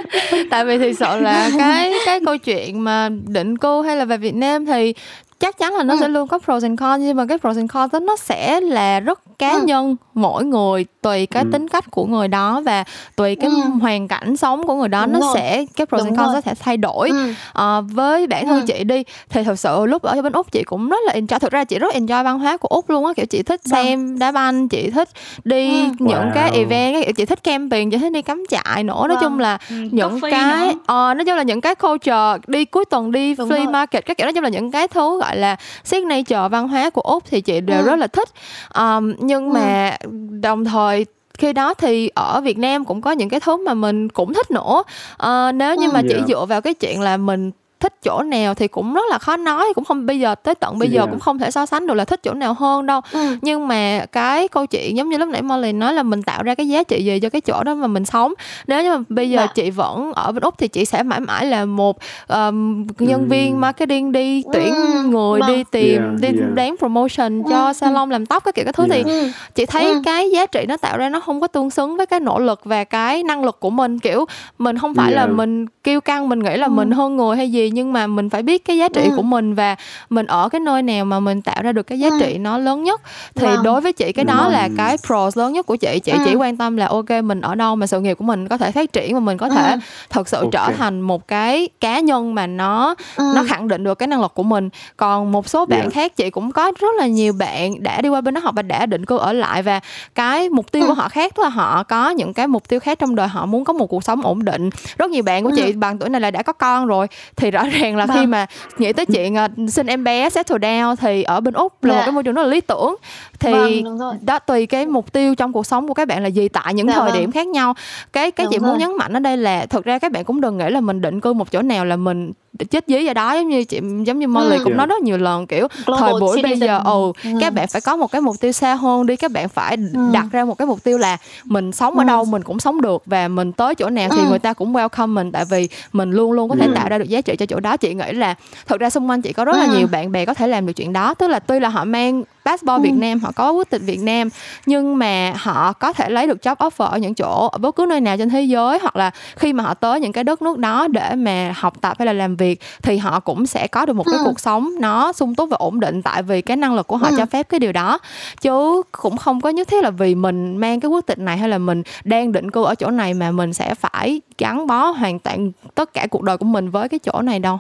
tại 0.51 0.65
vì 0.65 0.79
thực 0.79 0.93
sự 0.99 1.21
là 1.21 1.51
cái 1.59 1.93
cái 2.07 2.21
câu 2.27 2.37
chuyện 2.37 2.81
mà 2.85 3.09
định 3.29 3.59
cư 3.59 3.83
hay 3.83 3.97
là 3.97 4.05
về 4.05 4.17
Việt 4.17 4.35
Nam 4.35 4.67
thì 4.67 4.95
chắc 5.41 5.59
chắn 5.59 5.75
là 5.75 5.83
nó 5.83 5.95
Ừ. 5.95 6.01
sẽ 6.01 6.09
luôn 6.09 6.29
có 6.29 6.39
pros 6.39 6.63
and 6.63 6.81
cons 6.81 7.01
nhưng 7.03 7.17
mà 7.17 7.27
cái 7.27 7.39
pros 7.39 7.57
and 7.57 7.71
cons 7.71 7.93
đó 7.93 7.99
nó 8.01 8.17
sẽ 8.17 8.61
là 8.61 9.01
rất 9.01 9.21
cá 9.39 9.51
Ừ. 9.53 9.63
nhân 9.67 9.97
mỗi 10.15 10.45
người 10.45 10.87
tùy 11.03 11.27
cái 11.27 11.43
Ừ. 11.45 11.49
tính 11.53 11.69
cách 11.69 11.85
của 11.91 12.05
người 12.07 12.29
đó 12.29 12.61
và 12.65 12.85
tùy 13.17 13.37
cái 13.37 13.51
Ừ. 13.51 13.57
hoàn 13.81 14.09
cảnh 14.09 14.37
sống 14.37 14.67
của 14.67 14.75
người 14.75 14.89
đó 14.89 15.07
Đúng 15.07 15.13
nó 15.13 15.21
rồi. 15.21 15.31
sẽ 15.35 15.65
cái 15.77 15.87
pros 15.87 15.99
Đúng 15.99 16.07
and 16.07 16.17
cons 16.19 16.27
rồi. 16.27 16.35
nó 16.35 16.41
sẽ 16.41 16.55
thay 16.61 16.77
đổi 16.77 17.09
ừ. 17.09 17.33
Ờ, 17.53 17.83
với 17.93 18.27
bản 18.27 18.47
thân 18.47 18.61
Ừ. 18.61 18.65
chị 18.67 18.85
đi 18.85 19.03
thì 19.29 19.45
thật 19.45 19.59
sự 19.59 19.87
lúc 19.87 20.03
ở 20.03 20.23
bên 20.23 20.33
úc 20.33 20.53
chị 20.53 20.63
cũng 20.63 20.89
rất 20.89 20.97
là 21.07 21.13
enjoy 21.13 21.39
thực 21.39 21.53
ra 21.53 21.65
chị 21.65 21.79
rất 21.79 21.95
enjoy 21.95 22.25
văn 22.25 22.39
hóa 22.39 22.57
của 22.57 22.69
úc 22.69 22.91
luôn 22.91 23.07
á 23.07 23.13
kiểu 23.17 23.27
chị 23.27 23.43
thích 23.43 23.61
Vâng. 23.65 23.85
xem 23.85 24.19
đá 24.19 24.33
banh 24.33 24.69
chị 24.69 24.91
thích 24.91 25.09
đi 25.45 25.85
Ừ. 25.85 25.91
những 25.99 26.31
cái 26.35 26.51
Wow. 26.51 26.55
event 26.59 26.95
cái 26.95 27.03
kiểu 27.05 27.13
chị 27.13 27.25
thích 27.25 27.43
camping 27.43 27.91
chị 27.91 27.99
thích 27.99 28.13
đi 28.13 28.23
cắm 28.23 28.45
trại 28.49 28.85
nữa 28.85 28.95
nói 28.95 29.09
Vâng. 29.09 29.19
chung 29.21 29.39
là 29.39 29.59
Ừ, 29.71 29.75
những 29.91 30.19
coffee 30.19 30.31
cái 30.31 30.75
ờ 30.87 31.15
nói 31.15 31.25
chung 31.25 31.37
là 31.37 31.43
những 31.43 31.61
cái 31.61 31.75
culture 31.75 32.37
đi 32.47 32.65
cuối 32.65 32.85
tuần 32.85 33.11
đi 33.13 33.35
Đúng 33.35 33.49
flea 33.49 33.57
rồi. 33.65 33.67
market 33.67 34.07
các 34.07 34.17
kiểu 34.17 34.25
nói 34.27 34.33
chung 34.33 34.43
là 34.45 34.49
những 34.51 34.71
cái 34.71 34.89
thứ 34.89 35.21
gọi 35.27 35.37
là 35.37 35.57
signature 35.85 36.49
văn 36.51 36.69
hóa 36.69 36.91
của 36.91 37.01
úc 37.01 37.25
thì 37.27 37.41
chị 37.41 37.61
đều 37.61 37.81
Ừ. 37.81 37.87
rất 37.87 37.97
là 37.99 38.07
thích 38.07 38.29
Ờm, 38.69 39.15
nhưng 39.19 39.45
Ừ. 39.51 39.53
mà 39.55 39.97
đồng 40.41 40.65
thời 40.65 41.07
khi 41.39 41.53
đó 41.53 41.75
thì 41.75 42.11
ở 42.15 42.41
Việt 42.41 42.59
Nam 42.59 42.85
cũng 42.85 43.01
có 43.01 43.11
những 43.13 43.29
cái 43.29 43.41
thứ 43.41 43.65
mà 43.65 43.75
mình 43.75 44.09
cũng 44.09 44.35
thích 44.35 44.51
nữa 44.51 44.83
Ờ, 45.17 45.53
nếu 45.53 45.75
như 45.77 45.87
Ừ. 45.89 45.93
mà 45.93 46.03
chỉ 46.09 46.15
Yeah. 46.15 46.29
dựa 46.29 46.45
vào 46.45 46.61
cái 46.61 46.75
chuyện 46.75 47.01
là 47.01 47.17
mình 47.17 47.51
thích 47.81 47.95
chỗ 48.05 48.23
nào 48.23 48.55
thì 48.55 48.69
cũng 48.69 48.95
rất 48.95 49.05
là 49.11 49.19
khó 49.19 49.37
nói 49.37 49.65
cũng 49.75 49.85
không 49.85 50.07
bây 50.07 50.21
giờ 50.21 50.35
tới 50.35 50.55
tận 50.55 50.79
bây 50.79 50.89
giờ 50.91 51.07
cũng 51.11 51.21
không 51.21 51.39
thể 51.39 51.51
so 51.51 51.67
sánh 51.67 51.87
được 51.87 51.95
là 51.95 52.05
thích 52.05 52.21
chỗ 52.23 52.35
nào 52.35 52.55
hơn 52.55 52.87
đâu 52.87 53.01
Ừ. 53.13 53.37
nhưng 53.43 53.69
mà 53.69 54.07
cái 54.13 54.49
câu 54.49 54.67
chuyện 54.67 54.97
giống 54.97 55.09
như 55.09 55.19
lúc 55.19 55.29
nãy 55.29 55.43
Molly 55.43 55.73
nói 55.73 55.95
là 55.95 56.03
mình 56.03 56.23
tạo 56.23 56.43
ra 56.43 56.55
cái 56.55 56.69
giá 56.69 56.83
trị 56.83 57.05
gì 57.05 57.21
cho 57.21 57.29
cái 57.29 57.41
chỗ 57.41 57.63
đó 57.65 57.75
mà 57.75 57.87
mình 57.87 58.05
sống 58.05 58.33
nếu 58.67 58.83
như 58.83 58.97
mà 58.97 59.03
bây 59.09 59.31
giờ 59.31 59.37
Dạ. 59.41 59.47
chị 59.55 59.71
vẫn 59.71 60.13
ở 60.13 60.33
bên 60.33 60.43
úc 60.43 60.59
thì 60.59 60.69
chị 60.69 60.85
sẽ 60.85 61.03
mãi 61.03 61.21
mãi 61.21 61.47
là 61.47 61.65
một 61.65 61.99
um, 62.29 62.87
nhân 62.99 63.21
Ừ. 63.21 63.27
viên 63.31 63.61
marketing 63.61 64.13
đi 64.13 64.43
tuyển 64.53 64.75
Ừ, 64.75 65.03
người 65.09 65.41
vâng. 65.41 65.49
đi 65.49 65.65
tìm 65.71 66.03
Yeah, 66.03 66.21
đi 66.21 66.29
yeah. 66.41 66.55
bán 66.55 66.77
promotion 66.79 67.43
Ừ, 67.43 67.51
cho 67.51 67.67
ừ. 67.67 67.73
salon 67.73 68.11
làm 68.11 68.27
tóc 68.27 68.45
cái 68.45 68.53
kiểu 68.53 68.65
cái 68.65 68.73
thứ 68.73 68.85
thì 68.91 68.95
Yeah. 68.97 69.07
Ừ. 69.07 69.29
chị 69.55 69.67
thấy 69.67 69.85
Ừ. 69.91 70.03
cái 70.05 70.31
giá 70.31 70.47
trị 70.47 70.65
nó 70.69 70.77
tạo 70.77 70.99
ra 70.99 71.09
nó 71.09 71.21
không 71.21 71.41
có 71.41 71.47
tương 71.47 71.71
xứng 71.71 71.97
với 71.97 72.07
cái 72.07 72.21
nỗ 72.21 72.39
lực 72.39 72.61
và 72.65 72.85
cái 72.85 73.23
năng 73.23 73.45
lực 73.45 73.61
của 73.61 73.71
mình 73.71 73.99
kiểu 73.99 74.25
mình 74.59 74.79
không 74.79 74.95
phải 74.95 75.13
là 75.13 75.23
Yeah. 75.23 75.35
mình 75.35 75.67
kiêu 75.85 76.01
căng 76.01 76.29
mình 76.29 76.39
nghĩ 76.39 76.57
là 76.57 76.67
Ừ. 76.67 76.71
mình 76.71 76.91
hơn 76.91 77.17
người 77.17 77.37
hay 77.37 77.51
gì 77.53 77.66
nhưng 77.71 77.93
mà 77.93 78.07
mình 78.07 78.31
phải 78.31 78.43
biết 78.43 78.65
cái 78.65 78.77
giá 78.79 78.89
trị 78.89 79.03
Ừ. 79.05 79.17
của 79.17 79.23
mình 79.23 79.55
và 79.55 79.77
mình 80.11 80.27
ở 80.27 80.49
cái 80.49 80.61
nơi 80.61 80.83
nào 80.83 81.05
mà 81.05 81.21
mình 81.21 81.43
tạo 81.43 81.63
ra 81.63 81.73
được 81.73 81.83
cái 81.83 81.99
giá 81.99 82.09
Ừ. 82.09 82.17
trị 82.21 82.39
nó 82.39 82.59
lớn 82.59 82.85
nhất 82.85 83.01
thì 83.35 83.47
Vâng. 83.47 83.63
đối 83.63 83.81
với 83.81 83.93
chị 83.93 84.13
cái 84.13 84.25
đó 84.25 84.43
Vâng. 84.43 84.53
là 84.53 84.69
cái 84.77 84.97
pros 85.07 85.39
lớn 85.39 85.53
nhất 85.53 85.67
của 85.67 85.77
chị 85.77 86.01
chị 86.05 86.13
Ừ. 86.13 86.19
chỉ 86.25 86.35
quan 86.35 86.57
tâm 86.57 86.77
là 86.77 86.87
ok 86.87 87.11
mình 87.25 87.41
ở 87.41 87.55
đâu 87.55 87.77
mà 87.77 87.87
sự 87.87 88.01
nghiệp 88.01 88.15
của 88.15 88.25
mình 88.25 88.49
có 88.49 88.59
thể 88.59 88.73
phát 88.73 88.93
triển 88.93 89.15
và 89.15 89.21
mình 89.21 89.39
có 89.39 89.49
thể 89.49 89.71
Ừ. 89.73 89.79
thật 90.11 90.29
sự 90.29 90.37
Ok. 90.37 90.51
trở 90.53 90.71
thành 90.79 91.01
một 91.01 91.29
cái 91.29 91.69
cá 91.81 92.01
nhân 92.01 92.35
mà 92.35 92.47
nó 92.47 92.95
Ừ. 93.17 93.33
nó 93.35 93.45
khẳng 93.49 93.69
định 93.69 93.85
được 93.85 93.95
cái 93.99 94.07
năng 94.07 94.21
lực 94.23 94.35
của 94.35 94.43
mình 94.43 94.69
còn 94.97 95.33
một 95.33 95.49
số 95.49 95.67
bạn 95.67 95.81
Yeah. 95.81 95.93
khác 95.93 96.17
chị 96.17 96.31
cũng 96.31 96.53
có 96.53 96.73
rất 96.81 96.89
là 96.99 97.07
nhiều 97.07 97.33
bạn 97.33 97.83
đã 97.83 98.01
đi 98.01 98.09
qua 98.09 98.21
bên 98.21 98.35
đó 98.35 98.41
học 98.45 98.55
và 98.57 98.63
đã 98.63 98.87
định 98.87 99.05
cư 99.05 99.19
ở 99.19 99.33
lại 99.33 99.63
và 99.63 99.81
cái 100.15 100.49
mục 100.49 100.73
tiêu 100.73 100.83
Ừ. 100.83 100.89
của 100.89 100.95
họ 100.95 101.09
khác 101.09 101.33
tức 101.35 101.43
là 101.43 101.49
họ 101.49 101.83
có 101.83 102.11
những 102.11 102.35
cái 102.35 102.47
mục 102.47 102.69
tiêu 102.69 102.81
khác 102.81 102.99
trong 102.99 103.15
đời 103.15 103.29
họ 103.29 103.47
muốn 103.47 103.65
có 103.65 103.73
một 103.73 103.87
cuộc 103.87 104.05
sống 104.05 104.23
ổn 104.23 104.45
định 104.45 104.71
rất 104.99 105.11
nhiều 105.11 105.23
bạn 105.23 105.45
của 105.45 105.51
chị 105.57 105.73
bằng 105.73 105.99
tuổi 105.99 106.09
này 106.09 106.21
là 106.21 106.31
đã 106.31 106.43
có 106.43 106.53
con 106.53 106.87
rồi 106.87 107.07
thì 107.37 107.51
rõ 107.57 107.65
ràng 107.81 107.97
là 107.97 108.07
khi 108.07 108.13
Vâng. 108.21 108.31
mà 108.31 108.47
nghĩ 108.79 108.93
tới 108.93 109.07
chuyện 109.07 109.35
ờ, 109.35 109.49
sinh 109.69 109.87
em 109.87 110.05
bé 110.05 110.31
settle 110.31 110.59
down 110.59 110.97
thì 110.97 111.23
ở 111.23 111.41
bên 111.41 111.55
úc 111.55 111.85
là 111.85 111.93
một 111.93 111.99
Dạ. 111.99 112.05
cái 112.05 112.13
môi 112.13 112.23
trường 112.23 112.35
rất 112.35 112.43
là 112.43 112.49
lý 112.49 112.61
tưởng 112.61 112.97
thì 113.41 113.83
Vâng, 113.83 114.19
đó 114.21 114.39
tùy 114.39 114.67
cái 114.67 114.87
mục 114.87 115.13
tiêu 115.13 115.35
trong 115.35 115.53
cuộc 115.53 115.67
sống 115.67 115.89
của 115.89 115.95
các 115.95 116.09
bạn 116.09 116.23
là 116.23 116.29
gì 116.29 116.49
tại 116.49 116.75
những 116.75 116.87
Dạ 116.89 116.95
thời 116.95 117.11
vâng. 117.11 117.21
điểm 117.21 117.33
khác 117.33 117.47
nhau 117.47 117.75
cái 118.13 118.31
cái 118.31 118.45
Đúng 118.45 118.53
chị 118.53 118.59
muốn 118.59 118.79
nhấn 118.79 118.97
mạnh 118.97 119.13
ở 119.13 119.21
đây 119.21 119.37
là 119.37 119.67
thực 119.67 119.85
ra 119.85 119.99
các 119.99 120.13
bạn 120.13 120.25
cũng 120.25 120.41
đừng 120.41 120.59
nghĩ 120.59 120.69
là 120.71 120.81
mình 120.81 121.01
định 121.01 121.21
cư 121.21 121.33
một 121.33 121.51
chỗ 121.51 121.63
nào 121.63 121.85
là 121.85 121.97
mình 121.97 122.33
chết 122.65 122.85
dí 122.87 123.07
ở 123.07 123.15
đó 123.15 123.33
giống 123.35 123.49
như 123.49 123.65
chị 123.65 123.81
giống 124.05 124.19
như 124.19 124.27
Molly 124.27 124.57
Ừ. 124.57 124.65
cũng 124.65 124.77
nói 124.77 124.87
rất 124.87 125.03
nhiều 125.03 125.19
lần 125.19 125.47
kiểu 125.47 125.69
Global 125.87 126.01
thời 126.03 126.21
buổi 126.21 126.43
bây 126.43 126.53
citizen. 126.53 126.67
giờ 126.67 126.81
ừ, 126.85 127.13
Ừ. 127.25 127.31
các 127.41 127.53
bạn 127.53 127.69
phải 127.69 127.81
có 127.81 127.97
một 127.97 128.11
cái 128.13 128.21
mục 128.21 128.37
tiêu 128.41 128.53
xa 128.53 128.75
hơn 128.75 129.07
đi 129.07 129.17
các 129.17 129.31
bạn 129.31 129.49
phải 129.49 129.77
Ừ. 129.95 130.01
đặt 130.13 130.27
ra 130.33 130.45
một 130.45 130.59
cái 130.59 130.67
mục 130.67 130.85
tiêu 130.85 130.99
là 130.99 131.17
mình 131.45 131.73
sống 131.73 131.95
ở 131.99 132.05
Ừ. 132.05 132.07
đâu 132.07 132.25
mình 132.25 132.43
cũng 132.43 132.59
sống 132.61 132.81
được 132.81 133.03
và 133.07 133.29
mình 133.29 133.53
tới 133.53 133.75
chỗ 133.75 133.91
nào 133.91 134.09
thì 134.17 134.21
Ừ. 134.23 134.29
người 134.29 134.39
ta 134.39 134.53
cũng 134.53 134.73
welcome 134.73 135.09
mình 135.15 135.33
tại 135.33 135.45
vì 135.51 135.69
mình 135.93 136.11
luôn 136.11 136.33
luôn 136.33 136.49
có 136.51 136.57
thể 136.57 136.67
Ừ. 136.67 136.73
tạo 136.75 136.89
ra 136.89 136.99
được 136.99 137.09
giá 137.09 137.21
trị 137.21 137.37
cho 137.37 137.47
chỗ 137.47 137.61
đó 137.61 137.77
chị 137.77 137.95
nghĩ 137.95 138.13
là 138.13 138.35
thực 138.67 138.81
ra 138.81 138.91
xung 138.91 139.11
quanh 139.11 139.23
chị 139.23 139.33
có 139.33 139.45
rất 139.45 139.57
là 139.57 139.65
Ừ. 139.65 139.77
nhiều 139.79 139.87
bạn 139.87 140.13
bè 140.13 140.25
có 140.25 140.35
thể 140.35 140.49
làm 140.49 140.67
được 140.67 140.73
chuyện 140.73 140.93
đó 140.93 141.15
tức 141.15 141.29
là 141.29 141.39
tuy 141.39 141.61
là 141.61 141.69
họ 141.69 141.85
mang 141.85 142.23
passport 142.47 142.77
Ừ. 142.79 142.83
Việt 142.83 142.95
Nam 142.95 143.19
họ 143.21 143.33
có 143.37 143.51
quốc 143.53 143.69
tịch 143.71 143.83
Việt 143.85 144.01
Nam 144.01 144.29
nhưng 144.67 144.99
mà 144.99 145.33
họ 145.37 145.73
có 145.73 145.93
thể 145.93 146.09
lấy 146.11 146.27
được 146.27 146.39
job 146.43 146.57
offer 146.57 146.85
ở 146.87 146.99
những 146.99 147.15
chỗ 147.15 147.49
ở 147.53 147.59
bất 147.59 147.77
cứ 147.77 147.87
nơi 147.89 148.01
nào 148.01 148.17
trên 148.17 148.29
thế 148.31 148.43
giới 148.43 148.79
hoặc 148.79 148.97
là 148.97 149.11
khi 149.37 149.53
mà 149.53 149.65
họ 149.65 149.75
tới 149.75 150.01
những 150.01 150.13
cái 150.13 150.25
đất 150.25 150.43
nước 150.43 150.59
đó 150.59 150.89
để 150.89 151.15
mà 151.17 151.53
học 151.57 151.81
tập 151.81 151.97
hay 151.99 152.07
là 152.07 152.13
làm 152.13 152.37
việc 152.37 152.61
thì 152.83 152.97
họ 152.99 153.21
cũng 153.21 153.47
sẽ 153.47 153.67
có 153.67 153.87
được 153.87 153.93
một 153.97 154.05
cái 154.05 154.19
Ừ. 154.19 154.23
cuộc 154.25 154.41
sống 154.41 154.71
nó 154.81 155.13
sung 155.13 155.35
túc 155.35 155.51
và 155.51 155.57
ổn 155.57 155.81
định 155.81 156.03
tại 156.03 156.23
vì 156.23 156.43
cái 156.43 156.57
năng 156.57 156.75
lực 156.75 156.87
của 156.87 156.97
họ 156.97 157.09
Ừ. 157.11 157.15
cho 157.19 157.27
phép 157.27 157.49
cái 157.49 157.61
điều 157.61 157.73
đó 157.73 157.99
chứ 158.41 158.83
cũng 158.93 159.17
không 159.17 159.41
có 159.41 159.49
nhất 159.51 159.69
thiết 159.69 159.85
là 159.85 159.91
vì 159.91 160.15
mình 160.15 160.57
mang 160.57 160.81
cái 160.81 160.89
quốc 160.89 161.07
tịch 161.07 161.19
này 161.19 161.37
hay 161.39 161.49
là 161.49 161.59
mình 161.59 161.83
đang 162.05 162.33
định 162.33 162.51
cư 162.51 162.65
ở 162.65 162.75
chỗ 162.75 162.91
này 162.91 163.15
mà 163.15 163.31
mình 163.31 163.53
sẽ 163.53 163.75
phải 163.75 164.21
gắn 164.39 164.67
bó 164.67 164.91
hoàn 164.91 165.19
toàn 165.19 165.51
tất 165.75 165.95
cả 165.95 166.07
cuộc 166.11 166.23
đời 166.23 166.37
của 166.39 166.45
mình 166.47 166.71
với 166.71 166.89
cái 166.89 166.99
chỗ 166.99 167.21
này 167.23 167.39
đâu 167.39 167.59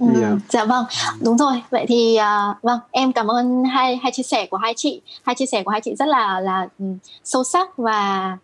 Ừ, 0.00 0.06
Dạ. 0.20 0.36
Dạ 0.48 0.64
vâng, 0.64 0.84
đúng 1.20 1.38
rồi. 1.38 1.62
Vậy 1.70 1.86
thì 1.88 2.16
à, 2.16 2.54
vâng, 2.62 2.78
em 2.90 3.12
cảm 3.12 3.26
ơn 3.30 3.64
hai 3.64 3.96
hai 3.96 4.12
chia 4.12 4.22
sẻ 4.22 4.46
của 4.46 4.56
hai 4.56 4.74
chị. 4.76 5.00
Hai 5.22 5.34
chia 5.34 5.46
sẻ 5.46 5.62
của 5.62 5.70
hai 5.70 5.80
chị 5.80 5.94
rất 5.94 6.08
là 6.08 6.40
là 6.40 6.68
ừ, 6.78 6.84
sâu 7.24 7.44
sắc 7.44 7.76
và 7.78 8.36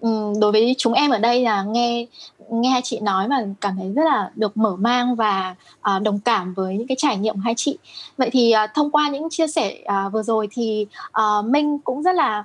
ừ, 0.00 0.32
đối 0.40 0.52
với 0.52 0.74
chúng 0.78 0.92
em 0.92 1.10
ở 1.10 1.18
đây 1.18 1.42
là 1.42 1.62
nghe 1.62 2.06
nghe 2.50 2.70
hai 2.70 2.80
chị 2.84 3.00
nói 3.00 3.28
mà 3.28 3.44
cảm 3.60 3.76
thấy 3.76 3.92
rất 3.96 4.04
là 4.04 4.30
được 4.34 4.56
mở 4.56 4.76
mang 4.76 5.14
và 5.16 5.54
à, 5.80 5.98
đồng 5.98 6.20
cảm 6.20 6.54
với 6.54 6.76
những 6.76 6.86
cái 6.86 6.96
trải 6.98 7.16
nghiệm 7.16 7.34
của 7.34 7.40
hai 7.44 7.54
chị. 7.56 7.78
Vậy 8.16 8.30
thì 8.32 8.50
à, 8.50 8.66
thông 8.66 8.90
qua 8.90 9.08
những 9.08 9.30
chia 9.30 9.46
sẻ 9.46 9.78
à, 9.86 10.08
vừa 10.08 10.22
rồi 10.22 10.48
thì 10.52 10.86
à, 11.12 11.24
Minh 11.44 11.78
cũng 11.78 12.02
rất 12.02 12.14
là 12.14 12.44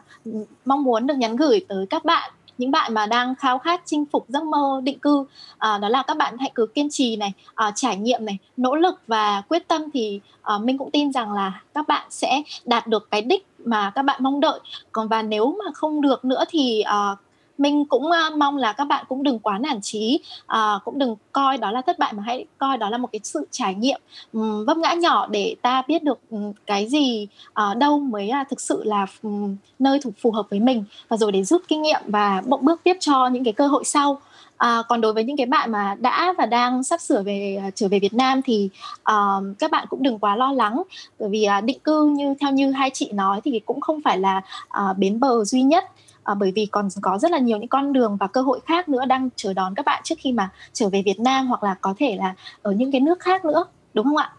mong 0.66 0.84
muốn 0.84 1.08
được 1.08 1.18
nhắn 1.18 1.36
gửi 1.36 1.66
tới 1.68 1.86
các 1.90 2.06
bạn 2.06 2.32
những 2.58 2.72
bạn 2.72 2.94
mà 2.94 3.06
đang 3.06 3.36
khao 3.36 3.60
khát 3.60 3.82
chinh 3.86 4.06
phục 4.06 4.26
giấc 4.30 4.44
mơ 4.44 4.82
định 4.84 5.00
cư 5.00 5.26
à, 5.58 5.78
đó 5.78 5.90
là 5.90 6.04
các 6.08 6.18
bạn 6.18 6.38
hãy 6.40 6.52
cứ 6.56 6.66
kiên 6.66 6.90
trì 6.90 7.16
này 7.16 7.34
à, 7.56 7.72
trải 7.76 7.98
nghiệm 7.98 8.26
này 8.26 8.38
nỗ 8.58 8.76
lực 8.76 9.02
và 9.08 9.42
quyết 9.50 9.68
tâm 9.68 9.82
thì 9.94 10.20
à, 10.42 10.58
mình 10.58 10.78
cũng 10.78 10.92
tin 10.92 11.14
rằng 11.14 11.34
là 11.34 11.62
các 11.74 11.88
bạn 11.88 12.08
sẽ 12.10 12.44
đạt 12.66 12.88
được 12.88 13.12
cái 13.12 13.22
đích 13.22 13.48
mà 13.66 13.92
các 13.96 14.02
bạn 14.02 14.24
mong 14.24 14.40
đợi. 14.40 14.60
Còn 14.92 15.08
và 15.08 15.22
nếu 15.22 15.56
mà 15.60 15.72
không 15.74 16.02
được 16.02 16.26
nữa 16.26 16.44
thì 16.50 16.82
à, 16.82 17.16
mình 17.58 17.86
cũng 17.86 18.06
uh, 18.06 18.38
mong 18.38 18.58
là 18.58 18.74
các 18.74 18.86
bạn 18.86 19.06
cũng 19.10 19.24
đừng 19.24 19.40
quá 19.40 19.58
nản 19.58 19.82
trí, 19.82 20.20
uh, 20.24 20.48
ờ, 20.48 20.80
cũng 20.86 21.00
đừng 21.00 21.16
coi 21.32 21.58
đó 21.58 21.72
là 21.72 21.82
thất 21.82 22.00
bại 22.00 22.14
mà 22.14 22.24
hãy 22.26 22.46
coi 22.58 22.78
đó 22.78 22.90
là 22.90 22.98
một 22.98 23.10
cái 23.12 23.20
sự 23.24 23.48
trải 23.52 23.76
nghiệm 23.76 24.02
um, 24.34 24.66
vấp 24.66 24.78
ngã 24.78 24.94
nhỏ 24.94 25.28
để 25.28 25.56
ta 25.62 25.84
biết 25.88 26.04
được 26.04 26.20
um, 26.30 26.54
cái 26.66 26.88
gì 26.88 27.28
uh, 27.50 27.78
đâu 27.78 28.00
mới 28.00 28.32
uh, 28.42 28.50
thực 28.50 28.62
sự 28.62 28.84
là 28.84 29.06
um, 29.24 29.56
nơi 29.80 30.00
thuộc 30.04 30.14
phù 30.22 30.32
hợp 30.32 30.46
với 30.50 30.60
mình 30.60 30.84
và 31.08 31.18
rồi 31.18 31.32
để 31.32 31.44
rút 31.44 31.62
kinh 31.68 31.82
nghiệm 31.82 32.02
và 32.08 32.42
bước 32.62 32.82
tiếp 32.84 32.98
cho 33.00 33.28
những 33.28 33.44
cái 33.44 33.54
cơ 33.54 33.68
hội 33.68 33.84
sau. 33.84 34.22
À, 34.58 34.84
còn 34.90 35.02
đối 35.02 35.14
với 35.14 35.24
những 35.24 35.38
cái 35.38 35.46
bạn 35.46 35.72
mà 35.72 35.96
đã 36.00 36.34
và 36.38 36.46
đang 36.46 36.84
sắp 36.84 37.02
sửa 37.02 37.24
về 37.24 37.62
trở 37.76 37.88
về 37.88 38.00
Việt 38.00 38.14
Nam 38.14 38.42
thì 38.42 38.70
uh, 39.12 39.44
các 39.60 39.72
bạn 39.72 39.88
cũng 39.90 40.04
đừng 40.04 40.20
quá 40.20 40.36
lo 40.36 40.52
lắng. 40.52 40.84
Bởi 41.20 41.30
vì 41.30 41.48
uh, 41.58 41.64
định 41.64 41.80
cư 41.80 42.06
như 42.06 42.34
theo 42.40 42.52
như 42.52 42.72
hai 42.72 42.90
chị 42.94 43.12
nói 43.12 43.42
thì 43.44 43.60
cũng 43.66 43.82
không 43.82 44.02
phải 44.04 44.20
là 44.20 44.42
uh, 44.68 44.98
bến 44.98 45.20
bờ 45.20 45.44
duy 45.44 45.62
nhất 45.62 45.86
à, 46.24 46.34
bởi 46.34 46.52
vì 46.52 46.66
còn 46.66 46.90
có 47.02 47.18
rất 47.18 47.32
là 47.32 47.38
nhiều 47.38 47.58
những 47.58 47.70
con 47.70 47.94
đường 47.94 48.18
và 48.20 48.28
cơ 48.28 48.42
hội 48.42 48.60
khác 48.66 48.90
nữa 48.90 49.06
đang 49.06 49.30
chờ 49.36 49.54
đón 49.54 49.76
các 49.76 49.86
bạn 49.86 50.02
trước 50.04 50.16
khi 50.18 50.32
mà 50.32 50.50
trở 50.74 50.90
về 50.90 51.02
Việt 51.02 51.20
Nam 51.20 51.48
hoặc 51.48 51.64
là 51.64 51.76
có 51.82 51.94
thể 51.98 52.16
là 52.16 52.36
ở 52.62 52.72
những 52.72 52.92
cái 52.92 53.02
nước 53.02 53.20
khác 53.20 53.46
nữa 53.46 53.66
đúng 53.94 54.06
không 54.06 54.18
ạ? 54.18 54.32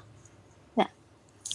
Dạ. 0.77 0.89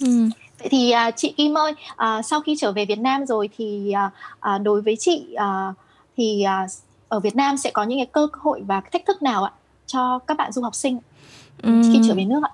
Ừ. 0.01 0.29
Vậy 0.59 0.67
thì 0.71 0.91
à, 0.91 1.11
chị 1.11 1.33
Kim 1.37 1.57
ơi, 1.57 1.73
à, 1.95 2.21
sau 2.21 2.41
khi 2.41 2.55
trở 2.59 2.71
về 2.71 2.85
Việt 2.85 2.99
Nam 2.99 3.25
rồi 3.25 3.49
thì 3.57 3.91
à, 3.91 4.11
à, 4.39 4.57
đối 4.57 4.81
với 4.81 4.95
chị 4.99 5.33
à, 5.33 5.73
thì 6.17 6.43
à, 6.43 6.67
ở 7.09 7.19
Việt 7.19 7.35
Nam 7.35 7.57
sẽ 7.57 7.71
có 7.71 7.83
những 7.83 7.99
cái 7.99 8.05
cơ 8.05 8.27
hội 8.33 8.61
và 8.67 8.81
thách 8.91 9.05
thức 9.05 9.21
nào 9.21 9.43
ạ 9.43 9.51
cho 9.87 10.19
các 10.19 10.37
bạn 10.37 10.51
du 10.51 10.61
học 10.61 10.75
sinh 10.75 10.99
ừ. 11.61 11.81
khi 11.93 12.01
trở 12.07 12.13
về 12.15 12.25
nước 12.25 12.41
ạ? 12.43 12.51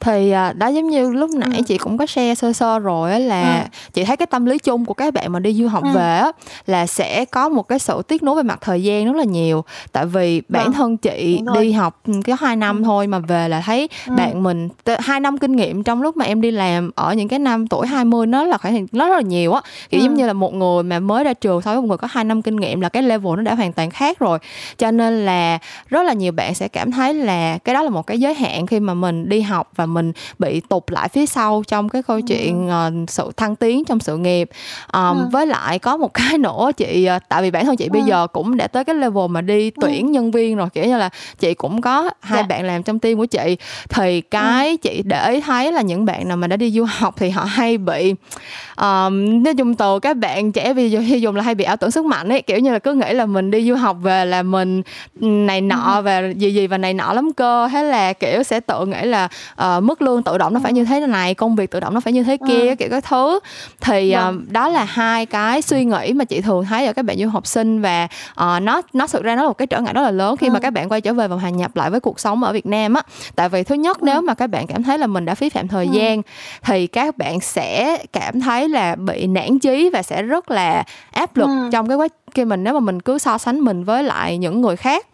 Thì 0.00 0.30
à, 0.30 0.52
đó 0.52 0.66
giống 0.66 0.90
như 0.90 1.12
lúc 1.12 1.30
nãy 1.30 1.56
ừ. 1.56 1.62
chị 1.66 1.78
cũng 1.78 1.98
có 1.98 2.06
share 2.06 2.34
sơ 2.34 2.52
sơ 2.52 2.78
rồi 2.78 3.12
á 3.12 3.18
là 3.18 3.60
ừ. 3.60 3.68
chị 3.92 4.04
thấy 4.04 4.16
cái 4.16 4.26
tâm 4.26 4.46
lý 4.46 4.58
chung 4.58 4.84
của 4.84 4.94
các 4.94 5.14
bạn 5.14 5.32
mà 5.32 5.40
đi 5.40 5.54
du 5.54 5.68
học 5.68 5.82
ừ. 5.82 5.90
về 5.94 6.18
á 6.18 6.32
là 6.66 6.86
sẽ 6.86 7.24
có 7.24 7.48
một 7.48 7.68
cái 7.68 7.78
sự 7.78 8.02
tiếc 8.08 8.22
nối 8.22 8.36
về 8.36 8.42
mặt 8.42 8.58
thời 8.60 8.82
gian 8.82 9.04
rất 9.04 9.16
là 9.16 9.24
nhiều 9.24 9.64
tại 9.92 10.06
vì 10.06 10.42
bản 10.48 10.66
ừ. 10.66 10.72
thân 10.74 10.96
chị 10.96 11.40
đi 11.54 11.72
học 11.72 12.00
có 12.26 12.36
hai 12.40 12.56
năm 12.56 12.78
ừ. 12.78 12.84
thôi 12.84 13.06
mà 13.06 13.18
về 13.18 13.48
là 13.48 13.62
thấy 13.66 13.88
ừ. 14.06 14.12
bạn 14.16 14.42
mình 14.42 14.68
hai 14.98 15.20
năm 15.20 15.38
kinh 15.38 15.56
nghiệm 15.56 15.82
trong 15.82 16.02
lúc 16.02 16.16
mà 16.16 16.24
em 16.24 16.40
đi 16.40 16.50
làm 16.50 16.90
ở 16.94 17.14
những 17.14 17.28
cái 17.28 17.38
năm 17.38 17.66
tuổi 17.66 17.86
20 17.86 18.26
nó 18.26 18.44
là 18.44 18.58
khoảng 18.58 18.86
nó 18.92 19.08
rất 19.08 19.14
là 19.14 19.20
nhiều 19.20 19.52
á 19.52 19.60
kiểu 19.90 20.00
ừ. 20.00 20.04
giống 20.04 20.14
như 20.14 20.26
là 20.26 20.32
một 20.32 20.54
người 20.54 20.82
mà 20.82 21.00
mới 21.00 21.24
ra 21.24 21.32
trường 21.34 21.62
so 21.62 21.70
với 21.70 21.80
một 21.80 21.86
người 21.86 21.98
có 21.98 22.08
hai 22.10 22.24
năm 22.24 22.42
kinh 22.42 22.56
nghiệm 22.56 22.80
là 22.80 22.88
cái 22.88 23.02
level 23.02 23.36
nó 23.36 23.42
đã 23.42 23.54
hoàn 23.54 23.72
toàn 23.72 23.90
khác 23.90 24.18
rồi 24.18 24.38
cho 24.78 24.90
nên 24.90 25.26
là 25.26 25.58
rất 25.88 26.02
là 26.02 26.12
nhiều 26.12 26.32
bạn 26.32 26.54
sẽ 26.54 26.68
cảm 26.68 26.92
thấy 26.92 27.14
là 27.14 27.58
cái 27.58 27.74
đó 27.74 27.82
là 27.82 27.90
một 27.90 28.06
cái 28.06 28.20
giới 28.20 28.34
hạn 28.34 28.66
khi 28.66 28.80
mà 28.80 28.94
mình 28.94 29.28
đi 29.28 29.40
học 29.40 29.70
và 29.76 29.86
mình 29.86 30.12
bị 30.38 30.60
tụt 30.60 30.82
lại 30.88 31.08
phía 31.08 31.26
sau 31.26 31.62
trong 31.68 31.88
cái 31.88 32.02
câu 32.02 32.20
chuyện 32.20 32.68
uh, 32.68 33.10
sự 33.10 33.30
thăng 33.36 33.56
tiến 33.56 33.84
trong 33.84 34.00
sự 34.00 34.16
nghiệp 34.16 34.50
um, 34.92 35.18
ừ. 35.18 35.28
với 35.32 35.46
lại 35.46 35.78
có 35.78 35.96
một 35.96 36.14
cái 36.14 36.38
nữa 36.38 36.70
chị 36.76 37.08
uh, 37.16 37.22
tại 37.28 37.42
vì 37.42 37.50
bản 37.50 37.66
thân 37.66 37.76
chị 37.76 37.84
ừ. 37.84 37.90
bây 37.92 38.02
giờ 38.02 38.26
cũng 38.26 38.56
đã 38.56 38.66
tới 38.66 38.84
cái 38.84 38.94
level 38.94 39.28
mà 39.30 39.40
đi 39.40 39.70
tuyển 39.70 40.06
ừ. 40.06 40.10
nhân 40.10 40.30
viên 40.30 40.56
rồi 40.56 40.68
kiểu 40.72 40.84
như 40.84 40.98
là 40.98 41.10
chị 41.38 41.54
cũng 41.54 41.80
có 41.80 42.10
hai. 42.20 42.42
Dạ. 42.42 42.46
bạn 42.46 42.64
làm 42.64 42.82
trong 42.82 42.98
team 42.98 43.16
của 43.16 43.26
chị 43.26 43.56
thì 43.88 44.20
cái 44.20 44.68
ừ. 44.68 44.76
chị 44.76 45.02
để 45.04 45.30
ý 45.30 45.40
thấy 45.40 45.72
là 45.72 45.82
những 45.82 46.04
bạn 46.04 46.28
nào 46.28 46.36
mà 46.36 46.46
đã 46.46 46.56
đi 46.56 46.70
du 46.70 46.84
học 46.98 47.14
thì 47.18 47.30
họ 47.30 47.44
hay 47.44 47.78
bị 47.78 48.14
um, 48.76 49.42
nói 49.42 49.54
chung 49.58 49.74
từ 49.74 49.98
các 49.98 50.16
bạn 50.16 50.52
trẻ 50.52 50.74
bây 50.74 50.90
giờ 50.90 51.00
hay 51.00 51.20
dùng 51.20 51.36
là 51.36 51.42
hay 51.42 51.54
bị 51.54 51.64
ảo 51.64 51.76
tưởng 51.76 51.90
sức 51.90 52.04
mạnh 52.04 52.28
ấy 52.28 52.42
kiểu 52.42 52.58
như 52.58 52.72
là 52.72 52.78
cứ 52.78 52.94
nghĩ 52.94 53.12
là 53.12 53.26
mình 53.26 53.50
đi 53.50 53.68
du 53.68 53.74
học 53.74 53.96
về 54.02 54.24
là 54.24 54.42
mình 54.42 54.82
này 55.20 55.60
nọ 55.60 55.94
ừ. 55.96 56.02
và 56.02 56.22
gì 56.36 56.54
gì 56.54 56.66
và 56.66 56.78
này 56.78 56.94
nọ 56.94 57.12
lắm 57.12 57.32
cơ 57.36 57.68
thế 57.72 57.82
là 57.82 58.12
kiểu 58.12 58.42
sẽ 58.42 58.60
tự 58.60 58.86
nghĩ 58.86 59.02
là 59.02 59.24
uh, 59.52 59.63
mức 59.82 60.02
lương 60.02 60.22
tự 60.22 60.38
động 60.38 60.54
nó 60.54 60.60
phải 60.62 60.72
như 60.72 60.84
thế 60.84 61.00
này 61.00 61.34
công 61.34 61.56
việc 61.56 61.70
tự 61.70 61.80
động 61.80 61.94
nó 61.94 62.00
phải 62.00 62.12
như 62.12 62.22
thế 62.22 62.36
kia 62.48 62.68
ừ. 62.68 62.74
kiểu 62.78 62.88
cái 62.90 63.00
thứ 63.00 63.40
thì 63.80 64.16
uh, 64.28 64.52
đó 64.52 64.68
là 64.68 64.84
hai 64.84 65.26
cái 65.26 65.62
suy 65.62 65.84
nghĩ 65.84 66.12
mà 66.12 66.24
chị 66.24 66.40
thường 66.40 66.64
thấy 66.64 66.86
ở 66.86 66.92
các 66.92 67.04
bạn 67.04 67.18
du 67.18 67.28
học 67.28 67.46
sinh 67.46 67.80
và 67.80 68.08
uh, 68.30 68.62
nó 68.62 68.82
nó 68.92 69.06
thực 69.06 69.22
ra 69.22 69.36
nó 69.36 69.42
là 69.42 69.48
một 69.48 69.58
cái 69.58 69.66
trở 69.66 69.80
ngại 69.80 69.92
rất 69.94 70.02
là 70.02 70.10
lớn 70.10 70.36
khi 70.36 70.46
ừ. 70.46 70.52
mà 70.52 70.60
các 70.60 70.70
bạn 70.70 70.88
quay 70.88 71.00
trở 71.00 71.12
về 71.12 71.28
và 71.28 71.36
hòa 71.36 71.50
nhập 71.50 71.76
lại 71.76 71.90
với 71.90 72.00
cuộc 72.00 72.20
sống 72.20 72.44
ở 72.44 72.52
Việt 72.52 72.66
Nam 72.66 72.94
á 72.94 73.02
tại 73.36 73.48
vì 73.48 73.62
thứ 73.62 73.74
nhất 73.74 74.00
ừ. 74.00 74.04
nếu 74.04 74.20
mà 74.20 74.34
các 74.34 74.46
bạn 74.46 74.66
cảm 74.66 74.82
thấy 74.82 74.98
là 74.98 75.06
mình 75.06 75.24
đã 75.24 75.34
phí 75.34 75.48
phạm 75.48 75.68
thời 75.68 75.86
ừ. 75.86 75.92
gian 75.92 76.22
thì 76.62 76.86
các 76.86 77.18
bạn 77.18 77.40
sẽ 77.40 77.98
cảm 78.12 78.40
thấy 78.40 78.68
là 78.68 78.94
bị 78.94 79.26
nản 79.26 79.58
chí 79.58 79.90
và 79.92 80.02
sẽ 80.02 80.22
rất 80.22 80.50
là 80.50 80.84
áp 81.12 81.36
lực 81.36 81.46
ừ. 81.46 81.68
trong 81.72 81.88
cái 81.88 81.96
quá 81.96 82.08
khi 82.34 82.44
mình 82.44 82.64
nếu 82.64 82.74
mà 82.74 82.80
mình 82.80 83.00
cứ 83.00 83.18
so 83.18 83.38
sánh 83.38 83.60
mình 83.60 83.84
với 83.84 84.02
lại 84.02 84.38
những 84.38 84.60
người 84.60 84.76
khác 84.76 85.06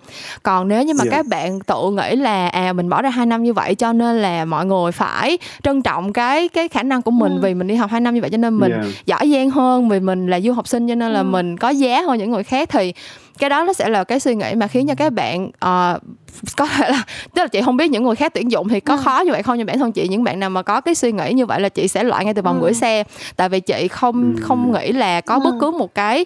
còn 0.43 0.69
nếu 0.69 0.83
như 0.83 0.95
mà 0.95 1.05
yeah. 1.05 1.13
các 1.13 1.27
bạn 1.27 1.61
tự 1.61 1.91
nghĩ 1.91 2.17
là 2.17 2.49
à 2.49 2.73
mình 2.73 2.89
bỏ 2.89 3.03
ra 3.03 3.11
hai 3.11 3.27
năm 3.27 3.43
như 3.43 3.53
vậy 3.53 3.75
cho 3.75 3.93
nên 3.93 4.17
là 4.23 4.45
mọi 4.45 4.67
người 4.67 4.93
phải 4.93 5.39
trân 5.63 5.83
trọng 5.83 6.13
cái 6.13 6.49
cái 6.49 6.69
khả 6.69 6.83
năng 6.83 7.03
của 7.03 7.11
mình 7.11 7.33
ừ. 7.33 7.41
vì 7.43 7.55
mình 7.55 7.67
đi 7.67 7.75
học 7.75 7.91
hai 7.91 8.01
năm 8.01 8.15
như 8.15 8.21
vậy 8.21 8.31
cho 8.31 8.37
nên 8.37 8.59
mình 8.59 8.73
yeah. 8.73 9.07
giỏi 9.07 9.31
giang 9.33 9.51
hơn 9.51 9.89
vì 9.89 10.01
mình 10.01 10.27
là 10.27 10.41
du 10.41 10.53
học 10.53 10.69
sinh 10.69 10.89
cho 10.89 10.95
nên 10.95 11.13
là 11.13 11.21
ừ. 11.21 11.25
mình 11.25 11.57
có 11.57 11.69
giá 11.69 12.03
hơn 12.03 12.19
những 12.19 12.31
người 12.31 12.45
khác 12.45 12.69
thì 12.73 12.93
cái 13.41 13.51
đó 13.51 13.65
nó 13.65 13.73
sẽ 13.73 13.89
là 13.89 14.05
cái 14.05 14.21
suy 14.21 14.35
nghĩ 14.35 14.55
mà 14.55 14.67
khiến 14.67 14.87
cho 14.87 14.95
các 14.95 15.13
bạn 15.13 15.47
uh, 15.47 16.03
có 16.57 16.67
thể 16.67 16.91
là 16.91 17.05
tức 17.35 17.43
là 17.43 17.49
chị 17.49 17.63
không 17.63 17.77
biết 17.77 17.91
những 17.91 18.05
người 18.05 18.17
khác 18.17 18.33
tuyển 18.35 18.51
dụng 18.51 18.69
thì 18.69 18.81
có 18.81 18.95
ừ. 18.95 19.01
khó 19.05 19.23
như 19.27 19.33
vậy 19.33 19.43
không 19.43 19.59
nhưng 19.59 19.67
bản 19.67 19.79
thân 19.79 19.93
chị 19.93 20.09
những 20.09 20.25
bạn 20.25 20.41
nào 20.41 20.51
mà 20.51 20.63
có 20.63 20.81
cái 20.81 20.95
suy 20.95 21.13
nghĩ 21.13 21.33
như 21.33 21.47
vậy 21.47 21.61
là 21.61 21.69
chị 21.69 21.89
sẽ 21.89 22.05
loại 22.05 22.25
ngay 22.25 22.35
từ 22.35 22.43
vòng 22.43 22.61
ừ. 22.61 22.65
gửi 22.65 22.75
xe 22.75 23.05
tại 23.37 23.49
vì 23.49 23.61
chị 23.61 23.89
không 23.89 24.35
ừ. 24.37 24.43
không 24.43 24.73
nghĩ 24.73 24.93
là 24.93 25.21
có 25.21 25.35
ừ. 25.35 25.41
bất 25.45 25.55
cứ 25.61 25.71
một 25.71 25.95
cái 25.95 26.25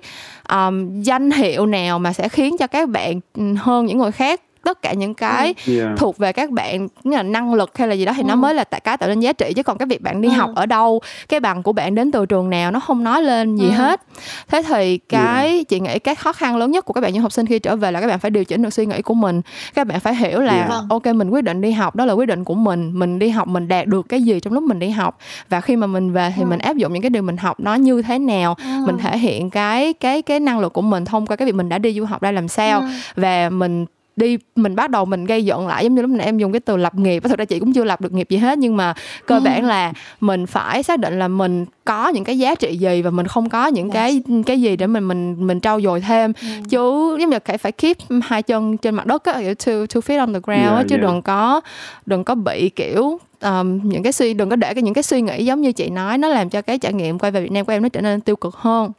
um, 0.49 1.03
danh 1.03 1.31
hiệu 1.31 1.67
nào 1.67 1.99
mà 1.99 2.13
sẽ 2.13 2.29
khiến 2.29 2.57
cho 2.59 2.67
các 2.67 2.89
bạn 2.89 3.21
hơn 3.57 3.87
những 3.87 3.99
người 3.99 4.13
khác 4.13 4.41
tất 4.65 4.83
cả 4.83 4.93
những 4.93 5.15
cái 5.15 5.55
ừ. 5.67 5.79
yeah. 5.79 5.99
thuộc 5.99 6.19
về 6.19 6.33
các 6.33 6.51
bạn 6.51 6.89
như 7.05 7.17
là 7.17 7.23
năng 7.23 7.55
lực 7.55 7.79
hay 7.79 7.89
là 7.89 7.95
gì 7.95 8.05
đó 8.05 8.13
thì 8.17 8.23
ừ. 8.23 8.27
nó 8.27 8.37
mới 8.37 8.55
là 8.55 8.65
cái 8.65 8.97
tạo 8.97 9.09
nên 9.09 9.21
giá 9.21 9.33
trị 9.33 9.53
chứ 9.57 9.63
còn 9.63 9.79
cái 9.79 9.87
việc 9.87 10.01
bạn 10.01 10.21
đi 10.21 10.29
ừ. 10.29 10.35
học 10.35 10.51
ở 10.55 10.67
đâu 10.67 11.01
cái 11.29 11.41
bằng 11.41 11.63
của 11.63 11.73
bạn 11.73 11.95
đến 11.95 12.13
từ 12.13 12.27
trường 12.27 12.51
nào 12.51 12.71
nó 12.71 12.81
không 12.81 13.05
nói 13.05 13.23
lên 13.23 13.57
gì 13.57 13.69
ừ. 13.69 13.71
hết 13.71 14.01
thế 14.49 14.63
thì 14.63 14.99
cái 14.99 15.49
yeah. 15.49 15.69
chị 15.69 15.81
nghĩ 15.81 15.99
cái 15.99 16.15
khó 16.15 16.33
khăn 16.33 16.57
lớn 16.57 16.71
nhất 16.71 16.85
của 16.85 16.93
các 16.93 17.01
bạn 17.01 17.13
những 17.13 17.23
học 17.23 17.33
sinh 17.33 17.47
khi 17.47 17.59
trở 17.59 17.77
về 17.77 17.91
là 17.91 18.01
các 18.01 18.07
bạn 18.07 18.19
phải 18.19 18.31
điều 18.31 18.45
chỉnh 18.45 18.63
được 18.63 18.71
suy 18.71 18.87
nghĩ 18.87 19.03
của 19.03 19.15
mình 19.15 19.41
các 19.75 19.87
bạn 19.87 20.01
phải 20.01 20.15
hiểu 20.15 20.41
là 20.41 20.53
yeah. 20.53 20.71
ok 20.89 21.07
mình 21.07 21.31
quyết 21.31 21.45
định 21.45 21.61
đi 21.61 21.73
học 21.73 21.97
đó 21.97 22.05
là 22.05 22.13
quyết 22.13 22.27
định 22.27 22.45
của 22.45 22.55
mình 22.55 22.91
mình 22.95 23.19
đi 23.19 23.29
học 23.29 23.49
mình 23.49 23.69
đạt 23.69 23.87
được 23.87 24.07
cái 24.09 24.23
gì 24.23 24.41
trong 24.41 24.53
lúc 24.53 24.63
mình 24.63 24.79
đi 24.79 24.91
học 24.91 25.19
và 25.49 25.61
khi 25.61 25.77
mà 25.77 25.87
mình 25.87 26.13
về 26.13 26.33
thì 26.37 26.43
ừ. 26.43 26.47
mình 26.47 26.59
áp 26.59 26.77
dụng 26.77 26.93
những 26.93 27.03
cái 27.03 27.11
điều 27.11 27.23
mình 27.23 27.37
học 27.37 27.61
nó 27.61 27.75
như 27.75 28.03
thế 28.03 28.19
nào 28.19 28.57
ừ. 28.59 28.87
mình 28.87 28.99
thể 28.99 29.19
hiện 29.19 29.51
cái 29.51 29.93
cái 29.93 30.23
cái 30.23 30.41
năng 30.41 30.59
lực 30.59 30.73
của 30.73 30.83
mình 30.83 31.05
thông 31.05 31.27
qua 31.27 31.37
cái 31.37 31.47
việc 31.47 31.55
mình 31.55 31.69
đã 31.69 31.79
đi 31.79 31.93
du 31.93 32.05
học 32.05 32.23
ra 32.23 32.33
làm 32.33 32.49
sao 32.49 32.81
ừ. 32.81 32.87
và 33.17 33.51
mình 33.51 33.87
đi 34.17 34.39
mình 34.57 34.77
bắt 34.77 34.91
đầu 34.91 35.05
mình 35.05 35.25
gây 35.25 35.45
dựng 35.45 35.67
lại 35.67 35.85
giống 35.85 35.95
như 35.95 36.03
lúc 36.03 36.11
nãy 36.11 36.27
em 36.27 36.39
dùng 36.39 36.53
cái 36.53 36.61
từ 36.61 36.77
lập 36.77 36.95
nghiệp 36.95 37.23
thực 37.23 37.39
ra 37.39 37.45
chị 37.45 37.59
cũng 37.59 37.73
chưa 37.73 37.85
lập 37.85 38.01
được 38.01 38.13
nghiệp 38.13 38.29
gì 38.31 38.37
hết 38.37 38.59
nhưng 38.59 38.77
mà 38.77 38.95
cơ 39.27 39.35
ừ. 39.35 39.41
bản 39.45 39.65
là 39.65 39.93
mình 40.21 40.47
phải 40.47 40.83
xác 40.83 40.99
định 40.99 41.19
là 41.19 41.29
mình 41.29 41.65
có 41.85 42.09
những 42.09 42.25
cái 42.25 42.39
giá 42.39 42.55
trị 42.55 42.77
gì 42.77 43.03
và 43.03 43.11
mình 43.11 43.27
không 43.27 43.49
có 43.49 43.67
những 43.67 43.91
yes. 43.91 43.95
cái 43.95 44.23
cái 44.47 44.61
gì 44.61 44.77
để 44.77 44.87
mình 44.87 45.09
mình 45.09 45.47
mình 45.47 45.61
trau 45.61 45.81
dồi 45.81 46.01
thêm 46.01 46.33
ừ. 46.41 46.47
chứ 46.69 47.17
giống 47.21 47.31
như 47.31 47.39
phải 47.45 47.59
phải 47.59 47.73
keep 47.73 47.97
hai 48.23 48.43
chân 48.43 48.77
trên 48.77 48.95
mặt 48.95 49.07
đất 49.07 49.25
á 49.25 49.33
to 49.67 49.73
to 49.95 50.01
fit 50.01 50.19
on 50.19 50.33
the 50.33 50.41
ground 50.43 50.63
yeah, 50.63 50.77
á 50.77 50.83
chứ 50.89 50.97
yeah. 50.97 51.03
đừng 51.03 51.23
có 51.23 51.61
đừng 52.07 52.25
có 52.25 52.35
bị 52.35 52.69
kiểu 52.69 53.19
um, 53.43 53.81
những 53.83 54.03
cái 54.03 54.13
suy 54.13 54.35
đừng 54.35 54.51
có 54.51 54.57
để 54.57 54.75
cái 54.75 54.83
những 54.83 54.95
cái 54.95 55.03
suy 55.03 55.21
nghĩ 55.21 55.45
giống 55.45 55.61
như 55.61 55.73
chị 55.73 55.91
nói 55.91 56.19
nó 56.19 56.29
làm 56.29 56.51
cho 56.51 56.63
cái 56.63 56.79
trải 56.79 56.93
nghiệm 56.93 57.19
quay 57.19 57.33
về 57.33 57.41
Việt 57.41 57.53
Nam 57.53 57.65
của 57.65 57.73
em 57.73 57.83
nó 57.83 57.89
trở 57.89 58.01
nên 58.01 58.21
tiêu 58.21 58.37
cực 58.37 58.55
hơn 58.55 58.93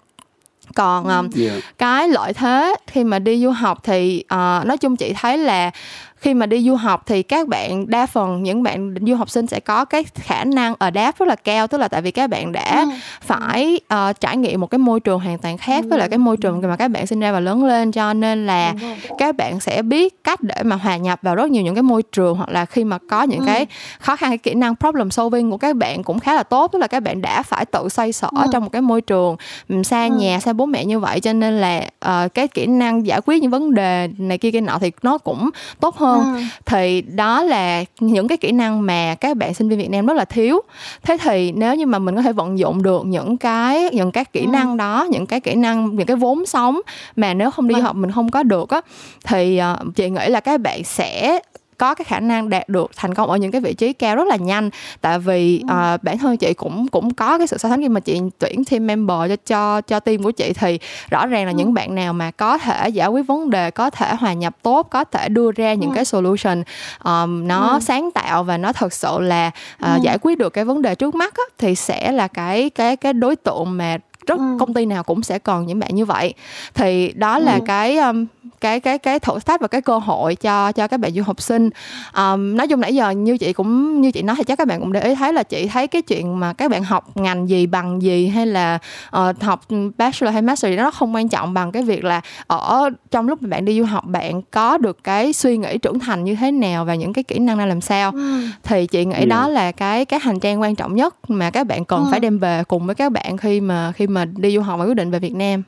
còn 0.75 1.03
um, 1.03 1.11
yeah. 1.11 1.31
Dạ. 1.35 1.61
cái 1.77 2.09
lợi 2.09 2.33
thế 2.33 2.75
khi 2.87 3.03
mà 3.03 3.19
đi 3.19 3.43
du 3.43 3.51
học 3.51 3.79
thì 3.83 4.23
uh, 4.25 4.65
nói 4.65 4.77
chung 4.77 4.95
chị 4.95 5.13
thấy 5.13 5.37
là 5.37 5.71
khi 6.15 6.33
mà 6.33 6.45
đi 6.45 6.63
du 6.63 6.75
học 6.75 7.03
thì 7.05 7.23
các 7.23 7.47
bạn 7.47 7.89
đa 7.89 8.05
phần 8.05 8.43
những 8.43 8.63
bạn 8.63 8.95
du 9.01 9.15
học 9.15 9.29
sinh 9.29 9.47
sẽ 9.47 9.59
có 9.59 9.85
cái 9.85 10.03
khả 10.03 10.43
năng 10.43 10.73
ở 10.79 10.89
đáp 10.89 11.19
rất 11.19 11.27
là 11.27 11.35
cao 11.35 11.67
tức 11.67 11.77
là 11.77 11.87
tại 11.87 12.01
vì 12.01 12.11
các 12.11 12.29
bạn 12.29 12.51
đã 12.51 12.85
ừ. 12.89 12.95
phải 13.21 13.79
uh, 13.93 14.19
trải 14.19 14.37
nghiệm 14.37 14.61
một 14.61 14.67
cái 14.67 14.79
môi 14.79 14.99
trường 14.99 15.19
hoàn 15.19 15.37
toàn 15.37 15.57
khác 15.57 15.83
ừ. 15.83 15.89
với 15.89 15.99
lại 15.99 16.09
cái 16.09 16.17
môi 16.17 16.37
trường 16.37 16.61
mà 16.61 16.75
các 16.75 16.87
bạn 16.87 17.07
sinh 17.07 17.19
ra 17.19 17.31
và 17.31 17.39
lớn 17.39 17.65
lên 17.65 17.91
cho 17.91 18.13
nên 18.13 18.45
là 18.45 18.73
các 19.17 19.35
bạn 19.35 19.59
sẽ 19.59 19.81
biết 19.81 20.23
cách 20.23 20.43
để 20.43 20.55
mà 20.63 20.75
hòa 20.75 20.97
nhập 20.97 21.19
vào 21.21 21.35
rất 21.35 21.49
nhiều 21.49 21.63
những 21.63 21.75
cái 21.75 21.83
môi 21.83 22.03
trường 22.03 22.37
hoặc 22.37 22.49
là 22.49 22.65
khi 22.65 22.83
mà 22.83 22.97
có 23.09 23.23
những 23.23 23.39
ừ. 23.39 23.45
cái 23.45 23.65
khó 23.99 24.15
khăn 24.15 24.29
cái 24.29 24.37
kỹ 24.37 24.53
năng 24.53 24.75
problem 24.75 25.11
solving 25.11 25.51
của 25.51 25.57
các 25.57 25.75
bạn 25.75 26.03
cũng 26.03 26.19
khá 26.19 26.35
là 26.35 26.43
tốt 26.43 26.71
tức 26.71 26.79
là 26.79 26.87
các 26.87 26.99
bạn 26.99 27.21
đã 27.21 27.43
phải 27.43 27.65
tự 27.65 27.89
xoay 27.89 28.11
sở 28.11 28.29
ừ. 28.31 28.47
trong 28.51 28.63
một 28.63 28.69
cái 28.71 28.81
môi 28.81 29.01
trường 29.01 29.35
xa 29.83 30.07
ừ. 30.07 30.15
nhà 30.15 30.39
xa 30.39 30.53
bố 30.53 30.65
mẹ 30.65 30.85
như 30.85 30.99
vậy 30.99 31.19
cho 31.19 31.33
nên 31.33 31.61
là 31.61 31.89
uh, 32.05 32.33
cái 32.33 32.47
kỹ 32.47 32.65
năng 32.65 33.05
giải 33.05 33.21
quyết 33.25 33.41
những 33.41 33.51
vấn 33.51 33.73
đề 33.73 34.09
này 34.17 34.37
kia 34.37 34.51
kia 34.51 34.61
nọ 34.61 34.77
thì 34.81 34.91
nó 35.01 35.17
cũng 35.17 35.49
tốt 35.79 35.97
hơn 35.97 36.04
hơn 36.05 36.35
ừ. 36.35 36.41
thì 36.65 37.01
đó 37.01 37.43
là 37.43 37.83
những 37.99 38.27
cái 38.27 38.37
kỹ 38.37 38.51
năng 38.51 38.85
mà 38.85 39.15
các 39.15 39.37
bạn 39.37 39.53
sinh 39.53 39.69
viên 39.69 39.79
Việt 39.79 39.89
Nam 39.89 40.05
rất 40.05 40.13
là 40.13 40.25
thiếu 40.25 40.61
thế 41.03 41.17
thì 41.21 41.51
nếu 41.51 41.75
như 41.75 41.85
mà 41.85 41.99
mình 41.99 42.15
có 42.15 42.21
thể 42.21 42.33
vận 42.33 42.59
dụng 42.59 42.83
được 42.83 43.05
những 43.05 43.37
cái 43.37 43.89
những 43.93 44.11
các 44.11 44.33
kỹ 44.33 44.41
ừ. 44.41 44.47
năng 44.47 44.77
đó 44.77 45.07
những 45.09 45.25
cái 45.25 45.39
kỹ 45.39 45.55
năng 45.55 45.95
những 45.95 46.07
cái 46.07 46.17
vốn 46.17 46.45
sống 46.45 46.81
mà 47.15 47.33
nếu 47.33 47.51
không 47.51 47.67
đi 47.67 47.73
vâng. 47.73 47.83
học 47.83 47.95
mình 47.95 48.11
không 48.11 48.31
có 48.31 48.43
được 48.43 48.69
á 48.69 48.81
thì 49.25 49.61
uh, 49.73 49.95
chị 49.95 50.09
nghĩ 50.09 50.27
là 50.27 50.39
các 50.39 50.61
bạn 50.61 50.83
sẽ 50.83 51.39
có 51.77 51.95
cái 51.95 52.05
khả 52.05 52.19
năng 52.19 52.49
đạt 52.49 52.69
được 52.69 52.91
thành 52.95 53.13
công 53.13 53.29
ở 53.29 53.37
những 53.37 53.51
cái 53.51 53.61
vị 53.61 53.73
trí 53.73 53.93
cao 53.93 54.15
rất 54.15 54.27
là 54.27 54.35
nhanh 54.35 54.69
tại 55.01 55.19
vì 55.19 55.63
uh, 55.63 56.03
bản 56.03 56.17
thân 56.17 56.37
chị 56.37 56.53
cũng 56.53 56.87
cũng 56.87 57.13
có 57.13 57.37
cái 57.37 57.47
sự 57.47 57.57
so 57.57 57.69
sánh 57.69 57.81
khi 57.81 57.89
mà 57.89 57.99
chị 57.99 58.21
tuyển 58.39 58.65
team 58.65 58.87
member 58.87 59.17
cho 59.29 59.35
cho 59.45 59.81
cho 59.81 59.99
team 59.99 60.23
của 60.23 60.31
chị 60.31 60.53
thì 60.53 60.79
rõ 61.09 61.25
ràng 61.25 61.45
là 61.45 61.51
ừ. 61.51 61.55
những 61.55 61.73
bạn 61.73 61.95
nào 61.95 62.13
mà 62.13 62.31
có 62.31 62.57
thể 62.57 62.89
giải 62.89 63.07
quyết 63.07 63.27
vấn 63.27 63.49
đề 63.49 63.71
có 63.71 63.89
thể 63.89 64.15
hòa 64.15 64.33
nhập 64.33 64.55
tốt 64.61 64.87
có 64.91 65.03
thể 65.03 65.29
đưa 65.29 65.51
ra 65.51 65.73
những 65.73 65.89
ừ. 65.89 65.95
cái 65.95 66.05
solution 66.05 66.63
um, 67.03 67.47
nó 67.47 67.69
ừ. 67.73 67.79
sáng 67.81 68.11
tạo 68.11 68.43
và 68.43 68.57
nó 68.57 68.73
thật 68.73 68.93
sự 68.93 69.19
là 69.19 69.51
uh, 69.75 69.85
ừ. 69.85 69.99
giải 70.01 70.17
quyết 70.21 70.37
được 70.37 70.49
cái 70.49 70.65
vấn 70.65 70.81
đề 70.81 70.95
trước 70.95 71.15
mắt 71.15 71.33
á, 71.33 71.43
thì 71.57 71.75
sẽ 71.75 72.11
là 72.11 72.27
cái 72.27 72.69
cái 72.69 72.95
cái 72.95 73.13
đối 73.13 73.35
tượng 73.35 73.77
mà 73.77 73.97
rất 74.27 74.37
ừ. 74.37 74.57
công 74.59 74.73
ty 74.73 74.85
nào 74.85 75.03
cũng 75.03 75.23
sẽ 75.23 75.39
cần 75.39 75.65
những 75.65 75.79
bạn 75.79 75.95
như 75.95 76.05
vậy 76.05 76.33
thì 76.73 77.13
đó 77.15 77.39
là 77.39 77.53
ừ. 77.53 77.59
cái 77.65 77.97
um, 77.97 78.25
cái 78.65 78.79
cái 78.79 78.97
cái 78.97 79.19
thử 79.19 79.39
thách 79.39 79.61
và 79.61 79.67
cái 79.67 79.81
cơ 79.81 79.97
hội 79.97 80.35
cho 80.35 80.71
cho 80.71 80.87
các 80.87 80.99
bạn 80.99 81.11
du 81.13 81.23
học 81.23 81.41
sinh 81.41 81.69
um, 82.17 82.55
nói 82.57 82.67
chung 82.67 82.81
nãy 82.81 82.95
giờ 82.95 83.09
như 83.09 83.37
chị 83.37 83.53
cũng 83.53 84.01
như 84.01 84.11
chị 84.11 84.21
nói 84.21 84.35
thì 84.37 84.43
chắc 84.43 84.57
các 84.57 84.67
bạn 84.67 84.79
cũng 84.79 84.93
để 84.93 85.01
ý 85.01 85.15
thấy 85.15 85.33
là 85.33 85.43
chị 85.43 85.67
thấy 85.67 85.87
cái 85.87 86.01
chuyện 86.01 86.39
mà 86.39 86.53
các 86.53 86.71
bạn 86.71 86.83
học 86.83 87.17
ngành 87.17 87.49
gì 87.49 87.65
bằng 87.65 88.01
gì 88.01 88.27
hay 88.27 88.45
là 88.45 88.79
uh, 89.17 89.41
học 89.41 89.61
bachelor 89.97 90.33
hay 90.33 90.41
master 90.41 90.71
gì 90.71 90.77
đó 90.77 90.83
nó 90.83 90.91
không 90.91 91.15
quan 91.15 91.29
trọng 91.29 91.53
bằng 91.53 91.71
cái 91.71 91.83
việc 91.83 92.03
là 92.03 92.21
ở 92.47 92.89
trong 93.11 93.27
lúc 93.27 93.41
mà 93.41 93.49
bạn 93.49 93.65
đi 93.65 93.79
du 93.79 93.85
học 93.85 94.05
bạn 94.05 94.41
có 94.41 94.77
được 94.77 95.03
cái 95.03 95.33
suy 95.33 95.57
nghĩ 95.57 95.77
trưởng 95.77 95.99
thành 95.99 96.23
như 96.23 96.35
thế 96.35 96.51
nào 96.51 96.85
và 96.85 96.95
những 96.95 97.13
cái 97.13 97.23
kỹ 97.23 97.39
năng 97.39 97.57
ra 97.57 97.65
làm 97.65 97.81
sao 97.81 98.11
ừ. 98.11 98.41
thì 98.63 98.87
chị 98.87 99.05
nghĩ 99.05 99.15
yeah. 99.15 99.27
đó 99.27 99.47
là 99.47 99.71
cái 99.71 100.05
cái 100.05 100.19
hành 100.19 100.39
trang 100.39 100.61
quan 100.61 100.75
trọng 100.75 100.95
nhất 100.95 101.29
mà 101.29 101.49
các 101.49 101.67
bạn 101.67 101.85
cần 101.85 102.05
ừ. 102.05 102.07
phải 102.11 102.19
đem 102.19 102.39
về 102.39 102.63
cùng 102.67 102.85
với 102.85 102.95
các 102.95 103.11
bạn 103.11 103.37
khi 103.37 103.61
mà 103.61 103.91
khi 103.91 104.07
mà 104.07 104.25
đi 104.25 104.55
du 104.55 104.61
học 104.61 104.79
và 104.79 104.85
quyết 104.85 104.95
định 104.95 105.11
về 105.11 105.19
Việt 105.19 105.35
Nam. 105.35 105.63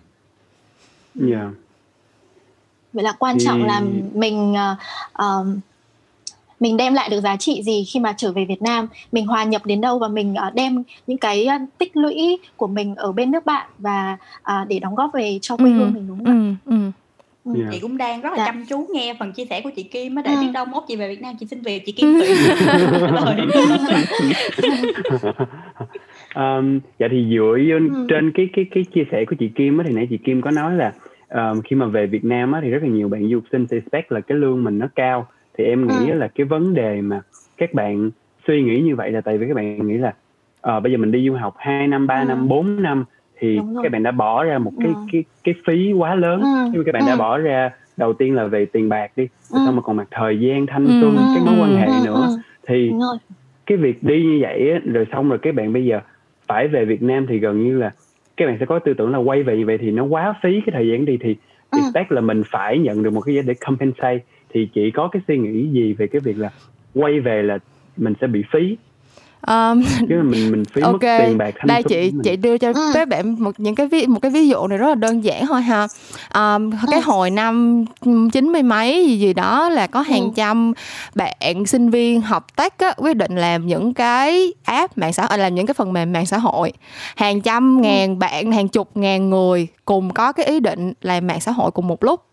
Yeah 1.32 1.67
vậy 2.94 3.04
là 3.04 3.12
quan 3.20 3.38
trọng 3.40 3.66
là 3.66 3.82
mình 4.14 4.52
uh, 4.54 4.78
uh, 5.24 5.48
mình 6.60 6.78
đem 6.78 6.94
lại 6.94 7.10
được 7.10 7.22
giá 7.22 7.36
trị 7.36 7.62
gì 7.64 7.84
khi 7.88 8.00
mà 8.00 8.14
trở 8.18 8.32
về 8.32 8.46
Việt 8.46 8.62
Nam 8.62 8.88
mình 9.12 9.28
hòa 9.28 9.44
nhập 9.44 9.66
đến 9.66 9.82
đâu 9.82 10.00
và 10.00 10.08
mình 10.08 10.36
uh, 10.48 10.54
đem 10.54 10.84
những 11.08 11.18
cái 11.18 11.48
uh, 11.56 11.70
tích 11.78 11.98
lũy 11.98 12.38
của 12.56 12.68
mình 12.68 12.96
ở 12.96 13.12
bên 13.12 13.32
nước 13.32 13.46
bạn 13.46 13.68
và 13.78 14.18
uh, 14.42 14.68
để 14.68 14.80
đóng 14.80 14.96
góp 14.96 15.14
về 15.14 15.40
cho 15.42 15.58
quê 15.58 15.72
ừ. 15.72 15.78
hương 15.78 15.94
mình 15.94 16.08
đúng 16.08 16.26
không 16.26 16.56
ừ. 16.66 16.72
Ừ. 16.72 16.92
Yeah. 17.56 17.68
Ừ. 17.68 17.72
chị 17.72 17.80
cũng 17.80 17.98
đang 17.98 18.22
rất 18.22 18.30
là 18.30 18.38
dạ. 18.38 18.46
chăm 18.46 18.66
chú 18.70 18.88
nghe 18.94 19.14
phần 19.20 19.32
chia 19.32 19.46
sẻ 19.46 19.62
của 19.62 19.70
chị 19.76 19.84
Kim 19.84 20.16
á 20.16 20.22
để 20.26 20.32
ừ. 20.32 20.42
biết 20.42 20.52
đâu 20.54 20.66
mốt 20.66 20.84
chị 20.88 20.96
về 20.96 21.10
Việt 21.10 21.22
Nam 21.22 21.36
chị 21.40 21.46
xin 21.46 21.62
việc 21.62 21.86
chị 21.86 21.92
Kim 21.92 22.20
tùy 22.20 22.28
um, 26.36 26.80
dạ 27.00 27.08
thì 27.12 27.26
dựa 27.30 27.58
ừ. 27.94 28.06
trên 28.10 28.32
cái 28.36 28.50
cái 28.54 28.66
cái 28.76 28.84
chia 28.94 29.04
sẻ 29.12 29.26
của 29.30 29.36
chị 29.40 29.50
Kim 29.56 29.78
á 29.78 29.86
thì 29.88 29.94
nãy 29.94 30.08
chị 30.10 30.18
Kim 30.18 30.42
có 30.42 30.52
nói 30.52 30.76
là 30.76 30.94
um, 31.34 31.62
khi 31.62 31.76
mà 31.76 31.86
về 31.86 32.08
Việt 32.08 32.26
Nam 32.26 32.52
á, 32.52 32.60
thì 32.64 32.70
rất 32.70 32.84
là 32.84 32.90
nhiều 32.90 33.10
bạn 33.10 33.30
du 33.30 33.38
học 33.38 33.44
sinh 33.52 33.66
expect 33.70 34.12
là 34.12 34.22
cái 34.22 34.38
lương 34.38 34.64
mình 34.64 34.80
nó 34.80 34.88
cao 34.96 35.28
thì 35.58 35.64
em 35.64 35.88
nghĩ 35.88 36.10
ừ. 36.12 36.18
là 36.18 36.28
cái 36.28 36.46
vấn 36.46 36.74
đề 36.74 37.02
mà 37.02 37.22
các 37.58 37.74
bạn 37.74 38.12
suy 38.48 38.62
nghĩ 38.62 38.82
như 38.82 38.96
vậy 38.96 39.12
là 39.12 39.22
tại 39.22 39.38
vì 39.38 39.48
các 39.48 39.56
bạn 39.56 39.88
nghĩ 39.88 39.98
là 39.98 40.14
uh, 40.78 40.84
bây 40.84 40.92
giờ 40.92 40.98
mình 40.98 41.12
đi 41.12 41.28
du 41.28 41.34
học 41.34 41.56
2 41.58 41.88
năm 41.88 42.08
3 42.08 42.20
ừ. 42.20 42.26
năm 42.26 42.48
4 42.48 42.82
năm 42.82 43.06
thì 43.40 43.60
các 43.84 43.92
bạn 43.92 44.04
đã 44.04 44.12
bỏ 44.12 44.44
ra 44.44 44.58
một 44.58 44.72
cái 44.80 44.88
ừ. 44.88 44.94
cái 45.12 45.24
cái 45.44 45.56
phí 45.68 45.94
quá 45.94 46.16
lớn 46.16 46.42
ừ. 46.42 46.70
nhưng 46.72 46.78
mà 46.78 46.84
các 46.86 46.92
bạn 46.92 47.04
ừ. 47.04 47.08
đã 47.08 47.16
bỏ 47.16 47.38
ra 47.38 47.72
đầu 47.98 48.14
tiên 48.14 48.36
là 48.36 48.48
về 48.48 48.66
tiền 48.66 48.90
bạc 48.90 49.12
đi 49.16 49.28
ừ. 49.52 49.60
xong 49.66 49.76
mà 49.76 49.82
còn 49.82 49.96
mặt 49.96 50.08
thời 50.12 50.40
gian 50.40 50.66
thanh 50.66 50.88
xuân 50.88 51.18
ừ. 51.18 51.24
cái 51.36 51.44
mối 51.46 51.56
quan 51.62 51.78
hệ 51.78 51.86
ừ. 51.86 52.06
nữa 52.06 52.26
ừ. 52.28 52.38
thì 52.68 52.92
cái 53.66 53.78
việc 53.78 54.04
đi 54.04 54.24
như 54.24 54.40
vậy 54.42 54.80
rồi 54.86 55.06
xong 55.12 55.30
rồi 55.30 55.40
các 55.42 55.56
bạn 55.56 55.74
bây 55.74 55.86
giờ 55.86 56.00
phải 56.48 56.68
về 56.68 56.86
Việt 56.86 57.02
Nam 57.02 57.26
thì 57.30 57.40
gần 57.40 57.64
như 57.64 57.78
là 57.78 57.92
các 58.38 58.46
bạn 58.46 58.58
sẽ 58.60 58.66
có 58.66 58.80
tư 58.80 58.94
tưởng 58.94 59.12
là 59.12 59.18
quay 59.18 59.44
về 59.44 59.58
như 59.58 59.66
vậy 59.66 59.78
thì 59.78 59.92
nó 59.92 60.04
quá 60.04 60.34
phí 60.44 60.62
cái 60.66 60.74
thời 60.74 60.88
gian 60.88 61.06
đi 61.06 61.18
thì 61.22 61.36
ừ. 61.72 61.80
là 62.10 62.22
mình 62.22 62.44
phải 62.52 62.78
nhận 62.78 63.04
được 63.04 63.14
một 63.14 63.22
cái 63.22 63.36
giá 63.36 63.42
để 63.42 63.54
compensate 63.54 64.20
thì 64.50 64.70
chị 64.74 64.92
có 64.92 65.08
cái 65.08 65.22
suy 65.28 65.38
nghĩ 65.38 65.68
gì 65.68 65.94
về 65.94 66.08
cái 66.08 66.22
việc 66.22 66.38
là 66.38 66.50
quay 66.94 67.20
về 67.20 67.44
là 67.44 67.60
mình 67.98 68.14
sẽ 68.22 68.28
bị 68.28 68.44
phí 68.52 68.78
Um, 69.48 69.84
Chứ 70.10 70.22
mình 70.24 70.52
mình 70.52 70.66
phí 70.66 70.82
ok 70.82 70.94
mất 70.94 71.18
tiền 71.26 71.38
bạc 71.38 71.66
đây 71.66 71.84
chị 71.84 72.12
chị 72.24 72.36
đưa 72.36 72.58
cho 72.58 72.72
ừ. 72.76 72.92
các 72.94 73.08
bạn 73.08 73.44
một 73.44 73.60
những 73.60 73.76
cái 73.76 73.88
ví 73.88 74.08
một 74.08 74.20
cái 74.22 74.32
ví 74.32 74.48
dụ 74.48 74.68
này 74.68 74.78
rất 74.78 74.88
là 74.88 74.96
đơn 74.96 75.24
giản 75.24 75.48
thôi 75.48 75.62
ha 75.62 75.88
um, 76.34 76.72
ừ. 76.72 76.78
cái 76.92 77.02
hồi 77.02 77.30
năm 77.30 77.86
chín 78.34 78.52
mươi 78.52 78.64
mấy 78.64 79.06
gì 79.06 79.20
gì 79.20 79.34
đó 79.34 79.70
là 79.70 79.88
có 79.88 80.02
hàng 80.02 80.24
ừ. 80.24 80.32
trăm 80.36 80.74
bạn 81.16 81.66
sinh 81.66 81.90
viên 81.90 82.22
học 82.22 82.56
tech 82.56 82.78
á, 82.78 82.94
quyết 82.98 83.18
định 83.18 83.36
làm 83.36 83.68
những 83.68 83.94
cái 83.94 84.54
app 84.64 84.98
mạng 84.98 85.14
xã 85.14 85.26
hội 85.26 85.38
làm 85.38 85.56
những 85.56 85.66
cái 85.66 85.74
phần 85.74 85.94
mềm 85.94 86.14
mạng 86.14 86.26
xã 86.26 86.38
hội 86.38 86.74
hàng 87.16 87.42
trăm 87.42 87.78
ừ. 87.78 87.82
ngàn 87.82 88.20
bạn 88.20 88.52
hàng 88.52 88.68
chục 88.68 88.98
ngàn 88.98 89.30
người 89.30 89.68
cùng 89.86 90.14
có 90.14 90.32
cái 90.32 90.46
ý 90.46 90.60
định 90.60 90.94
làm 91.02 91.28
mạng 91.28 91.42
xã 91.42 91.52
hội 91.52 91.72
cùng 91.72 91.88
một 91.88 92.04
lúc 92.04 92.27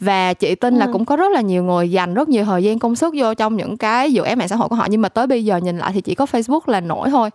và 0.00 0.34
chị 0.34 0.54
tin 0.54 0.74
ừ. 0.74 0.78
là 0.78 0.88
cũng 0.92 1.04
có 1.04 1.16
rất 1.16 1.32
là 1.32 1.40
nhiều 1.40 1.64
người 1.64 1.90
dành 1.90 2.14
rất 2.14 2.28
nhiều 2.28 2.44
thời 2.44 2.64
gian 2.64 2.78
công 2.78 2.96
sức 2.96 3.14
vô 3.16 3.34
trong 3.34 3.56
những 3.56 3.76
cái 3.76 4.12
dự 4.12 4.22
án 4.22 4.38
mạng 4.38 4.48
xã 4.48 4.56
hội 4.56 4.68
của 4.68 4.76
họ 4.76 4.86
nhưng 4.90 5.02
mà 5.02 5.08
tới 5.08 5.26
bây 5.26 5.44
giờ 5.44 5.56
nhìn 5.56 5.78
lại 5.78 5.90
thì 5.94 6.00
chỉ 6.00 6.14
có 6.14 6.26
Facebook 6.32 6.60
là 6.66 6.80
nổi 6.80 7.10
thôi 7.10 7.30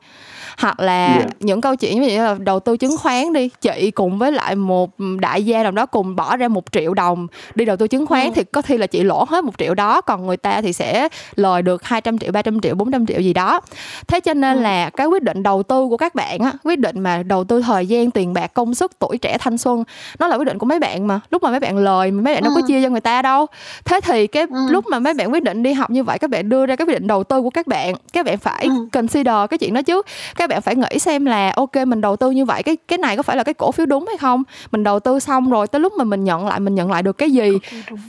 hoặc 0.58 0.80
là 0.80 1.08
yeah. 1.08 1.30
những 1.40 1.62
câu 1.62 1.76
chuyện 1.76 2.02
như 2.02 2.18
là 2.18 2.36
đầu 2.40 2.60
tư 2.60 2.78
chứng 2.78 2.98
khoán 2.98 3.34
đi 3.34 3.50
chị 3.62 3.92
cùng 3.92 4.18
với 4.18 4.32
lại 4.32 4.56
một 4.56 4.90
đại 5.20 5.44
gia 5.44 5.64
nào 5.64 5.72
đó 5.72 5.86
cùng 5.86 6.16
bỏ 6.16 6.38
ra 6.38 6.48
một 6.48 6.64
triệu 6.72 6.94
đồng 6.94 7.28
đi 7.56 7.66
đầu 7.66 7.78
tư 7.78 7.88
chứng 7.88 8.06
khoán 8.06 8.26
ừ. 8.26 8.32
thì 8.36 8.44
có 8.44 8.62
khi 8.62 8.78
là 8.78 8.88
chị 8.88 9.04
lỗ 9.04 9.26
hết 9.30 9.44
một 9.44 9.54
triệu 9.58 9.74
đó 9.74 10.02
còn 10.02 10.26
người 10.26 10.38
ta 10.38 10.62
thì 10.62 10.74
sẽ 10.74 11.08
lời 11.36 11.62
được 11.62 11.84
200 11.84 12.18
triệu 12.18 12.32
300 12.32 12.62
triệu 12.62 12.76
400 12.76 13.06
triệu 13.06 13.20
gì 13.22 13.34
đó 13.34 13.60
thế 14.08 14.20
cho 14.20 14.34
nên 14.34 14.58
ừ. 14.58 14.62
là 14.62 14.90
cái 14.90 15.08
quyết 15.08 15.24
định 15.24 15.44
đầu 15.44 15.64
tư 15.64 15.88
của 15.90 15.98
các 15.98 16.16
bạn 16.16 16.40
á 16.40 16.52
quyết 16.64 16.80
định 16.80 17.00
mà 17.00 17.24
đầu 17.24 17.44
tư 17.44 17.62
thời 17.62 17.88
gian 17.88 18.12
tiền 18.12 18.34
bạc 18.34 18.54
công 18.54 18.74
sức 18.74 18.92
tuổi 19.00 19.18
trẻ 19.18 19.38
thanh 19.38 19.58
xuân 19.58 19.84
nó 20.20 20.28
là 20.28 20.36
quyết 20.36 20.46
định 20.46 20.58
của 20.58 20.66
mấy 20.66 20.80
bạn 20.80 21.08
mà 21.08 21.20
lúc 21.30 21.44
mà 21.44 21.50
mấy 21.50 21.60
bạn 21.60 21.78
lời 21.78 22.07
mấy 22.12 22.34
bạn 22.34 22.44
đâu 22.44 22.52
có 22.56 22.62
ừ. 22.62 22.68
chia 22.68 22.84
cho 22.84 22.90
người 22.90 23.02
ta 23.02 23.22
đâu 23.22 23.46
thế 23.86 24.00
thì 24.04 24.28
cái 24.28 24.46
ừ. 24.50 24.60
lúc 24.70 24.86
mà 24.88 25.00
mấy 25.00 25.14
bạn 25.14 25.32
quyết 25.32 25.44
định 25.44 25.64
đi 25.64 25.74
học 25.74 25.90
như 25.90 26.04
vậy 26.04 26.20
các 26.20 26.30
bạn 26.30 26.50
đưa 26.50 26.66
ra 26.66 26.76
cái 26.76 26.88
quyết 26.88 26.94
định 26.94 27.08
đầu 27.08 27.24
tư 27.24 27.42
của 27.42 27.50
các 27.50 27.68
bạn 27.68 27.96
các 28.14 28.26
bạn 28.26 28.38
phải 28.38 28.66
ừ. 28.66 28.88
consider 28.92 29.36
cái 29.50 29.58
chuyện 29.58 29.74
đó 29.74 29.82
chứ 29.82 30.02
các 30.36 30.48
các 30.48 30.56
bạn 30.56 30.62
phải 30.62 30.76
nghĩ 30.76 31.00
xem 31.00 31.26
là 31.26 31.54
ok 31.56 31.76
mình 31.88 32.02
đầu 32.02 32.16
tư 32.16 32.32
như 32.32 32.46
vậy 32.46 32.64
cái 32.64 32.78
cái 32.88 32.98
này 32.98 33.18
có 33.18 33.24
phải 33.24 33.38
là 33.38 33.44
cái 33.44 33.54
cổ 33.54 33.72
phiếu 33.72 33.86
đúng 33.86 34.06
hay 34.08 34.18
không 34.18 34.44
mình 34.72 34.84
đầu 34.84 35.00
tư 35.00 35.20
xong 35.20 35.50
rồi 35.50 35.68
tới 35.68 35.80
lúc 35.80 35.94
mà 35.94 36.04
mình 36.04 36.24
nhận 36.24 36.48
lại 36.48 36.60
mình 36.60 36.76
nhận 36.76 36.92
lại 36.92 37.04
được 37.04 37.18
cái 37.18 37.32
gì 37.32 37.52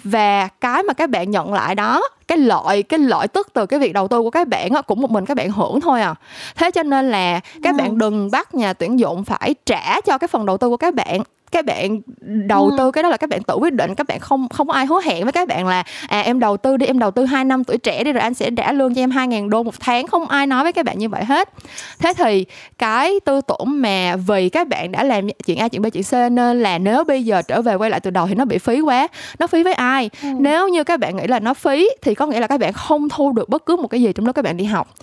và 0.04 0.48
cái 0.60 0.82
mà 0.82 0.92
các 0.92 1.10
bạn 1.10 1.30
nhận 1.30 1.52
lại 1.52 1.74
đó 1.74 2.02
cái 2.28 2.38
lợi 2.38 2.82
cái 2.82 2.98
lợi 2.98 3.28
tức 3.28 3.48
từ 3.52 3.66
cái 3.66 3.80
việc 3.80 3.92
đầu 3.92 4.08
tư 4.08 4.22
của 4.22 4.30
các 4.30 4.48
bạn 4.48 4.70
á, 4.70 4.82
cũng 4.82 5.00
một 5.00 5.10
mình 5.10 5.26
các 5.26 5.36
bạn 5.36 5.50
hưởng 5.50 5.80
thôi 5.80 6.00
à 6.00 6.14
thế 6.56 6.70
cho 6.70 6.82
nên 6.82 7.10
là 7.10 7.40
các 7.62 7.74
ừ. 7.74 7.78
bạn 7.78 7.98
đừng 7.98 8.30
bắt 8.30 8.54
nhà 8.54 8.72
tuyển 8.72 8.98
dụng 8.98 9.24
phải 9.24 9.54
trả 9.66 10.00
cho 10.00 10.18
cái 10.18 10.28
phần 10.28 10.46
đầu 10.46 10.58
tư 10.58 10.68
của 10.68 10.76
các 10.76 10.94
bạn 10.94 11.20
các 11.50 11.64
bạn 11.64 12.00
đầu 12.46 12.68
ừ. 12.68 12.74
tư 12.78 12.90
cái 12.90 13.02
đó 13.02 13.08
là 13.08 13.16
các 13.16 13.30
bạn 13.30 13.42
tự 13.42 13.54
quyết 13.54 13.72
định 13.72 13.94
các 13.94 14.06
bạn 14.06 14.20
không 14.20 14.48
không 14.48 14.66
có 14.66 14.74
ai 14.74 14.86
hứa 14.86 15.00
hẹn 15.04 15.24
với 15.24 15.32
các 15.32 15.48
bạn 15.48 15.66
là 15.66 15.84
à 16.08 16.20
em 16.20 16.40
đầu 16.40 16.56
tư 16.56 16.76
đi 16.76 16.86
em 16.86 16.98
đầu 16.98 17.10
tư 17.10 17.24
2 17.24 17.44
năm 17.44 17.64
tuổi 17.64 17.78
trẻ 17.78 18.04
đi 18.04 18.12
rồi 18.12 18.22
anh 18.22 18.34
sẽ 18.34 18.50
trả 18.56 18.72
lương 18.72 18.94
cho 18.94 19.02
em 19.02 19.10
2.000 19.10 19.48
đô 19.48 19.62
một 19.62 19.74
tháng 19.80 20.06
không 20.06 20.28
ai 20.28 20.46
nói 20.46 20.62
với 20.62 20.72
các 20.72 20.84
bạn 20.84 20.98
như 20.98 21.08
vậy 21.08 21.24
hết 21.24 21.48
thế 21.98 22.12
thì 22.16 22.44
cái 22.78 23.20
tư 23.24 23.40
tưởng 23.40 23.80
mà 23.80 24.16
vì 24.16 24.48
các 24.48 24.68
bạn 24.68 24.92
đã 24.92 25.04
làm 25.04 25.28
chuyện 25.46 25.58
A 25.58 25.68
chuyện 25.68 25.82
B 25.82 25.86
chuyện 25.92 26.04
C 26.04 26.32
nên 26.32 26.62
là 26.62 26.78
nếu 26.78 27.04
bây 27.04 27.24
giờ 27.24 27.42
trở 27.42 27.62
về 27.62 27.74
quay 27.74 27.90
lại 27.90 28.00
từ 28.00 28.10
đầu 28.10 28.26
thì 28.26 28.34
nó 28.34 28.44
bị 28.44 28.58
phí 28.58 28.80
quá 28.80 29.08
nó 29.38 29.46
phí 29.46 29.62
với 29.62 29.74
ai 29.74 30.10
ừ. 30.22 30.28
nếu 30.38 30.68
như 30.68 30.84
các 30.84 31.00
bạn 31.00 31.16
nghĩ 31.16 31.26
là 31.26 31.40
nó 31.40 31.54
phí 31.54 31.90
thì 32.02 32.14
có 32.14 32.26
nghĩa 32.26 32.40
là 32.40 32.46
các 32.46 32.60
bạn 32.60 32.72
không 32.72 33.08
thu 33.08 33.32
được 33.32 33.48
bất 33.48 33.66
cứ 33.66 33.76
một 33.76 33.88
cái 33.88 34.02
gì 34.02 34.12
trong 34.12 34.26
lúc 34.26 34.36
các 34.36 34.42
bạn 34.44 34.56
đi 34.56 34.64
học 34.64 34.94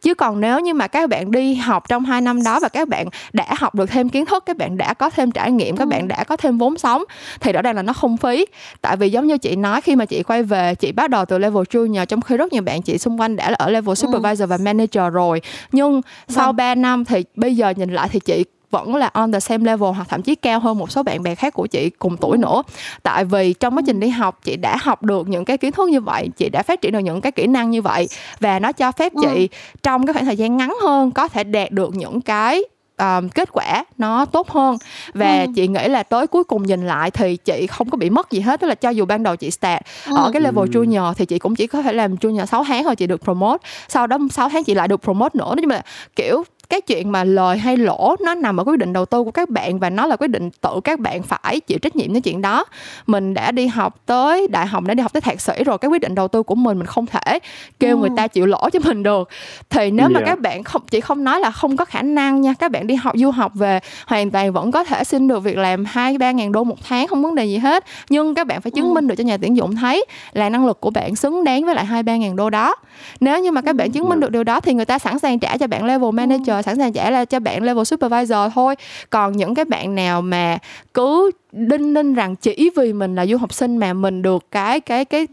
chứ 0.00 0.14
còn 0.14 0.40
nếu 0.40 0.60
như 0.60 0.74
mà 0.74 0.88
các 0.88 1.08
bạn 1.08 1.30
đi 1.30 1.54
học 1.54 1.88
trong 1.88 2.04
2 2.04 2.20
năm 2.20 2.42
đó 2.42 2.60
và 2.60 2.68
các 2.68 2.88
bạn 2.88 3.08
đã 3.32 3.46
học 3.58 3.74
được 3.74 3.90
thêm 3.90 4.08
kiến 4.08 4.26
thức 4.26 4.44
các 4.46 4.56
bạn 4.56 4.76
đã 4.76 4.94
có 4.94 5.10
thêm 5.10 5.30
trải 5.30 5.52
nghiệm 5.52 5.76
các 5.76 5.87
bạn 5.88 6.08
đã 6.08 6.24
có 6.24 6.36
thêm 6.36 6.58
vốn 6.58 6.78
sống 6.78 7.04
thì 7.40 7.52
rõ 7.52 7.62
ràng 7.62 7.76
là 7.76 7.82
nó 7.82 7.92
không 7.92 8.16
phí 8.16 8.46
tại 8.80 8.96
vì 8.96 9.10
giống 9.10 9.26
như 9.26 9.38
chị 9.38 9.56
nói 9.56 9.80
khi 9.80 9.96
mà 9.96 10.04
chị 10.04 10.22
quay 10.22 10.42
về 10.42 10.74
chị 10.74 10.92
bắt 10.92 11.10
đầu 11.10 11.24
từ 11.24 11.38
level 11.38 11.62
junior 11.62 12.04
trong 12.04 12.20
khi 12.20 12.36
rất 12.36 12.52
nhiều 12.52 12.62
bạn 12.62 12.82
chị 12.82 12.98
xung 12.98 13.20
quanh 13.20 13.36
đã 13.36 13.54
ở 13.58 13.70
level 13.70 13.94
supervisor 13.94 14.40
ừ. 14.40 14.46
và 14.46 14.56
manager 14.56 15.12
rồi 15.12 15.40
nhưng 15.72 16.00
sau 16.28 16.46
vâng. 16.46 16.56
3 16.56 16.74
năm 16.74 17.04
thì 17.04 17.24
bây 17.34 17.56
giờ 17.56 17.70
nhìn 17.70 17.92
lại 17.92 18.08
thì 18.12 18.20
chị 18.20 18.44
vẫn 18.70 18.94
là 18.94 19.10
on 19.12 19.32
the 19.32 19.40
same 19.40 19.64
level 19.64 19.94
hoặc 19.94 20.08
thậm 20.08 20.22
chí 20.22 20.34
cao 20.34 20.60
hơn 20.60 20.78
một 20.78 20.90
số 20.90 21.02
bạn 21.02 21.22
bè 21.22 21.34
khác 21.34 21.54
của 21.54 21.66
chị 21.66 21.90
cùng 21.90 22.16
tuổi 22.16 22.36
ừ. 22.36 22.40
nữa 22.40 22.62
tại 23.02 23.24
vì 23.24 23.52
trong 23.52 23.76
quá 23.76 23.82
trình 23.86 24.00
đi 24.00 24.08
học 24.08 24.38
chị 24.44 24.56
đã 24.56 24.76
học 24.80 25.02
được 25.02 25.28
những 25.28 25.44
cái 25.44 25.58
kiến 25.58 25.72
thức 25.72 25.88
như 25.88 26.00
vậy 26.00 26.28
chị 26.36 26.48
đã 26.48 26.62
phát 26.62 26.80
triển 26.80 26.92
được 26.92 26.98
những 26.98 27.20
cái 27.20 27.32
kỹ 27.32 27.46
năng 27.46 27.70
như 27.70 27.82
vậy 27.82 28.08
và 28.40 28.58
nó 28.58 28.72
cho 28.72 28.92
phép 28.92 29.12
chị 29.22 29.48
trong 29.82 30.06
cái 30.06 30.14
khoảng 30.14 30.24
thời 30.24 30.36
gian 30.36 30.56
ngắn 30.56 30.76
hơn 30.82 31.10
có 31.10 31.28
thể 31.28 31.44
đạt 31.44 31.70
được 31.70 31.94
những 31.94 32.20
cái 32.20 32.62
um, 32.98 33.28
kết 33.28 33.48
quả 33.52 33.84
nó 33.98 34.24
tốt 34.24 34.50
hơn 34.50 34.76
và 35.14 35.40
ừ. 35.40 35.46
chị 35.54 35.68
nghĩ 35.68 35.88
là 35.88 36.02
tới 36.02 36.26
cuối 36.26 36.44
cùng 36.44 36.62
nhìn 36.62 36.86
lại 36.86 37.10
thì 37.10 37.36
chị 37.36 37.66
không 37.66 37.90
có 37.90 37.96
bị 37.96 38.10
mất 38.10 38.30
gì 38.30 38.40
hết 38.40 38.60
tức 38.60 38.66
là 38.66 38.74
cho 38.74 38.90
dù 38.90 39.04
ban 39.04 39.22
đầu 39.22 39.36
chị 39.36 39.50
start 39.50 39.82
ừ. 40.06 40.16
ở 40.16 40.30
cái 40.32 40.42
level 40.42 40.68
ừ. 40.72 40.80
junior 40.80 41.14
thì 41.14 41.26
chị 41.26 41.38
cũng 41.38 41.54
chỉ 41.54 41.66
có 41.66 41.82
thể 41.82 41.92
làm 41.92 42.14
junior 42.14 42.46
6 42.46 42.64
tháng 42.64 42.84
thôi 42.84 42.96
chị 42.96 43.06
được 43.06 43.24
promote 43.24 43.68
sau 43.88 44.06
đó 44.06 44.18
6 44.30 44.48
tháng 44.48 44.64
chị 44.64 44.74
lại 44.74 44.88
được 44.88 45.02
promote 45.02 45.38
nữa 45.38 45.54
nhưng 45.56 45.68
mà 45.68 45.82
kiểu 46.16 46.44
cái 46.68 46.80
chuyện 46.80 47.12
mà 47.12 47.24
lời 47.24 47.58
hay 47.58 47.76
lỗ 47.76 48.16
nó 48.24 48.34
nằm 48.34 48.60
ở 48.60 48.64
quyết 48.64 48.78
định 48.78 48.92
đầu 48.92 49.06
tư 49.06 49.24
của 49.24 49.30
các 49.30 49.48
bạn 49.48 49.78
và 49.78 49.90
nó 49.90 50.06
là 50.06 50.16
quyết 50.16 50.28
định 50.28 50.50
tự 50.50 50.80
các 50.84 51.00
bạn 51.00 51.22
phải 51.22 51.60
chịu 51.60 51.78
trách 51.78 51.96
nhiệm 51.96 52.12
với 52.12 52.20
chuyện 52.20 52.42
đó 52.42 52.64
mình 53.06 53.34
đã 53.34 53.52
đi 53.52 53.66
học 53.66 54.00
tới 54.06 54.48
đại 54.48 54.66
học 54.66 54.84
đã 54.84 54.94
đi 54.94 55.02
học 55.02 55.12
tới 55.12 55.20
thạc 55.20 55.40
sĩ 55.40 55.64
rồi 55.64 55.78
cái 55.78 55.88
quyết 55.88 56.00
định 56.00 56.14
đầu 56.14 56.28
tư 56.28 56.42
của 56.42 56.54
mình 56.54 56.78
mình 56.78 56.86
không 56.86 57.06
thể 57.06 57.38
kêu 57.80 57.96
ừ. 57.96 58.00
người 58.00 58.10
ta 58.16 58.26
chịu 58.26 58.46
lỗ 58.46 58.70
cho 58.70 58.80
mình 58.84 59.02
được 59.02 59.28
thì 59.70 59.90
nếu 59.90 60.08
yeah. 60.08 60.12
mà 60.12 60.20
các 60.26 60.40
bạn 60.40 60.64
không 60.64 60.82
chỉ 60.90 61.00
không 61.00 61.24
nói 61.24 61.40
là 61.40 61.50
không 61.50 61.76
có 61.76 61.84
khả 61.84 62.02
năng 62.02 62.40
nha 62.40 62.54
các 62.58 62.70
bạn 62.70 62.86
đi 62.86 62.94
học 62.94 63.14
du 63.16 63.30
học 63.30 63.52
về 63.54 63.80
hoàn 64.06 64.30
toàn 64.30 64.52
vẫn 64.52 64.70
có 64.70 64.84
thể 64.84 65.04
xin 65.04 65.28
được 65.28 65.40
việc 65.40 65.56
làm 65.56 65.84
hai 65.84 66.18
ba 66.18 66.30
ngàn 66.30 66.52
đô 66.52 66.64
một 66.64 66.78
tháng 66.88 67.06
không 67.06 67.22
vấn 67.22 67.34
đề 67.34 67.44
gì 67.44 67.58
hết 67.58 67.84
nhưng 68.08 68.34
các 68.34 68.46
bạn 68.46 68.60
phải 68.60 68.70
chứng 68.70 68.88
ừ. 68.88 68.92
minh 68.92 69.06
được 69.06 69.14
cho 69.18 69.24
nhà 69.24 69.36
tuyển 69.36 69.56
dụng 69.56 69.76
thấy 69.76 70.04
là 70.32 70.48
năng 70.50 70.66
lực 70.66 70.80
của 70.80 70.90
bạn 70.90 71.16
xứng 71.16 71.44
đáng 71.44 71.64
với 71.64 71.74
lại 71.74 71.84
hai 71.84 72.02
ba 72.02 72.16
ngàn 72.16 72.36
đô 72.36 72.50
đó 72.50 72.74
nếu 73.20 73.40
như 73.40 73.50
mà 73.50 73.60
các 73.60 73.76
bạn 73.76 73.92
chứng 73.92 74.08
minh 74.08 74.20
được 74.20 74.30
điều 74.30 74.44
đó 74.44 74.60
thì 74.60 74.74
người 74.74 74.84
ta 74.84 74.98
sẵn 74.98 75.18
sàng 75.18 75.38
trả 75.38 75.56
cho 75.56 75.66
bạn 75.66 75.84
level 75.84 76.10
manager 76.12 76.57
sẵn 76.62 76.78
sàng 76.78 76.92
trả 76.92 77.10
là 77.10 77.24
cho 77.24 77.40
bạn 77.40 77.62
level 77.62 77.84
supervisor 77.84 78.38
thôi. 78.54 78.74
Còn 79.10 79.32
những 79.32 79.54
cái 79.54 79.64
bạn 79.64 79.94
nào 79.94 80.22
mà 80.22 80.58
cứ 80.94 81.30
đinh 81.52 81.94
ninh 81.94 82.14
rằng 82.14 82.36
chỉ 82.36 82.70
vì 82.76 82.92
mình 82.92 83.14
là 83.14 83.26
du 83.26 83.36
học 83.36 83.52
sinh 83.52 83.76
mà 83.76 83.92
mình 83.92 84.22
được 84.22 84.50
cái 84.50 84.80
cái 84.80 85.04
cái 85.04 85.26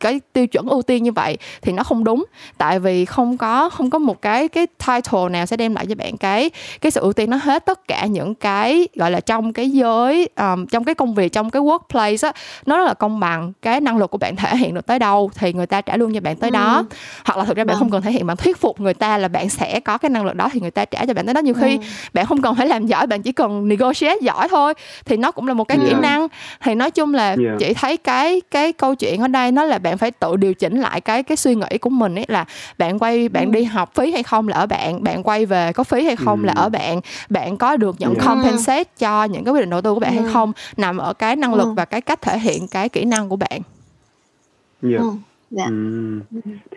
cái 0.00 0.20
tiêu 0.32 0.46
chuẩn 0.46 0.66
ưu 0.66 0.82
tiên 0.82 1.04
như 1.04 1.12
vậy 1.12 1.38
thì 1.62 1.72
nó 1.72 1.82
không 1.82 2.04
đúng 2.04 2.24
tại 2.58 2.78
vì 2.78 3.04
không 3.04 3.38
có 3.38 3.68
không 3.68 3.90
có 3.90 3.98
một 3.98 4.22
cái 4.22 4.48
cái 4.48 4.66
title 4.66 5.28
nào 5.30 5.46
sẽ 5.46 5.56
đem 5.56 5.74
lại 5.74 5.86
cho 5.88 5.94
bạn 5.94 6.16
cái 6.16 6.50
cái 6.80 6.90
sự 6.90 7.00
ưu 7.00 7.12
tiên 7.12 7.30
nó 7.30 7.36
hết 7.42 7.66
tất 7.66 7.88
cả 7.88 8.06
những 8.06 8.34
cái 8.34 8.88
gọi 8.94 9.10
là 9.10 9.20
trong 9.20 9.52
cái 9.52 9.70
giới 9.70 10.28
um, 10.36 10.66
trong 10.66 10.84
cái 10.84 10.94
công 10.94 11.14
việc 11.14 11.32
trong 11.32 11.50
cái 11.50 11.62
workplace 11.62 12.28
á 12.28 12.32
nó 12.66 12.78
rất 12.78 12.84
là 12.84 12.94
công 12.94 13.20
bằng 13.20 13.52
cái 13.62 13.80
năng 13.80 13.98
lực 13.98 14.10
của 14.10 14.18
bạn 14.18 14.36
thể 14.36 14.56
hiện 14.56 14.74
được 14.74 14.86
tới 14.86 14.98
đâu 14.98 15.30
thì 15.34 15.52
người 15.52 15.66
ta 15.66 15.80
trả 15.80 15.96
lương 15.96 16.14
cho 16.14 16.20
bạn 16.20 16.36
tới 16.36 16.50
ừ. 16.50 16.54
đó 16.54 16.84
hoặc 17.24 17.38
là 17.38 17.44
thực 17.44 17.56
ra 17.56 17.64
bạn 17.64 17.76
không 17.76 17.88
vâng. 17.88 17.90
cần 17.90 18.02
thể 18.02 18.12
hiện 18.12 18.26
bạn 18.26 18.36
thuyết 18.36 18.56
phục 18.60 18.80
người 18.80 18.94
ta 18.94 19.18
là 19.18 19.28
bạn 19.28 19.48
sẽ 19.48 19.80
có 19.80 19.98
cái 19.98 20.10
năng 20.10 20.24
lực 20.24 20.36
đó 20.36 20.48
thì 20.52 20.60
người 20.60 20.70
ta 20.70 20.84
trả 20.84 21.06
cho 21.06 21.14
bạn 21.14 21.26
tới 21.26 21.34
đó 21.34 21.40
nhiều 21.40 21.54
khi 21.54 21.76
ừ. 21.76 21.82
bạn 22.14 22.26
không 22.26 22.42
cần 22.42 22.54
phải 22.54 22.66
làm 22.66 22.86
giỏi 22.86 23.06
bạn 23.06 23.22
chỉ 23.22 23.32
cần 23.32 23.68
negotiate 23.68 24.20
giỏi 24.22 24.48
thôi 24.48 24.74
thì 25.04 25.16
nó 25.16 25.30
cũng 25.30 25.48
là 25.48 25.54
một 25.54 25.64
cái 25.64 25.78
yeah. 25.78 25.90
kỹ 25.90 25.96
năng 26.02 26.26
thì 26.60 26.74
nói 26.74 26.90
chung 26.90 27.14
là 27.14 27.28
yeah. 27.28 27.58
chị 27.58 27.74
thấy 27.74 27.96
cái 27.96 28.40
cái 28.50 28.72
câu 28.72 28.94
chuyện 28.94 29.20
ở 29.20 29.28
đây 29.28 29.52
nó 29.52 29.64
là 29.64 29.78
bạn 29.78 29.89
phải 29.98 30.10
tự 30.10 30.36
điều 30.36 30.54
chỉnh 30.54 30.80
lại 30.80 31.00
cái 31.00 31.22
cái 31.22 31.36
suy 31.36 31.54
nghĩ 31.54 31.78
của 31.80 31.90
mình 31.90 32.14
ấy 32.14 32.24
là 32.28 32.44
bạn 32.78 32.98
quay 32.98 33.28
bạn 33.28 33.46
ừ. 33.46 33.50
đi 33.50 33.64
học 33.64 33.94
phí 33.94 34.12
hay 34.12 34.22
không 34.22 34.48
là 34.48 34.56
ở 34.56 34.66
bạn 34.66 35.04
bạn 35.04 35.22
quay 35.22 35.46
về 35.46 35.72
có 35.72 35.84
phí 35.84 36.04
hay 36.04 36.16
không 36.16 36.42
ừ. 36.42 36.46
là 36.46 36.52
ở 36.56 36.68
bạn 36.68 37.00
bạn 37.30 37.56
có 37.56 37.76
được 37.76 37.96
nhận 37.98 38.14
yeah. 38.14 38.26
compensate 38.26 38.90
cho 38.98 39.24
những 39.24 39.44
cái 39.44 39.54
quyết 39.54 39.60
định 39.60 39.70
đầu 39.70 39.80
tư 39.80 39.94
của 39.94 40.00
bạn 40.00 40.12
yeah. 40.12 40.24
hay 40.24 40.32
không 40.32 40.52
nằm 40.76 40.98
ở 40.98 41.12
cái 41.12 41.36
năng 41.36 41.54
lực 41.54 41.64
ừ. 41.64 41.72
và 41.72 41.84
cái 41.84 42.00
cách 42.00 42.22
thể 42.22 42.38
hiện 42.38 42.68
cái 42.70 42.88
kỹ 42.88 43.04
năng 43.04 43.28
của 43.28 43.36
bạn 43.36 43.60
yeah. 44.82 45.00
ừ. 45.00 45.10
Dạ. 45.50 45.64
Ừ. 45.64 46.20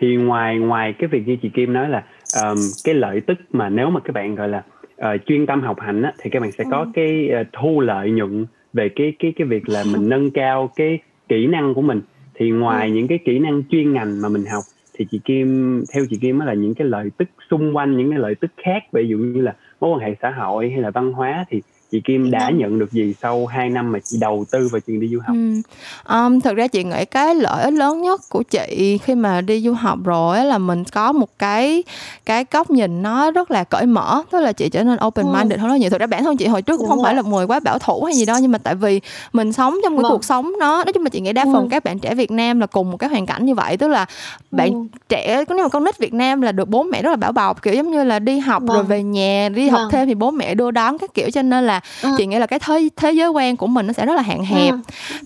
thì 0.00 0.16
ngoài 0.16 0.58
ngoài 0.58 0.94
cái 0.98 1.08
việc 1.08 1.28
như 1.28 1.36
chị 1.42 1.48
Kim 1.54 1.72
nói 1.72 1.88
là 1.88 2.04
um, 2.42 2.58
cái 2.84 2.94
lợi 2.94 3.20
tức 3.26 3.38
mà 3.50 3.68
nếu 3.68 3.90
mà 3.90 4.00
các 4.00 4.12
bạn 4.12 4.34
gọi 4.34 4.48
là 4.48 4.62
uh, 4.96 5.20
chuyên 5.26 5.46
tâm 5.46 5.62
học 5.62 5.80
hành 5.80 6.02
á, 6.02 6.12
thì 6.22 6.30
các 6.30 6.42
bạn 6.42 6.52
sẽ 6.52 6.64
có 6.70 6.78
ừ. 6.78 6.86
cái 6.94 7.30
uh, 7.40 7.46
thu 7.52 7.80
lợi 7.80 8.10
nhuận 8.10 8.46
về 8.72 8.88
cái 8.96 9.12
cái 9.18 9.32
cái 9.36 9.46
việc 9.46 9.68
là 9.68 9.84
mình 9.92 10.08
nâng 10.08 10.30
cao 10.30 10.70
cái 10.76 10.98
kỹ 11.28 11.46
năng 11.46 11.74
của 11.74 11.82
mình 11.82 12.00
thì 12.34 12.50
ngoài 12.50 12.88
ừ. 12.88 12.94
những 12.94 13.08
cái 13.08 13.18
kỹ 13.24 13.38
năng 13.38 13.62
chuyên 13.70 13.92
ngành 13.92 14.22
mà 14.22 14.28
mình 14.28 14.44
học 14.44 14.64
thì 14.94 15.06
chị 15.10 15.20
Kim 15.24 15.82
theo 15.94 16.04
chị 16.10 16.18
Kim 16.20 16.40
là 16.40 16.54
những 16.54 16.74
cái 16.74 16.88
lợi 16.88 17.10
tức 17.16 17.28
xung 17.50 17.76
quanh 17.76 17.96
những 17.96 18.10
cái 18.10 18.18
lợi 18.18 18.34
tức 18.34 18.50
khác 18.64 18.82
ví 18.92 19.08
dụ 19.08 19.18
như 19.18 19.40
là 19.40 19.54
mối 19.80 19.90
quan 19.90 20.00
hệ 20.00 20.16
xã 20.22 20.30
hội 20.30 20.70
hay 20.70 20.80
là 20.80 20.90
văn 20.90 21.12
hóa 21.12 21.44
thì 21.48 21.62
chị 21.94 22.00
Kim 22.04 22.30
đã 22.30 22.50
nhận 22.50 22.78
được 22.78 22.92
gì 22.92 23.14
sau 23.22 23.46
2 23.46 23.70
năm 23.70 23.92
mà 23.92 23.98
chị 24.04 24.16
đầu 24.20 24.44
tư 24.50 24.68
vào 24.72 24.80
chuyện 24.80 25.00
đi 25.00 25.08
du 25.08 25.20
học? 25.26 25.36
Ừ. 25.36 26.14
Um, 26.14 26.40
thực 26.40 26.56
ra 26.56 26.66
chị 26.66 26.84
nghĩ 26.84 27.04
cái 27.04 27.34
lợi 27.34 27.64
ích 27.64 27.72
lớn 27.72 28.02
nhất 28.02 28.20
của 28.28 28.42
chị 28.42 28.98
khi 29.02 29.14
mà 29.14 29.40
đi 29.40 29.60
du 29.60 29.72
học 29.72 29.98
rồi 30.04 30.44
là 30.44 30.58
mình 30.58 30.84
có 30.84 31.12
một 31.12 31.38
cái 31.38 31.84
cái 32.26 32.44
góc 32.50 32.70
nhìn 32.70 33.02
nó 33.02 33.30
rất 33.30 33.50
là 33.50 33.64
cởi 33.64 33.86
mở, 33.86 34.22
tức 34.30 34.40
là 34.40 34.52
chị 34.52 34.68
trở 34.68 34.84
nên 34.84 34.98
open 35.06 35.26
minded 35.32 35.58
ừ. 35.58 35.62
hơn 35.62 35.70
rất 35.70 35.76
nhiều. 35.76 35.90
Thực 35.90 36.00
ra 36.00 36.06
bản 36.06 36.24
thân 36.24 36.36
chị 36.36 36.46
hồi 36.46 36.62
trước 36.62 36.76
cũng 36.76 36.84
Đúng 36.84 36.88
không 36.88 36.98
rồi. 36.98 37.04
phải 37.04 37.14
là 37.14 37.22
người 37.22 37.46
quá 37.46 37.60
bảo 37.60 37.78
thủ 37.78 38.04
hay 38.04 38.14
gì 38.14 38.24
đó 38.24 38.36
nhưng 38.36 38.52
mà 38.52 38.58
tại 38.58 38.74
vì 38.74 39.00
mình 39.32 39.52
sống 39.52 39.78
trong 39.82 39.96
cái 39.96 40.02
vâng. 40.02 40.12
cuộc 40.12 40.24
sống 40.24 40.52
nó 40.60 40.84
nói 40.84 40.92
chung 40.92 41.02
là 41.02 41.08
chị 41.08 41.20
nghĩ 41.20 41.32
đa 41.32 41.44
phần 41.44 41.62
ừ. 41.64 41.68
các 41.70 41.84
bạn 41.84 41.98
trẻ 41.98 42.14
Việt 42.14 42.30
Nam 42.30 42.60
là 42.60 42.66
cùng 42.66 42.90
một 42.90 42.96
cái 42.96 43.10
hoàn 43.10 43.26
cảnh 43.26 43.46
như 43.46 43.54
vậy, 43.54 43.76
tức 43.76 43.88
là 43.88 44.06
bạn 44.50 44.72
ừ. 44.72 44.78
trẻ 45.08 45.44
nếu 45.48 45.64
mà 45.64 45.68
con 45.68 45.84
nít 45.84 45.98
Việt 45.98 46.14
Nam 46.14 46.40
là 46.40 46.52
được 46.52 46.68
bố 46.68 46.82
mẹ 46.82 47.02
rất 47.02 47.10
là 47.10 47.16
bảo 47.16 47.32
bọc 47.32 47.62
kiểu 47.62 47.74
giống 47.74 47.90
như 47.90 48.04
là 48.04 48.18
đi 48.18 48.38
học 48.38 48.62
vâng. 48.66 48.76
rồi 48.76 48.84
về 48.84 49.02
nhà 49.02 49.48
đi 49.54 49.70
vâng. 49.70 49.80
học 49.80 49.88
thêm 49.92 50.08
thì 50.08 50.14
bố 50.14 50.30
mẹ 50.30 50.54
đưa 50.54 50.70
đón 50.70 50.98
các 50.98 51.14
kiểu 51.14 51.30
cho 51.30 51.42
nên 51.42 51.66
là 51.66 51.80
ừ. 52.02 52.08
chị 52.18 52.26
nghĩ 52.26 52.38
là 52.38 52.46
cái 52.46 52.58
thế 52.58 52.88
thế 52.96 53.12
giới 53.12 53.28
quan 53.28 53.56
của 53.56 53.66
mình 53.66 53.86
nó 53.86 53.92
sẽ 53.92 54.06
rất 54.06 54.14
là 54.14 54.22
hạn 54.22 54.44
hẹp 54.44 54.74
ừ. 54.74 54.78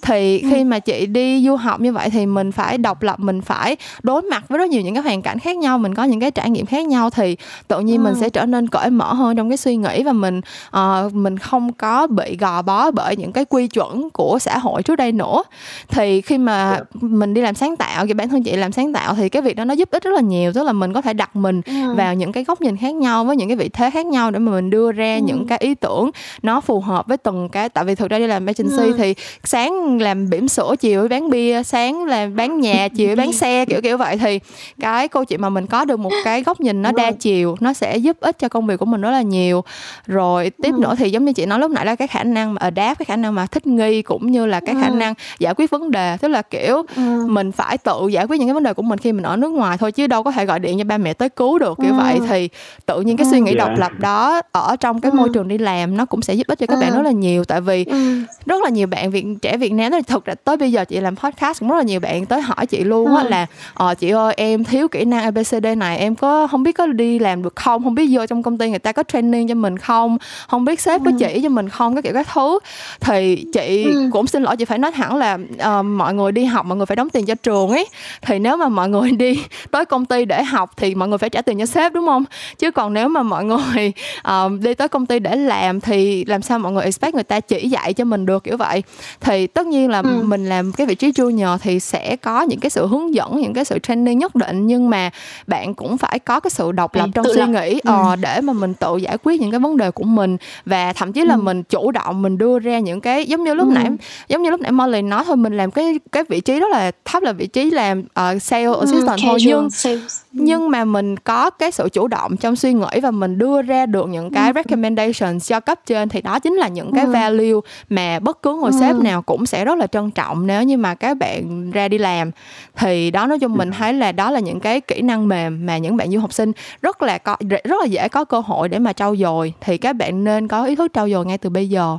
thì 0.03 0.41
ừ. 0.41 0.49
khi 0.53 0.65
mà 0.65 0.79
chị 0.79 1.07
đi 1.07 1.45
du 1.47 1.57
học 1.57 1.81
như 1.81 1.93
vậy 1.93 2.11
thì 2.11 2.27
mình 2.27 2.53
phải 2.53 2.79
độc 2.79 3.03
lập 3.03 3.21
mình 3.21 3.41
phải 3.41 3.77
đối 4.03 4.23
mặt 4.23 4.45
với 4.49 4.59
rất 4.59 4.69
nhiều 4.69 4.83
những 4.83 4.95
cái 4.95 5.03
hoàn 5.03 5.23
cảnh 5.23 5.39
khác 5.39 5.57
nhau 5.57 5.79
mình 5.79 5.95
có 5.95 6.05
những 6.05 6.21
cái 6.21 6.31
trải 6.31 6.51
nghiệm 6.51 6.67
khác 6.67 6.87
nhau 6.87 7.11
thì 7.11 7.37
tự 7.69 7.81
nhiên 7.81 7.97
ừ. 7.97 8.03
mình 8.03 8.15
sẽ 8.21 8.31
trở 8.31 8.47
nên 8.47 8.69
cởi 8.69 8.91
mở 8.91 9.13
hơn 9.13 9.37
trong 9.37 9.49
cái 9.51 9.57
suy 9.57 9.77
nghĩ 9.77 10.03
và 10.03 10.13
mình 10.13 10.41
uh, 10.77 11.15
mình 11.15 11.39
không 11.39 11.73
có 11.73 12.07
bị 12.07 12.37
gò 12.37 12.63
bó 12.63 12.91
bởi 12.91 13.17
những 13.17 13.33
cái 13.33 13.45
quy 13.45 13.69
chuẩn 13.69 14.11
của 14.11 14.39
xã 14.39 14.59
hội 14.59 14.83
trước 14.83 14.97
đây 14.97 15.13
nữa 15.13 15.43
thì 15.89 16.21
khi 16.21 16.39
mà 16.39 16.71
yeah. 16.71 16.79
Dạ. 16.79 16.99
mình 17.01 17.35
đi 17.35 17.41
làm 17.41 17.55
sáng 17.55 17.77
tạo 17.77 18.07
thì 18.07 18.13
bản 18.13 18.29
thân 18.29 18.43
chị 18.43 18.57
làm 18.57 18.73
sáng 18.73 18.93
tạo 18.93 19.15
thì 19.15 19.29
cái 19.29 19.43
việc 19.43 19.57
đó 19.57 19.65
nó 19.65 19.75
giúp 19.75 19.91
ích 19.91 20.03
rất 20.03 20.11
là 20.11 20.21
nhiều 20.21 20.53
tức 20.53 20.63
là 20.63 20.73
mình 20.73 20.93
có 20.93 21.03
thể 21.03 21.13
đặt 21.13 21.37
mình 21.37 21.61
ừ. 21.67 21.95
vào 21.95 22.15
những 22.15 22.33
cái 22.33 22.45
góc 22.45 22.61
nhìn 22.61 22.77
khác 22.77 22.95
nhau 22.95 23.25
với 23.25 23.37
những 23.37 23.49
cái 23.49 23.57
vị 23.57 23.69
thế 23.69 23.91
khác 23.91 24.07
nhau 24.07 24.31
để 24.31 24.39
mà 24.39 24.53
mình 24.53 24.71
đưa 24.71 24.93
ra 24.93 25.15
ừ. 25.15 25.21
những 25.25 25.47
cái 25.47 25.59
ý 25.59 25.75
tưởng 25.75 26.11
nó 26.43 26.61
phù 26.61 26.81
hợp 26.81 27.07
với 27.07 27.17
từng 27.17 27.49
cái 27.49 27.69
tại 27.69 27.85
vì 27.85 27.95
thực 27.95 28.11
ra 28.11 28.19
đi 28.19 28.27
làm 28.27 28.47
agency 28.47 28.77
ừ. 28.77 28.95
thì 28.99 29.15
sáng 29.45 30.01
làm 30.01 30.31
bỉm 30.31 30.49
sữa 30.49 30.75
chiều 30.81 31.09
bán 31.09 31.31
bia 31.31 31.63
sáng 31.63 32.05
làm 32.05 32.37
bán 32.37 32.61
nhà 32.61 32.89
chiều 32.89 33.17
bán 33.17 33.33
xe 33.33 33.65
kiểu 33.69 33.81
kiểu 33.83 33.97
vậy 33.97 34.17
thì 34.19 34.41
cái 34.81 35.09
câu 35.09 35.25
chuyện 35.25 35.41
mà 35.41 35.49
mình 35.49 35.67
có 35.67 35.85
được 35.85 35.99
một 36.01 36.13
cái 36.25 36.43
góc 36.43 36.61
nhìn 36.61 36.83
nó 36.83 36.93
đa 36.93 37.11
chiều 37.11 37.57
nó 37.61 37.73
sẽ 37.73 37.97
giúp 37.97 38.17
ích 38.21 38.39
cho 38.39 38.49
công 38.49 38.67
việc 38.67 38.77
của 38.77 38.87
mình 38.87 39.01
rất 39.01 39.11
là 39.11 39.23
nhiều 39.23 39.65
rồi 40.07 40.51
tiếp 40.63 40.75
ừ. 40.75 40.81
nữa 40.81 40.95
thì 40.99 41.11
giống 41.11 41.25
như 41.25 41.33
chị 41.33 41.47
nói 41.47 41.59
lúc 41.59 41.71
nãy 41.71 41.87
là 41.87 41.95
cái 41.95 42.09
khả 42.09 42.25
năng 42.25 42.55
mà 42.55 42.59
adapt 42.61 42.99
cái 42.99 43.05
khả 43.05 43.17
năng 43.17 43.35
mà 43.35 43.47
thích 43.47 43.67
nghi 43.67 44.03
cũng 44.03 44.33
như 44.33 44.47
là 44.47 44.61
cái 44.61 44.75
khả 44.81 44.89
ừ. 44.89 44.95
năng 44.95 45.15
giải 45.39 45.55
quyết 45.57 45.71
vấn 45.71 45.91
đề 45.91 46.17
tức 46.17 46.29
là 46.29 46.43
kiểu 46.43 46.83
ừ. 46.97 47.27
mình 47.29 47.53
phải 47.53 47.79
tự 47.79 48.09
giải 48.09 48.25
quyết 48.25 48.39
những 48.39 48.49
cái 48.49 48.55
vấn 48.55 48.63
đề 48.63 48.75
của 48.75 48.83
mình 48.83 48.99
khi 48.99 49.13
mình 49.13 49.23
ở 49.23 49.37
nước 49.37 49.49
ngoài 49.49 49.79
thôi 49.79 49.93
chứ 49.93 50.07
đâu 50.07 50.23
có 50.23 50.31
thể 50.31 50.47
gọi 50.47 50.59
điện 50.59 50.79
cho 50.79 50.85
ba 50.85 50.99
mẹ 50.99 51.15
tới 51.15 51.29
cứu 51.29 51.59
được 51.59 51.79
kiểu 51.83 51.93
ừ. 51.93 51.97
vậy 51.97 52.21
thì 52.29 52.49
tự 52.87 53.01
nhiên 53.01 53.17
cái 53.17 53.27
suy 53.31 53.41
nghĩ 53.41 53.55
độc 53.55 53.71
lập 53.77 53.93
đó 53.99 54.41
ở 54.53 54.77
trong 54.81 55.01
cái 55.01 55.13
môi 55.13 55.29
trường 55.35 55.49
đi 55.49 55.59
làm 55.59 55.97
nó 55.97 56.05
cũng 56.05 56.23
sẽ 56.29 56.35
giúp 56.35 56.47
ích 56.47 56.59
cho 56.59 56.67
các 56.67 56.79
bạn 56.81 56.95
rất 56.95 57.03
là 57.03 57.11
nhiều 57.11 57.45
tại 57.45 57.61
vì 57.61 57.85
ừ. 57.85 58.21
rất 58.47 58.63
là 58.63 58.71
nhiều 58.71 58.87
bạn 58.87 59.11
Việt 59.11 59.25
trẻ 59.43 59.57
Việt 59.57 59.73
Nam 59.73 59.93
thì 59.93 60.03
thực 60.03 60.25
ra 60.25 60.35
tới 60.35 60.57
bây 60.57 60.73
giờ 60.73 60.85
chị 60.85 61.01
làm 61.01 61.17
podcast 61.17 61.61
cũng 61.61 61.69
rất 61.69 61.77
là 61.77 61.83
nhiều 61.83 62.01
bạn 62.01 62.27
tới 62.27 62.41
hỏi 62.41 62.67
chị 62.67 62.85
luôn 62.85 63.17
á 63.17 63.23
ừ. 63.23 63.29
là 63.29 63.47
ờ 63.75 63.95
chị 63.95 64.11
ơi 64.11 64.35
em 64.37 64.65
thiếu 64.65 64.89
kỹ 64.89 65.05
năng 65.05 65.23
ABCD 65.23 65.67
này 65.77 65.99
em 65.99 66.15
có 66.15 66.47
không 66.47 66.63
biết 66.63 66.73
có 66.73 66.87
đi 66.87 67.19
làm 67.19 67.43
được 67.43 67.57
không 67.57 67.85
không 67.85 67.95
biết 67.95 68.09
vô 68.11 68.27
trong 68.27 68.43
công 68.43 68.59
ty 68.59 68.71
người 68.71 68.79
ta 68.79 68.93
có 68.93 69.03
training 69.03 69.49
cho 69.49 69.55
mình 69.55 69.79
không 69.79 70.19
không 70.49 70.65
biết 70.65 70.81
sếp 70.81 71.01
có 71.05 71.11
ừ. 71.11 71.17
chỉ 71.19 71.41
cho 71.43 71.49
mình 71.49 71.69
không 71.69 71.95
cái 71.95 72.03
kiểu 72.03 72.13
các 72.13 72.27
thứ 72.35 72.59
thì 73.01 73.45
chị 73.53 73.85
ừ. 73.85 74.09
cũng 74.13 74.27
xin 74.27 74.43
lỗi 74.43 74.57
chị 74.57 74.65
phải 74.65 74.79
nói 74.79 74.93
thẳng 74.93 75.17
là 75.17 75.39
uh, 75.79 75.85
mọi 75.85 76.15
người 76.15 76.33
đi 76.33 76.45
học 76.45 76.67
mọi 76.67 76.77
người 76.77 76.87
phải 76.87 76.97
đóng 76.97 77.11
tiền 77.11 77.27
cho 77.27 77.35
trường 77.35 77.71
ấy 77.71 77.87
thì 78.23 78.39
nếu 78.39 78.57
mà 78.57 78.69
mọi 78.69 78.89
người 78.89 79.11
đi 79.11 79.45
tới 79.71 79.85
công 79.85 80.05
ty 80.05 80.25
để 80.25 80.43
học 80.43 80.71
thì 80.77 80.95
mọi 80.95 81.09
người 81.09 81.19
phải 81.19 81.31
trả 81.31 81.43
tiền 81.43 81.59
cho 81.59 81.67
sếp 81.67 81.93
đúng 81.93 82.07
không 82.07 82.25
chứ 82.59 82.71
còn 82.71 82.95
nếu 82.95 83.09
mà 83.09 83.23
mọi 83.23 83.45
người 83.45 83.93
uh, 84.29 84.61
đi 84.61 84.75
tới 84.75 84.89
công 84.89 85.07
ty 85.07 85.19
để 85.19 85.37
làm 85.37 85.81
thì 85.81 86.18
làm 86.25 86.43
sao 86.43 86.59
mọi 86.59 86.73
người 86.73 86.85
expect 86.85 87.15
người 87.15 87.25
ta 87.25 87.41
chỉ 87.41 87.69
dạy 87.69 87.95
cho 87.95 88.05
mình 88.05 88.27
được 88.27 88.45
kiểu 88.45 88.57
vậy 88.57 88.83
thì 89.21 89.47
tất 89.47 89.67
nhiên 89.67 89.91
là 89.91 89.99
ừ. 89.99 90.23
mình 90.25 90.49
làm 90.49 90.73
cái 90.73 90.87
vị 90.87 90.95
trí 90.95 91.11
junior 91.11 91.59
thì 91.59 91.81
sẽ 91.81 92.17
có 92.17 92.43
những 92.43 92.61
cái 92.61 92.71
sự 92.71 92.87
hướng 92.87 93.15
dẫn 93.15 93.41
những 93.41 93.55
cái 93.55 93.65
sự 93.65 93.79
training 93.79 94.19
nhất 94.19 94.35
định 94.35 94.67
nhưng 94.67 94.91
mà 94.91 95.11
bạn 95.47 95.75
cũng 95.75 95.99
phải 95.99 96.19
có 96.19 96.41
cái 96.41 96.51
sự 96.51 96.73
độc 96.73 96.95
lập 96.95 97.05
ừ, 97.05 97.11
trong 97.15 97.25
suy 97.35 97.41
lập. 97.41 97.47
nghĩ 97.47 97.81
ừ. 97.85 97.93
uh, 98.13 98.19
để 98.19 98.41
mà 98.41 98.53
mình 98.53 98.75
tự 98.75 98.97
giải 98.97 99.19
quyết 99.23 99.41
những 99.41 99.51
cái 99.51 99.61
vấn 99.61 99.77
đề 99.77 99.91
của 99.91 100.05
mình 100.05 100.37
và 100.67 100.93
thậm 100.93 101.13
chí 101.13 101.25
là 101.25 101.35
ừ. 101.35 101.41
mình 101.41 101.63
chủ 101.63 101.91
động 101.91 102.23
mình 102.23 102.39
đưa 102.39 102.59
ra 102.59 102.79
những 102.79 103.01
cái 103.01 103.27
giống 103.27 103.45
như 103.45 103.55
lúc 103.55 103.69
ừ. 103.69 103.73
nãy 103.75 103.87
giống 104.29 104.43
như 104.43 104.51
lúc 104.51 104.61
nãy 104.61 104.73
Molly 104.73 105.03
nói 105.03 105.25
thôi 105.27 105.37
mình 105.37 105.57
làm 105.57 105.71
cái 105.71 106.01
cái 106.13 106.25
vị 106.29 106.41
trí 106.41 106.61
đó 106.61 106.69
là 106.69 106.91
thấp 107.05 107.23
là 107.23 107.33
vị 107.33 107.47
trí 107.47 107.71
làm 107.71 108.01
uh, 108.01 108.43
sale 108.43 108.65
ừ, 108.65 108.81
assistant 108.81 109.19
ừ, 109.19 109.23
thôi 109.25 109.39
nhưng 109.43 109.71
sales. 109.71 110.21
nhưng 110.33 110.71
mà 110.71 110.85
mình 110.85 111.17
có 111.17 111.51
cái 111.51 111.71
sự 111.71 111.89
chủ 111.93 112.09
động 112.09 112.37
trong 112.37 112.57
suy 112.57 112.73
nghĩ 112.73 113.01
và 113.03 113.11
mình 113.11 113.39
đưa 113.39 113.63
ra 113.63 113.87
được 113.87 114.09
những 114.09 114.31
cái 114.31 114.47
ừ. 114.47 114.53
recommendations 114.55 115.49
cho 115.49 115.61
cấp 115.61 115.81
trên 115.87 116.08
thì 116.09 116.23
đó 116.23 116.39
chính 116.39 116.55
là 116.55 116.69
những 116.69 116.93
cái 116.95 117.05
ừ. 117.05 117.11
value 117.11 117.61
mà 117.89 118.19
bất 118.19 118.43
cứ 118.43 118.55
người 118.55 118.71
ừ. 118.73 118.79
sếp 118.81 118.97
nào 118.97 119.23
cũng 119.23 119.47
sẽ 119.47 119.65
rất 119.65 119.79
là 119.79 119.87
trân 119.87 120.11
trọng 120.11 120.47
nếu 120.47 120.63
như 120.63 120.77
mà 120.77 120.95
các 120.95 121.17
bạn 121.17 121.71
ra 121.71 121.89
đi 121.89 121.99
làm 121.99 122.31
thì 122.77 123.11
đó 123.11 123.27
nói 123.27 123.39
chung 123.39 123.55
mình 123.55 123.71
thấy 123.71 123.93
là 123.93 124.13
đó 124.13 124.31
là 124.31 124.41
những 124.41 124.61
cái 124.61 124.81
kỹ 124.81 125.03
năng 125.03 125.29
mềm 125.29 125.67
mà 125.67 125.79
những 125.79 125.97
bạn 125.97 126.11
du 126.11 126.21
học 126.21 126.33
sinh 126.33 126.53
rất 126.83 127.03
là 127.03 127.19
có 127.19 127.37
rất 127.65 127.81
là 127.81 127.87
dễ 127.87 128.09
có 128.09 128.25
cơ 128.25 128.41
hội 128.41 128.69
để 128.69 128.79
mà 128.79 128.93
trau 128.93 129.17
dồi 129.17 129.53
thì 129.61 129.79
các 129.79 129.97
bạn 129.97 130.25
nên 130.25 130.49
có 130.49 130.65
ý 130.65 130.77
thức 130.77 130.91
trau 130.95 131.09
dồi 131.09 131.27
ngay 131.27 131.39
từ 131.39 131.51
bây 131.51 131.69
giờ 131.69 131.99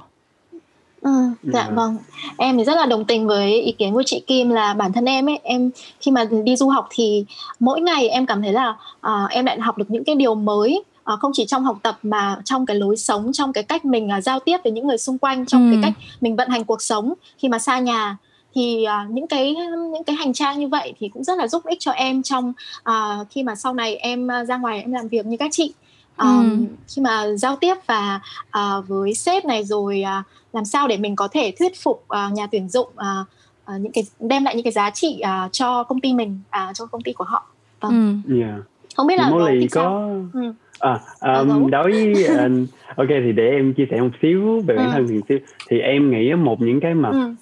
Ừ, 1.02 1.12
dạ 1.44 1.62
yeah. 1.62 1.76
vâng 1.76 1.98
em 2.38 2.58
thì 2.58 2.64
rất 2.64 2.76
là 2.76 2.86
đồng 2.86 3.06
tình 3.06 3.28
với 3.28 3.62
ý 3.62 3.72
kiến 3.72 3.94
của 3.94 4.04
chị 4.06 4.24
Kim 4.28 4.50
là 4.50 4.74
bản 4.74 4.94
thân 4.94 5.06
em 5.06 5.30
ấy 5.30 5.40
em 5.44 5.72
khi 6.02 6.12
mà 6.12 6.26
đi 6.44 6.56
du 6.56 6.70
học 6.70 6.88
thì 6.92 7.26
mỗi 7.60 7.82
ngày 7.82 8.10
em 8.10 8.26
cảm 8.26 8.42
thấy 8.42 8.54
là 8.54 8.70
uh, 9.00 9.30
em 9.30 9.46
lại 9.46 9.60
học 9.60 9.78
được 9.78 9.92
những 9.92 10.04
cái 10.04 10.16
điều 10.16 10.36
mới 10.36 10.84
à, 10.84 10.89
không 11.18 11.32
chỉ 11.34 11.46
trong 11.46 11.64
học 11.64 11.78
tập 11.84 12.00
mà 12.04 12.42
trong 12.46 12.66
cái 12.66 12.78
lối 12.78 12.98
sống 12.98 13.32
trong 13.34 13.54
cái 13.54 13.64
cách 13.64 13.86
mình 13.86 14.12
à, 14.12 14.22
giao 14.22 14.40
tiếp 14.40 14.58
với 14.64 14.72
những 14.72 14.88
người 14.88 14.98
xung 14.98 15.18
quanh 15.18 15.46
trong 15.46 15.72
ừ. 15.72 15.76
cái 15.76 15.92
cách 15.92 16.04
mình 16.22 16.36
vận 16.36 16.50
hành 16.50 16.66
cuộc 16.66 16.82
sống 16.82 17.14
khi 17.38 17.50
mà 17.50 17.60
xa 17.60 17.80
nhà 17.80 18.18
thì 18.56 18.86
uh, 19.06 19.12
những 19.12 19.28
cái 19.28 19.56
những 19.94 20.04
cái 20.04 20.16
hành 20.16 20.34
trang 20.34 20.60
như 20.60 20.68
vậy 20.68 20.94
thì 21.00 21.10
cũng 21.10 21.24
rất 21.24 21.38
là 21.38 21.48
giúp 21.48 21.66
ích 21.66 21.80
cho 21.80 21.92
em 21.92 22.24
trong 22.24 22.54
uh, 22.90 23.28
khi 23.30 23.44
mà 23.44 23.56
sau 23.56 23.74
này 23.74 23.96
em 23.96 24.28
uh, 24.42 24.48
ra 24.48 24.58
ngoài 24.58 24.82
em 24.82 24.92
làm 24.92 25.08
việc 25.08 25.26
như 25.26 25.38
các 25.38 25.50
chị 25.52 25.74
um, 26.18 26.50
ừ. 26.50 26.76
khi 26.88 27.02
mà 27.02 27.28
giao 27.28 27.56
tiếp 27.56 27.76
và 27.86 28.22
uh, 28.48 28.88
với 28.88 29.14
sếp 29.14 29.46
này 29.46 29.64
rồi 29.64 30.04
uh, 30.20 30.26
làm 30.54 30.66
sao 30.66 30.88
để 30.88 30.98
mình 30.98 31.16
có 31.16 31.28
thể 31.28 31.54
thuyết 31.60 31.84
phục 31.84 32.04
uh, 32.28 32.34
nhà 32.34 32.48
tuyển 32.48 32.70
dụng 32.70 32.88
uh, 32.88 33.28
uh, 33.76 33.82
những 33.82 33.92
cái 33.92 34.04
đem 34.20 34.44
lại 34.44 34.56
những 34.56 34.64
cái 34.64 34.74
giá 34.74 34.90
trị 34.90 35.22
uh, 35.24 35.52
cho 35.52 35.84
công 35.84 36.00
ty 36.00 36.14
mình 36.14 36.40
uh, 36.70 36.76
cho 36.76 36.86
công 36.86 37.02
ty 37.02 37.14
của 37.14 37.24
họ 37.24 37.46
vâng. 37.80 38.22
ừ. 38.28 38.40
yeah. 38.40 38.60
không 38.96 39.08
biết 39.08 39.16
là 39.18 39.30
có, 39.32 39.50
có... 39.72 40.10
Ừ 40.34 40.54
à, 40.80 41.00
um, 41.22 41.70
đối 41.70 41.92
với 41.92 42.26
uh, 42.26 42.70
ok 42.96 43.08
thì 43.10 43.32
để 43.32 43.50
em 43.50 43.74
chia 43.74 43.86
sẻ 43.92 44.02
một 44.02 44.10
xíu 44.22 44.62
về 44.68 44.76
bản 44.76 44.86
ừ. 44.86 44.92
thân 44.94 45.08
thì 45.08 45.22
xíu 45.30 45.40
thì 45.70 45.80
em 45.80 46.12
nghĩ 46.12 46.34
một 46.34 46.62
những 46.62 46.80
cái 46.80 46.94
mà 46.94 47.10
ừ. 47.10 47.34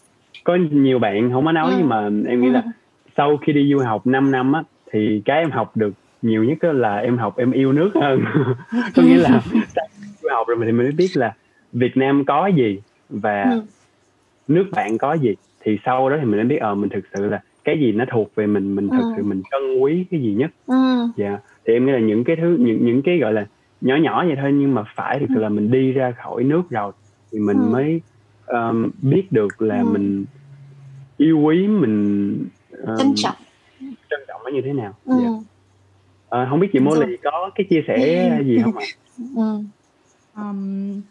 có 0.44 0.58
nhiều 0.72 1.00
bạn 1.00 1.32
không 1.32 1.46
có 1.46 1.52
nói 1.52 1.72
ừ. 1.72 1.76
nhưng 1.78 1.90
mà 1.90 2.04
em 2.28 2.42
nghĩ 2.42 2.48
ừ. 2.48 2.52
là 2.52 2.64
sau 3.18 3.38
khi 3.38 3.54
đi 3.54 3.74
du 3.74 3.80
học 3.80 4.08
5 4.08 4.32
năm 4.32 4.54
á 4.54 4.64
thì 4.92 5.22
cái 5.26 5.40
em 5.40 5.52
học 5.52 5.78
được 5.78 5.94
nhiều 6.22 6.44
nhất 6.44 6.58
là 6.64 6.98
em 6.98 7.18
học 7.18 7.38
em 7.38 7.52
yêu 7.52 7.74
nước 7.74 7.92
hơn 7.96 8.24
có 8.96 9.04
nghĩa 9.04 9.18
là 9.18 9.42
du 10.22 10.30
học 10.32 10.48
rồi 10.48 10.58
thì 10.66 10.72
mình 10.72 10.78
mới 10.78 10.92
biết 10.92 11.18
là 11.18 11.34
Việt 11.74 11.98
Nam 11.98 12.26
có 12.26 12.48
gì 12.48 12.82
và 13.10 13.44
ừ. 13.44 13.62
nước 14.48 14.66
bạn 14.72 14.98
có 14.98 15.14
gì 15.14 15.36
thì 15.60 15.78
sau 15.86 16.10
đó 16.10 16.16
thì 16.20 16.26
mình 16.26 16.38
mới 16.38 16.46
biết 16.46 16.58
ờ 16.58 16.76
mình 16.76 16.90
thực 16.90 17.04
sự 17.14 17.26
là 17.26 17.42
cái 17.64 17.80
gì 17.80 17.92
nó 17.92 18.06
thuộc 18.12 18.36
về 18.36 18.48
mình 18.48 18.76
mình 18.76 18.90
thật 18.90 19.02
ừ. 19.02 19.14
sự 19.18 19.24
mình 19.24 19.42
trân 19.52 19.80
quý 19.80 20.06
cái 20.12 20.20
gì 20.20 20.34
nhất 20.34 20.52
ừ. 20.68 21.08
dạ 21.16 21.38
thì 21.68 21.74
em 21.74 21.86
nghĩ 21.86 21.92
là 21.92 22.00
những 22.00 22.24
cái 22.24 22.36
thứ 22.36 22.58
những 22.60 22.86
những 22.86 23.02
cái 23.02 23.18
gọi 23.18 23.34
là 23.34 23.46
nhỏ 23.82 23.96
nhỏ 23.96 24.26
vậy 24.26 24.36
thôi 24.42 24.52
nhưng 24.54 24.76
mà 24.76 24.84
phải 24.96 25.20
thực 25.20 25.26
sự 25.36 25.40
là 25.40 25.50
mình 25.50 25.72
đi 25.72 25.92
ra 25.92 26.12
khỏi 26.12 26.44
nước 26.44 26.62
rồi 26.70 26.92
thì 27.32 27.40
mình 27.40 27.58
ừ. 27.58 27.70
mới 27.72 28.02
um, 28.48 28.90
biết 29.02 29.32
được 29.32 29.62
là 29.62 29.80
ừ. 29.80 29.86
mình 29.86 30.26
yêu 31.18 31.40
quý 31.40 31.68
mình 31.68 32.34
um, 32.72 32.98
trân 32.98 33.08
trọng 33.16 33.36
trân 34.10 34.20
trọng 34.28 34.42
nó 34.44 34.50
như 34.54 34.62
thế 34.66 34.74
nào 34.74 34.94
ừ. 35.06 35.12
yeah. 35.22 35.24
Dạ. 35.24 36.40
à, 36.40 36.48
không 36.50 36.60
biết 36.60 36.68
chị 36.74 36.80
Molly 36.80 37.18
có 37.24 37.52
cái 37.56 37.66
chia 37.70 37.84
sẻ 37.88 38.42
gì 38.46 38.58
không 38.64 38.78
ạ 38.78 38.86
ừ. 39.36 39.60
um, 40.36 41.02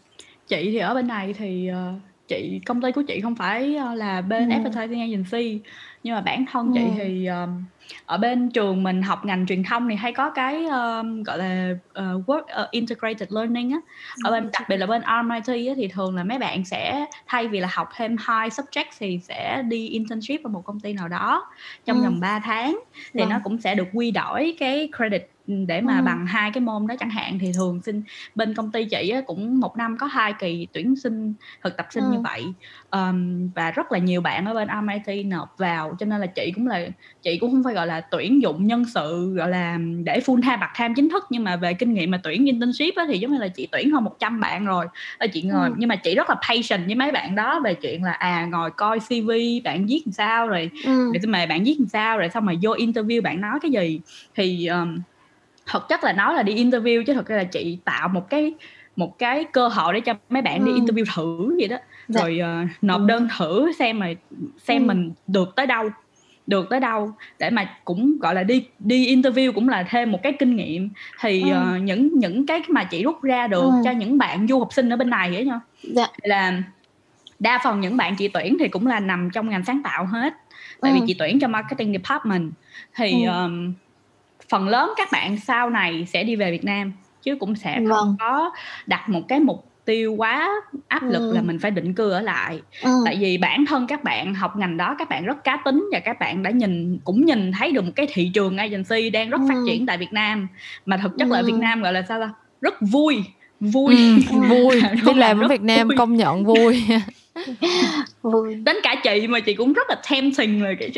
chị 0.47 0.69
thì 0.71 0.77
ở 0.77 0.93
bên 0.93 1.07
này 1.07 1.33
thì 1.33 1.69
uh, 1.71 2.01
chị 2.27 2.61
công 2.65 2.81
ty 2.81 2.91
của 2.91 3.03
chị 3.07 3.21
không 3.21 3.35
phải 3.35 3.77
uh, 3.91 3.97
là 3.97 4.21
bên 4.21 4.49
ừ. 4.49 4.53
advertising 4.53 5.01
agency 5.01 5.59
nhưng 6.07 6.15
mà 6.15 6.21
bản 6.21 6.45
thân 6.51 6.71
chị 6.73 6.81
ừ. 6.81 6.89
thì 6.97 7.25
um, 7.25 7.63
ở 8.05 8.17
bên 8.17 8.49
trường 8.49 8.83
mình 8.83 9.01
học 9.01 9.25
ngành 9.25 9.45
truyền 9.47 9.63
thông 9.63 9.89
thì 9.89 9.95
hay 9.95 10.13
có 10.13 10.29
cái 10.29 10.65
um, 10.65 11.23
gọi 11.23 11.37
là 11.37 11.71
uh, 11.71 12.29
work 12.29 12.63
uh, 12.63 12.71
integrated 12.71 13.31
learning 13.31 13.71
á 13.71 13.77
ở 14.23 14.31
bên 14.31 14.49
đặc 14.53 14.69
biệt 14.69 14.77
là 14.77 14.85
bên 14.85 15.01
RMIT 15.01 15.67
á, 15.67 15.73
thì 15.75 15.87
thường 15.87 16.15
là 16.15 16.23
mấy 16.23 16.39
bạn 16.39 16.65
sẽ 16.65 17.05
thay 17.27 17.47
vì 17.47 17.59
là 17.59 17.67
học 17.71 17.89
thêm 17.95 18.15
hai 18.19 18.49
subject 18.49 18.85
thì 18.99 19.19
sẽ 19.23 19.63
đi 19.67 19.87
internship 19.87 20.43
ở 20.43 20.49
một 20.49 20.61
công 20.65 20.79
ty 20.79 20.93
nào 20.93 21.07
đó 21.07 21.45
trong 21.85 21.97
ừ. 21.97 22.03
vòng 22.03 22.19
3 22.19 22.39
tháng 22.39 22.79
thì 23.13 23.19
vâng. 23.19 23.29
nó 23.29 23.39
cũng 23.43 23.61
sẽ 23.61 23.75
được 23.75 23.87
quy 23.93 24.11
đổi 24.11 24.55
cái 24.59 24.89
credit 24.97 25.21
để 25.47 25.81
mà 25.81 25.97
ừ. 25.97 26.03
bằng 26.03 26.25
hai 26.25 26.51
cái 26.51 26.61
môn 26.61 26.87
đó 26.87 26.95
chẳng 26.99 27.09
hạn 27.09 27.39
thì 27.39 27.51
thường 27.55 27.81
xin 27.81 28.03
bên 28.35 28.53
công 28.53 28.71
ty 28.71 28.85
chị 28.85 29.13
cũng 29.25 29.59
một 29.59 29.77
năm 29.77 29.97
có 29.99 30.07
hai 30.07 30.33
kỳ 30.39 30.67
tuyển 30.73 30.95
sinh 30.95 31.33
thực 31.63 31.77
tập 31.77 31.87
sinh 31.89 32.03
ừ. 32.03 32.11
như 32.11 32.19
vậy 32.19 32.43
um, 32.91 33.49
và 33.55 33.71
rất 33.71 33.91
là 33.91 33.99
nhiều 33.99 34.21
bạn 34.21 34.45
ở 34.45 34.53
bên 34.53 34.67
MIT 34.85 35.25
nộp 35.25 35.57
vào 35.57 35.95
cho 35.99 36.05
nên 36.05 36.21
là 36.21 36.27
chị 36.27 36.51
cũng 36.55 36.67
là 36.67 36.87
chị 37.21 37.37
cũng 37.37 37.51
không 37.51 37.63
phải 37.63 37.73
gọi 37.73 37.87
là 37.87 38.01
tuyển 38.01 38.41
dụng 38.41 38.67
nhân 38.67 38.85
sự 38.85 39.33
gọi 39.33 39.49
là 39.49 39.77
để 40.03 40.19
full 40.25 40.41
time 40.41 40.57
part 40.57 40.71
time 40.79 40.93
chính 40.95 41.09
thức 41.09 41.23
nhưng 41.29 41.43
mà 41.43 41.55
về 41.55 41.73
kinh 41.73 41.93
nghiệm 41.93 42.11
mà 42.11 42.19
tuyển 42.23 42.45
internship 42.45 42.95
á, 42.95 43.05
thì 43.07 43.19
giống 43.19 43.31
như 43.31 43.37
là 43.37 43.47
chị 43.47 43.67
tuyển 43.71 43.91
hơn 43.91 44.03
100 44.03 44.39
bạn 44.39 44.65
rồi 44.65 44.85
là 45.19 45.27
chị 45.27 45.41
ngồi 45.41 45.67
ừ. 45.69 45.73
nhưng 45.77 45.89
mà 45.89 45.95
chị 45.95 46.15
rất 46.15 46.29
là 46.29 46.35
patient 46.47 46.85
với 46.85 46.95
mấy 46.95 47.11
bạn 47.11 47.35
đó 47.35 47.61
về 47.63 47.73
chuyện 47.73 48.03
là 48.03 48.11
à 48.11 48.45
ngồi 48.45 48.71
coi 48.71 48.99
CV 48.99 49.31
bạn 49.63 49.85
viết 49.85 50.01
làm 50.05 50.11
sao 50.11 50.47
rồi 50.47 50.69
ừ. 50.85 51.11
rồi 51.13 51.27
mà 51.27 51.45
bạn 51.45 51.63
viết 51.63 51.75
làm 51.79 51.87
sao 51.87 52.17
rồi 52.17 52.29
xong 52.29 52.45
rồi 52.45 52.57
vô 52.61 52.75
interview 52.75 53.21
bạn 53.21 53.41
nói 53.41 53.59
cái 53.61 53.71
gì 53.71 53.99
thì 54.35 54.67
um, 54.67 54.99
thật 55.67 55.89
chất 55.89 56.03
là 56.03 56.13
nói 56.13 56.35
là 56.35 56.43
đi 56.43 56.63
interview 56.63 57.03
chứ 57.03 57.13
thật 57.13 57.27
ra 57.27 57.37
là 57.37 57.43
chị 57.43 57.77
tạo 57.85 58.07
một 58.07 58.29
cái 58.29 58.53
một 58.95 59.19
cái 59.19 59.43
cơ 59.43 59.67
hội 59.67 59.93
để 59.93 59.99
cho 59.99 60.13
mấy 60.29 60.41
bạn 60.41 60.59
ừ. 60.59 60.65
đi 60.65 60.81
interview 60.81 61.05
thử 61.15 61.55
vậy 61.59 61.67
đó 61.67 61.77
dạ. 62.07 62.21
rồi 62.21 62.39
uh, 62.41 62.69
nộp 62.83 62.99
ừ. 62.99 63.05
đơn 63.07 63.27
thử 63.37 63.71
xem 63.79 63.99
mà 63.99 64.07
xem 64.63 64.81
ừ. 64.81 64.87
mình 64.87 65.11
được 65.27 65.55
tới 65.55 65.65
đâu 65.65 65.89
được 66.47 66.69
tới 66.69 66.79
đâu 66.79 67.11
để 67.39 67.49
mà 67.49 67.69
cũng 67.85 68.17
gọi 68.19 68.35
là 68.35 68.43
đi 68.43 68.65
đi 68.79 69.15
interview 69.15 69.51
cũng 69.51 69.69
là 69.69 69.83
thêm 69.89 70.11
một 70.11 70.23
cái 70.23 70.33
kinh 70.39 70.55
nghiệm 70.55 70.89
thì 71.21 71.41
ừ. 71.41 71.57
uh, 71.75 71.81
những 71.81 72.19
những 72.19 72.45
cái 72.45 72.61
mà 72.69 72.83
chị 72.83 73.03
rút 73.03 73.23
ra 73.23 73.47
được 73.47 73.63
ừ. 73.63 73.81
cho 73.83 73.91
những 73.91 74.17
bạn 74.17 74.47
du 74.47 74.59
học 74.59 74.73
sinh 74.73 74.89
ở 74.89 74.95
bên 74.95 75.09
này 75.09 75.35
ấy 75.35 75.45
nha 75.45 75.59
dạ. 75.83 76.07
là 76.21 76.63
đa 77.39 77.59
phần 77.63 77.81
những 77.81 77.97
bạn 77.97 78.15
chị 78.15 78.27
tuyển 78.27 78.57
thì 78.59 78.67
cũng 78.67 78.87
là 78.87 78.99
nằm 78.99 79.29
trong 79.33 79.49
ngành 79.49 79.65
sáng 79.65 79.81
tạo 79.83 80.05
hết 80.05 80.33
tại 80.81 80.91
ừ. 80.91 80.95
vì 80.95 81.01
chị 81.07 81.15
tuyển 81.19 81.39
cho 81.39 81.47
marketing 81.47 81.93
department 81.93 82.51
thì 82.95 83.25
ừ. 83.25 83.31
um, 83.31 83.73
phần 84.49 84.67
lớn 84.67 84.93
các 84.97 85.07
bạn 85.11 85.37
sau 85.39 85.69
này 85.69 86.07
sẽ 86.13 86.23
đi 86.23 86.35
về 86.35 86.51
Việt 86.51 86.65
Nam 86.65 86.93
chứ 87.23 87.35
cũng 87.39 87.55
sẽ 87.55 87.75
không 87.75 87.87
vâng. 87.87 88.15
có 88.19 88.51
đặt 88.85 89.09
một 89.09 89.21
cái 89.27 89.39
mục 89.39 89.65
tiêu 89.85 90.13
quá 90.13 90.49
áp 90.87 91.03
lực 91.03 91.19
ừ. 91.19 91.33
là 91.35 91.41
mình 91.41 91.59
phải 91.59 91.71
định 91.71 91.93
cư 91.93 92.11
ở 92.11 92.21
lại 92.21 92.61
ừ. 92.83 92.91
tại 93.05 93.17
vì 93.19 93.37
bản 93.37 93.65
thân 93.65 93.87
các 93.87 94.03
bạn 94.03 94.33
học 94.33 94.55
ngành 94.55 94.77
đó 94.77 94.95
các 94.99 95.09
bạn 95.09 95.25
rất 95.25 95.43
cá 95.43 95.57
tính 95.65 95.89
và 95.91 95.99
các 95.99 96.19
bạn 96.19 96.43
đã 96.43 96.51
nhìn 96.51 96.99
cũng 97.03 97.25
nhìn 97.25 97.51
thấy 97.51 97.71
được 97.71 97.81
một 97.81 97.91
cái 97.95 98.07
thị 98.13 98.31
trường 98.33 98.57
agency 98.57 99.09
đang 99.09 99.29
rất 99.29 99.41
ừ. 99.41 99.45
phát 99.49 99.55
triển 99.67 99.85
tại 99.85 99.97
Việt 99.97 100.13
Nam 100.13 100.47
mà 100.85 100.97
thực 100.97 101.17
chất 101.17 101.27
ừ. 101.29 101.33
là 101.33 101.41
Việt 101.41 101.55
Nam 101.55 101.81
gọi 101.81 101.93
là 101.93 102.01
sao 102.01 102.19
ta 102.19 102.29
rất 102.61 102.73
vui 102.81 103.23
vui 103.59 103.95
ừ, 104.31 104.39
vui 104.49 104.81
đi 105.05 105.13
làm 105.13 105.39
ở 105.39 105.47
Việt 105.47 105.61
Nam 105.61 105.87
vui. 105.87 105.97
công 105.97 106.15
nhận 106.15 106.43
vui 106.43 106.83
đến 108.63 108.75
cả 108.83 108.95
chị 109.03 109.27
mà 109.27 109.39
chị 109.39 109.53
cũng 109.53 109.73
rất 109.73 109.89
là 109.89 109.95
tempting 110.09 110.61
rồi 110.61 110.77
kiểu 110.79 110.89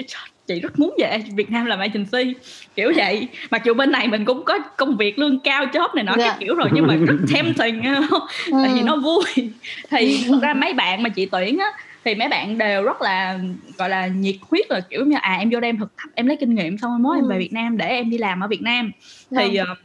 chị 0.48 0.60
rất 0.60 0.80
muốn 0.80 0.96
về 1.00 1.24
Việt 1.36 1.52
Nam 1.52 1.66
làm 1.66 1.80
agency 1.80 2.34
kiểu 2.76 2.94
vậy 2.96 3.28
mặc 3.52 3.62
dù 3.66 3.74
bên 3.74 3.92
này 3.92 4.08
mình 4.08 4.26
cũng 4.26 4.46
có 4.46 4.60
công 4.78 4.98
việc 4.98 5.20
lương 5.20 5.40
cao 5.40 5.66
job 5.66 5.96
này 5.96 6.04
nọ 6.04 6.12
yeah. 6.12 6.20
cái 6.20 6.28
dạ. 6.28 6.38
kiểu 6.40 6.56
rồi 6.56 6.70
nhưng 6.74 6.88
mà 6.88 6.96
rất 6.96 7.16
tempting 7.34 7.82
tại 8.52 8.72
vì 8.74 8.80
ừ. 8.80 8.86
nó 8.86 8.98
vui 8.98 9.52
thì 9.90 10.24
thật 10.28 10.40
ra 10.42 10.54
mấy 10.54 10.74
bạn 10.74 11.04
mà 11.04 11.10
chị 11.10 11.26
tuyển 11.26 11.58
á 11.58 11.68
thì 12.06 12.16
mấy 12.16 12.28
bạn 12.28 12.58
đều 12.58 12.84
rất 12.84 13.02
là 13.02 13.40
gọi 13.78 13.90
là 13.90 14.08
nhiệt 14.08 14.36
huyết 14.42 14.72
là 14.72 14.80
kiểu 14.90 15.06
như 15.06 15.16
à 15.22 15.36
em 15.40 15.50
vô 15.50 15.60
đây 15.60 15.70
em 15.70 15.78
thực 15.78 15.96
tập 15.96 16.10
em 16.16 16.28
lấy 16.28 16.38
kinh 16.38 16.56
nghiệm 16.56 16.78
xong 16.78 16.92
rồi 16.92 17.00
mới 17.00 17.20
ừ. 17.20 17.24
em 17.24 17.30
về 17.30 17.40
Việt 17.40 17.54
Nam 17.54 17.78
để 17.78 17.88
em 17.88 18.10
đi 18.10 18.18
làm 18.18 18.40
ở 18.40 18.48
Việt 18.48 18.62
Nam 18.62 18.92
thì 19.32 19.60
uh, 19.62 19.78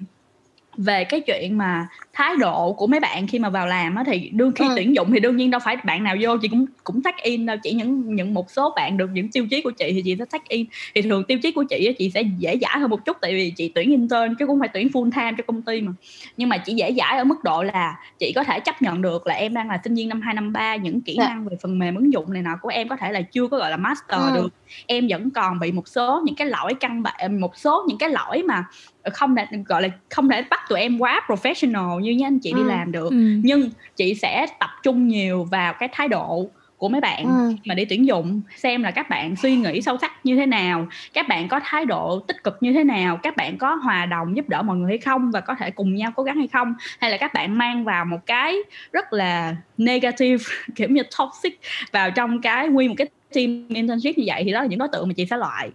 về 0.77 1.05
cái 1.05 1.21
chuyện 1.21 1.59
mà 1.59 1.87
thái 2.15 2.37
độ 2.37 2.73
của 2.73 2.87
mấy 2.87 3.01
bạn 3.01 3.27
khi 3.27 3.39
mà 3.39 3.49
vào 3.49 3.67
làm 3.67 3.95
á 3.95 4.05
thì 4.07 4.31
đương 4.33 4.53
khi 4.53 4.65
ừ. 4.69 4.73
tuyển 4.77 4.95
dụng 4.95 5.13
thì 5.13 5.21
đương 5.21 5.37
nhiên 5.37 5.51
đâu 5.51 5.61
phải 5.65 5.77
bạn 5.85 6.05
nào 6.05 6.17
vô 6.21 6.37
chị 6.43 6.49
cũng 6.49 6.67
cũng 6.85 7.03
tag 7.03 7.15
in 7.23 7.47
đâu 7.47 7.57
chỉ 7.63 7.73
những 7.73 8.15
những 8.15 8.35
một 8.35 8.51
số 8.51 8.73
bạn 8.77 8.97
được 8.97 9.11
những 9.13 9.29
tiêu 9.29 9.47
chí 9.51 9.63
của 9.63 9.71
chị 9.71 9.93
thì 9.93 10.03
chị 10.05 10.17
sẽ 10.19 10.25
tag 10.25 10.41
in 10.49 10.67
thì 10.95 11.03
thường 11.03 11.25
tiêu 11.25 11.39
chí 11.39 11.53
của 11.53 11.65
chị 11.65 11.87
á, 11.87 11.93
chị 11.99 12.11
sẽ 12.11 12.23
dễ 12.39 12.59
dãi 12.61 12.79
hơn 12.81 12.91
một 12.91 13.05
chút 13.05 13.17
tại 13.21 13.35
vì 13.35 13.51
chị 13.51 13.73
tuyển 13.75 13.91
intern 13.91 14.35
chứ 14.39 14.47
cũng 14.47 14.61
phải 14.61 14.69
tuyển 14.75 14.89
full 14.89 15.11
time 15.11 15.33
cho 15.39 15.45
công 15.47 15.63
ty 15.63 15.81
mà 15.81 15.93
nhưng 16.37 16.49
mà 16.49 16.59
chị 16.59 16.75
dễ 16.75 16.93
dãi 16.93 17.19
ở 17.19 17.25
mức 17.25 17.45
độ 17.45 17.63
là 17.63 17.97
chị 18.19 18.33
có 18.35 18.45
thể 18.45 18.61
chấp 18.61 18.83
nhận 18.83 19.03
được 19.03 19.27
là 19.27 19.35
em 19.35 19.55
đang 19.55 19.69
là 19.69 19.81
sinh 19.85 19.95
viên 19.95 20.09
năm 20.09 20.21
hai 20.21 20.35
năm 20.35 20.53
ba 20.53 20.77
những 20.77 21.01
kỹ. 21.01 21.17
Dạ. 21.19 21.29
năng 21.29 21.49
về 21.49 21.57
phần 21.63 21.79
mềm 21.79 21.95
ứng 21.95 22.13
dụng 22.13 22.33
này 22.33 22.43
nọ 22.43 22.57
của 22.63 22.69
em 22.69 22.89
có 22.89 22.97
thể 22.97 23.13
là 23.13 23.21
chưa 23.21 23.47
có 23.47 23.59
gọi 23.59 23.71
là 23.71 23.77
master 23.77 24.21
ừ. 24.21 24.31
được 24.35 24.49
em 24.87 25.07
vẫn 25.11 25.31
còn 25.31 25.59
bị 25.59 25.73
một 25.73 25.89
số 25.89 26.23
những 26.25 26.35
cái 26.35 26.47
lỗi 26.49 26.75
căn 26.81 27.03
bản 27.03 27.41
một 27.41 27.57
số 27.57 27.85
những 27.89 27.99
cái 27.99 28.09
lỗi 28.11 28.43
mà 28.43 28.65
không 29.13 29.37
thể 29.37 29.47
gọi 29.67 29.83
là 29.83 29.89
không 30.11 30.29
thể 30.29 30.43
bắt 30.51 30.61
tụi 30.69 30.81
em 30.81 30.99
quá 30.99 31.21
professional 31.27 32.01
như 32.05 32.13
những 32.13 32.27
anh 32.27 32.39
chị 32.39 32.51
ừ. 32.51 32.57
đi 32.57 32.65
làm 32.65 32.93
được 32.93 33.11
ừ. 33.11 33.41
nhưng 33.45 33.71
chị 33.97 34.15
sẽ 34.15 34.47
tập 34.61 34.71
trung 34.83 35.09
nhiều 35.09 35.45
vào 35.45 35.73
cái 35.73 35.89
thái 35.93 36.09
độ 36.09 36.51
của 36.77 36.89
mấy 36.89 37.01
bạn 37.01 37.25
ừ. 37.25 37.57
mà 37.65 37.75
đi 37.75 37.85
tuyển 37.85 38.07
dụng 38.07 38.41
xem 38.57 38.83
là 38.83 38.91
các 38.91 39.11
bạn 39.11 39.37
suy 39.37 39.57
nghĩ 39.57 39.83
sâu 39.83 39.99
sắc 40.01 40.27
như 40.27 40.37
thế 40.37 40.47
nào 40.47 40.87
các 41.13 41.29
bạn 41.29 41.49
có 41.49 41.61
thái 41.65 41.85
độ 41.85 42.21
tích 42.21 42.45
cực 42.45 42.57
như 42.61 42.73
thế 42.73 42.85
nào 42.85 43.17
các 43.17 43.37
bạn 43.37 43.59
có 43.59 43.75
hòa 43.75 44.07
đồng 44.07 44.37
giúp 44.37 44.49
đỡ 44.49 44.63
mọi 44.63 44.77
người 44.77 44.89
hay 44.89 44.99
không 44.99 45.31
và 45.31 45.41
có 45.41 45.55
thể 45.55 45.71
cùng 45.71 45.95
nhau 45.95 46.13
cố 46.17 46.23
gắng 46.23 46.37
hay 46.37 46.49
không 46.53 46.75
hay 47.01 47.11
là 47.11 47.17
các 47.17 47.35
bạn 47.35 47.59
mang 47.59 47.85
vào 47.85 48.05
một 48.05 48.27
cái 48.27 48.57
rất 48.93 49.13
là 49.13 49.57
negative 49.79 50.45
kiểu 50.75 50.89
như 50.89 51.03
toxic 51.03 51.61
vào 51.93 52.11
trong 52.11 52.41
cái 52.41 52.69
nguyên 52.69 52.89
một 52.89 52.95
cái 52.99 53.09
team 53.35 53.69
internship 53.69 54.19
như 54.19 54.25
vậy 54.27 54.43
thì 54.45 54.53
đó 54.53 54.61
là 54.61 54.67
những 54.67 54.79
đối 54.79 54.89
tượng 54.93 55.09
mà 55.09 55.15
chị 55.17 55.27
sẽ 55.27 55.37
loại 55.37 55.71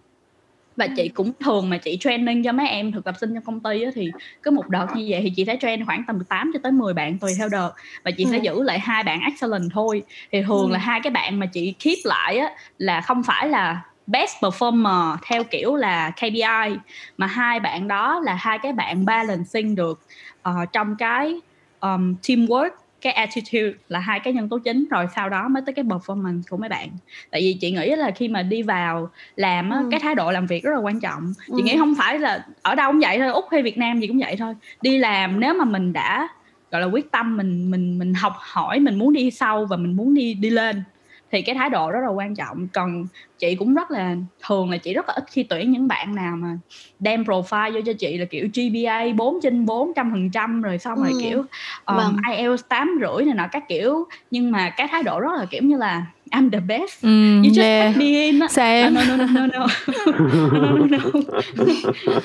và 0.80 0.88
chị 0.96 1.10
cũng 1.10 1.32
thường 1.40 1.70
mà 1.70 1.78
chị 1.78 1.98
training 2.00 2.44
cho 2.44 2.52
mấy 2.52 2.68
em 2.68 2.92
thực 2.92 3.04
tập 3.04 3.16
sinh 3.22 3.34
trong 3.34 3.44
công 3.44 3.60
ty 3.60 3.82
á, 3.82 3.92
thì 3.96 4.12
cứ 4.44 4.52
một 4.52 4.70
đợt 4.70 4.88
như 4.96 5.06
vậy 5.10 5.22
thì 5.24 5.30
chị 5.36 5.46
sẽ 5.46 5.58
train 5.62 5.86
khoảng 5.86 6.04
tầm 6.08 6.24
8 6.24 6.52
cho 6.54 6.60
tới 6.64 6.72
10 6.72 6.94
bạn 6.94 7.18
tùy 7.18 7.32
theo 7.38 7.50
đợt 7.50 7.72
và 8.04 8.12
chị 8.12 8.24
ừ. 8.24 8.30
sẽ 8.32 8.38
giữ 8.38 8.64
lại 8.64 8.80
hai 8.80 9.04
bạn 9.04 9.20
excellent 9.22 9.72
thôi 9.74 10.04
thì 10.32 10.42
thường 10.42 10.70
ừ. 10.70 10.74
là 10.74 10.80
hai 10.80 11.00
cái 11.04 11.12
bạn 11.12 11.40
mà 11.40 11.46
chị 11.46 11.74
keep 11.84 11.98
lại 12.04 12.38
á, 12.38 12.50
là 12.78 13.02
không 13.02 13.24
phải 13.24 13.48
là 13.48 13.82
best 14.08 14.36
performer 14.42 15.18
theo 15.24 15.44
kiểu 15.44 15.76
là 15.76 16.12
KPI 16.12 16.78
mà 17.18 17.28
hai 17.28 17.60
bạn 17.60 17.88
đó 17.88 18.20
là 18.24 18.34
hai 18.34 18.60
cái 18.60 18.74
bạn 18.74 19.06
balancing 19.06 19.76
được 19.76 20.02
uh, 20.50 20.74
trong 20.74 20.96
cái 20.96 21.36
um, 21.80 22.16
teamwork 22.24 22.70
cái 23.02 23.14
attitude 23.14 23.72
là 23.90 24.00
hai 24.00 24.20
cái 24.20 24.34
nhân 24.34 24.50
tố 24.50 24.60
chính 24.60 24.86
rồi 24.92 25.08
sau 25.16 25.30
đó 25.30 25.48
mới 25.48 25.64
tới 25.66 25.74
cái 25.74 25.86
performance 25.86 26.42
của 26.50 26.58
mấy 26.58 26.70
bạn 26.70 26.90
tại 27.32 27.42
vì 27.42 27.58
chị 27.62 27.72
nghĩ 27.72 27.96
là 27.96 28.12
khi 28.12 28.28
mà 28.28 28.44
đi 28.44 28.64
vào 28.64 29.10
làm 29.36 29.70
á, 29.70 29.78
ừ. 29.78 29.88
cái 29.92 30.00
thái 30.00 30.16
độ 30.16 30.32
làm 30.32 30.48
việc 30.48 30.64
rất 30.64 30.72
là 30.72 30.80
quan 30.80 31.00
trọng 31.00 31.34
chị 31.48 31.54
ừ. 31.54 31.64
nghĩ 31.64 31.78
không 31.78 31.96
phải 31.98 32.20
là 32.20 32.46
ở 32.62 32.76
đâu 32.76 32.92
cũng 32.92 33.00
vậy 33.00 33.20
thôi 33.20 33.28
úc 33.28 33.46
hay 33.52 33.62
việt 33.62 33.78
nam 33.78 34.00
gì 34.00 34.08
cũng 34.08 34.20
vậy 34.20 34.36
thôi 34.40 34.56
đi 34.82 34.98
làm 34.98 35.40
nếu 35.40 35.54
mà 35.54 35.66
mình 35.66 35.94
đã 35.94 36.28
gọi 36.72 36.82
là 36.82 36.88
quyết 36.88 37.12
tâm 37.12 37.38
mình 37.38 37.72
mình 37.72 38.00
mình 38.00 38.14
học 38.14 38.34
hỏi 38.40 38.80
mình 38.80 38.96
muốn 38.96 39.14
đi 39.14 39.32
sâu 39.32 39.66
và 39.66 39.78
mình 39.78 39.96
muốn 39.96 40.14
đi 40.14 40.34
đi 40.34 40.50
lên 40.50 40.84
thì 41.32 41.42
cái 41.42 41.56
thái 41.56 41.70
độ 41.70 41.92
rất 41.92 42.00
là 42.02 42.10
quan 42.10 42.36
trọng 42.36 42.68
còn 42.74 43.06
chị 43.38 43.56
cũng 43.56 43.74
rất 43.74 43.92
là 43.92 44.16
thường 44.48 44.70
là 44.70 44.78
chị 44.78 44.94
rất 44.94 45.08
là 45.08 45.14
ít 45.14 45.24
khi 45.32 45.44
tuyển 45.44 45.72
những 45.72 45.88
bạn 45.88 46.16
nào 46.16 46.36
mà 46.36 46.58
đem 47.00 47.24
profile 47.24 47.74
vô 47.74 47.80
cho 47.86 47.94
chị 47.94 48.18
là 48.18 48.26
kiểu 48.26 48.48
GPA 48.54 49.06
4 49.16 49.42
trên 49.42 49.66
4 49.66 49.94
trăm 49.96 50.12
phần 50.12 50.32
trăm 50.32 50.62
rồi 50.62 50.78
xong 50.78 50.98
ừ. 50.98 51.04
rồi 51.04 51.22
kiểu 51.22 51.38
um, 51.86 51.98
vâng. 51.98 52.18
IELTS 52.32 52.64
tám 52.70 53.00
rưỡi 53.02 53.26
này 53.26 53.36
nọ 53.36 53.48
các 53.52 53.64
kiểu 53.68 54.08
nhưng 54.32 54.52
mà 54.52 54.70
cái 54.70 54.88
thái 54.92 55.04
độ 55.04 55.20
rất 55.20 55.32
là 55.38 55.46
kiểu 55.46 55.64
như 55.64 55.78
là 55.78 56.06
I'm 56.32 56.50
the 56.50 56.60
best. 56.60 57.04
Mm, 57.04 57.44
you 57.44 57.52
just 57.52 57.60
yeah. 57.60 57.86
let 57.86 57.98
me 57.98 58.26
in. 58.26 58.40
Same. 58.50 58.94
no, 58.94 59.04
no, 59.04 59.16
no, 59.16 59.26
no, 59.26 59.46
no. 59.46 59.68
no, 59.68 60.78
no, 60.78 60.86
no. 60.86 60.98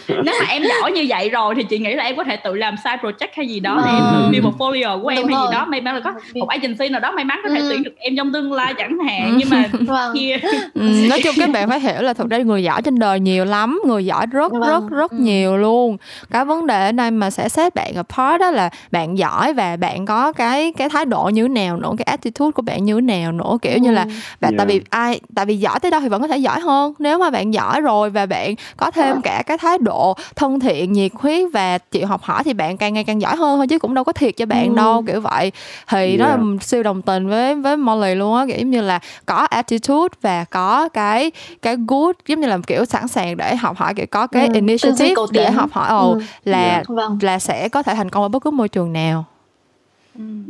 Nếu 0.24 0.34
mà 0.40 0.46
em 0.48 0.62
giỏi 0.62 0.92
như 0.92 1.06
vậy 1.08 1.28
rồi 1.30 1.54
thì 1.54 1.62
chị 1.64 1.78
nghĩ 1.78 1.94
là 1.94 2.04
em 2.04 2.16
có 2.16 2.24
thể 2.24 2.36
tự 2.36 2.54
làm 2.54 2.74
side 2.84 2.96
project 3.02 3.28
hay 3.32 3.46
gì 3.46 3.60
đó 3.60 3.82
để 3.84 3.90
em 3.90 4.02
tự 4.12 4.30
build 4.30 4.46
portfolio 4.46 5.02
của 5.02 5.08
em 5.08 5.16
Đúng 5.16 5.26
hay 5.26 5.34
rồi. 5.34 5.46
gì 5.46 5.54
đó. 5.54 5.64
May 5.64 5.80
mắn 5.80 5.94
là 5.94 6.00
có 6.00 6.12
một 6.34 6.48
agency 6.48 6.88
nào 6.88 7.00
đó 7.00 7.12
may 7.12 7.24
mắn 7.24 7.40
có 7.42 7.48
thể 7.48 7.60
tuyển 7.68 7.82
được 7.82 7.94
em 7.98 8.16
trong 8.16 8.32
tương 8.32 8.52
lai 8.52 8.74
chẳng 8.78 8.98
hạn. 8.98 9.36
Nhưng 9.38 9.50
mà 9.50 9.64
vâng. 9.80 10.14
kia. 10.14 10.36
ừ, 10.74 10.80
nói 11.10 11.20
chung 11.24 11.34
các 11.38 11.50
bạn 11.50 11.68
phải 11.68 11.80
hiểu 11.80 12.02
là 12.02 12.12
thực 12.12 12.30
ra 12.30 12.38
người 12.38 12.62
giỏi 12.62 12.82
trên 12.82 12.98
đời 12.98 13.20
nhiều 13.20 13.44
lắm. 13.44 13.80
Người 13.86 14.06
giỏi 14.06 14.26
rất 14.26 14.52
vâng. 14.52 14.62
rất 14.62 14.90
rất 14.90 15.10
ừ. 15.10 15.16
nhiều 15.20 15.56
luôn. 15.56 15.96
Cái 16.30 16.44
vấn 16.44 16.66
đề 16.66 16.86
ở 16.86 16.92
đây 16.92 17.10
mà 17.10 17.30
sẽ 17.30 17.48
xét 17.48 17.74
bạn 17.74 17.94
apart 17.94 18.40
đó 18.40 18.50
là 18.50 18.70
bạn 18.90 19.18
giỏi 19.18 19.54
và 19.54 19.76
bạn 19.76 20.06
có 20.06 20.32
cái 20.32 20.72
cái 20.76 20.88
thái 20.88 21.04
độ 21.04 21.30
như 21.32 21.42
thế 21.42 21.48
nào 21.48 21.76
nữa, 21.76 21.90
cái 21.98 22.04
attitude 22.04 22.50
của 22.50 22.62
bạn 22.62 22.84
như 22.84 22.94
thế 22.94 23.00
nào 23.00 23.32
nữa 23.32 23.58
kiểu 23.62 23.78
như 23.78 23.93
là 23.94 24.04
bạn 24.40 24.52
yeah. 24.52 24.54
tại 24.58 24.66
vì 24.66 24.80
ai 24.90 25.20
tại 25.34 25.46
vì 25.46 25.56
giỏi 25.56 25.80
tới 25.80 25.90
đâu 25.90 26.00
thì 26.00 26.08
vẫn 26.08 26.22
có 26.22 26.28
thể 26.28 26.38
giỏi 26.38 26.60
hơn 26.60 26.94
nếu 26.98 27.18
mà 27.18 27.30
bạn 27.30 27.54
giỏi 27.54 27.80
rồi 27.80 28.10
và 28.10 28.26
bạn 28.26 28.54
có 28.76 28.90
thêm 28.90 29.22
cả 29.22 29.42
cái 29.46 29.58
thái 29.58 29.78
độ 29.78 30.16
thân 30.36 30.60
thiện 30.60 30.92
nhiệt 30.92 31.12
huyết 31.14 31.44
và 31.52 31.78
chịu 31.78 32.06
học 32.06 32.22
hỏi 32.22 32.44
thì 32.44 32.52
bạn 32.52 32.76
càng 32.76 32.94
ngày 32.94 33.04
càng 33.04 33.20
giỏi 33.20 33.36
hơn 33.36 33.58
thôi 33.58 33.66
chứ 33.66 33.78
cũng 33.78 33.94
đâu 33.94 34.04
có 34.04 34.12
thiệt 34.12 34.36
cho 34.36 34.46
bạn 34.46 34.68
ừ. 34.68 34.76
đâu 34.76 35.04
kiểu 35.06 35.20
vậy 35.20 35.52
thì 35.88 36.06
yeah. 36.06 36.20
là 36.20 36.38
siêu 36.60 36.82
đồng 36.82 37.02
tình 37.02 37.28
với 37.28 37.54
với 37.54 37.76
Molly 37.76 38.14
luôn 38.14 38.36
á 38.36 38.44
kiểu 38.48 38.66
như 38.66 38.80
là 38.80 38.98
có 39.26 39.46
attitude 39.50 40.14
và 40.22 40.44
có 40.44 40.88
cái 40.88 41.30
cái 41.62 41.76
good 41.88 42.16
giống 42.26 42.40
như 42.40 42.46
là 42.46 42.58
kiểu 42.66 42.84
sẵn 42.84 43.08
sàng 43.08 43.36
để 43.36 43.56
học 43.56 43.76
hỏi 43.76 43.94
kiểu 43.94 44.06
có 44.10 44.26
cái 44.26 44.46
ừ. 44.46 44.54
initiative 44.54 45.14
để 45.32 45.50
học 45.50 45.70
hỏi 45.72 45.88
ồ 45.88 46.12
ừ. 46.12 46.20
là 46.44 46.58
yeah. 46.58 46.88
Vâng. 46.88 47.18
là 47.22 47.38
sẽ 47.38 47.68
có 47.68 47.82
thể 47.82 47.94
thành 47.94 48.10
công 48.10 48.22
ở 48.22 48.28
bất 48.28 48.42
cứ 48.42 48.50
môi 48.50 48.68
trường 48.68 48.92
nào 48.92 49.24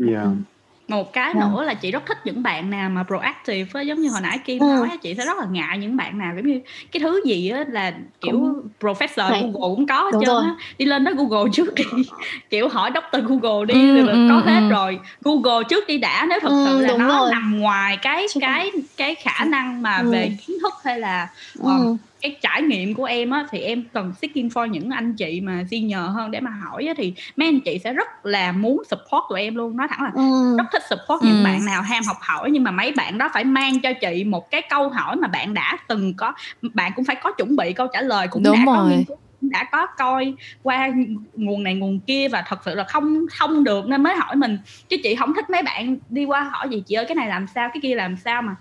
yeah 0.09 0.29
một 0.89 1.13
cái 1.13 1.25
yeah. 1.25 1.37
Dạ. 1.37 1.49
nữa 1.51 1.65
là 1.65 1.75
chị 1.75 1.91
rất 1.91 2.07
thích 2.07 2.19
những 2.25 2.43
bạn 2.43 2.71
nào 2.71 2.91
mà 2.91 3.05
proactive 3.05 3.71
á 3.73 3.81
giống 3.81 4.01
như 4.01 4.09
hồi 4.09 4.21
nãy 4.21 4.39
Kim 4.45 4.59
ừ. 4.59 4.67
nói 4.67 4.99
chị 5.03 5.15
sẽ 5.15 5.25
rất 5.25 5.39
là 5.39 5.47
ngại 5.51 5.79
những 5.79 5.97
bạn 5.97 6.19
nào 6.19 6.33
giống 6.37 6.47
như 6.47 6.61
cái 6.93 7.01
thứ 7.01 7.23
gì 7.27 7.49
á 7.49 7.65
là 7.69 7.93
kiểu 8.21 8.33
cũng... 8.33 8.69
professor 8.81 9.31
Phải. 9.31 9.41
Google 9.41 9.77
cũng 9.77 9.87
có 9.87 10.03
hết 10.03 10.19
trơn 10.27 10.45
á 10.45 10.55
đi 10.79 10.85
lên 10.85 11.05
đó 11.05 11.13
Google 11.17 11.51
trước 11.53 11.75
đi 11.75 11.85
kiểu 12.51 12.69
hỏi 12.69 12.91
doctor 12.95 13.25
Google 13.25 13.67
đi 13.67 13.75
ừ, 13.75 14.07
rồi 14.07 14.15
ừ, 14.15 14.27
có 14.31 14.37
ừ. 14.37 14.51
hết 14.51 14.69
rồi 14.71 14.99
Google 15.23 15.65
trước 15.69 15.87
đi 15.87 15.99
đã 15.99 16.27
nếu 16.29 16.39
thật 16.43 16.49
ừ, 16.49 16.67
sự 16.69 16.81
là 16.81 16.97
nó 16.99 17.19
rồi. 17.19 17.31
nằm 17.33 17.61
ngoài 17.61 17.97
cái 18.03 18.27
cái 18.41 18.71
cái 18.97 19.15
khả 19.15 19.45
năng 19.45 19.83
mà 19.83 19.99
ừ. 19.99 20.11
về 20.11 20.37
kiến 20.47 20.59
thức 20.63 20.75
hay 20.85 20.99
là 20.99 21.29
um, 21.61 21.97
cái 22.25 22.37
trải 22.41 22.63
nghiệm 22.63 22.95
của 22.95 23.05
em 23.05 23.31
á 23.31 23.47
thì 23.51 23.59
em 23.59 23.85
cần 23.93 24.13
seeking 24.23 24.49
for 24.49 24.67
những 24.67 24.91
anh 24.91 25.15
chị 25.15 25.41
mà 25.41 25.65
senior 25.71 26.11
hơn 26.15 26.31
để 26.31 26.41
mà 26.41 26.51
hỏi 26.51 26.87
á, 26.87 26.95
thì 26.97 27.15
mấy 27.37 27.49
anh 27.49 27.61
chị 27.61 27.79
sẽ 27.85 27.93
rất 27.93 28.27
là 28.27 28.53
muốn 28.53 28.83
support 28.91 29.25
tụi 29.31 29.41
em 29.41 29.55
luôn 29.55 29.77
nói 29.77 29.87
thẳng 29.91 30.03
là 30.03 30.11
ừ. 30.15 30.57
rất 30.59 30.65
thích 30.73 30.83
support 30.91 31.23
ừ. 31.23 31.27
những 31.29 31.45
bạn 31.45 31.65
nào 31.65 31.83
ham 31.83 32.05
học 32.05 32.17
hỏi 32.21 32.51
nhưng 32.51 32.65
mà 32.65 32.71
mấy 32.71 32.93
bạn 32.93 33.19
đó 33.19 33.31
phải 33.35 33.45
mang 33.45 33.81
cho 33.81 33.93
chị 33.93 34.25
một 34.25 34.51
cái 34.51 34.63
câu 34.71 34.89
hỏi 34.89 35.17
mà 35.17 35.29
bạn 35.29 35.55
đã 35.55 35.79
từng 35.89 36.15
có 36.15 36.33
bạn 36.75 36.93
cũng 36.97 37.05
phải 37.05 37.17
có 37.17 37.33
chuẩn 37.33 37.57
bị 37.57 37.73
câu 37.73 37.87
trả 37.93 38.01
lời 38.01 38.29
cũng 38.29 38.43
Đúng 38.43 38.57
đã 38.57 38.65
rồi. 38.67 38.77
có 38.77 38.85
nghiên 38.89 39.05
cứu 39.05 39.17
đã 39.41 39.65
có 39.73 39.87
coi 39.87 40.35
qua 40.63 40.91
nguồn 41.35 41.63
này 41.63 41.75
nguồn 41.75 42.01
kia 42.01 42.29
và 42.29 42.45
thật 42.47 42.61
sự 42.65 42.75
là 42.75 42.85
không 42.85 43.27
không 43.31 43.65
được 43.65 43.87
nên 43.87 44.03
mới 44.03 44.15
hỏi 44.15 44.37
mình 44.37 44.59
chứ 44.89 44.97
chị 45.03 45.15
không 45.15 45.35
thích 45.35 45.51
mấy 45.51 45.63
bạn 45.63 45.97
đi 46.09 46.25
qua 46.25 46.43
hỏi 46.43 46.69
gì 46.69 46.83
chị 46.87 46.95
ơi 46.95 47.05
cái 47.09 47.15
này 47.15 47.29
làm 47.29 47.47
sao 47.47 47.69
cái 47.75 47.81
kia 47.83 47.95
làm 47.95 48.17
sao 48.17 48.43
mà 48.43 48.57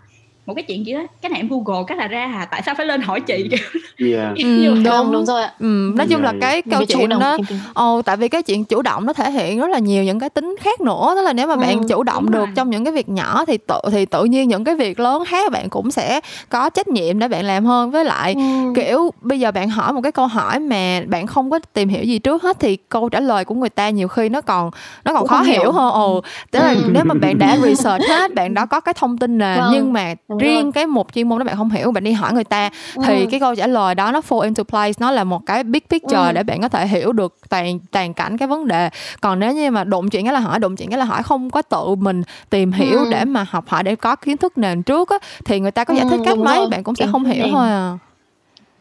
một 0.45 0.53
cái 0.53 0.64
chuyện 0.64 0.86
gì 0.86 0.94
đó 0.94 0.99
cái 1.22 1.30
này 1.30 1.40
em 1.40 1.49
google 1.49 1.84
cái 1.88 1.98
là 1.98 2.07
ra 2.07 2.28
hà 2.28 2.45
tại 2.45 2.61
sao 2.65 2.76
phải 2.76 2.86
lên 2.86 3.02
hỏi 3.02 3.22
chị 3.22 3.49
yeah. 3.98 4.38
ừ, 4.38 4.74
đúng 4.86 5.11
đúng 5.11 5.26
rồi 5.26 5.44
ừ, 5.60 5.94
nói 5.95 6.07
chung 6.10 6.22
yeah. 6.22 6.34
là 6.34 6.40
cái 6.41 6.61
câu 6.61 6.86
chuyện 6.86 7.10
đó 7.10 7.38
ồ 7.74 7.98
oh, 7.98 8.06
tại 8.06 8.18
vì 8.18 8.30
cái 8.30 8.44
chuyện 8.44 8.65
chủ 8.65 8.82
động 8.82 9.06
nó 9.06 9.14
thể 9.14 9.32
hiện 9.32 9.60
rất 9.60 9.70
là 9.70 9.80
nhiều 9.80 10.03
những 10.03 10.20
cái 10.20 10.30
tính 10.30 10.56
khác 10.60 10.82
nữa 10.82 11.11
tức 11.15 11.22
là 11.22 11.34
nếu 11.34 11.48
mà 11.48 11.53
ừ, 11.53 11.60
bạn 11.60 11.88
chủ 11.88 12.03
động 12.03 12.32
được 12.32 12.45
rồi. 12.45 12.48
trong 12.56 12.70
những 12.70 12.84
cái 12.84 12.94
việc 12.94 13.10
nhỏ 13.10 13.45
thì 13.45 13.57
tự 13.57 13.80
thì 13.91 14.06
tự 14.06 14.24
nhiên 14.24 14.49
những 14.49 14.64
cái 14.64 14.76
việc 14.76 14.99
lớn 14.99 15.24
khác 15.28 15.52
bạn 15.52 15.70
cũng 15.70 15.91
sẽ 15.91 16.20
có 16.49 16.70
trách 16.70 16.88
nhiệm 16.88 17.20
để 17.20 17.28
bạn 17.28 17.45
làm 17.45 17.65
hơn 17.65 17.91
với 17.91 18.06
lại 18.06 18.34
ừ. 18.34 18.41
kiểu 18.76 19.11
bây 19.22 19.40
giờ 19.40 19.52
bạn 19.52 19.70
hỏi 19.70 19.94
một 19.94 20.02
cái 20.02 20.11
câu 20.11 20.28
hỏi 20.28 20.60
mà 20.60 21.02
bạn 21.07 21.28
không 21.28 21.52
có 21.52 21.60
tìm 21.74 21.90
hiểu 21.90 22.03
gì 22.03 22.20
trước 22.20 22.44
hết 22.44 22.60
thì 22.60 22.78
câu 22.90 23.10
trả 23.10 23.20
lời 23.20 23.45
của 23.45 23.56
người 23.56 23.70
ta 23.70 23.90
nhiều 23.90 24.07
khi 24.07 24.30
nó 24.30 24.41
còn 24.41 24.72
nó 25.06 25.14
còn 25.14 25.20
cũng 25.20 25.30
khó 25.30 25.41
hiểu, 25.41 25.72
hơn 25.72 25.94
ồ 25.94 26.22
tức 26.52 26.60
là 26.60 26.70
ừ. 26.70 26.84
nếu 26.91 27.03
mà 27.06 27.14
bạn 27.14 27.40
đã 27.40 27.57
research 27.64 28.03
hết 28.10 28.34
bạn 28.36 28.53
đó 28.53 28.65
có 28.65 28.80
cái 28.80 28.94
thông 28.94 29.18
tin 29.18 29.38
nền 29.38 29.60
vâng. 29.60 29.70
nhưng 29.74 29.94
mà 29.94 30.14
Đúng 30.34 30.47
riêng 30.47 30.64
rồi. 30.64 30.72
cái 30.72 30.88
một 30.88 31.14
chuyên 31.14 31.30
môn 31.30 31.39
đó 31.39 31.43
bạn 31.43 31.57
không 31.57 31.69
hiểu 31.69 31.91
bạn 31.91 32.03
đi 32.03 32.11
hỏi 32.11 32.34
người 32.34 32.43
ta 32.43 32.69
ừ. 32.95 33.03
thì 33.07 33.26
cái 33.31 33.39
câu 33.39 33.55
trả 33.55 33.68
lời 33.68 33.95
đó 33.95 34.11
nó 34.11 34.19
fall 34.19 34.41
into 34.41 34.64
place 34.64 34.93
nó 34.99 35.11
là 35.11 35.23
một 35.23 35.45
cái 35.45 35.64
big 35.64 35.81
picture 35.89 36.27
ừ. 36.27 36.31
để 36.34 36.43
bạn 36.43 36.61
có 36.61 36.69
thể 36.69 36.88
hiểu 36.88 37.11
được 37.11 37.35
toàn 37.49 37.80
toàn 37.91 38.14
cảnh 38.14 38.38
cái 38.38 38.47
vấn 38.47 38.68
đề 38.68 38.89
còn 39.22 39.39
nếu 39.39 39.53
như 39.53 39.72
mà 39.72 39.84
đụng 39.84 40.10
chuyện 40.10 40.23
cái 40.23 40.34
là 40.34 40.39
hỏi 40.39 40.60
đụng 40.60 40.76
chuyện 40.76 40.89
cái 40.89 40.99
là 40.99 41.05
hỏi 41.05 41.23
không 41.23 41.49
có 41.49 41.61
tự 41.61 41.95
mình 41.95 42.22
tìm 42.49 42.72
hiểu 42.72 42.97
ừ. 42.97 43.05
để 43.11 43.26
mà 43.26 43.45
học 43.49 43.68
hỏi 43.68 43.84
để 43.84 43.95
có 43.95 44.15
kiến 44.15 44.38
thức 44.38 44.57
nền 44.57 44.84
trước 44.84 45.10
á 45.10 45.18
thì 45.45 45.60
người 45.60 45.72
ta 45.72 45.84
có 45.84 45.93
giải 45.93 46.05
thích 46.10 46.19
ừ, 46.19 46.23
cách 46.26 46.38
mấy 46.38 46.57
rồi. 46.57 46.68
bạn 46.72 46.84
cũng 46.84 46.95
sẽ 46.95 47.07
không 47.11 47.26
hiểu 47.26 47.45
thôi 47.51 47.68
à 47.68 47.97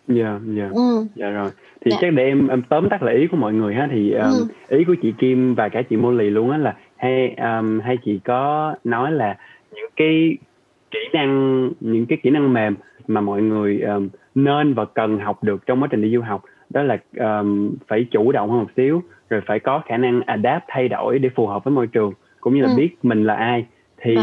dạ 0.09 0.41
dạ 0.57 0.69
ừ. 0.75 1.07
dạ 1.15 1.29
rồi 1.29 1.51
thì 1.85 1.91
dạ. 1.91 1.97
chắc 2.01 2.13
để 2.13 2.25
em, 2.25 2.49
em 2.49 2.63
tóm 2.69 2.89
tắt 2.89 3.03
lại 3.03 3.15
ý 3.15 3.27
của 3.27 3.37
mọi 3.37 3.53
người 3.53 3.75
ha 3.75 3.89
thì 3.93 4.13
um, 4.13 4.31
ừ. 4.31 4.47
ý 4.69 4.85
của 4.85 4.95
chị 5.03 5.13
Kim 5.19 5.55
và 5.55 5.69
cả 5.69 5.83
chị 5.91 5.97
Molly 5.97 6.31
luôn 6.31 6.51
á 6.51 6.59
là 6.59 6.75
hay 6.97 7.35
um, 7.37 7.81
hay 7.81 7.97
chị 8.05 8.21
có 8.25 8.75
nói 8.85 9.13
là 9.13 9.37
những 9.75 9.91
cái 9.97 10.37
kỹ 10.93 10.99
năng 11.13 11.71
những 11.81 12.07
cái 12.07 12.19
kỹ 12.23 12.31
năng 12.31 12.53
mềm 12.53 12.75
mà 13.07 13.21
mọi 13.21 13.43
người 13.43 13.81
um, 13.81 14.09
nên 14.35 14.75
và 14.75 14.85
cần 14.85 15.19
học 15.19 15.45
được 15.45 15.67
trong 15.67 15.83
quá 15.83 15.89
trình 15.91 16.03
đi 16.03 16.15
du 16.15 16.21
học 16.21 16.43
đó 16.71 16.83
là 16.83 16.99
um, 17.19 17.75
phải 17.89 18.07
chủ 18.11 18.33
động 18.33 18.51
hơn 18.51 18.59
một 18.59 18.71
xíu 18.77 19.03
rồi 19.31 19.41
phải 19.47 19.61
có 19.61 19.83
khả 19.87 19.97
năng 19.97 20.21
adapt 20.27 20.65
thay 20.69 20.89
đổi 20.89 21.19
để 21.19 21.29
phù 21.35 21.47
hợp 21.47 21.65
với 21.65 21.73
môi 21.73 21.87
trường 21.87 22.13
cũng 22.41 22.55
như 22.55 22.63
là 22.63 22.69
ừ. 22.69 22.75
biết 22.77 22.97
mình 23.03 23.25
là 23.25 23.35
ai 23.35 23.67
thì 24.01 24.17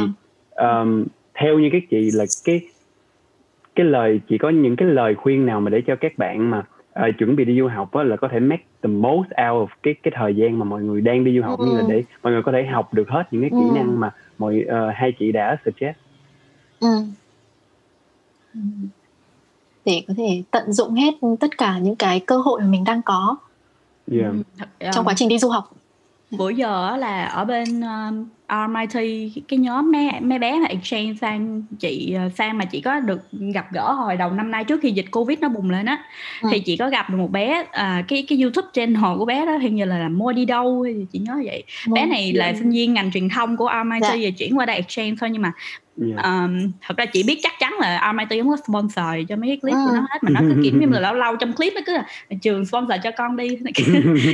um, 0.56 1.06
theo 1.34 1.60
như 1.60 1.70
các 1.72 1.84
chị 1.90 2.10
là 2.14 2.26
cái 2.46 2.62
cái 3.76 3.86
lời 3.86 4.20
chỉ 4.28 4.38
có 4.38 4.50
những 4.50 4.76
cái 4.76 4.88
lời 4.88 5.16
khuyên 5.16 5.46
nào 5.46 5.62
mà 5.62 5.70
để 5.70 5.82
cho 5.82 5.96
các 5.96 6.18
bạn 6.18 6.50
mà 6.50 6.64
uh, 7.08 7.18
chuẩn 7.18 7.36
bị 7.36 7.46
đi 7.46 7.60
du 7.60 7.68
học 7.68 7.94
á, 7.94 8.04
là 8.04 8.16
có 8.16 8.28
thể 8.28 8.40
make 8.40 8.64
the 8.84 8.90
most 8.90 9.28
out 9.28 9.36
of 9.38 9.68
cái 9.84 9.96
cái 10.04 10.12
thời 10.16 10.36
gian 10.36 10.60
mà 10.60 10.66
mọi 10.66 10.82
người 10.82 11.02
đang 11.02 11.24
đi 11.24 11.38
du 11.38 11.44
học 11.44 11.60
ừ. 11.60 11.66
như 11.66 11.78
là 11.78 11.84
để 11.90 12.04
mọi 12.24 12.34
người 12.34 12.42
có 12.42 12.52
thể 12.52 12.66
học 12.66 12.94
được 12.94 13.10
hết 13.10 13.24
những 13.32 13.42
cái 13.42 13.50
kỹ 13.50 13.66
ừ. 13.70 13.76
năng 13.76 14.00
mà 14.00 14.12
mọi 14.38 14.66
uh, 14.66 14.96
hai 14.96 15.12
chị 15.12 15.32
đã 15.32 15.58
suggest 15.66 15.98
Ừ. 16.80 17.04
Để 19.86 20.04
có 20.08 20.14
thể 20.18 20.44
tận 20.52 20.74
dụng 20.74 20.94
hết 20.94 21.14
tất 21.40 21.58
cả 21.58 21.78
những 21.78 21.96
cái 21.96 22.20
cơ 22.20 22.38
hội 22.38 22.62
mà 22.62 22.68
mình 22.68 22.84
đang 22.84 23.02
có 23.02 23.36
Yeah. 24.12 24.34
trong 24.94 25.06
quá 25.06 25.14
trình 25.18 25.30
đi 25.30 25.40
du 25.40 25.50
học. 25.50 25.72
bữa 26.32 26.50
giờ 26.50 26.98
là 26.98 27.26
ở 27.26 27.46
bên 27.46 27.82
um, 28.50 28.74
RMIT 28.74 28.94
cái 29.48 29.60
nhóm 29.60 29.92
mấy 29.92 30.10
mấy 30.22 30.40
bé 30.40 30.60
mà 30.60 30.66
exchange 30.66 31.14
sang 31.22 31.64
chị 31.80 32.14
ờ, 32.14 32.30
sang 32.36 32.58
mà 32.58 32.66
chị 32.66 32.82
có 32.82 33.00
được 33.00 33.20
gặp 33.32 33.66
gỡ 33.72 33.92
hồi 33.92 34.18
đầu 34.18 34.32
năm 34.32 34.52
nay 34.52 34.64
trước 34.64 34.80
khi 34.82 34.92
dịch 34.92 35.06
covid 35.12 35.40
nó 35.40 35.50
bùng 35.50 35.70
lên 35.70 35.86
á 35.86 36.04
ừ. 36.42 36.50
thì 36.52 36.60
chị 36.60 36.78
có 36.78 36.90
gặp 36.90 37.10
được 37.10 37.18
một 37.18 37.32
bé 37.32 37.66
à, 37.72 38.04
cái 38.08 38.26
cái 38.28 38.42
youtube 38.42 38.68
channel 38.74 39.18
của 39.18 39.26
bé 39.26 39.46
đó 39.46 39.58
hình 39.58 39.76
như 39.76 39.86
là 39.86 39.98
làm 39.98 40.18
mua 40.18 40.32
đi 40.32 40.46
đâu 40.46 40.86
chị 41.14 41.20
nhớ 41.20 41.42
vậy 41.46 41.64
Mô 41.88 41.96
bé 41.96 42.06
này 42.06 42.34
là 42.34 42.54
sinh 42.54 42.72
viên 42.72 42.94
ngành 42.94 43.12
truyền 43.12 43.30
thông 43.30 43.58
của 43.58 43.72
RMIT 43.84 44.02
dạ. 44.02 44.16
và 44.22 44.30
chuyển 44.38 44.58
qua 44.58 44.66
đây 44.66 44.76
exchange 44.76 45.16
thôi 45.20 45.30
nhưng 45.30 45.42
mà 45.42 45.52
Yeah. 46.08 46.24
Um, 46.24 46.72
thật 46.82 46.98
ra 46.98 47.06
chị 47.06 47.24
biết 47.24 47.40
chắc 47.44 47.54
chắn 47.60 47.74
là 47.80 48.12
RMIT 48.12 48.42
không 48.44 48.50
có 48.50 48.58
sponsor 48.68 49.30
cho 49.30 49.36
mấy 49.36 49.50
cái 49.50 49.58
clip 49.58 49.74
ừ. 49.74 49.80
của 49.86 49.96
nó 49.96 50.02
hết 50.02 50.18
mà 50.22 50.30
nó 50.30 50.40
cứ 50.42 50.62
kiểu 50.64 50.74
như 50.80 50.88
là 50.90 51.00
lâu 51.00 51.14
lâu 51.14 51.36
trong 51.36 51.54
clip 51.54 51.74
nó 51.76 51.82
cứ 51.86 51.94
là 51.94 52.04
trường 52.42 52.66
sponsor 52.66 52.94
cho 53.04 53.12
con 53.12 53.38
đi 53.38 53.48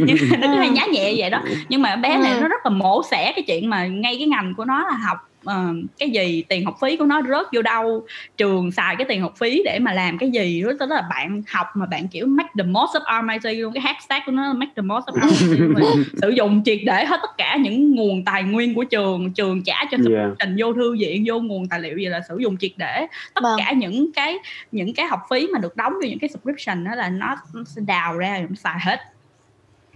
nhưng 0.01 0.17
nó 0.41 0.47
cứ 0.47 0.55
hay 0.55 0.69
nhá 0.69 0.85
nhẹ 0.91 1.13
vậy 1.17 1.29
đó 1.29 1.41
nhưng 1.69 1.81
mà 1.81 1.95
bé 1.95 2.17
này 2.17 2.41
nó 2.41 2.47
rất 2.47 2.65
là 2.65 2.69
mổ 2.69 3.03
xẻ 3.11 3.31
cái 3.35 3.43
chuyện 3.47 3.69
mà 3.69 3.87
ngay 4.05 4.15
cái 4.17 4.27
ngành 4.27 4.53
của 4.57 4.65
nó 4.65 4.87
là 4.87 4.95
học 4.95 5.17
uh, 5.45 5.75
cái 5.99 6.09
gì 6.09 6.43
tiền 6.49 6.65
học 6.65 6.75
phí 6.81 6.97
của 6.97 7.05
nó 7.05 7.21
rớt 7.21 7.45
vô 7.53 7.61
đâu 7.61 8.05
trường 8.37 8.71
xài 8.71 8.95
cái 8.95 9.05
tiền 9.09 9.21
học 9.21 9.33
phí 9.37 9.61
để 9.65 9.79
mà 9.79 9.93
làm 9.93 10.17
cái 10.17 10.29
gì 10.31 10.61
đó 10.61 10.71
tức 10.79 10.89
là 10.89 11.03
bạn 11.09 11.43
học 11.47 11.67
mà 11.75 11.85
bạn 11.85 12.07
kiểu 12.07 12.25
make 12.25 12.49
the 12.57 12.63
most 12.63 12.95
of 12.95 13.21
RMIT 13.21 13.57
luôn 13.57 13.73
cái 13.73 13.81
hashtag 13.81 14.19
của 14.25 14.31
nó 14.31 14.47
là 14.47 14.53
make 14.53 14.71
the 14.75 14.81
most 14.81 15.05
of 15.05 15.29
RMIT 15.29 16.07
sử 16.21 16.29
dụng 16.29 16.61
triệt 16.65 16.79
để 16.85 17.05
hết 17.05 17.19
tất 17.21 17.37
cả 17.37 17.57
những 17.61 17.95
nguồn 17.95 18.25
tài 18.25 18.43
nguyên 18.43 18.75
của 18.75 18.83
trường 18.83 19.33
trường 19.33 19.63
trả 19.63 19.85
cho 19.91 19.97
subscription 19.97 20.37
yeah. 20.39 20.57
vô 20.57 20.73
thư 20.73 20.95
viện 20.99 21.23
vô 21.27 21.39
nguồn 21.39 21.67
tài 21.67 21.79
liệu 21.79 21.97
gì 21.97 22.05
là 22.05 22.21
sử 22.29 22.37
dụng 22.37 22.57
triệt 22.57 22.71
để 22.77 23.07
tất 23.33 23.41
vâng. 23.43 23.59
cả 23.59 23.71
những 23.71 24.11
cái 24.15 24.37
những 24.71 24.93
cái 24.93 25.05
học 25.05 25.19
phí 25.29 25.47
mà 25.53 25.59
được 25.59 25.75
đóng 25.75 25.93
cho 26.01 26.07
những 26.07 26.19
cái 26.19 26.29
subscription 26.29 26.83
đó 26.83 26.95
là 26.95 27.09
nó 27.09 27.35
sẽ 27.65 27.81
đào 27.87 28.17
ra 28.17 28.39
nó 28.49 28.55
xài 28.55 28.79
hết 28.79 28.99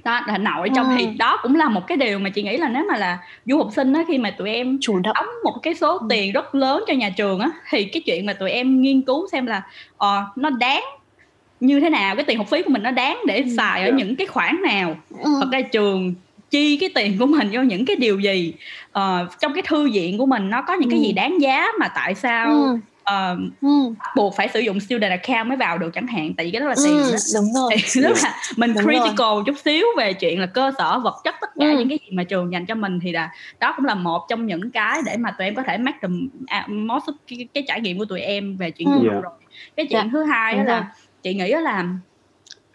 đó 0.09 0.21
là 0.27 0.37
nội 0.37 0.69
trong 0.75 0.89
ừ. 0.89 0.95
thì 0.97 1.05
đó 1.05 1.39
cũng 1.41 1.55
là 1.55 1.69
một 1.69 1.87
cái 1.87 1.97
điều 1.97 2.19
mà 2.19 2.29
chị 2.29 2.43
nghĩ 2.43 2.57
là 2.57 2.69
nếu 2.69 2.85
mà 2.91 2.97
là 2.97 3.17
du 3.45 3.57
học 3.57 3.67
sinh 3.75 3.93
á 3.93 4.03
khi 4.07 4.17
mà 4.17 4.31
tụi 4.31 4.49
em 4.49 4.77
chủ 4.81 4.99
động 4.99 5.13
đóng 5.15 5.27
một 5.43 5.59
cái 5.63 5.75
số 5.75 5.97
ừ. 5.97 6.07
tiền 6.09 6.31
rất 6.31 6.55
lớn 6.55 6.83
cho 6.87 6.93
nhà 6.93 7.09
trường 7.09 7.39
á 7.39 7.49
thì 7.69 7.83
cái 7.83 8.01
chuyện 8.05 8.25
mà 8.25 8.33
tụi 8.33 8.51
em 8.51 8.81
nghiên 8.81 9.01
cứu 9.01 9.27
xem 9.31 9.45
là 9.45 9.61
uh, 9.93 10.37
nó 10.37 10.49
đáng 10.49 10.83
như 11.59 11.79
thế 11.79 11.89
nào 11.89 12.15
cái 12.15 12.25
tiền 12.25 12.37
học 12.37 12.47
phí 12.49 12.63
của 12.63 12.69
mình 12.69 12.83
nó 12.83 12.91
đáng 12.91 13.19
để 13.27 13.37
ừ. 13.37 13.49
xài 13.57 13.83
ở 13.83 13.91
những 13.91 14.15
cái 14.15 14.27
khoản 14.27 14.61
nào 14.61 14.97
ừ. 15.23 15.31
thật 15.39 15.47
ra 15.51 15.61
trường 15.61 16.13
chi 16.49 16.77
cái 16.77 16.89
tiền 16.95 17.17
của 17.19 17.25
mình 17.25 17.49
vô 17.51 17.61
những 17.61 17.85
cái 17.85 17.95
điều 17.95 18.19
gì 18.19 18.53
uh, 18.99 19.39
trong 19.39 19.53
cái 19.53 19.63
thư 19.67 19.91
viện 19.91 20.17
của 20.17 20.25
mình 20.25 20.49
nó 20.49 20.61
có 20.61 20.73
những 20.73 20.89
cái 20.89 20.99
gì 20.99 21.07
ừ. 21.07 21.13
đáng 21.15 21.41
giá 21.41 21.67
mà 21.79 21.87
tại 21.87 22.15
sao 22.15 22.51
ừ 22.51 22.77
uh, 23.09 23.39
ừ. 23.61 23.93
buộc 24.15 24.35
phải 24.35 24.47
sử 24.53 24.59
dụng 24.59 24.79
student 24.79 25.11
account 25.11 25.47
mới 25.47 25.57
vào 25.57 25.77
được 25.77 25.89
chẳng 25.93 26.07
hạn 26.07 26.33
tại 26.37 26.45
vì 26.45 26.51
cái 26.51 26.61
đó 26.61 26.67
là 26.67 26.75
tiền 26.83 26.97
ừ, 26.97 27.11
đó. 27.11 27.17
đúng 27.35 27.53
rồi 27.53 27.71
thì 27.93 28.01
là 28.01 28.35
mình 28.57 28.73
đúng 28.73 28.83
critical 28.83 29.15
rồi. 29.17 29.43
chút 29.45 29.55
xíu 29.65 29.85
về 29.97 30.13
chuyện 30.13 30.39
là 30.39 30.45
cơ 30.45 30.71
sở 30.77 30.99
vật 30.99 31.15
chất 31.23 31.35
tất 31.41 31.49
cả 31.59 31.65
ừ. 31.65 31.77
những 31.77 31.89
cái 31.89 31.99
gì 32.05 32.11
mà 32.11 32.23
trường 32.23 32.53
dành 32.53 32.65
cho 32.65 32.75
mình 32.75 32.99
thì 32.99 33.11
là 33.11 33.31
đó 33.59 33.73
cũng 33.77 33.85
là 33.85 33.95
một 33.95 34.25
trong 34.29 34.45
những 34.45 34.71
cái 34.71 35.01
để 35.05 35.17
mà 35.17 35.31
tụi 35.31 35.45
em 35.45 35.55
có 35.55 35.63
thể 35.63 35.77
make 35.77 35.97
the 36.01 36.07
uh, 36.07 36.69
most 36.69 37.09
cái, 37.27 37.47
cái 37.53 37.63
trải 37.67 37.81
nghiệm 37.81 37.97
của 37.97 38.05
tụi 38.05 38.21
em 38.21 38.57
về 38.57 38.71
chuyện 38.71 38.87
ừ. 38.87 39.09
rồi 39.09 39.21
cái 39.75 39.85
chuyện 39.85 39.99
yeah. 39.99 40.05
Dạ. 40.05 40.09
thứ 40.11 40.23
hai 40.23 40.55
đó 40.55 40.63
là 40.63 40.91
chị 41.23 41.33
nghĩ 41.33 41.51
là 41.51 41.85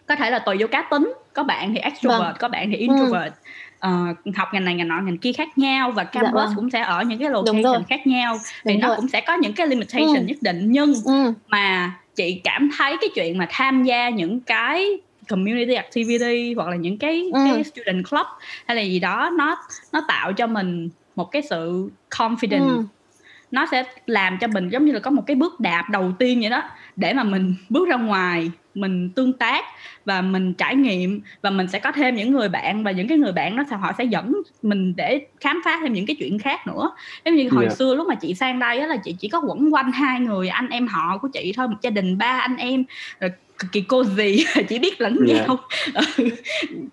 có 0.07 0.15
thể 0.15 0.29
là 0.31 0.39
tùy 0.39 0.57
vô 0.59 0.67
cá 0.67 0.81
tính 0.81 1.13
có 1.33 1.43
bạn 1.43 1.73
thì 1.73 1.79
extrovert 1.79 2.21
vâng. 2.21 2.35
có 2.39 2.47
bạn 2.47 2.71
thì 2.71 2.77
introvert 2.77 3.33
ừ 3.33 3.39
uh, 3.87 4.35
học 4.35 4.47
ngành 4.53 4.65
này 4.65 4.75
ngành 4.75 4.87
nọ 4.87 5.01
ngành 5.01 5.17
kia 5.17 5.33
khác 5.33 5.57
nhau 5.57 5.91
và 5.91 6.03
dạ 6.03 6.09
campus 6.09 6.35
dạ 6.35 6.45
vâng. 6.45 6.53
cũng 6.55 6.69
sẽ 6.69 6.79
ở 6.81 7.03
những 7.03 7.19
cái 7.19 7.29
location 7.29 7.83
khác 7.89 8.07
nhau 8.07 8.37
thì 8.65 8.73
Đúng 8.73 8.81
nó 8.81 8.87
rồi. 8.87 8.97
cũng 8.97 9.07
sẽ 9.07 9.21
có 9.21 9.33
những 9.33 9.53
cái 9.53 9.67
limitation 9.67 10.15
ừ. 10.15 10.23
nhất 10.23 10.37
định 10.41 10.71
nhưng 10.71 10.93
ừ. 11.05 11.33
mà 11.47 11.93
chị 12.15 12.41
cảm 12.43 12.69
thấy 12.77 12.97
cái 13.01 13.09
chuyện 13.15 13.37
mà 13.37 13.47
tham 13.49 13.83
gia 13.83 14.09
những 14.09 14.39
cái 14.39 14.97
community 15.29 15.73
activity 15.73 16.53
hoặc 16.53 16.69
là 16.69 16.75
những 16.75 16.97
cái, 16.97 17.29
ừ. 17.33 17.39
cái 17.53 17.63
student 17.63 18.09
club 18.09 18.25
hay 18.65 18.75
là 18.75 18.81
gì 18.81 18.99
đó 18.99 19.31
nó 19.37 19.57
nó 19.93 20.01
tạo 20.07 20.33
cho 20.33 20.47
mình 20.47 20.89
một 21.15 21.31
cái 21.31 21.41
sự 21.41 21.89
confidence 22.09 22.77
ừ 22.77 22.83
nó 23.55 23.65
sẽ 23.71 23.83
làm 24.05 24.37
cho 24.37 24.47
mình 24.47 24.69
giống 24.69 24.85
như 24.85 24.91
là 24.91 24.99
có 24.99 25.11
một 25.11 25.23
cái 25.27 25.35
bước 25.35 25.59
đạp 25.59 25.89
đầu 25.89 26.11
tiên 26.19 26.39
vậy 26.41 26.49
đó 26.49 26.63
để 26.95 27.13
mà 27.13 27.23
mình 27.23 27.55
bước 27.69 27.87
ra 27.89 27.95
ngoài 27.95 28.51
mình 28.75 29.09
tương 29.09 29.33
tác 29.33 29.65
và 30.05 30.21
mình 30.21 30.53
trải 30.53 30.75
nghiệm 30.75 31.21
và 31.41 31.49
mình 31.49 31.67
sẽ 31.67 31.79
có 31.79 31.91
thêm 31.91 32.15
những 32.15 32.31
người 32.31 32.49
bạn 32.49 32.83
và 32.83 32.91
những 32.91 33.07
cái 33.07 33.17
người 33.17 33.31
bạn 33.31 33.55
đó 33.55 33.63
thì 33.69 33.75
họ 33.79 33.91
sẽ 33.97 34.03
dẫn 34.03 34.33
mình 34.61 34.93
để 34.95 35.25
khám 35.39 35.61
phá 35.65 35.79
thêm 35.81 35.93
những 35.93 36.05
cái 36.05 36.15
chuyện 36.19 36.39
khác 36.39 36.67
nữa 36.67 36.91
giống 37.25 37.35
như 37.35 37.49
hồi 37.49 37.63
yeah. 37.63 37.77
xưa 37.77 37.95
lúc 37.95 38.07
mà 38.07 38.15
chị 38.15 38.33
sang 38.33 38.59
đây 38.59 38.79
á 38.79 38.87
là 38.87 38.97
chị 38.97 39.15
chỉ 39.19 39.27
có 39.27 39.41
quẩn 39.47 39.73
quanh 39.73 39.91
hai 39.91 40.19
người 40.19 40.47
anh 40.47 40.69
em 40.69 40.87
họ 40.87 41.17
của 41.17 41.27
chị 41.27 41.53
thôi 41.55 41.67
một 41.67 41.77
gia 41.81 41.89
đình 41.89 42.17
ba 42.17 42.39
anh 42.39 42.57
em 42.57 42.83
rồi 43.19 43.31
kỳ 43.71 43.81
cô 43.81 44.03
gì 44.03 44.45
chỉ 44.69 44.79
biết 44.79 45.01
lẫn 45.01 45.17
yeah. 45.27 45.47
nhau 45.47 45.57
ừ. 46.17 46.29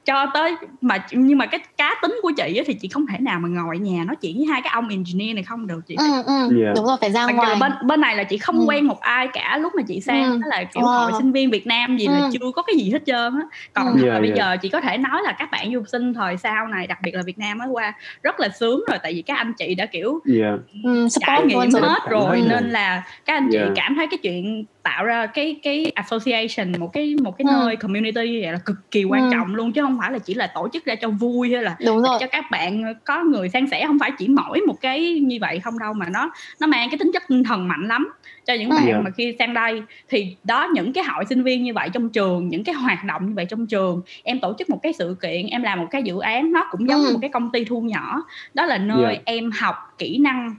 cho 0.05 0.26
tới 0.34 0.55
mà 0.80 1.06
nhưng 1.10 1.39
mà 1.39 1.47
cái 1.47 1.60
cá 1.76 1.94
tính 2.02 2.18
của 2.22 2.32
chị 2.36 2.60
thì 2.66 2.74
chị 2.74 2.89
không 2.89 3.06
thể 3.06 3.18
nào 3.18 3.40
mà 3.40 3.48
ngồi 3.48 3.78
nhà 3.78 4.05
nói 4.05 4.16
chuyện 4.16 4.36
với 4.36 4.47
hai 4.47 4.62
cái 4.62 4.70
ông 4.74 4.89
engineer 4.89 5.34
này 5.34 5.44
không 5.44 5.66
được 5.66 5.80
chị 5.86 5.97
ừ, 5.98 6.22
ừ. 6.26 6.62
Yeah. 6.62 6.76
đúng 6.76 6.86
rồi 6.86 6.97
phải 7.01 7.10
ra 7.10 7.26
Mặc 7.26 7.32
ngoài 7.32 7.56
bên 7.60 7.72
bên 7.86 8.01
này 8.01 8.16
là 8.16 8.24
chị 8.24 8.39
không 8.39 8.59
ừ. 8.59 8.64
quen 8.68 8.86
một 8.86 9.01
ai 9.01 9.28
cả 9.32 9.59
lúc 9.59 9.72
mà 9.76 9.82
chị 9.89 10.01
sang 10.01 10.24
ừ. 10.24 10.39
đó 10.43 10.47
là 10.47 10.64
kiểu 10.64 10.82
wow. 10.82 11.02
hội 11.02 11.12
sinh 11.18 11.32
viên 11.32 11.51
Việt 11.51 11.66
Nam 11.66 11.97
gì 11.97 12.06
ừ. 12.06 12.12
là 12.12 12.30
chưa 12.32 12.51
có 12.55 12.62
cái 12.62 12.76
gì 12.76 12.90
hết 12.90 13.02
trơn 13.06 13.34
á 13.34 13.43
còn 13.72 13.86
ừ. 13.86 14.06
yeah, 14.06 14.20
bây 14.20 14.28
yeah. 14.28 14.39
giờ 14.39 14.56
chị 14.62 14.68
có 14.68 14.80
thể 14.80 14.98
nói 14.98 15.22
là 15.22 15.32
các 15.39 15.51
bạn 15.51 15.72
du 15.72 15.78
học 15.78 15.89
sinh 15.89 16.14
thời 16.14 16.36
sau 16.36 16.66
này 16.66 16.86
đặc 16.86 16.98
biệt 17.02 17.14
là 17.14 17.22
Việt 17.22 17.39
Nam 17.39 17.59
mới 17.59 17.68
qua 17.68 17.93
rất 18.22 18.40
là 18.40 18.48
sướng 18.48 18.84
rồi 18.89 18.98
tại 19.02 19.14
vì 19.14 19.22
các 19.22 19.36
anh 19.36 19.52
chị 19.59 19.74
đã 19.74 19.86
kiểu 19.86 20.20
yeah. 20.39 20.59
Ừ, 20.84 21.09
trải 21.20 21.43
nghiệm 21.47 21.70
hết 21.82 22.02
rồi 22.09 22.43
nên 22.48 22.70
là 22.70 23.02
các 23.24 23.34
anh 23.34 23.48
chị 23.52 23.59
yeah. 23.59 23.72
cảm 23.74 23.94
thấy 23.97 24.06
cái 24.06 24.18
chuyện 24.22 24.64
tạo 24.82 25.04
ra 25.04 25.26
cái 25.26 25.56
cái 25.62 25.92
association 25.94 26.80
một 26.80 26.92
cái 26.92 27.14
một 27.22 27.38
cái 27.38 27.44
ừ. 27.48 27.56
nơi 27.56 27.76
community 27.76 28.42
vậy 28.42 28.52
là 28.52 28.59
cực 28.59 28.90
kỳ 28.90 29.04
quan 29.04 29.22
ừ. 29.22 29.28
trọng 29.32 29.54
luôn 29.54 29.72
chứ 29.72 29.82
không 29.82 29.98
phải 30.00 30.12
là 30.12 30.18
chỉ 30.18 30.34
là 30.34 30.46
tổ 30.54 30.68
chức 30.72 30.84
ra 30.84 30.94
cho 30.94 31.09
vui 31.09 31.52
hay 31.52 31.62
là 31.62 31.76
Đúng 31.86 32.02
rồi. 32.02 32.16
cho 32.20 32.26
các 32.26 32.44
bạn 32.50 32.94
có 33.04 33.24
người 33.24 33.48
san 33.48 33.66
sẻ 33.70 33.86
không 33.86 33.98
phải 33.98 34.10
chỉ 34.18 34.28
mỗi 34.28 34.60
một 34.66 34.80
cái 34.80 35.20
như 35.20 35.38
vậy 35.40 35.60
không 35.60 35.78
đâu 35.78 35.92
mà 35.92 36.06
nó 36.09 36.30
nó 36.60 36.66
mang 36.66 36.90
cái 36.90 36.98
tính 36.98 37.10
chất 37.12 37.22
tinh 37.28 37.44
thần 37.44 37.68
mạnh 37.68 37.88
lắm 37.88 38.12
cho 38.46 38.54
những 38.54 38.70
ừ. 38.70 38.76
bạn 38.76 38.86
yeah. 38.86 39.02
mà 39.04 39.10
khi 39.10 39.36
sang 39.38 39.54
đây 39.54 39.82
thì 40.09 40.36
đó 40.44 40.68
những 40.74 40.92
cái 40.92 41.04
hội 41.04 41.24
sinh 41.24 41.42
viên 41.42 41.62
như 41.62 41.74
vậy 41.74 41.88
trong 41.92 42.09
trường 42.09 42.48
những 42.48 42.64
cái 42.64 42.74
hoạt 42.74 43.04
động 43.04 43.26
như 43.28 43.34
vậy 43.34 43.44
trong 43.44 43.66
trường 43.66 44.02
em 44.22 44.40
tổ 44.40 44.54
chức 44.59 44.70
một 44.70 44.78
cái 44.82 44.92
sự 44.92 45.16
kiện 45.22 45.46
em 45.46 45.62
làm 45.62 45.80
một 45.80 45.86
cái 45.90 46.02
dự 46.02 46.18
án 46.18 46.52
nó 46.52 46.68
cũng 46.70 46.88
giống 46.88 47.00
ừ. 47.00 47.06
như 47.06 47.12
một 47.12 47.18
cái 47.22 47.30
công 47.30 47.50
ty 47.50 47.64
thu 47.64 47.80
nhỏ 47.80 48.22
đó 48.54 48.64
là 48.64 48.78
nơi 48.78 49.04
yeah. 49.04 49.24
em 49.24 49.50
học 49.50 49.76
kỹ 49.98 50.18
năng 50.18 50.54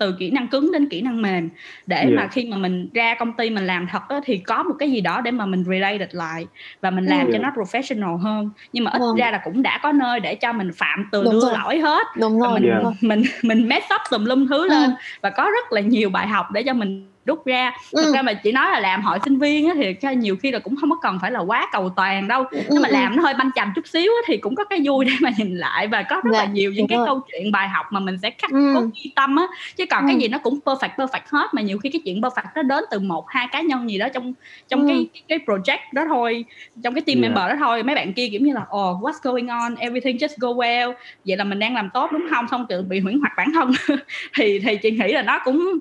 từ 0.00 0.12
kỹ 0.12 0.30
năng 0.30 0.48
cứng 0.48 0.72
đến 0.72 0.88
kỹ 0.88 1.00
năng 1.00 1.22
mềm 1.22 1.48
để 1.86 1.96
yeah. 1.96 2.12
mà 2.12 2.26
khi 2.26 2.44
mà 2.50 2.56
mình 2.56 2.88
ra 2.94 3.14
công 3.18 3.32
ty 3.32 3.50
mình 3.50 3.66
làm 3.66 3.86
thật 3.92 4.02
đó, 4.08 4.20
thì 4.24 4.38
có 4.38 4.62
một 4.62 4.74
cái 4.78 4.90
gì 4.90 5.00
đó 5.00 5.20
để 5.20 5.30
mà 5.30 5.46
mình 5.46 5.64
related 5.64 6.08
lại 6.12 6.46
và 6.80 6.90
mình 6.90 7.04
làm 7.04 7.18
yeah. 7.18 7.28
cho 7.32 7.38
nó 7.38 7.50
professional 7.50 8.16
hơn 8.16 8.50
nhưng 8.72 8.84
mà 8.84 8.90
ít 8.90 9.00
yeah. 9.00 9.16
ra 9.16 9.30
là 9.30 9.40
cũng 9.44 9.62
đã 9.62 9.80
có 9.82 9.92
nơi 9.92 10.20
để 10.20 10.34
cho 10.34 10.52
mình 10.52 10.70
phạm 10.76 11.08
từ 11.12 11.24
đúng 11.24 11.32
đưa 11.32 11.40
rồi. 11.40 11.52
lỗi 11.58 11.78
hết 11.78 12.06
đúng 12.18 12.40
rồi, 12.40 12.60
mình, 12.60 12.70
yeah. 12.70 12.82
mình 13.00 13.22
mình 13.42 13.68
mess 13.68 13.86
up 13.94 14.00
tùm 14.10 14.24
lum 14.24 14.46
thứ 14.46 14.68
lên 14.68 14.90
và 15.20 15.30
có 15.30 15.44
rất 15.44 15.72
là 15.72 15.80
nhiều 15.80 16.10
bài 16.10 16.28
học 16.28 16.46
để 16.52 16.62
cho 16.62 16.72
mình 16.74 17.09
rút 17.26 17.46
ra 17.46 17.72
thực 17.92 18.04
ừ. 18.04 18.12
ra 18.14 18.22
mà 18.22 18.32
chỉ 18.32 18.52
nói 18.52 18.70
là 18.70 18.80
làm 18.80 19.02
hội 19.02 19.18
sinh 19.24 19.38
viên 19.38 19.68
á, 19.68 19.74
thì 19.76 20.14
nhiều 20.16 20.36
khi 20.36 20.50
là 20.50 20.58
cũng 20.58 20.76
không 20.76 20.90
có 20.90 20.96
cần 21.02 21.18
phải 21.22 21.30
là 21.30 21.40
quá 21.40 21.68
cầu 21.72 21.90
toàn 21.96 22.28
đâu 22.28 22.44
ừ. 22.50 22.60
nhưng 22.70 22.82
mà 22.82 22.88
ừ. 22.88 22.92
làm 22.92 23.16
nó 23.16 23.22
hơi 23.22 23.34
banh 23.38 23.50
chành 23.54 23.72
chút 23.74 23.86
xíu 23.86 24.12
á, 24.12 24.22
thì 24.26 24.36
cũng 24.36 24.54
có 24.54 24.64
cái 24.64 24.80
vui 24.84 25.04
để 25.04 25.12
mà 25.20 25.30
nhìn 25.38 25.56
lại 25.56 25.86
và 25.88 26.02
có 26.02 26.16
rất 26.16 26.30
dạ, 26.32 26.38
là 26.38 26.44
nhiều 26.44 26.72
những 26.72 26.88
cái 26.88 26.98
rồi. 26.98 27.06
câu 27.06 27.20
chuyện 27.32 27.52
bài 27.52 27.68
học 27.68 27.86
mà 27.90 28.00
mình 28.00 28.18
sẽ 28.22 28.30
khắc 28.30 28.50
ừ. 28.50 28.72
cốt 28.74 28.84
ghi 28.94 29.12
tâm 29.16 29.36
á 29.36 29.46
chứ 29.76 29.84
còn 29.90 30.02
ừ. 30.02 30.06
cái 30.08 30.16
gì 30.16 30.28
nó 30.28 30.38
cũng 30.38 30.58
perfect 30.64 30.94
perfect 30.96 31.20
hết 31.30 31.54
mà 31.54 31.62
nhiều 31.62 31.78
khi 31.78 31.88
cái 31.88 32.00
chuyện 32.04 32.20
perfect 32.20 32.48
nó 32.54 32.62
đến 32.62 32.84
từ 32.90 32.98
một 32.98 33.24
hai 33.28 33.46
cá 33.52 33.60
nhân 33.60 33.90
gì 33.90 33.98
đó 33.98 34.08
trong 34.08 34.32
trong 34.68 34.80
ừ. 34.80 34.86
cái 34.88 35.08
cái 35.28 35.38
project 35.46 35.92
đó 35.92 36.04
thôi 36.08 36.44
trong 36.82 36.94
cái 36.94 37.02
team 37.02 37.22
yeah. 37.22 37.34
member 37.34 37.50
đó 37.50 37.56
thôi 37.66 37.82
mấy 37.82 37.94
bạn 37.94 38.12
kia 38.12 38.28
kiểu 38.30 38.40
như 38.40 38.52
là 38.54 38.60
oh 38.60 39.02
what's 39.02 39.18
going 39.22 39.48
on 39.48 39.74
everything 39.74 40.16
just 40.16 40.34
go 40.38 40.48
well 40.48 40.92
vậy 41.26 41.36
là 41.36 41.44
mình 41.44 41.58
đang 41.58 41.74
làm 41.74 41.90
tốt 41.94 42.12
đúng 42.12 42.26
không 42.30 42.46
xong 42.50 42.66
tự 42.68 42.82
bị 42.82 43.00
huyễn 43.00 43.18
hoặc 43.20 43.32
bản 43.36 43.52
thân 43.54 43.72
thì 44.36 44.58
thì 44.58 44.76
chị 44.76 44.90
nghĩ 44.90 45.12
là 45.12 45.22
nó 45.22 45.40
cũng 45.44 45.78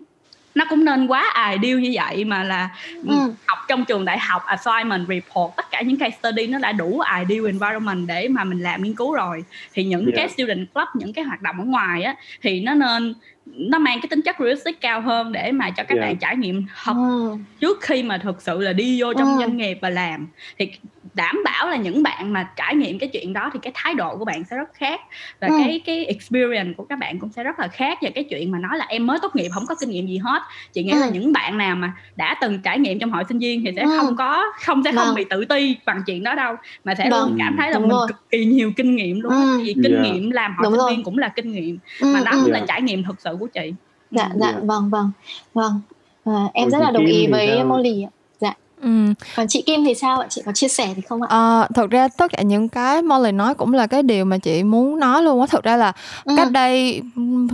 nó 0.60 0.66
cũng 0.70 0.86
nên 0.86 1.08
quá 1.08 1.52
ideal 1.54 1.80
như 1.80 1.92
vậy 1.94 2.26
mà 2.26 2.44
là 2.44 2.70
ừ. 3.08 3.16
học 3.48 3.60
trong 3.68 3.86
trường 3.86 4.06
đại 4.06 4.20
học 4.20 4.42
assignment 4.46 5.08
report 5.08 5.56
tất 5.58 5.66
cả 5.72 5.82
những 5.82 5.98
case 5.98 6.18
study 6.20 6.48
nó 6.48 6.60
đã 6.60 6.72
đủ 6.72 7.02
ideal 7.20 7.46
environment 7.46 8.08
để 8.08 8.28
mà 8.28 8.44
mình 8.44 8.60
làm 8.60 8.84
nghiên 8.84 8.96
cứu 8.96 9.14
rồi 9.14 9.44
thì 9.74 9.84
những 9.84 10.06
yeah. 10.06 10.16
cái 10.16 10.30
student 10.30 10.74
club 10.74 10.88
những 10.94 11.14
cái 11.14 11.26
hoạt 11.26 11.42
động 11.42 11.56
ở 11.60 11.66
ngoài 11.66 12.04
á 12.04 12.16
thì 12.42 12.60
nó 12.60 12.74
nên 12.74 13.14
nó 13.56 13.80
mang 13.80 14.00
cái 14.02 14.08
tính 14.10 14.22
chất 14.22 14.36
realistic 14.40 14.82
cao 14.82 15.02
hơn 15.02 15.32
để 15.32 15.52
mà 15.52 15.70
cho 15.70 15.84
các 15.84 15.98
yeah. 15.98 16.02
bạn 16.02 16.18
trải 16.18 16.38
nghiệm 16.38 16.66
học 16.74 16.96
ừ. 16.98 17.38
trước 17.60 17.82
khi 17.82 18.04
mà 18.04 18.18
thực 18.18 18.42
sự 18.42 18.60
là 18.60 18.74
đi 18.74 19.02
vô 19.02 19.14
trong 19.14 19.36
ừ. 19.36 19.40
doanh 19.40 19.58
nghiệp 19.58 19.78
và 19.82 19.90
làm 19.90 20.28
thì 20.58 20.72
đảm 21.14 21.42
bảo 21.46 21.70
là 21.70 21.76
những 21.76 22.04
bạn 22.04 22.34
mà 22.34 22.50
trải 22.56 22.76
nghiệm 22.76 23.00
cái 23.00 23.10
chuyện 23.14 23.34
đó 23.34 23.50
thì 23.54 23.60
cái 23.64 23.72
thái 23.76 23.94
độ 23.94 24.18
của 24.18 24.26
bạn 24.26 24.44
sẽ 24.50 24.58
rất 24.58 24.74
khác 24.74 25.02
và 25.40 25.48
ừ. 25.48 25.54
cái 25.60 25.82
cái 25.86 26.06
experience 26.06 26.74
của 26.78 26.86
các 26.86 27.00
bạn 27.00 27.20
cũng 27.20 27.32
sẽ 27.32 27.44
rất 27.44 27.60
là 27.60 27.68
khác 27.68 27.98
và 28.02 28.10
cái 28.16 28.24
chuyện 28.24 28.52
mà 28.52 28.60
nói 28.60 28.78
là 28.78 28.86
em 28.86 29.08
mới 29.08 29.20
tốt 29.22 29.36
nghiệp 29.36 29.50
không 29.54 29.66
có 29.66 29.76
kinh 29.80 29.90
nghiệm 29.90 30.08
gì 30.08 30.18
hết 30.18 30.42
chị 30.74 30.84
nghĩ 30.84 30.92
ừ. 30.92 31.00
là 31.00 31.10
những 31.10 31.34
bạn 31.34 31.58
nào 31.58 31.76
mà 31.76 31.94
đã 32.16 32.36
từng 32.42 32.60
trải 32.62 32.80
nghiệm 32.80 33.00
trong 33.00 33.12
hội 33.12 33.24
sinh 33.30 33.40
viên 33.40 33.66
thì 33.66 33.72
sẽ 33.76 33.82
ừ. 33.82 33.98
không 33.98 34.16
có 34.16 34.44
không 34.62 34.84
sẽ 34.84 34.92
không 34.92 35.06
vâng. 35.06 35.16
bị 35.16 35.26
tự 35.30 35.46
ti 35.46 35.76
bằng 35.86 36.04
chuyện 36.06 36.24
đó 36.24 36.36
đâu 36.36 36.56
mà 36.84 36.96
sẽ 36.96 37.10
vâng. 37.10 37.30
luôn 37.30 37.38
cảm 37.40 37.56
thấy 37.58 37.72
là 37.72 37.80
Đúng 37.80 37.88
mình 37.88 37.92
rồi. 37.92 38.08
cực 38.08 38.30
kỳ 38.30 38.46
nhiều 38.46 38.72
kinh 38.76 38.96
nghiệm 38.96 39.22
luôn 39.22 39.34
ừ. 39.34 39.60
vì 39.64 39.76
kinh 39.84 39.94
yeah. 39.94 40.06
nghiệm 40.06 40.32
làm 40.32 40.56
hội 40.58 40.64
Đúng 40.64 40.74
sinh 40.74 40.80
rồi. 40.80 40.90
viên 40.92 41.04
cũng 41.04 41.18
là 41.18 41.30
kinh 41.30 41.52
nghiệm 41.52 41.78
ừ. 42.00 42.14
mà 42.14 42.20
đó 42.26 42.32
cũng 42.32 42.52
yeah. 42.52 42.62
là 42.62 42.66
trải 42.68 42.82
nghiệm 42.82 43.04
thực 43.04 43.22
sự 43.22 43.38
của 43.40 43.48
chị 43.48 43.74
dạ 44.12 44.30
dạ 44.36 44.50
yeah. 44.50 44.64
vâng 44.64 44.90
vâng 44.90 45.12
vâng 45.54 45.82
à, 46.26 46.48
em 46.54 46.66
Ủa, 46.66 46.72
rất 46.72 46.80
là 46.80 46.92
đồng 46.92 47.06
ý 47.06 47.28
với 47.28 47.64
Molly 47.64 48.04
ạ 48.04 48.10
Ừ. 48.82 49.14
Còn 49.36 49.48
chị 49.48 49.62
Kim 49.62 49.86
thì 49.86 49.94
sao 49.96 50.20
ạ? 50.20 50.28
Chị 50.30 50.42
có 50.46 50.52
chia 50.52 50.68
sẻ 50.68 50.94
thì 50.96 51.02
không 51.02 51.22
ạ? 51.22 51.28
À, 51.30 51.68
thật 51.76 51.90
ra 51.90 52.08
tất 52.08 52.32
cả 52.32 52.42
những 52.42 52.70
cái 52.70 53.02
Molly 53.02 53.32
nói 53.32 53.56
cũng 53.56 53.74
là 53.74 53.88
cái 53.88 54.04
điều 54.04 54.26
mà 54.26 54.38
chị 54.38 54.64
muốn 54.64 55.00
nói 55.00 55.24
luôn 55.24 55.42
á. 55.42 55.48
Thực 55.50 55.64
ra 55.64 55.78
là 55.78 55.94
ừ. 56.24 56.34
cách 56.38 56.52
đây 56.52 57.02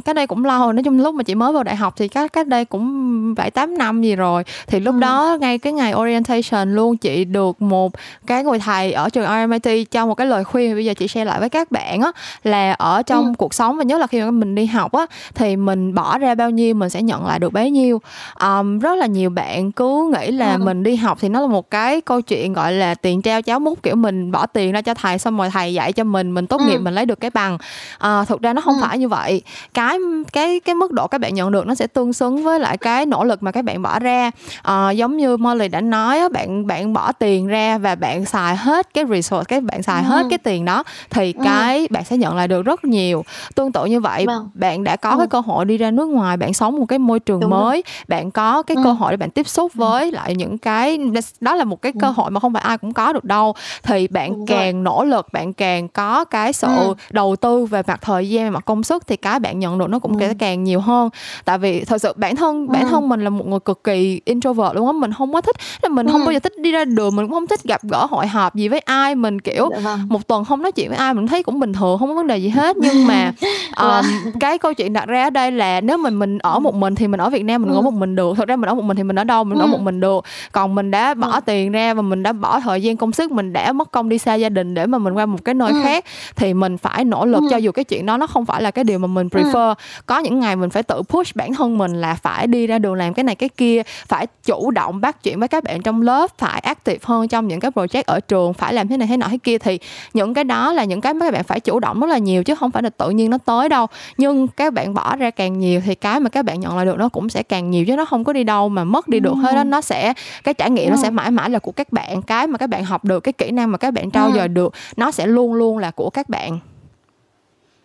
cách 0.06 0.16
đây 0.16 0.28
cũng 0.28 0.46
lâu 0.46 0.60
rồi. 0.60 0.74
Nói 0.74 0.84
chung 0.84 1.00
lúc 1.00 1.16
mà 1.16 1.24
chị 1.24 1.36
mới 1.36 1.54
vào 1.54 1.64
đại 1.64 1.76
học 1.76 1.94
thì 1.98 2.08
cách 2.08 2.34
cách 2.34 2.48
đây 2.48 2.66
cũng 2.66 3.05
bảy 3.38 3.52
tám 3.52 3.78
năm 3.78 4.02
gì 4.02 4.16
rồi. 4.16 4.44
Thì 4.68 4.80
lúc 4.80 4.96
ừ. 4.96 5.00
đó 5.00 5.38
ngay 5.42 5.58
cái 5.58 5.74
ngày 5.74 5.94
orientation 5.94 6.76
luôn 6.76 6.98
chị 6.98 7.26
được 7.26 7.62
một 7.62 7.94
cái 8.28 8.44
người 8.44 8.60
thầy 8.60 8.94
ở 8.94 9.10
trường 9.10 9.28
RMIT 9.28 9.92
cho 9.92 10.06
một 10.06 10.16
cái 10.16 10.28
lời 10.28 10.44
khuyên 10.44 10.74
bây 10.76 10.86
giờ 10.86 10.94
chị 10.94 11.08
share 11.08 11.26
lại 11.26 11.40
với 11.40 11.50
các 11.50 11.72
bạn 11.72 12.02
á 12.02 12.12
là 12.44 12.72
ở 12.74 13.02
trong 13.02 13.26
ừ. 13.26 13.34
cuộc 13.38 13.54
sống 13.54 13.78
và 13.78 13.84
nhớ 13.84 13.98
là 13.98 14.08
khi 14.08 14.22
mà 14.22 14.32
mình 14.32 14.56
đi 14.56 14.66
học 14.66 14.92
á 14.92 15.06
thì 15.36 15.56
mình 15.56 15.94
bỏ 15.94 16.18
ra 16.18 16.36
bao 16.36 16.50
nhiêu 16.50 16.76
mình 16.76 16.90
sẽ 16.90 17.02
nhận 17.02 17.26
lại 17.26 17.40
được 17.40 17.54
bấy 17.54 17.72
nhiêu. 17.72 18.02
Um, 18.42 18.80
rất 18.80 18.98
là 18.98 19.06
nhiều 19.06 19.30
bạn 19.30 19.72
cứ 19.72 20.12
nghĩ 20.14 20.32
là 20.32 20.54
ừ. 20.54 20.58
mình 20.58 20.84
đi 20.84 20.96
học 20.96 21.16
học 21.16 21.22
thì 21.22 21.30
nó 21.30 21.42
là 21.42 21.48
một 21.48 21.72
cái 21.72 22.02
câu 22.02 22.22
chuyện 22.22 22.54
gọi 22.54 22.74
là 22.74 22.96
tiền 22.96 23.22
treo 23.22 23.42
cháo 23.42 23.60
mút 23.60 23.84
kiểu 23.84 23.96
mình 23.96 24.32
bỏ 24.32 24.46
tiền 24.46 24.72
ra 24.72 24.82
cho 24.82 24.94
thầy 24.94 25.20
xong 25.20 25.38
rồi 25.38 25.50
thầy 25.50 25.74
dạy 25.74 25.94
cho 25.94 26.04
mình 26.04 26.34
mình 26.34 26.48
tốt 26.48 26.62
ừ. 26.62 26.68
nghiệp 26.68 26.78
mình 26.78 26.94
lấy 26.94 27.06
được 27.06 27.20
cái 27.20 27.30
bằng 27.30 27.58
à, 27.98 28.26
thực 28.28 28.42
ra 28.42 28.54
nó 28.54 28.62
không 28.62 28.74
ừ. 28.74 28.80
phải 28.82 28.98
như 28.98 29.08
vậy 29.08 29.42
cái 29.74 29.98
cái 30.34 30.60
cái 30.60 30.76
mức 30.76 30.92
độ 30.92 31.08
các 31.08 31.22
bạn 31.22 31.34
nhận 31.34 31.52
được 31.52 31.68
nó 31.68 31.76
sẽ 31.76 31.88
tương 31.88 32.14
xứng 32.14 32.44
với 32.44 32.60
lại 32.60 32.78
cái 32.78 33.05
nỗ 33.06 33.24
lực 33.24 33.44
mà 33.44 33.52
các 33.52 33.66
bạn 33.66 33.82
bỏ 33.82 34.00
ra 34.00 34.32
à, 34.62 34.92
giống 34.92 35.18
như 35.18 35.38
Molly 35.38 35.68
đã 35.68 35.82
nói 35.82 36.30
bạn 36.30 36.68
bạn 36.68 36.94
bỏ 36.94 37.12
tiền 37.12 37.48
ra 37.48 37.78
và 37.78 37.96
bạn 37.96 38.26
xài 38.26 38.56
hết 38.56 38.94
cái 38.94 39.04
resource 39.10 39.46
cái 39.48 39.62
bạn 39.62 39.84
xài 39.84 40.04
ừ. 40.04 40.08
hết 40.08 40.26
cái 40.30 40.38
tiền 40.38 40.66
đó 40.66 40.84
thì 41.10 41.34
ừ. 41.34 41.42
cái 41.44 41.88
bạn 41.90 42.04
sẽ 42.04 42.18
nhận 42.18 42.36
lại 42.36 42.48
được 42.48 42.66
rất 42.66 42.84
nhiều 42.84 43.24
tương 43.56 43.72
tự 43.72 43.86
như 43.86 44.00
vậy 44.00 44.26
vâng. 44.28 44.50
bạn 44.54 44.84
đã 44.84 44.96
có 44.96 45.10
ừ. 45.10 45.18
cái 45.18 45.28
cơ 45.28 45.40
hội 45.40 45.66
đi 45.66 45.78
ra 45.78 45.92
nước 45.92 46.06
ngoài 46.06 46.38
bạn 46.38 46.54
sống 46.54 46.80
một 46.80 46.86
cái 46.86 47.00
môi 47.00 47.20
trường 47.20 47.40
Đúng 47.40 47.50
mới 47.50 47.76
rồi. 47.76 47.84
bạn 48.08 48.32
có 48.32 48.64
cái 48.64 48.76
ừ. 48.76 48.82
cơ 48.84 48.92
hội 48.92 49.12
để 49.12 49.18
bạn 49.18 49.30
tiếp 49.30 49.48
xúc 49.48 49.74
với 49.74 50.04
ừ. 50.04 50.12
lại 50.12 50.36
những 50.36 50.58
cái 50.58 51.00
đó 51.42 51.56
là 51.56 51.64
một 51.64 51.82
cái 51.82 51.92
cơ 52.00 52.08
ừ. 52.08 52.14
hội 52.16 52.32
mà 52.32 52.40
không 52.40 52.54
phải 52.54 52.64
ai 52.64 52.78
cũng 52.78 52.94
có 52.94 53.14
được 53.14 53.24
đâu 53.24 53.54
thì 53.84 54.08
bạn 54.08 54.32
Đúng 54.32 54.48
càng 54.48 54.74
rồi. 54.74 54.82
nỗ 54.84 55.04
lực 55.04 55.34
bạn 55.34 55.54
càng 55.54 55.88
có 55.88 56.26
cái 56.26 56.54
sự 56.54 56.68
ừ. 56.68 56.94
đầu 57.12 57.36
tư 57.36 57.66
về 57.66 57.82
mặt 57.88 58.02
thời 58.02 58.30
gian 58.30 58.44
về 58.46 58.50
mặt 58.50 58.66
công 58.66 58.84
sức 58.84 59.08
thì 59.08 59.18
cái 59.18 59.40
bạn 59.40 59.60
nhận 59.60 59.78
được 59.78 59.90
nó 59.90 60.00
cũng 60.00 60.20
ừ. 60.20 60.28
càng 60.40 60.64
nhiều 60.64 60.80
hơn 60.80 61.10
tại 61.46 61.58
vì 61.58 61.86
thật 61.86 61.98
sự 62.02 62.14
bản 62.16 62.36
thân 62.36 62.68
ừ. 62.68 62.72
bản 62.72 62.88
thân 62.90 62.95
mình 63.02 63.24
là 63.24 63.30
một 63.30 63.48
người 63.48 63.60
cực 63.60 63.84
kỳ 63.84 64.22
introvert 64.26 64.76
luôn 64.76 64.88
á 64.88 64.92
mình 64.92 65.14
không 65.14 65.34
có 65.34 65.42
thích 65.42 65.56
mình 65.90 66.06
ừ. 66.06 66.12
không 66.12 66.26
bao 66.26 66.34
giờ 66.34 66.40
thích 66.40 66.54
đi 66.58 66.72
ra 66.72 66.86
đường 66.86 67.16
mình 67.16 67.26
cũng 67.26 67.34
không 67.34 67.48
thích 67.48 67.64
gặp 67.64 67.82
gỡ 67.84 68.06
hội 68.10 68.28
họp 68.28 68.56
gì 68.56 68.68
với 68.68 68.80
ai 68.80 69.16
mình 69.16 69.42
kiểu 69.42 69.70
dạ 69.72 69.80
vâng. 69.80 70.00
một 70.10 70.28
tuần 70.28 70.46
không 70.46 70.62
nói 70.62 70.72
chuyện 70.72 70.90
với 70.90 70.98
ai 70.98 71.14
mình 71.14 71.28
thấy 71.28 71.44
cũng 71.44 71.60
bình 71.60 71.74
thường 71.74 72.00
không 72.00 72.10
có 72.10 72.16
vấn 72.16 72.28
đề 72.28 72.38
gì 72.38 72.50
hết 72.50 72.78
nhưng 72.78 73.08
mà 73.08 73.34
um, 73.78 74.32
cái 74.40 74.58
câu 74.58 74.74
chuyện 74.74 74.94
đặt 74.94 75.06
ra 75.06 75.24
ở 75.24 75.30
đây 75.30 75.52
là 75.52 75.82
nếu 75.82 75.98
mình 75.98 76.20
mình 76.20 76.38
ở 76.38 76.60
một 76.60 76.76
mình 76.76 76.96
thì 76.96 77.08
mình 77.08 77.22
ở 77.22 77.30
Việt 77.30 77.44
Nam 77.44 77.62
mình 77.62 77.72
ừ. 77.72 77.76
ở 77.76 77.82
một 77.82 77.94
mình 77.94 78.16
được 78.16 78.38
thật 78.38 78.48
ra 78.48 78.56
mình 78.56 78.70
ở 78.70 78.74
một 78.76 78.84
mình 78.84 78.98
thì 78.98 79.04
mình 79.04 79.20
ở 79.20 79.24
đâu 79.24 79.44
mình 79.44 79.60
ừ. 79.60 79.64
ở 79.64 79.68
một 79.68 79.82
mình 79.82 80.00
được 80.00 80.26
còn 80.52 80.76
mình 80.76 80.92
đã 80.92 81.14
bỏ 81.14 81.32
ừ. 81.32 81.40
tiền 81.46 81.72
ra 81.72 81.94
và 81.94 82.02
mình 82.02 82.24
đã 82.24 82.34
bỏ 82.34 82.60
thời 82.60 82.82
gian 82.82 82.98
công 82.98 83.12
sức 83.12 83.32
mình 83.32 83.54
đã 83.54 83.72
mất 83.72 83.92
công 83.92 84.10
đi 84.10 84.18
xa 84.18 84.36
gia 84.36 84.50
đình 84.50 84.74
để 84.74 84.86
mà 84.86 84.98
mình 84.98 85.14
qua 85.14 85.26
một 85.26 85.46
cái 85.46 85.56
nơi 85.56 85.72
ừ. 85.72 85.80
khác 85.84 86.06
thì 86.36 86.54
mình 86.54 86.78
phải 86.78 87.06
nỗ 87.06 87.26
lực 87.26 87.42
ừ. 87.42 87.48
cho 87.52 87.58
dù 87.58 87.72
cái 87.72 87.86
chuyện 87.86 88.06
đó 88.06 88.18
nó 88.18 88.28
không 88.28 88.46
phải 88.46 88.62
là 88.62 88.72
cái 88.72 88.84
điều 88.84 89.00
mà 89.00 89.08
mình 89.08 89.30
ừ. 89.32 89.40
prefer 89.40 89.70
ừ. 89.70 89.74
có 90.06 90.20
những 90.20 90.40
ngày 90.40 90.56
mình 90.56 90.70
phải 90.70 90.84
tự 90.84 91.02
push 91.10 91.36
bản 91.36 91.54
thân 91.54 91.78
mình 91.78 91.94
là 91.94 92.16
phải 92.16 92.48
đi 92.48 92.68
ra 92.68 92.80
đường 92.86 92.94
làm 92.94 93.14
cái 93.14 93.24
này 93.24 93.36
cái 93.36 93.50
kia 93.50 93.82
phải 94.08 94.28
chủ 94.46 94.72
động 94.72 95.02
bắt 95.02 95.24
chuyện 95.24 95.40
với 95.40 95.48
các 95.48 95.64
bạn 95.64 95.82
trong 95.82 96.02
lớp 96.02 96.38
phải 96.38 96.60
active 96.60 97.00
hơn 97.04 97.28
trong 97.28 97.48
những 97.48 97.60
cái 97.60 97.72
project 97.72 98.04
ở 98.06 98.20
trường 98.20 98.54
phải 98.54 98.74
làm 98.74 98.88
thế 98.88 98.98
này 98.98 99.08
thế 99.08 99.18
nọ 99.18 99.28
thế 99.28 99.38
kia. 99.38 99.58
Thì 99.58 99.80
những 100.14 100.34
cái 100.34 100.44
đó 100.44 100.74
là 100.74 100.84
những 100.84 101.02
cái 101.02 101.14
mà 101.14 101.26
các 101.26 101.34
bạn 101.34 101.44
phải 101.44 101.60
chủ 101.60 101.80
động 101.80 102.00
rất 102.00 102.08
là 102.08 102.18
nhiều 102.18 102.44
chứ 102.44 102.56
không 102.56 102.72
phải 102.72 102.84
là 102.84 102.90
tự 102.90 103.10
nhiên 103.10 103.30
nó 103.30 103.38
tới 103.38 103.70
đâu. 103.70 103.88
Nhưng 104.18 104.48
các 104.48 104.74
bạn 104.74 104.94
bỏ 104.94 105.16
ra 105.16 105.30
càng 105.30 105.60
nhiều 105.60 105.82
thì 105.86 105.96
cái 105.96 106.20
mà 106.20 106.30
các 106.30 106.46
bạn 106.46 106.60
nhận 106.60 106.76
lại 106.76 106.86
được 106.86 106.98
nó 106.98 107.10
cũng 107.10 107.30
sẽ 107.30 107.44
càng 107.44 107.72
nhiều 107.72 107.86
chứ 107.86 107.96
nó 107.96 108.06
không 108.06 108.24
có 108.24 108.34
đi 108.34 108.44
đâu 108.44 108.70
mà 108.70 108.84
mất 108.84 109.08
đi 109.08 109.20
được 109.20 109.34
ừ. 109.34 109.40
hết 109.42 109.56
đó 109.56 109.64
nó 109.64 109.82
sẽ 109.82 110.14
cái 110.44 110.54
trải 110.54 110.70
nghiệm 110.70 110.90
nó 110.90 110.98
sẽ 110.98 111.10
mãi 111.10 111.32
mãi 111.32 111.50
là 111.50 111.60
của 111.60 111.72
các 111.72 111.92
bạn. 111.92 112.22
Cái 112.22 112.48
mà 112.48 112.58
các 112.58 112.68
bạn 112.68 112.86
học 112.86 113.06
được 113.06 113.20
cái 113.20 113.34
kỹ 113.34 113.52
năng 113.52 113.72
mà 113.72 113.78
các 113.78 113.94
bạn 113.94 114.12
trau 114.12 114.32
dồi 114.32 114.42
ừ. 114.42 114.48
được 114.48 114.74
nó 114.98 115.12
sẽ 115.12 115.28
luôn 115.28 115.54
luôn 115.54 115.78
là 115.78 115.92
của 115.92 116.10
các 116.10 116.30
bạn. 116.30 116.60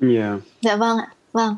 Yeah. 0.01 0.40
dạ 0.60 0.77
vâng 0.77 0.98
ạ. 0.98 1.06
Vâng 1.32 1.56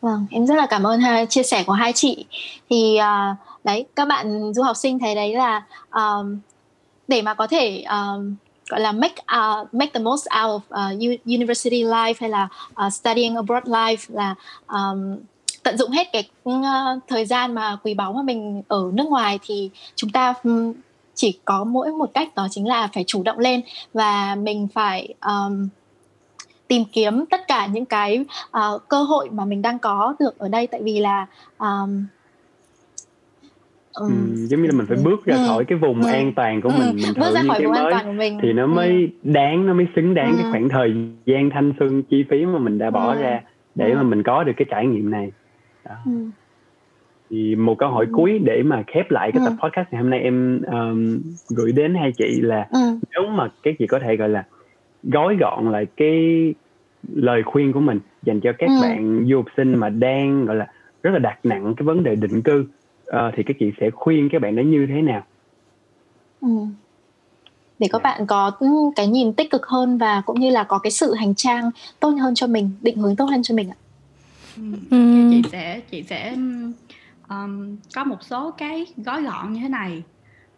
Vâng, 0.00 0.26
em 0.30 0.46
rất 0.46 0.54
là 0.54 0.66
cảm 0.66 0.86
ơn 0.86 1.00
hai, 1.00 1.26
chia 1.26 1.42
sẻ 1.42 1.64
của 1.66 1.72
hai 1.72 1.92
chị. 1.92 2.24
Thì 2.70 2.98
uh, 2.98 3.36
đấy, 3.64 3.86
các 3.96 4.08
bạn 4.08 4.52
du 4.54 4.62
học 4.62 4.76
sinh 4.76 4.98
thấy 4.98 5.14
đấy 5.14 5.34
là 5.34 5.62
um, 5.94 6.38
để 7.08 7.22
mà 7.22 7.34
có 7.34 7.46
thể 7.46 7.84
um, 7.90 8.34
gọi 8.68 8.80
là 8.80 8.92
make 8.92 9.14
uh, 9.38 9.74
make 9.74 9.90
the 9.94 10.00
most 10.00 10.26
out 10.42 10.62
of 10.70 10.94
uh, 10.94 11.20
university 11.26 11.84
life 11.84 12.14
hay 12.20 12.30
là 12.30 12.48
uh, 12.86 12.92
studying 12.92 13.36
abroad 13.36 13.64
life 13.64 13.96
là 14.08 14.34
um, 14.66 15.16
tận 15.62 15.78
dụng 15.78 15.90
hết 15.90 16.08
cái 16.12 16.28
uh, 16.48 16.64
thời 17.08 17.24
gian 17.24 17.54
mà 17.54 17.76
quý 17.84 17.94
báu 17.94 18.12
mà 18.12 18.22
mình 18.22 18.62
ở 18.68 18.90
nước 18.92 19.06
ngoài 19.06 19.38
thì 19.42 19.70
chúng 19.96 20.10
ta 20.10 20.34
um, 20.44 20.72
chỉ 21.14 21.38
có 21.44 21.64
mỗi 21.64 21.92
một 21.92 22.10
cách 22.14 22.34
đó 22.34 22.48
chính 22.50 22.68
là 22.68 22.88
phải 22.94 23.04
chủ 23.06 23.22
động 23.22 23.38
lên 23.38 23.60
và 23.94 24.34
mình 24.34 24.68
phải 24.74 25.14
um, 25.24 25.68
tìm 26.68 26.82
kiếm 26.92 27.24
tất 27.30 27.40
cả 27.48 27.66
những 27.66 27.84
cái 27.84 28.24
uh, 28.44 28.88
cơ 28.88 29.02
hội 29.02 29.28
mà 29.32 29.44
mình 29.44 29.62
đang 29.62 29.78
có 29.78 30.14
được 30.20 30.38
ở 30.38 30.48
đây 30.48 30.66
tại 30.66 30.82
vì 30.82 31.00
là 31.00 31.26
um, 31.58 32.04
Ừ. 33.98 34.08
Ừ, 34.08 34.46
giống 34.46 34.62
như 34.62 34.66
là 34.66 34.72
mình 34.72 34.86
phải 34.86 34.98
bước 35.04 35.24
ra 35.24 35.36
ừ. 35.36 35.44
khỏi 35.46 35.64
cái 35.64 35.78
vùng 35.78 36.02
ừ. 36.02 36.08
an 36.08 36.32
toàn 36.36 36.60
của 36.60 36.68
mình 36.68 36.88
ừ. 36.88 37.02
mình 37.02 37.12
bước 37.16 37.34
ra 37.34 37.42
khỏi 37.48 37.62
vùng 37.62 37.72
mới 37.72 37.82
an 37.82 37.90
toàn 37.90 38.06
của 38.06 38.12
mình 38.12 38.38
thì 38.42 38.52
nó 38.52 38.66
mới 38.66 38.90
ừ. 38.90 39.30
đáng 39.32 39.66
nó 39.66 39.74
mới 39.74 39.86
xứng 39.96 40.14
đáng 40.14 40.32
ừ. 40.32 40.38
cái 40.38 40.50
khoảng 40.50 40.68
thời 40.68 40.94
gian 41.26 41.50
thanh 41.50 41.72
xuân 41.78 42.02
chi 42.02 42.24
phí 42.30 42.46
mà 42.46 42.58
mình 42.58 42.78
đã 42.78 42.90
bỏ 42.90 43.14
ừ. 43.14 43.20
ra 43.20 43.40
để 43.74 43.90
ừ. 43.90 43.96
mà 43.96 44.02
mình 44.02 44.22
có 44.22 44.44
được 44.44 44.52
cái 44.56 44.66
trải 44.70 44.86
nghiệm 44.86 45.10
này 45.10 45.30
đó. 45.84 45.94
Ừ. 46.04 46.12
thì 47.30 47.54
một 47.54 47.74
câu 47.78 47.90
hỏi 47.90 48.04
ừ. 48.04 48.12
cuối 48.14 48.38
để 48.44 48.62
mà 48.62 48.82
khép 48.86 49.10
lại 49.10 49.32
cái 49.32 49.42
tập 49.44 49.52
ừ. 49.60 49.68
podcast 49.68 49.88
ngày 49.90 50.02
hôm 50.02 50.10
nay 50.10 50.20
em 50.20 50.62
um, 50.72 51.20
gửi 51.56 51.72
đến 51.72 51.94
hai 51.94 52.12
chị 52.12 52.40
là 52.40 52.68
ừ. 52.70 52.80
nếu 53.12 53.30
mà 53.30 53.48
các 53.62 53.74
chị 53.78 53.86
có 53.86 53.98
thể 53.98 54.16
gọi 54.16 54.28
là 54.28 54.44
gói 55.02 55.36
gọn 55.36 55.72
lại 55.72 55.86
cái 55.96 56.54
lời 57.14 57.42
khuyên 57.42 57.72
của 57.72 57.80
mình 57.80 58.00
dành 58.22 58.40
cho 58.40 58.52
các 58.58 58.68
ừ. 58.68 58.78
bạn 58.82 59.26
du 59.30 59.36
học 59.36 59.46
sinh 59.56 59.74
mà 59.76 59.88
đang 59.88 60.44
gọi 60.44 60.56
là 60.56 60.72
rất 61.02 61.10
là 61.10 61.18
đặt 61.18 61.38
nặng 61.42 61.74
cái 61.76 61.84
vấn 61.84 62.02
đề 62.02 62.14
định 62.14 62.42
cư 62.42 62.66
uh, 63.08 63.34
thì 63.36 63.42
các 63.42 63.56
chị 63.60 63.72
sẽ 63.80 63.90
khuyên 63.90 64.28
các 64.32 64.42
bạn 64.42 64.56
đó 64.56 64.62
như 64.62 64.86
thế 64.86 65.02
nào 65.02 65.24
ừ. 66.40 66.48
để 67.78 67.88
các 67.92 68.00
dạ. 68.04 68.10
bạn 68.10 68.26
có 68.26 68.52
cái 68.96 69.06
nhìn 69.06 69.32
tích 69.32 69.50
cực 69.50 69.66
hơn 69.66 69.98
và 69.98 70.22
cũng 70.26 70.40
như 70.40 70.50
là 70.50 70.64
có 70.64 70.78
cái 70.78 70.90
sự 70.90 71.14
hành 71.14 71.34
trang 71.34 71.70
tốt 72.00 72.10
hơn 72.10 72.34
cho 72.34 72.46
mình 72.46 72.70
định 72.80 72.96
hướng 72.96 73.16
tốt 73.16 73.24
hơn 73.24 73.42
cho 73.42 73.54
mình 73.54 73.70
ạ 73.70 73.78
ừ. 74.56 74.62
ừ. 74.90 75.30
chị 75.30 75.42
sẽ 75.52 75.80
chị 75.90 76.02
sẽ 76.02 76.34
um, 77.28 77.76
có 77.94 78.04
một 78.04 78.22
số 78.22 78.50
cái 78.50 78.86
gói 78.96 79.22
gọn 79.22 79.52
như 79.52 79.60
thế 79.60 79.68
này 79.68 80.02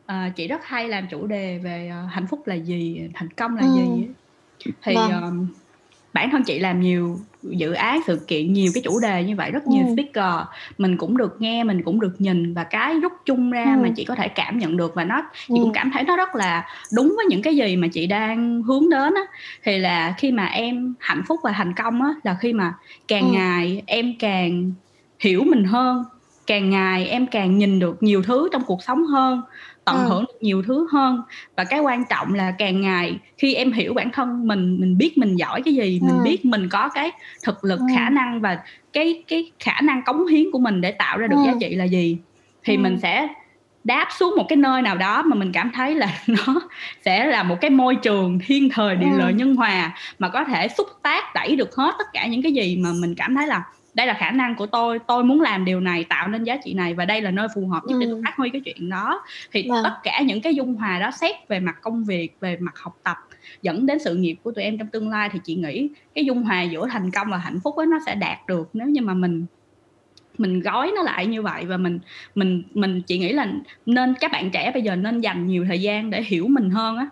uh, 0.04 0.36
chị 0.36 0.48
rất 0.48 0.64
hay 0.64 0.88
làm 0.88 1.06
chủ 1.10 1.26
đề 1.26 1.58
về 1.58 1.92
uh, 2.04 2.12
hạnh 2.12 2.26
phúc 2.26 2.46
là 2.46 2.54
gì 2.54 3.08
thành 3.14 3.28
công 3.30 3.56
là 3.56 3.62
ừ. 3.62 3.68
gì 3.74 4.08
thì 4.82 4.94
vâng. 4.94 5.22
um, 5.22 5.46
bản 6.12 6.30
thân 6.30 6.42
chị 6.42 6.58
làm 6.58 6.80
nhiều 6.80 7.18
dự 7.42 7.72
án 7.72 8.00
sự 8.06 8.20
kiện 8.26 8.52
nhiều 8.52 8.70
cái 8.74 8.82
chủ 8.82 9.00
đề 9.00 9.24
như 9.24 9.36
vậy 9.36 9.50
rất 9.50 9.66
nhiều 9.66 9.86
ừ. 9.86 9.92
speaker 9.94 10.46
mình 10.78 10.96
cũng 10.96 11.16
được 11.16 11.36
nghe 11.40 11.64
mình 11.64 11.82
cũng 11.82 12.00
được 12.00 12.20
nhìn 12.20 12.54
và 12.54 12.64
cái 12.64 12.94
rút 12.94 13.12
chung 13.24 13.50
ra 13.50 13.64
ừ. 13.64 13.82
mà 13.82 13.88
chị 13.96 14.04
có 14.04 14.14
thể 14.14 14.28
cảm 14.28 14.58
nhận 14.58 14.76
được 14.76 14.94
và 14.94 15.04
nó 15.04 15.22
chị 15.48 15.54
ừ. 15.54 15.62
cũng 15.62 15.72
cảm 15.72 15.90
thấy 15.94 16.04
nó 16.04 16.16
rất 16.16 16.34
là 16.34 16.66
đúng 16.94 17.14
với 17.16 17.26
những 17.28 17.42
cái 17.42 17.56
gì 17.56 17.76
mà 17.76 17.88
chị 17.92 18.06
đang 18.06 18.62
hướng 18.62 18.90
đến 18.90 19.14
á 19.14 19.22
thì 19.62 19.78
là 19.78 20.14
khi 20.18 20.32
mà 20.32 20.46
em 20.46 20.94
hạnh 20.98 21.22
phúc 21.28 21.40
và 21.42 21.52
thành 21.52 21.74
công 21.74 22.02
á 22.02 22.10
là 22.22 22.36
khi 22.40 22.52
mà 22.52 22.74
càng 23.08 23.28
ừ. 23.28 23.32
ngày 23.32 23.82
em 23.86 24.14
càng 24.18 24.72
hiểu 25.18 25.44
mình 25.46 25.64
hơn 25.64 26.04
càng 26.46 26.70
ngày 26.70 27.06
em 27.06 27.26
càng 27.26 27.58
nhìn 27.58 27.78
được 27.78 28.02
nhiều 28.02 28.22
thứ 28.22 28.48
trong 28.52 28.62
cuộc 28.64 28.82
sống 28.82 29.04
hơn 29.06 29.42
tận 29.84 29.96
ừ. 29.96 30.08
hưởng 30.08 30.24
được 30.28 30.38
nhiều 30.40 30.62
thứ 30.66 30.86
hơn 30.92 31.22
và 31.56 31.64
cái 31.64 31.80
quan 31.80 32.04
trọng 32.10 32.34
là 32.34 32.54
càng 32.58 32.80
ngày 32.80 33.18
khi 33.38 33.54
em 33.54 33.72
hiểu 33.72 33.94
bản 33.94 34.10
thân 34.12 34.46
mình 34.46 34.76
mình 34.80 34.98
biết 34.98 35.18
mình 35.18 35.36
giỏi 35.36 35.62
cái 35.62 35.74
gì 35.74 36.00
ừ. 36.02 36.06
mình 36.06 36.24
biết 36.24 36.44
mình 36.44 36.68
có 36.68 36.88
cái 36.88 37.10
thực 37.44 37.64
lực 37.64 37.80
ừ. 37.80 37.86
khả 37.96 38.10
năng 38.10 38.40
và 38.40 38.58
cái 38.92 39.22
cái 39.28 39.50
khả 39.58 39.80
năng 39.80 40.02
cống 40.02 40.26
hiến 40.26 40.44
của 40.52 40.58
mình 40.58 40.80
để 40.80 40.92
tạo 40.92 41.18
ra 41.18 41.26
được 41.26 41.36
ừ. 41.36 41.42
giá 41.46 41.52
trị 41.60 41.74
là 41.74 41.84
gì 41.84 42.18
thì 42.64 42.76
ừ. 42.76 42.80
mình 42.80 42.98
sẽ 43.02 43.28
đáp 43.84 44.08
xuống 44.18 44.34
một 44.36 44.46
cái 44.48 44.56
nơi 44.56 44.82
nào 44.82 44.96
đó 44.96 45.22
mà 45.22 45.36
mình 45.36 45.52
cảm 45.52 45.70
thấy 45.74 45.94
là 45.94 46.18
nó 46.26 46.60
sẽ 47.04 47.26
là 47.26 47.42
một 47.42 47.56
cái 47.60 47.70
môi 47.70 47.96
trường 47.96 48.38
thiên 48.46 48.68
thời 48.70 48.96
địa 48.96 49.10
ừ. 49.12 49.18
lợi 49.18 49.32
nhân 49.32 49.56
hòa 49.56 49.96
mà 50.18 50.28
có 50.28 50.44
thể 50.44 50.68
xúc 50.68 50.86
tác 51.02 51.34
đẩy 51.34 51.56
được 51.56 51.74
hết 51.74 51.94
tất 51.98 52.06
cả 52.12 52.26
những 52.26 52.42
cái 52.42 52.52
gì 52.52 52.76
mà 52.76 52.90
mình 53.00 53.14
cảm 53.14 53.34
thấy 53.34 53.46
là 53.46 53.62
đây 53.94 54.06
là 54.06 54.14
khả 54.14 54.30
năng 54.30 54.54
của 54.54 54.66
tôi 54.66 54.98
tôi 54.98 55.24
muốn 55.24 55.40
làm 55.40 55.64
điều 55.64 55.80
này 55.80 56.04
tạo 56.04 56.28
nên 56.28 56.44
giá 56.44 56.56
trị 56.64 56.74
này 56.74 56.94
và 56.94 57.04
đây 57.04 57.20
là 57.20 57.30
nơi 57.30 57.48
phù 57.54 57.66
hợp 57.66 57.82
nhất 57.86 57.94
ừ. 57.94 58.00
để 58.00 58.06
tôi 58.10 58.22
phát 58.24 58.36
huy 58.36 58.50
cái 58.50 58.60
chuyện 58.64 58.88
đó 58.88 59.22
thì 59.52 59.68
vâng. 59.68 59.84
tất 59.84 59.96
cả 60.02 60.20
những 60.26 60.40
cái 60.40 60.54
dung 60.54 60.74
hòa 60.74 60.98
đó 60.98 61.10
xét 61.10 61.48
về 61.48 61.60
mặt 61.60 61.76
công 61.82 62.04
việc 62.04 62.36
về 62.40 62.56
mặt 62.56 62.78
học 62.78 62.98
tập 63.02 63.16
dẫn 63.62 63.86
đến 63.86 63.98
sự 63.98 64.14
nghiệp 64.14 64.36
của 64.42 64.52
tụi 64.52 64.64
em 64.64 64.78
trong 64.78 64.88
tương 64.88 65.08
lai 65.08 65.28
thì 65.32 65.38
chị 65.44 65.54
nghĩ 65.54 65.88
cái 66.14 66.24
dung 66.24 66.42
hòa 66.42 66.62
giữa 66.62 66.88
thành 66.90 67.10
công 67.10 67.30
và 67.30 67.38
hạnh 67.38 67.60
phúc 67.64 67.76
ấy 67.76 67.86
nó 67.86 67.98
sẽ 68.06 68.14
đạt 68.14 68.38
được 68.46 68.70
nếu 68.72 68.88
như 68.88 69.02
mà 69.02 69.14
mình 69.14 69.46
mình 70.38 70.60
gói 70.60 70.92
nó 70.96 71.02
lại 71.02 71.26
như 71.26 71.42
vậy 71.42 71.64
và 71.64 71.76
mình 71.76 71.98
mình 72.34 72.62
mình 72.74 73.02
chị 73.02 73.18
nghĩ 73.18 73.32
là 73.32 73.52
nên 73.86 74.14
các 74.20 74.32
bạn 74.32 74.50
trẻ 74.50 74.70
bây 74.74 74.82
giờ 74.82 74.96
nên 74.96 75.20
dành 75.20 75.46
nhiều 75.46 75.64
thời 75.68 75.80
gian 75.80 76.10
để 76.10 76.22
hiểu 76.22 76.46
mình 76.48 76.70
hơn 76.70 76.96
á 76.96 77.06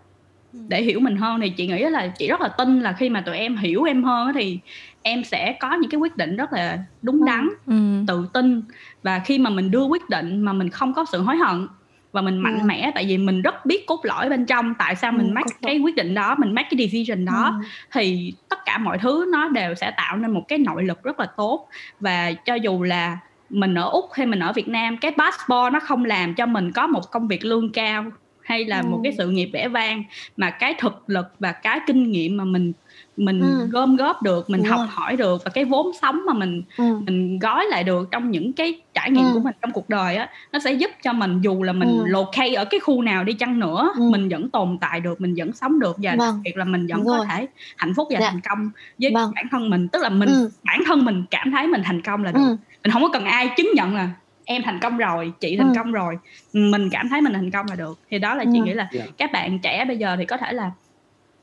ừ. 0.53 0.59
để 0.69 0.83
hiểu 0.83 1.01
mình 1.01 1.17
hơn 1.17 1.41
thì 1.41 1.51
chị 1.51 1.67
nghĩ 1.67 1.79
là 1.79 2.07
chị 2.19 2.29
rất 2.29 2.41
là 2.41 2.49
tin 2.49 2.81
là 2.81 2.93
khi 2.93 3.09
mà 3.09 3.21
tụi 3.21 3.37
em 3.37 3.57
hiểu 3.57 3.83
em 3.85 4.05
hơn 4.05 4.33
thì 4.35 4.59
em 5.03 5.25
sẽ 5.25 5.57
có 5.61 5.75
những 5.75 5.91
cái 5.91 5.99
quyết 5.99 6.17
định 6.17 6.37
rất 6.37 6.53
là 6.53 6.79
đúng 7.03 7.25
đắn 7.25 7.49
ừ. 7.67 8.05
tự 8.07 8.29
tin 8.33 8.63
và 9.03 9.19
khi 9.19 9.39
mà 9.39 9.51
mình 9.51 9.71
đưa 9.71 9.85
quyết 9.85 10.09
định 10.09 10.41
mà 10.41 10.53
mình 10.53 10.71
không 10.71 10.95
có 10.95 11.05
sự 11.13 11.23
hối 11.23 11.37
hận 11.37 11.69
và 12.13 12.23
mình 12.23 12.39
mạnh 12.39 12.59
ừ. 12.59 12.65
mẽ 12.65 12.91
tại 12.95 13.05
vì 13.09 13.19
mình 13.19 13.43
rất 13.43 13.67
biết 13.67 13.87
cốt 13.87 14.01
lõi 14.05 14.29
bên 14.29 14.47
trong 14.47 14.75
tại 14.75 14.97
sao 14.97 15.13
mình 15.13 15.27
ừ, 15.27 15.33
make 15.33 15.57
cái 15.63 15.79
quyết 15.79 15.95
định 15.95 16.15
đó 16.15 16.35
mình 16.39 16.55
make 16.55 16.69
cái 16.71 16.89
decision 16.89 17.25
đó 17.25 17.59
ừ. 17.61 17.67
thì 17.93 18.35
tất 18.49 18.59
cả 18.65 18.79
mọi 18.79 18.99
thứ 18.99 19.27
nó 19.33 19.49
đều 19.49 19.75
sẽ 19.75 19.91
tạo 19.97 20.17
nên 20.17 20.31
một 20.31 20.45
cái 20.49 20.59
nội 20.59 20.85
lực 20.85 21.03
rất 21.03 21.21
là 21.21 21.27
tốt 21.37 21.69
và 22.01 22.33
cho 22.33 22.55
dù 22.55 22.83
là 22.83 23.19
mình 23.51 23.75
ở 23.75 23.89
úc 23.89 24.13
hay 24.13 24.27
mình 24.27 24.41
ở 24.41 24.53
việt 24.53 24.69
nam 24.69 24.97
cái 24.97 25.13
passport 25.19 25.73
nó 25.73 25.81
không 25.81 26.05
làm 26.05 26.35
cho 26.35 26.47
mình 26.47 26.73
có 26.73 26.87
một 26.87 27.11
công 27.11 27.29
việc 27.29 27.45
lương 27.45 27.73
cao 27.73 28.05
hay 28.43 28.65
là 28.65 28.81
ừ. 28.81 28.89
một 28.89 29.01
cái 29.03 29.13
sự 29.19 29.31
nghiệp 29.31 29.51
vẻ 29.53 29.69
vang 29.69 30.05
mà 30.37 30.51
cái 30.51 30.75
thực 30.79 31.03
lực 31.07 31.27
và 31.39 31.53
cái 31.53 31.81
kinh 31.87 32.11
nghiệm 32.11 32.37
mà 32.37 32.45
mình 32.45 32.73
mình 33.19 33.41
ừ. 33.41 33.69
gom 33.71 33.97
góp 33.97 34.23
được 34.23 34.51
mình 34.51 34.61
Đúng 34.61 34.71
học 34.71 34.79
rồi. 34.79 34.89
hỏi 34.91 35.17
được 35.17 35.45
và 35.45 35.51
cái 35.51 35.65
vốn 35.65 35.91
sống 36.03 36.21
mà 36.27 36.33
mình 36.33 36.63
ừ. 36.77 36.85
mình 37.07 37.39
gói 37.39 37.67
lại 37.67 37.85
được 37.85 38.09
trong 38.11 38.31
những 38.31 38.53
cái 38.53 38.81
trải 38.95 39.11
nghiệm 39.11 39.25
ừ. 39.25 39.31
của 39.35 39.41
mình 39.41 39.55
trong 39.63 39.73
cuộc 39.73 39.89
đời 39.89 40.17
á 40.17 40.31
nó 40.53 40.59
sẽ 40.59 40.73
giúp 40.73 40.91
cho 41.03 41.13
mình 41.13 41.41
dù 41.41 41.63
là 41.63 41.73
mình 41.73 41.89
ừ. 41.89 42.05
locate 42.07 42.55
ở 42.55 42.65
cái 42.65 42.81
khu 42.81 43.03
nào 43.03 43.25
đi 43.25 43.33
chăng 43.33 43.59
nữa 43.59 43.91
ừ. 43.97 44.11
mình 44.11 44.29
vẫn 44.29 44.51
tồn 44.51 44.79
tại 44.81 45.01
được 45.01 45.21
mình 45.21 45.35
vẫn 45.37 45.53
sống 45.53 45.81
được 45.81 45.97
và 46.03 46.15
vâng. 46.19 46.19
đặc 46.19 46.35
biệt 46.45 46.57
là 46.57 46.65
mình 46.65 46.87
vẫn 46.87 46.99
Đúng 46.99 47.07
có 47.07 47.17
rồi. 47.17 47.27
thể 47.29 47.47
hạnh 47.77 47.95
phúc 47.95 48.09
và 48.11 48.21
dạ. 48.21 48.31
thành 48.31 48.41
công 48.49 48.71
với 48.99 49.11
vâng. 49.15 49.33
bản 49.35 49.47
thân 49.51 49.71
mình 49.71 49.89
tức 49.89 50.03
là 50.03 50.09
mình 50.09 50.29
ừ. 50.29 50.51
bản 50.65 50.81
thân 50.87 51.05
mình 51.05 51.25
cảm 51.31 51.51
thấy 51.51 51.67
mình 51.67 51.83
thành 51.85 52.03
công 52.03 52.25
là 52.25 52.33
được 52.33 52.41
ừ. 52.41 52.57
mình 52.83 52.93
không 52.93 53.03
có 53.03 53.09
cần 53.13 53.25
ai 53.25 53.51
chứng 53.57 53.71
nhận 53.75 53.95
là 53.95 54.11
em 54.51 54.63
thành 54.63 54.79
công 54.81 54.97
rồi 54.97 55.33
chị 55.41 55.57
thành 55.57 55.69
ừ. 55.69 55.73
công 55.77 55.93
rồi 55.93 56.19
mình 56.53 56.91
cảm 56.91 57.09
thấy 57.09 57.21
mình 57.21 57.33
thành 57.33 57.51
công 57.51 57.67
là 57.69 57.77
được 57.77 57.99
thì 58.11 58.19
đó 58.19 58.35
là 58.35 58.45
chị 58.45 58.59
ừ. 58.59 58.65
nghĩ 58.65 58.73
là 58.73 58.89
yeah. 58.93 59.07
Dạ. 59.07 59.13
các 59.19 59.33
bạn 59.33 59.59
trẻ 59.59 59.85
bây 59.85 59.97
giờ 59.97 60.17
thì 60.19 60.25
có 60.25 60.37
thể 60.37 60.53
là 60.53 60.71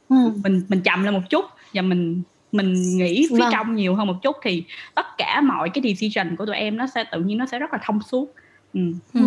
ừ. 0.09 0.15
mình 0.43 0.61
mình 0.67 0.81
chậm 0.81 1.03
lại 1.03 1.11
một 1.11 1.29
chút 1.29 1.45
và 1.73 1.81
mình 1.81 2.21
mình 2.51 2.73
nghĩ 2.73 3.27
phía 3.29 3.39
vâng. 3.39 3.49
trong 3.51 3.75
nhiều 3.75 3.95
hơn 3.95 4.07
một 4.07 4.15
chút 4.21 4.35
thì 4.43 4.63
tất 4.95 5.05
cả 5.17 5.41
mọi 5.41 5.69
cái 5.69 5.83
decision 5.93 6.35
của 6.35 6.45
tụi 6.45 6.55
em 6.55 6.77
nó 6.77 6.87
sẽ 6.87 7.03
tự 7.11 7.21
nhiên 7.21 7.37
nó 7.37 7.45
sẽ 7.45 7.59
rất 7.59 7.73
là 7.73 7.79
thông 7.85 8.01
suốt 8.01 8.33
ừ. 8.73 8.81
Ừ. 9.13 9.21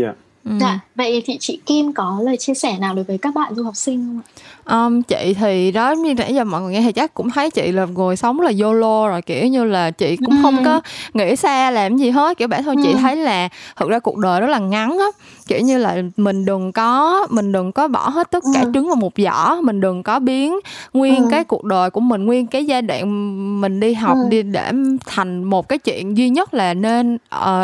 Yeah. 0.00 0.16
Ừ. 0.44 0.50
Dạ, 0.60 0.80
vậy 0.94 1.22
thì 1.26 1.36
chị 1.40 1.60
Kim 1.66 1.92
có 1.92 2.20
lời 2.22 2.36
chia 2.36 2.54
sẻ 2.54 2.78
nào 2.78 2.94
đối 2.94 3.04
với 3.04 3.18
các 3.18 3.34
bạn 3.34 3.54
du 3.54 3.62
học 3.62 3.76
sinh 3.76 4.06
không 4.06 4.20
ạ? 4.24 4.42
Um, 4.64 5.02
chị 5.02 5.34
thì 5.34 5.70
đó 5.72 5.90
như 5.90 6.14
nãy 6.14 6.34
giờ 6.34 6.44
mọi 6.44 6.62
người 6.62 6.72
nghe 6.72 6.82
thì 6.82 6.92
chắc 6.92 7.14
cũng 7.14 7.30
thấy 7.30 7.50
chị 7.50 7.72
là 7.72 7.84
ngồi 7.84 8.16
sống 8.16 8.40
là 8.40 8.52
YOLO 8.60 9.08
rồi 9.08 9.22
kiểu 9.22 9.46
như 9.46 9.64
là 9.64 9.90
chị 9.90 10.16
cũng 10.16 10.36
ừ. 10.36 10.38
không 10.42 10.64
có 10.64 10.80
nghĩ 11.14 11.36
xa 11.36 11.70
làm 11.70 11.96
gì 11.96 12.10
hết 12.10 12.38
kiểu 12.38 12.48
bản 12.48 12.62
thân 12.62 12.76
ừ. 12.76 12.82
chị 12.84 12.94
thấy 12.94 13.16
là 13.16 13.48
thực 13.76 13.88
ra 13.88 13.98
cuộc 13.98 14.18
đời 14.18 14.40
rất 14.40 14.46
là 14.46 14.58
ngắn 14.58 14.98
á 14.98 15.06
kiểu 15.46 15.60
như 15.60 15.78
là 15.78 16.02
mình 16.16 16.44
đừng 16.44 16.72
có 16.72 17.26
mình 17.30 17.52
đừng 17.52 17.72
có 17.72 17.88
bỏ 17.88 18.08
hết 18.08 18.30
tất 18.30 18.44
cả 18.54 18.60
ừ. 18.60 18.70
trứng 18.74 18.86
vào 18.86 18.96
một 18.96 19.12
giỏ 19.16 19.60
mình 19.62 19.80
đừng 19.80 20.02
có 20.02 20.18
biến 20.18 20.58
nguyên 20.92 21.16
ừ. 21.16 21.28
cái 21.30 21.44
cuộc 21.44 21.64
đời 21.64 21.90
của 21.90 22.00
mình 22.00 22.26
nguyên 22.26 22.46
cái 22.46 22.64
giai 22.64 22.82
đoạn 22.82 23.60
mình 23.60 23.80
đi 23.80 23.94
học 23.94 24.16
ừ. 24.22 24.28
đi 24.28 24.42
để 24.42 24.72
thành 25.06 25.44
một 25.44 25.68
cái 25.68 25.78
chuyện 25.78 26.16
duy 26.16 26.28
nhất 26.28 26.54
là 26.54 26.74
nên 26.74 27.14
uh, 27.14 27.20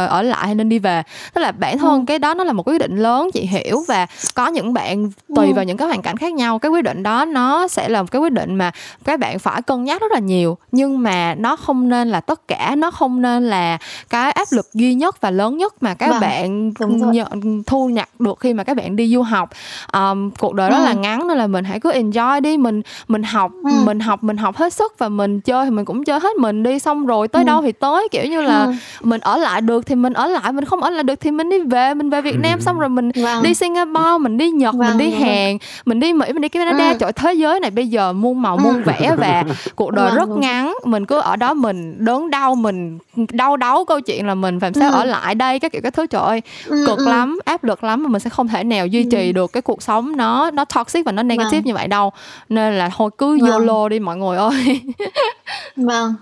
ở 0.09 0.23
lại 0.23 0.47
hay 0.47 0.55
nên 0.55 0.69
đi 0.69 0.79
về 0.79 1.03
tức 1.35 1.41
là 1.41 1.53
bản 1.53 1.79
thân 1.79 2.01
ừ. 2.01 2.05
cái 2.07 2.19
đó 2.19 2.35
nó 2.35 2.45
là 2.45 2.53
một 2.53 2.68
quyết 2.73 2.79
định 2.79 2.97
lớn 2.97 3.31
chị 3.35 3.41
hiểu 3.41 3.85
và 3.89 4.07
có 4.35 4.47
những 4.47 4.73
bạn 4.73 5.11
tùy 5.35 5.47
ừ. 5.47 5.53
vào 5.55 5.65
những 5.65 5.77
cái 5.77 5.89
hoàn 5.89 6.03
cảnh 6.03 6.17
khác 6.17 6.33
nhau 6.33 6.59
cái 6.59 6.71
quyết 6.71 6.85
định 6.85 7.03
đó 7.03 7.25
nó 7.25 7.69
sẽ 7.69 7.89
là 7.89 8.03
một 8.03 8.11
cái 8.11 8.21
quyết 8.21 8.33
định 8.33 8.55
mà 8.55 8.71
các 9.05 9.21
bạn 9.21 9.39
phải 9.39 9.63
cân 9.63 9.85
nhắc 9.85 10.01
rất 10.01 10.13
là 10.13 10.19
nhiều 10.19 10.59
nhưng 10.73 11.03
mà 11.03 11.35
nó 11.35 11.57
không 11.57 11.89
nên 11.89 12.09
là 12.09 12.21
tất 12.21 12.49
cả 12.49 12.75
nó 12.79 12.91
không 12.91 13.23
nên 13.23 13.47
là 13.47 13.79
cái 14.11 14.33
áp 14.33 14.49
lực 14.51 14.67
duy 14.75 14.95
nhất 14.95 15.21
và 15.21 15.31
lớn 15.31 15.57
nhất 15.57 15.83
mà 15.83 15.95
các 15.95 16.11
vâng, 16.11 16.21
bạn 16.21 16.73
nhận, 17.13 17.63
thu 17.67 17.89
nhập 17.89 18.09
được 18.19 18.41
khi 18.41 18.55
mà 18.55 18.65
các 18.65 18.77
bạn 18.77 18.97
đi 18.97 19.15
du 19.15 19.23
học 19.23 19.51
um, 19.93 20.31
cuộc 20.31 20.55
đời 20.55 20.71
ừ. 20.71 20.73
rất 20.73 20.85
là 20.85 20.93
ngắn 20.93 21.29
nên 21.29 21.39
là 21.39 21.47
mình 21.47 21.65
hãy 21.65 21.81
cứ 21.81 21.93
enjoy 21.93 22.41
đi 22.41 22.57
mình 22.57 22.83
mình 23.09 23.23
học 23.23 23.53
ừ. 23.65 23.71
mình 23.85 24.01
học 24.01 24.25
mình 24.25 24.37
học 24.37 24.57
hết 24.57 24.73
sức 24.73 24.99
và 24.99 25.09
mình 25.09 25.41
chơi 25.41 25.65
thì 25.65 25.71
mình 25.71 25.85
cũng 25.85 26.05
chơi 26.05 26.21
hết 26.21 26.37
mình 26.37 26.63
đi 26.63 26.79
xong 26.79 27.07
rồi 27.07 27.29
tới 27.29 27.43
ừ. 27.43 27.47
đâu 27.47 27.63
thì 27.63 27.73
tới 27.73 28.09
kiểu 28.11 28.25
như 28.25 28.41
là 28.41 28.65
ừ. 28.65 28.73
mình 29.01 29.21
ở 29.21 29.37
lại 29.37 29.61
được 29.61 29.87
thì 29.87 29.95
mình 29.95 30.13
ở 30.13 30.27
lại 30.27 30.53
mình 30.53 30.65
không 30.65 30.83
ở 30.83 30.91
lại 30.91 31.03
được 31.03 31.21
thì 31.21 31.31
mình 31.31 31.51
đi 31.51 31.59
về 31.59 31.95
mình 31.95 32.11
về 32.11 32.21
Việt 32.21 32.37
Nam 32.39 32.58
năm 32.59 32.65
xong 32.65 32.79
rồi 32.79 32.89
mình 32.89 33.11
vâng. 33.23 33.43
đi 33.43 33.55
Singapore 33.55 34.19
mình 34.21 34.39
đi 34.39 34.51
Nhật 34.51 34.75
vâng, 34.75 34.89
mình 34.89 34.99
đi 34.99 35.11
vâng. 35.11 35.21
Hàn 35.21 35.59
mình 35.85 36.01
đi 36.01 36.13
Mỹ 36.13 36.33
mình 36.33 36.43
đi 36.43 36.49
Canada 36.49 36.89
ừ. 36.91 36.97
trời 37.01 37.13
thế 37.13 37.35
giới 37.35 37.61
này 37.61 37.71
bây 37.71 37.89
giờ 37.89 38.13
muôn 38.13 38.43
màu 38.43 38.57
muôn 38.57 38.83
vẻ 38.83 39.15
và 39.19 39.45
cuộc 39.77 39.91
đời 39.91 40.09
vâng, 40.09 40.17
rất 40.17 40.29
vâng. 40.29 40.41
ngắn 40.41 40.75
mình 40.85 41.07
cứ 41.07 41.21
ở 41.21 41.37
đó 41.37 41.55
mình 41.55 42.05
đớn 42.05 42.31
đau 42.31 42.55
mình 42.55 42.99
đau 43.33 43.57
đáu 43.57 43.85
câu 43.85 44.01
chuyện 44.01 44.27
là 44.27 44.35
mình 44.35 44.59
làm 44.63 44.75
sao 44.75 44.91
ừ. 44.91 44.95
ở 44.95 45.05
lại 45.05 45.35
đây 45.35 45.59
các 45.59 45.73
kiểu 45.73 45.81
các 45.83 45.95
thứ 45.95 46.07
trời 46.07 46.23
ơi 46.23 46.43
ừ, 46.67 46.85
cực 46.87 46.99
ừ. 46.99 47.09
lắm 47.09 47.39
áp 47.45 47.65
lực 47.65 47.85
lắm 47.85 48.03
mà 48.03 48.09
mình 48.09 48.21
sẽ 48.21 48.31
không 48.31 48.49
thể 48.49 48.65
nào 48.65 48.87
duy 48.87 49.05
trì 49.11 49.27
ừ. 49.27 49.33
được 49.33 49.53
cái 49.53 49.63
cuộc 49.63 49.83
sống 49.83 50.17
nó 50.17 50.51
nó 50.51 50.65
toxic 50.65 51.07
và 51.07 51.13
nó 51.13 51.23
negative 51.23 51.59
vâng. 51.59 51.65
như 51.65 51.75
vậy 51.75 51.89
đâu 51.89 52.13
nên 52.49 52.75
là 52.79 52.91
thôi 52.97 53.11
cứ 53.19 53.39
vâng. 53.41 53.51
YOLO 53.51 53.89
đi 53.89 53.99
mọi 53.99 54.17
người 54.17 54.37
ơi 54.37 54.81
vâng 55.77 56.15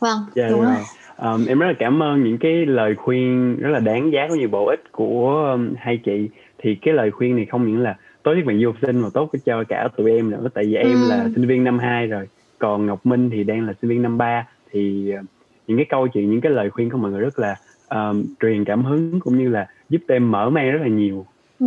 vâng 0.00 0.18
yeah, 0.36 0.50
đúng 0.50 0.62
rồi 0.62 0.84
um, 1.22 1.46
em 1.46 1.58
rất 1.58 1.66
là 1.66 1.74
cảm 1.78 2.02
ơn 2.02 2.24
những 2.24 2.38
cái 2.38 2.66
lời 2.66 2.94
khuyên 2.94 3.56
rất 3.60 3.70
là 3.70 3.78
đáng 3.78 4.12
giá 4.12 4.28
cũng 4.28 4.38
như 4.38 4.48
bổ 4.48 4.66
ích 4.66 4.92
của 4.92 5.50
um, 5.52 5.74
hai 5.78 5.96
chị 5.96 6.28
thì 6.58 6.74
cái 6.74 6.94
lời 6.94 7.10
khuyên 7.10 7.36
này 7.36 7.46
không 7.46 7.66
những 7.66 7.82
là 7.82 7.96
tốt 8.22 8.34
cho 8.40 8.46
bạn 8.46 8.60
du 8.60 8.66
học 8.66 8.76
sinh 8.82 9.00
mà 9.00 9.08
tốt 9.14 9.30
cho 9.44 9.64
cả 9.68 9.88
tụi 9.96 10.12
em 10.12 10.30
nữa 10.30 10.48
tại 10.54 10.64
vì 10.64 10.74
em 10.74 10.92
ừ. 10.92 11.08
là 11.08 11.28
sinh 11.34 11.46
viên 11.46 11.64
năm 11.64 11.78
2 11.78 12.06
rồi 12.06 12.28
còn 12.58 12.86
Ngọc 12.86 13.06
Minh 13.06 13.30
thì 13.30 13.44
đang 13.44 13.66
là 13.66 13.72
sinh 13.82 13.90
viên 13.90 14.02
năm 14.02 14.18
3 14.18 14.46
thì 14.70 15.12
uh, 15.20 15.24
những 15.66 15.76
cái 15.76 15.86
câu 15.88 16.08
chuyện 16.08 16.30
những 16.30 16.40
cái 16.40 16.52
lời 16.52 16.70
khuyên 16.70 16.90
của 16.90 16.98
mọi 16.98 17.10
người 17.10 17.20
rất 17.20 17.38
là 17.38 17.56
um, 17.88 18.24
truyền 18.40 18.64
cảm 18.64 18.84
hứng 18.84 19.20
cũng 19.20 19.38
như 19.38 19.48
là 19.48 19.66
giúp 19.88 20.00
em 20.08 20.30
mở 20.30 20.50
mang 20.50 20.70
rất 20.70 20.78
là 20.82 20.88
nhiều 20.88 21.26
ừ. 21.60 21.66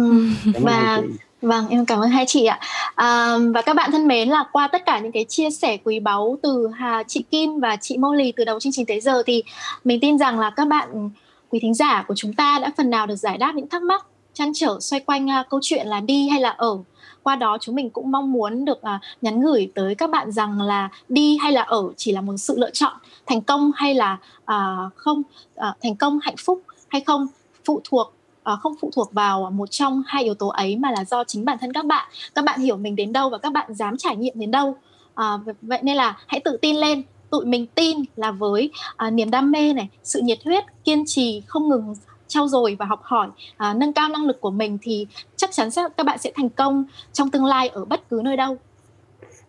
và 0.62 1.02
Vâng, 1.42 1.68
em 1.70 1.86
cảm 1.86 2.00
ơn 2.00 2.10
hai 2.10 2.26
chị 2.28 2.46
ạ. 2.46 2.60
À, 2.96 3.38
và 3.54 3.62
các 3.62 3.76
bạn 3.76 3.92
thân 3.92 4.08
mến 4.08 4.30
là 4.30 4.44
qua 4.52 4.68
tất 4.68 4.86
cả 4.86 5.00
những 5.00 5.12
cái 5.12 5.26
chia 5.30 5.50
sẻ 5.50 5.78
quý 5.78 6.00
báu 6.00 6.38
từ 6.44 6.68
Hà, 6.76 7.04
chị 7.08 7.24
Kim 7.32 7.60
và 7.60 7.76
chị 7.76 7.98
Molly 7.98 8.34
từ 8.36 8.46
đầu 8.46 8.60
chương 8.60 8.74
trình 8.74 8.86
tới 8.86 9.00
giờ 9.00 9.24
thì 9.26 9.44
mình 9.84 10.00
tin 10.00 10.18
rằng 10.18 10.40
là 10.40 10.50
các 10.50 10.68
bạn 10.68 11.10
quý 11.50 11.60
thính 11.62 11.74
giả 11.74 12.06
của 12.08 12.14
chúng 12.18 12.34
ta 12.34 12.60
đã 12.60 12.72
phần 12.78 12.90
nào 12.90 13.08
được 13.08 13.16
giải 13.16 13.38
đáp 13.38 13.52
những 13.56 13.70
thắc 13.70 13.82
mắc 13.82 14.06
chăn 14.34 14.52
trở 14.56 14.78
xoay 14.80 15.00
quanh 15.00 15.26
uh, 15.26 15.50
câu 15.50 15.60
chuyện 15.64 15.88
là 15.88 16.00
đi 16.00 16.30
hay 16.30 16.42
là 16.42 16.50
ở. 16.50 16.78
Qua 17.24 17.36
đó 17.36 17.58
chúng 17.62 17.76
mình 17.76 17.90
cũng 17.90 18.12
mong 18.12 18.32
muốn 18.32 18.66
được 18.66 18.78
uh, 18.78 19.02
nhắn 19.22 19.42
gửi 19.42 19.72
tới 19.76 19.96
các 19.96 20.10
bạn 20.10 20.32
rằng 20.32 20.62
là 20.62 20.90
đi 21.10 21.38
hay 21.38 21.52
là 21.52 21.62
ở 21.62 21.84
chỉ 21.98 22.12
là 22.12 22.22
một 22.22 22.38
sự 22.38 22.58
lựa 22.58 22.72
chọn, 22.72 22.94
thành 23.26 23.42
công 23.42 23.72
hay 23.76 23.96
là 23.96 24.18
uh, 24.44 24.96
không, 24.96 25.22
uh, 25.56 25.76
thành 25.84 25.96
công 25.96 26.20
hạnh 26.22 26.38
phúc 26.46 26.62
hay 26.88 27.02
không 27.02 27.28
phụ 27.66 27.82
thuộc 27.84 28.14
Ờ, 28.44 28.56
không 28.56 28.74
phụ 28.82 28.92
thuộc 28.96 29.14
vào 29.14 29.52
một 29.52 29.72
trong 29.72 30.04
hai 30.08 30.24
yếu 30.24 30.34
tố 30.34 30.48
ấy 30.48 30.78
mà 30.78 30.92
là 30.92 31.06
do 31.06 31.24
chính 31.24 31.46
bản 31.46 31.58
thân 31.62 31.74
các 31.74 31.86
bạn. 31.86 32.10
Các 32.36 32.46
bạn 32.46 32.60
hiểu 32.60 32.78
mình 32.78 32.96
đến 32.96 33.14
đâu 33.14 33.30
và 33.30 33.38
các 33.38 33.54
bạn 33.54 33.74
dám 33.74 33.98
trải 33.98 34.16
nghiệm 34.16 34.34
đến 34.36 34.52
đâu. 34.52 34.76
À, 35.16 35.38
vậy 35.62 35.80
nên 35.84 35.96
là 35.96 36.18
hãy 36.28 36.42
tự 36.46 36.58
tin 36.62 36.76
lên. 36.76 37.04
Tụi 37.30 37.46
mình 37.46 37.66
tin 37.76 37.98
là 38.16 38.32
với 38.32 38.72
à, 38.98 39.10
niềm 39.10 39.32
đam 39.32 39.52
mê 39.52 39.74
này 39.74 39.90
sự 40.04 40.22
nhiệt 40.24 40.40
huyết 40.46 40.64
kiên 40.84 41.04
trì 41.06 41.42
không 41.48 41.70
ngừng 41.70 41.96
trau 42.28 42.48
dồi 42.48 42.76
và 42.80 42.86
học 42.86 43.00
hỏi 43.04 43.28
à, 43.58 43.74
nâng 43.74 43.94
cao 43.94 44.10
năng 44.10 44.26
lực 44.26 44.42
của 44.42 44.52
mình 44.52 44.78
thì 44.82 45.08
chắc 45.36 45.52
chắn 45.52 45.72
sẽ 45.72 45.82
các 45.98 46.06
bạn 46.06 46.18
sẽ 46.18 46.32
thành 46.36 46.50
công 46.50 46.84
trong 47.14 47.30
tương 47.30 47.46
lai 47.46 47.68
ở 47.68 47.86
bất 47.86 48.10
cứ 48.10 48.22
nơi 48.24 48.38
đâu. 48.38 48.58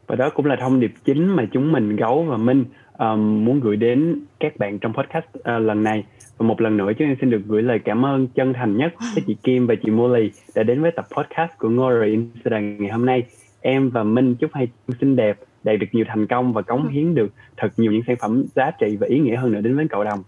Và 0.07 0.17
đó 0.17 0.31
cũng 0.35 0.47
là 0.47 0.57
thông 0.61 0.81
điệp 0.81 0.93
chính 1.05 1.37
mà 1.37 1.43
chúng 1.53 1.73
mình 1.73 1.97
gấu 1.97 2.23
và 2.29 2.37
minh 2.37 2.65
um, 2.99 3.45
muốn 3.45 3.61
gửi 3.61 3.77
đến 3.77 4.25
các 4.41 4.57
bạn 4.59 4.79
trong 4.79 4.93
podcast 4.93 5.25
uh, 5.39 5.45
lần 5.45 5.83
này 5.83 6.05
và 6.43 6.49
một 6.49 6.61
lần 6.61 6.77
nữa 6.77 6.93
chúng 6.99 7.09
em 7.09 7.17
xin 7.21 7.31
được 7.31 7.43
gửi 7.47 7.63
lời 7.63 7.79
cảm 7.85 8.05
ơn 8.05 8.29
chân 8.29 8.53
thành 8.53 8.77
nhất 8.77 8.95
với 9.15 9.25
chị 9.27 9.37
Kim 9.43 9.67
và 9.67 9.75
chị 9.83 9.91
Molly 9.91 10.31
đã 10.55 10.63
đến 10.63 10.83
với 10.83 10.91
tập 10.91 11.07
podcast 11.17 11.51
của 11.59 11.69
Ngồi 11.69 12.07
Instagram 12.07 12.77
ngày 12.79 12.91
hôm 12.91 13.07
nay. 13.07 13.23
Em 13.61 13.91
và 13.91 14.03
Minh 14.03 14.35
chúc 14.35 14.51
hai 14.55 14.67
chị 14.67 14.95
xinh 15.01 15.17
đẹp, 15.17 15.39
đạt 15.65 15.79
được 15.81 15.87
nhiều 15.93 16.05
thành 16.09 16.27
công 16.27 16.53
và 16.53 16.63
cống 16.63 16.89
hiến 16.89 17.15
được 17.15 17.33
thật 17.57 17.69
nhiều 17.77 17.93
những 17.93 18.03
sản 18.07 18.17
phẩm 18.21 18.45
giá 18.55 18.71
trị 18.71 18.97
và 19.01 19.07
ý 19.07 19.19
nghĩa 19.19 19.37
hơn 19.37 19.53
nữa 19.53 19.61
đến 19.61 19.77
với 19.77 19.89
cộng 19.89 20.05
đồng. 20.05 20.23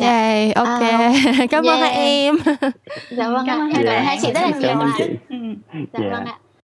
Yeah, 0.00 0.54
ok. 0.54 0.82
À, 0.82 1.12
cảm 1.50 1.64
ơn 1.64 1.80
yeah. 1.80 1.80
hai 1.80 1.92
em. 1.94 2.34
Dạ 3.10 3.30
vâng, 3.30 3.44
cảm 3.46 3.60
ơn 3.60 3.70
hai, 3.70 4.04
hai 4.04 4.18
chị 4.22 4.32
rất 4.32 4.40
là 4.40 4.50
nhiều. 4.50 4.68
Cảm 4.68 4.78
ơn 4.78 4.90
chị. 4.98 5.04
Ừ. 5.28 5.36
Dạ 5.92 6.00
yeah. 6.00 6.12
vâng 6.12 6.24
ạ. 6.24 6.38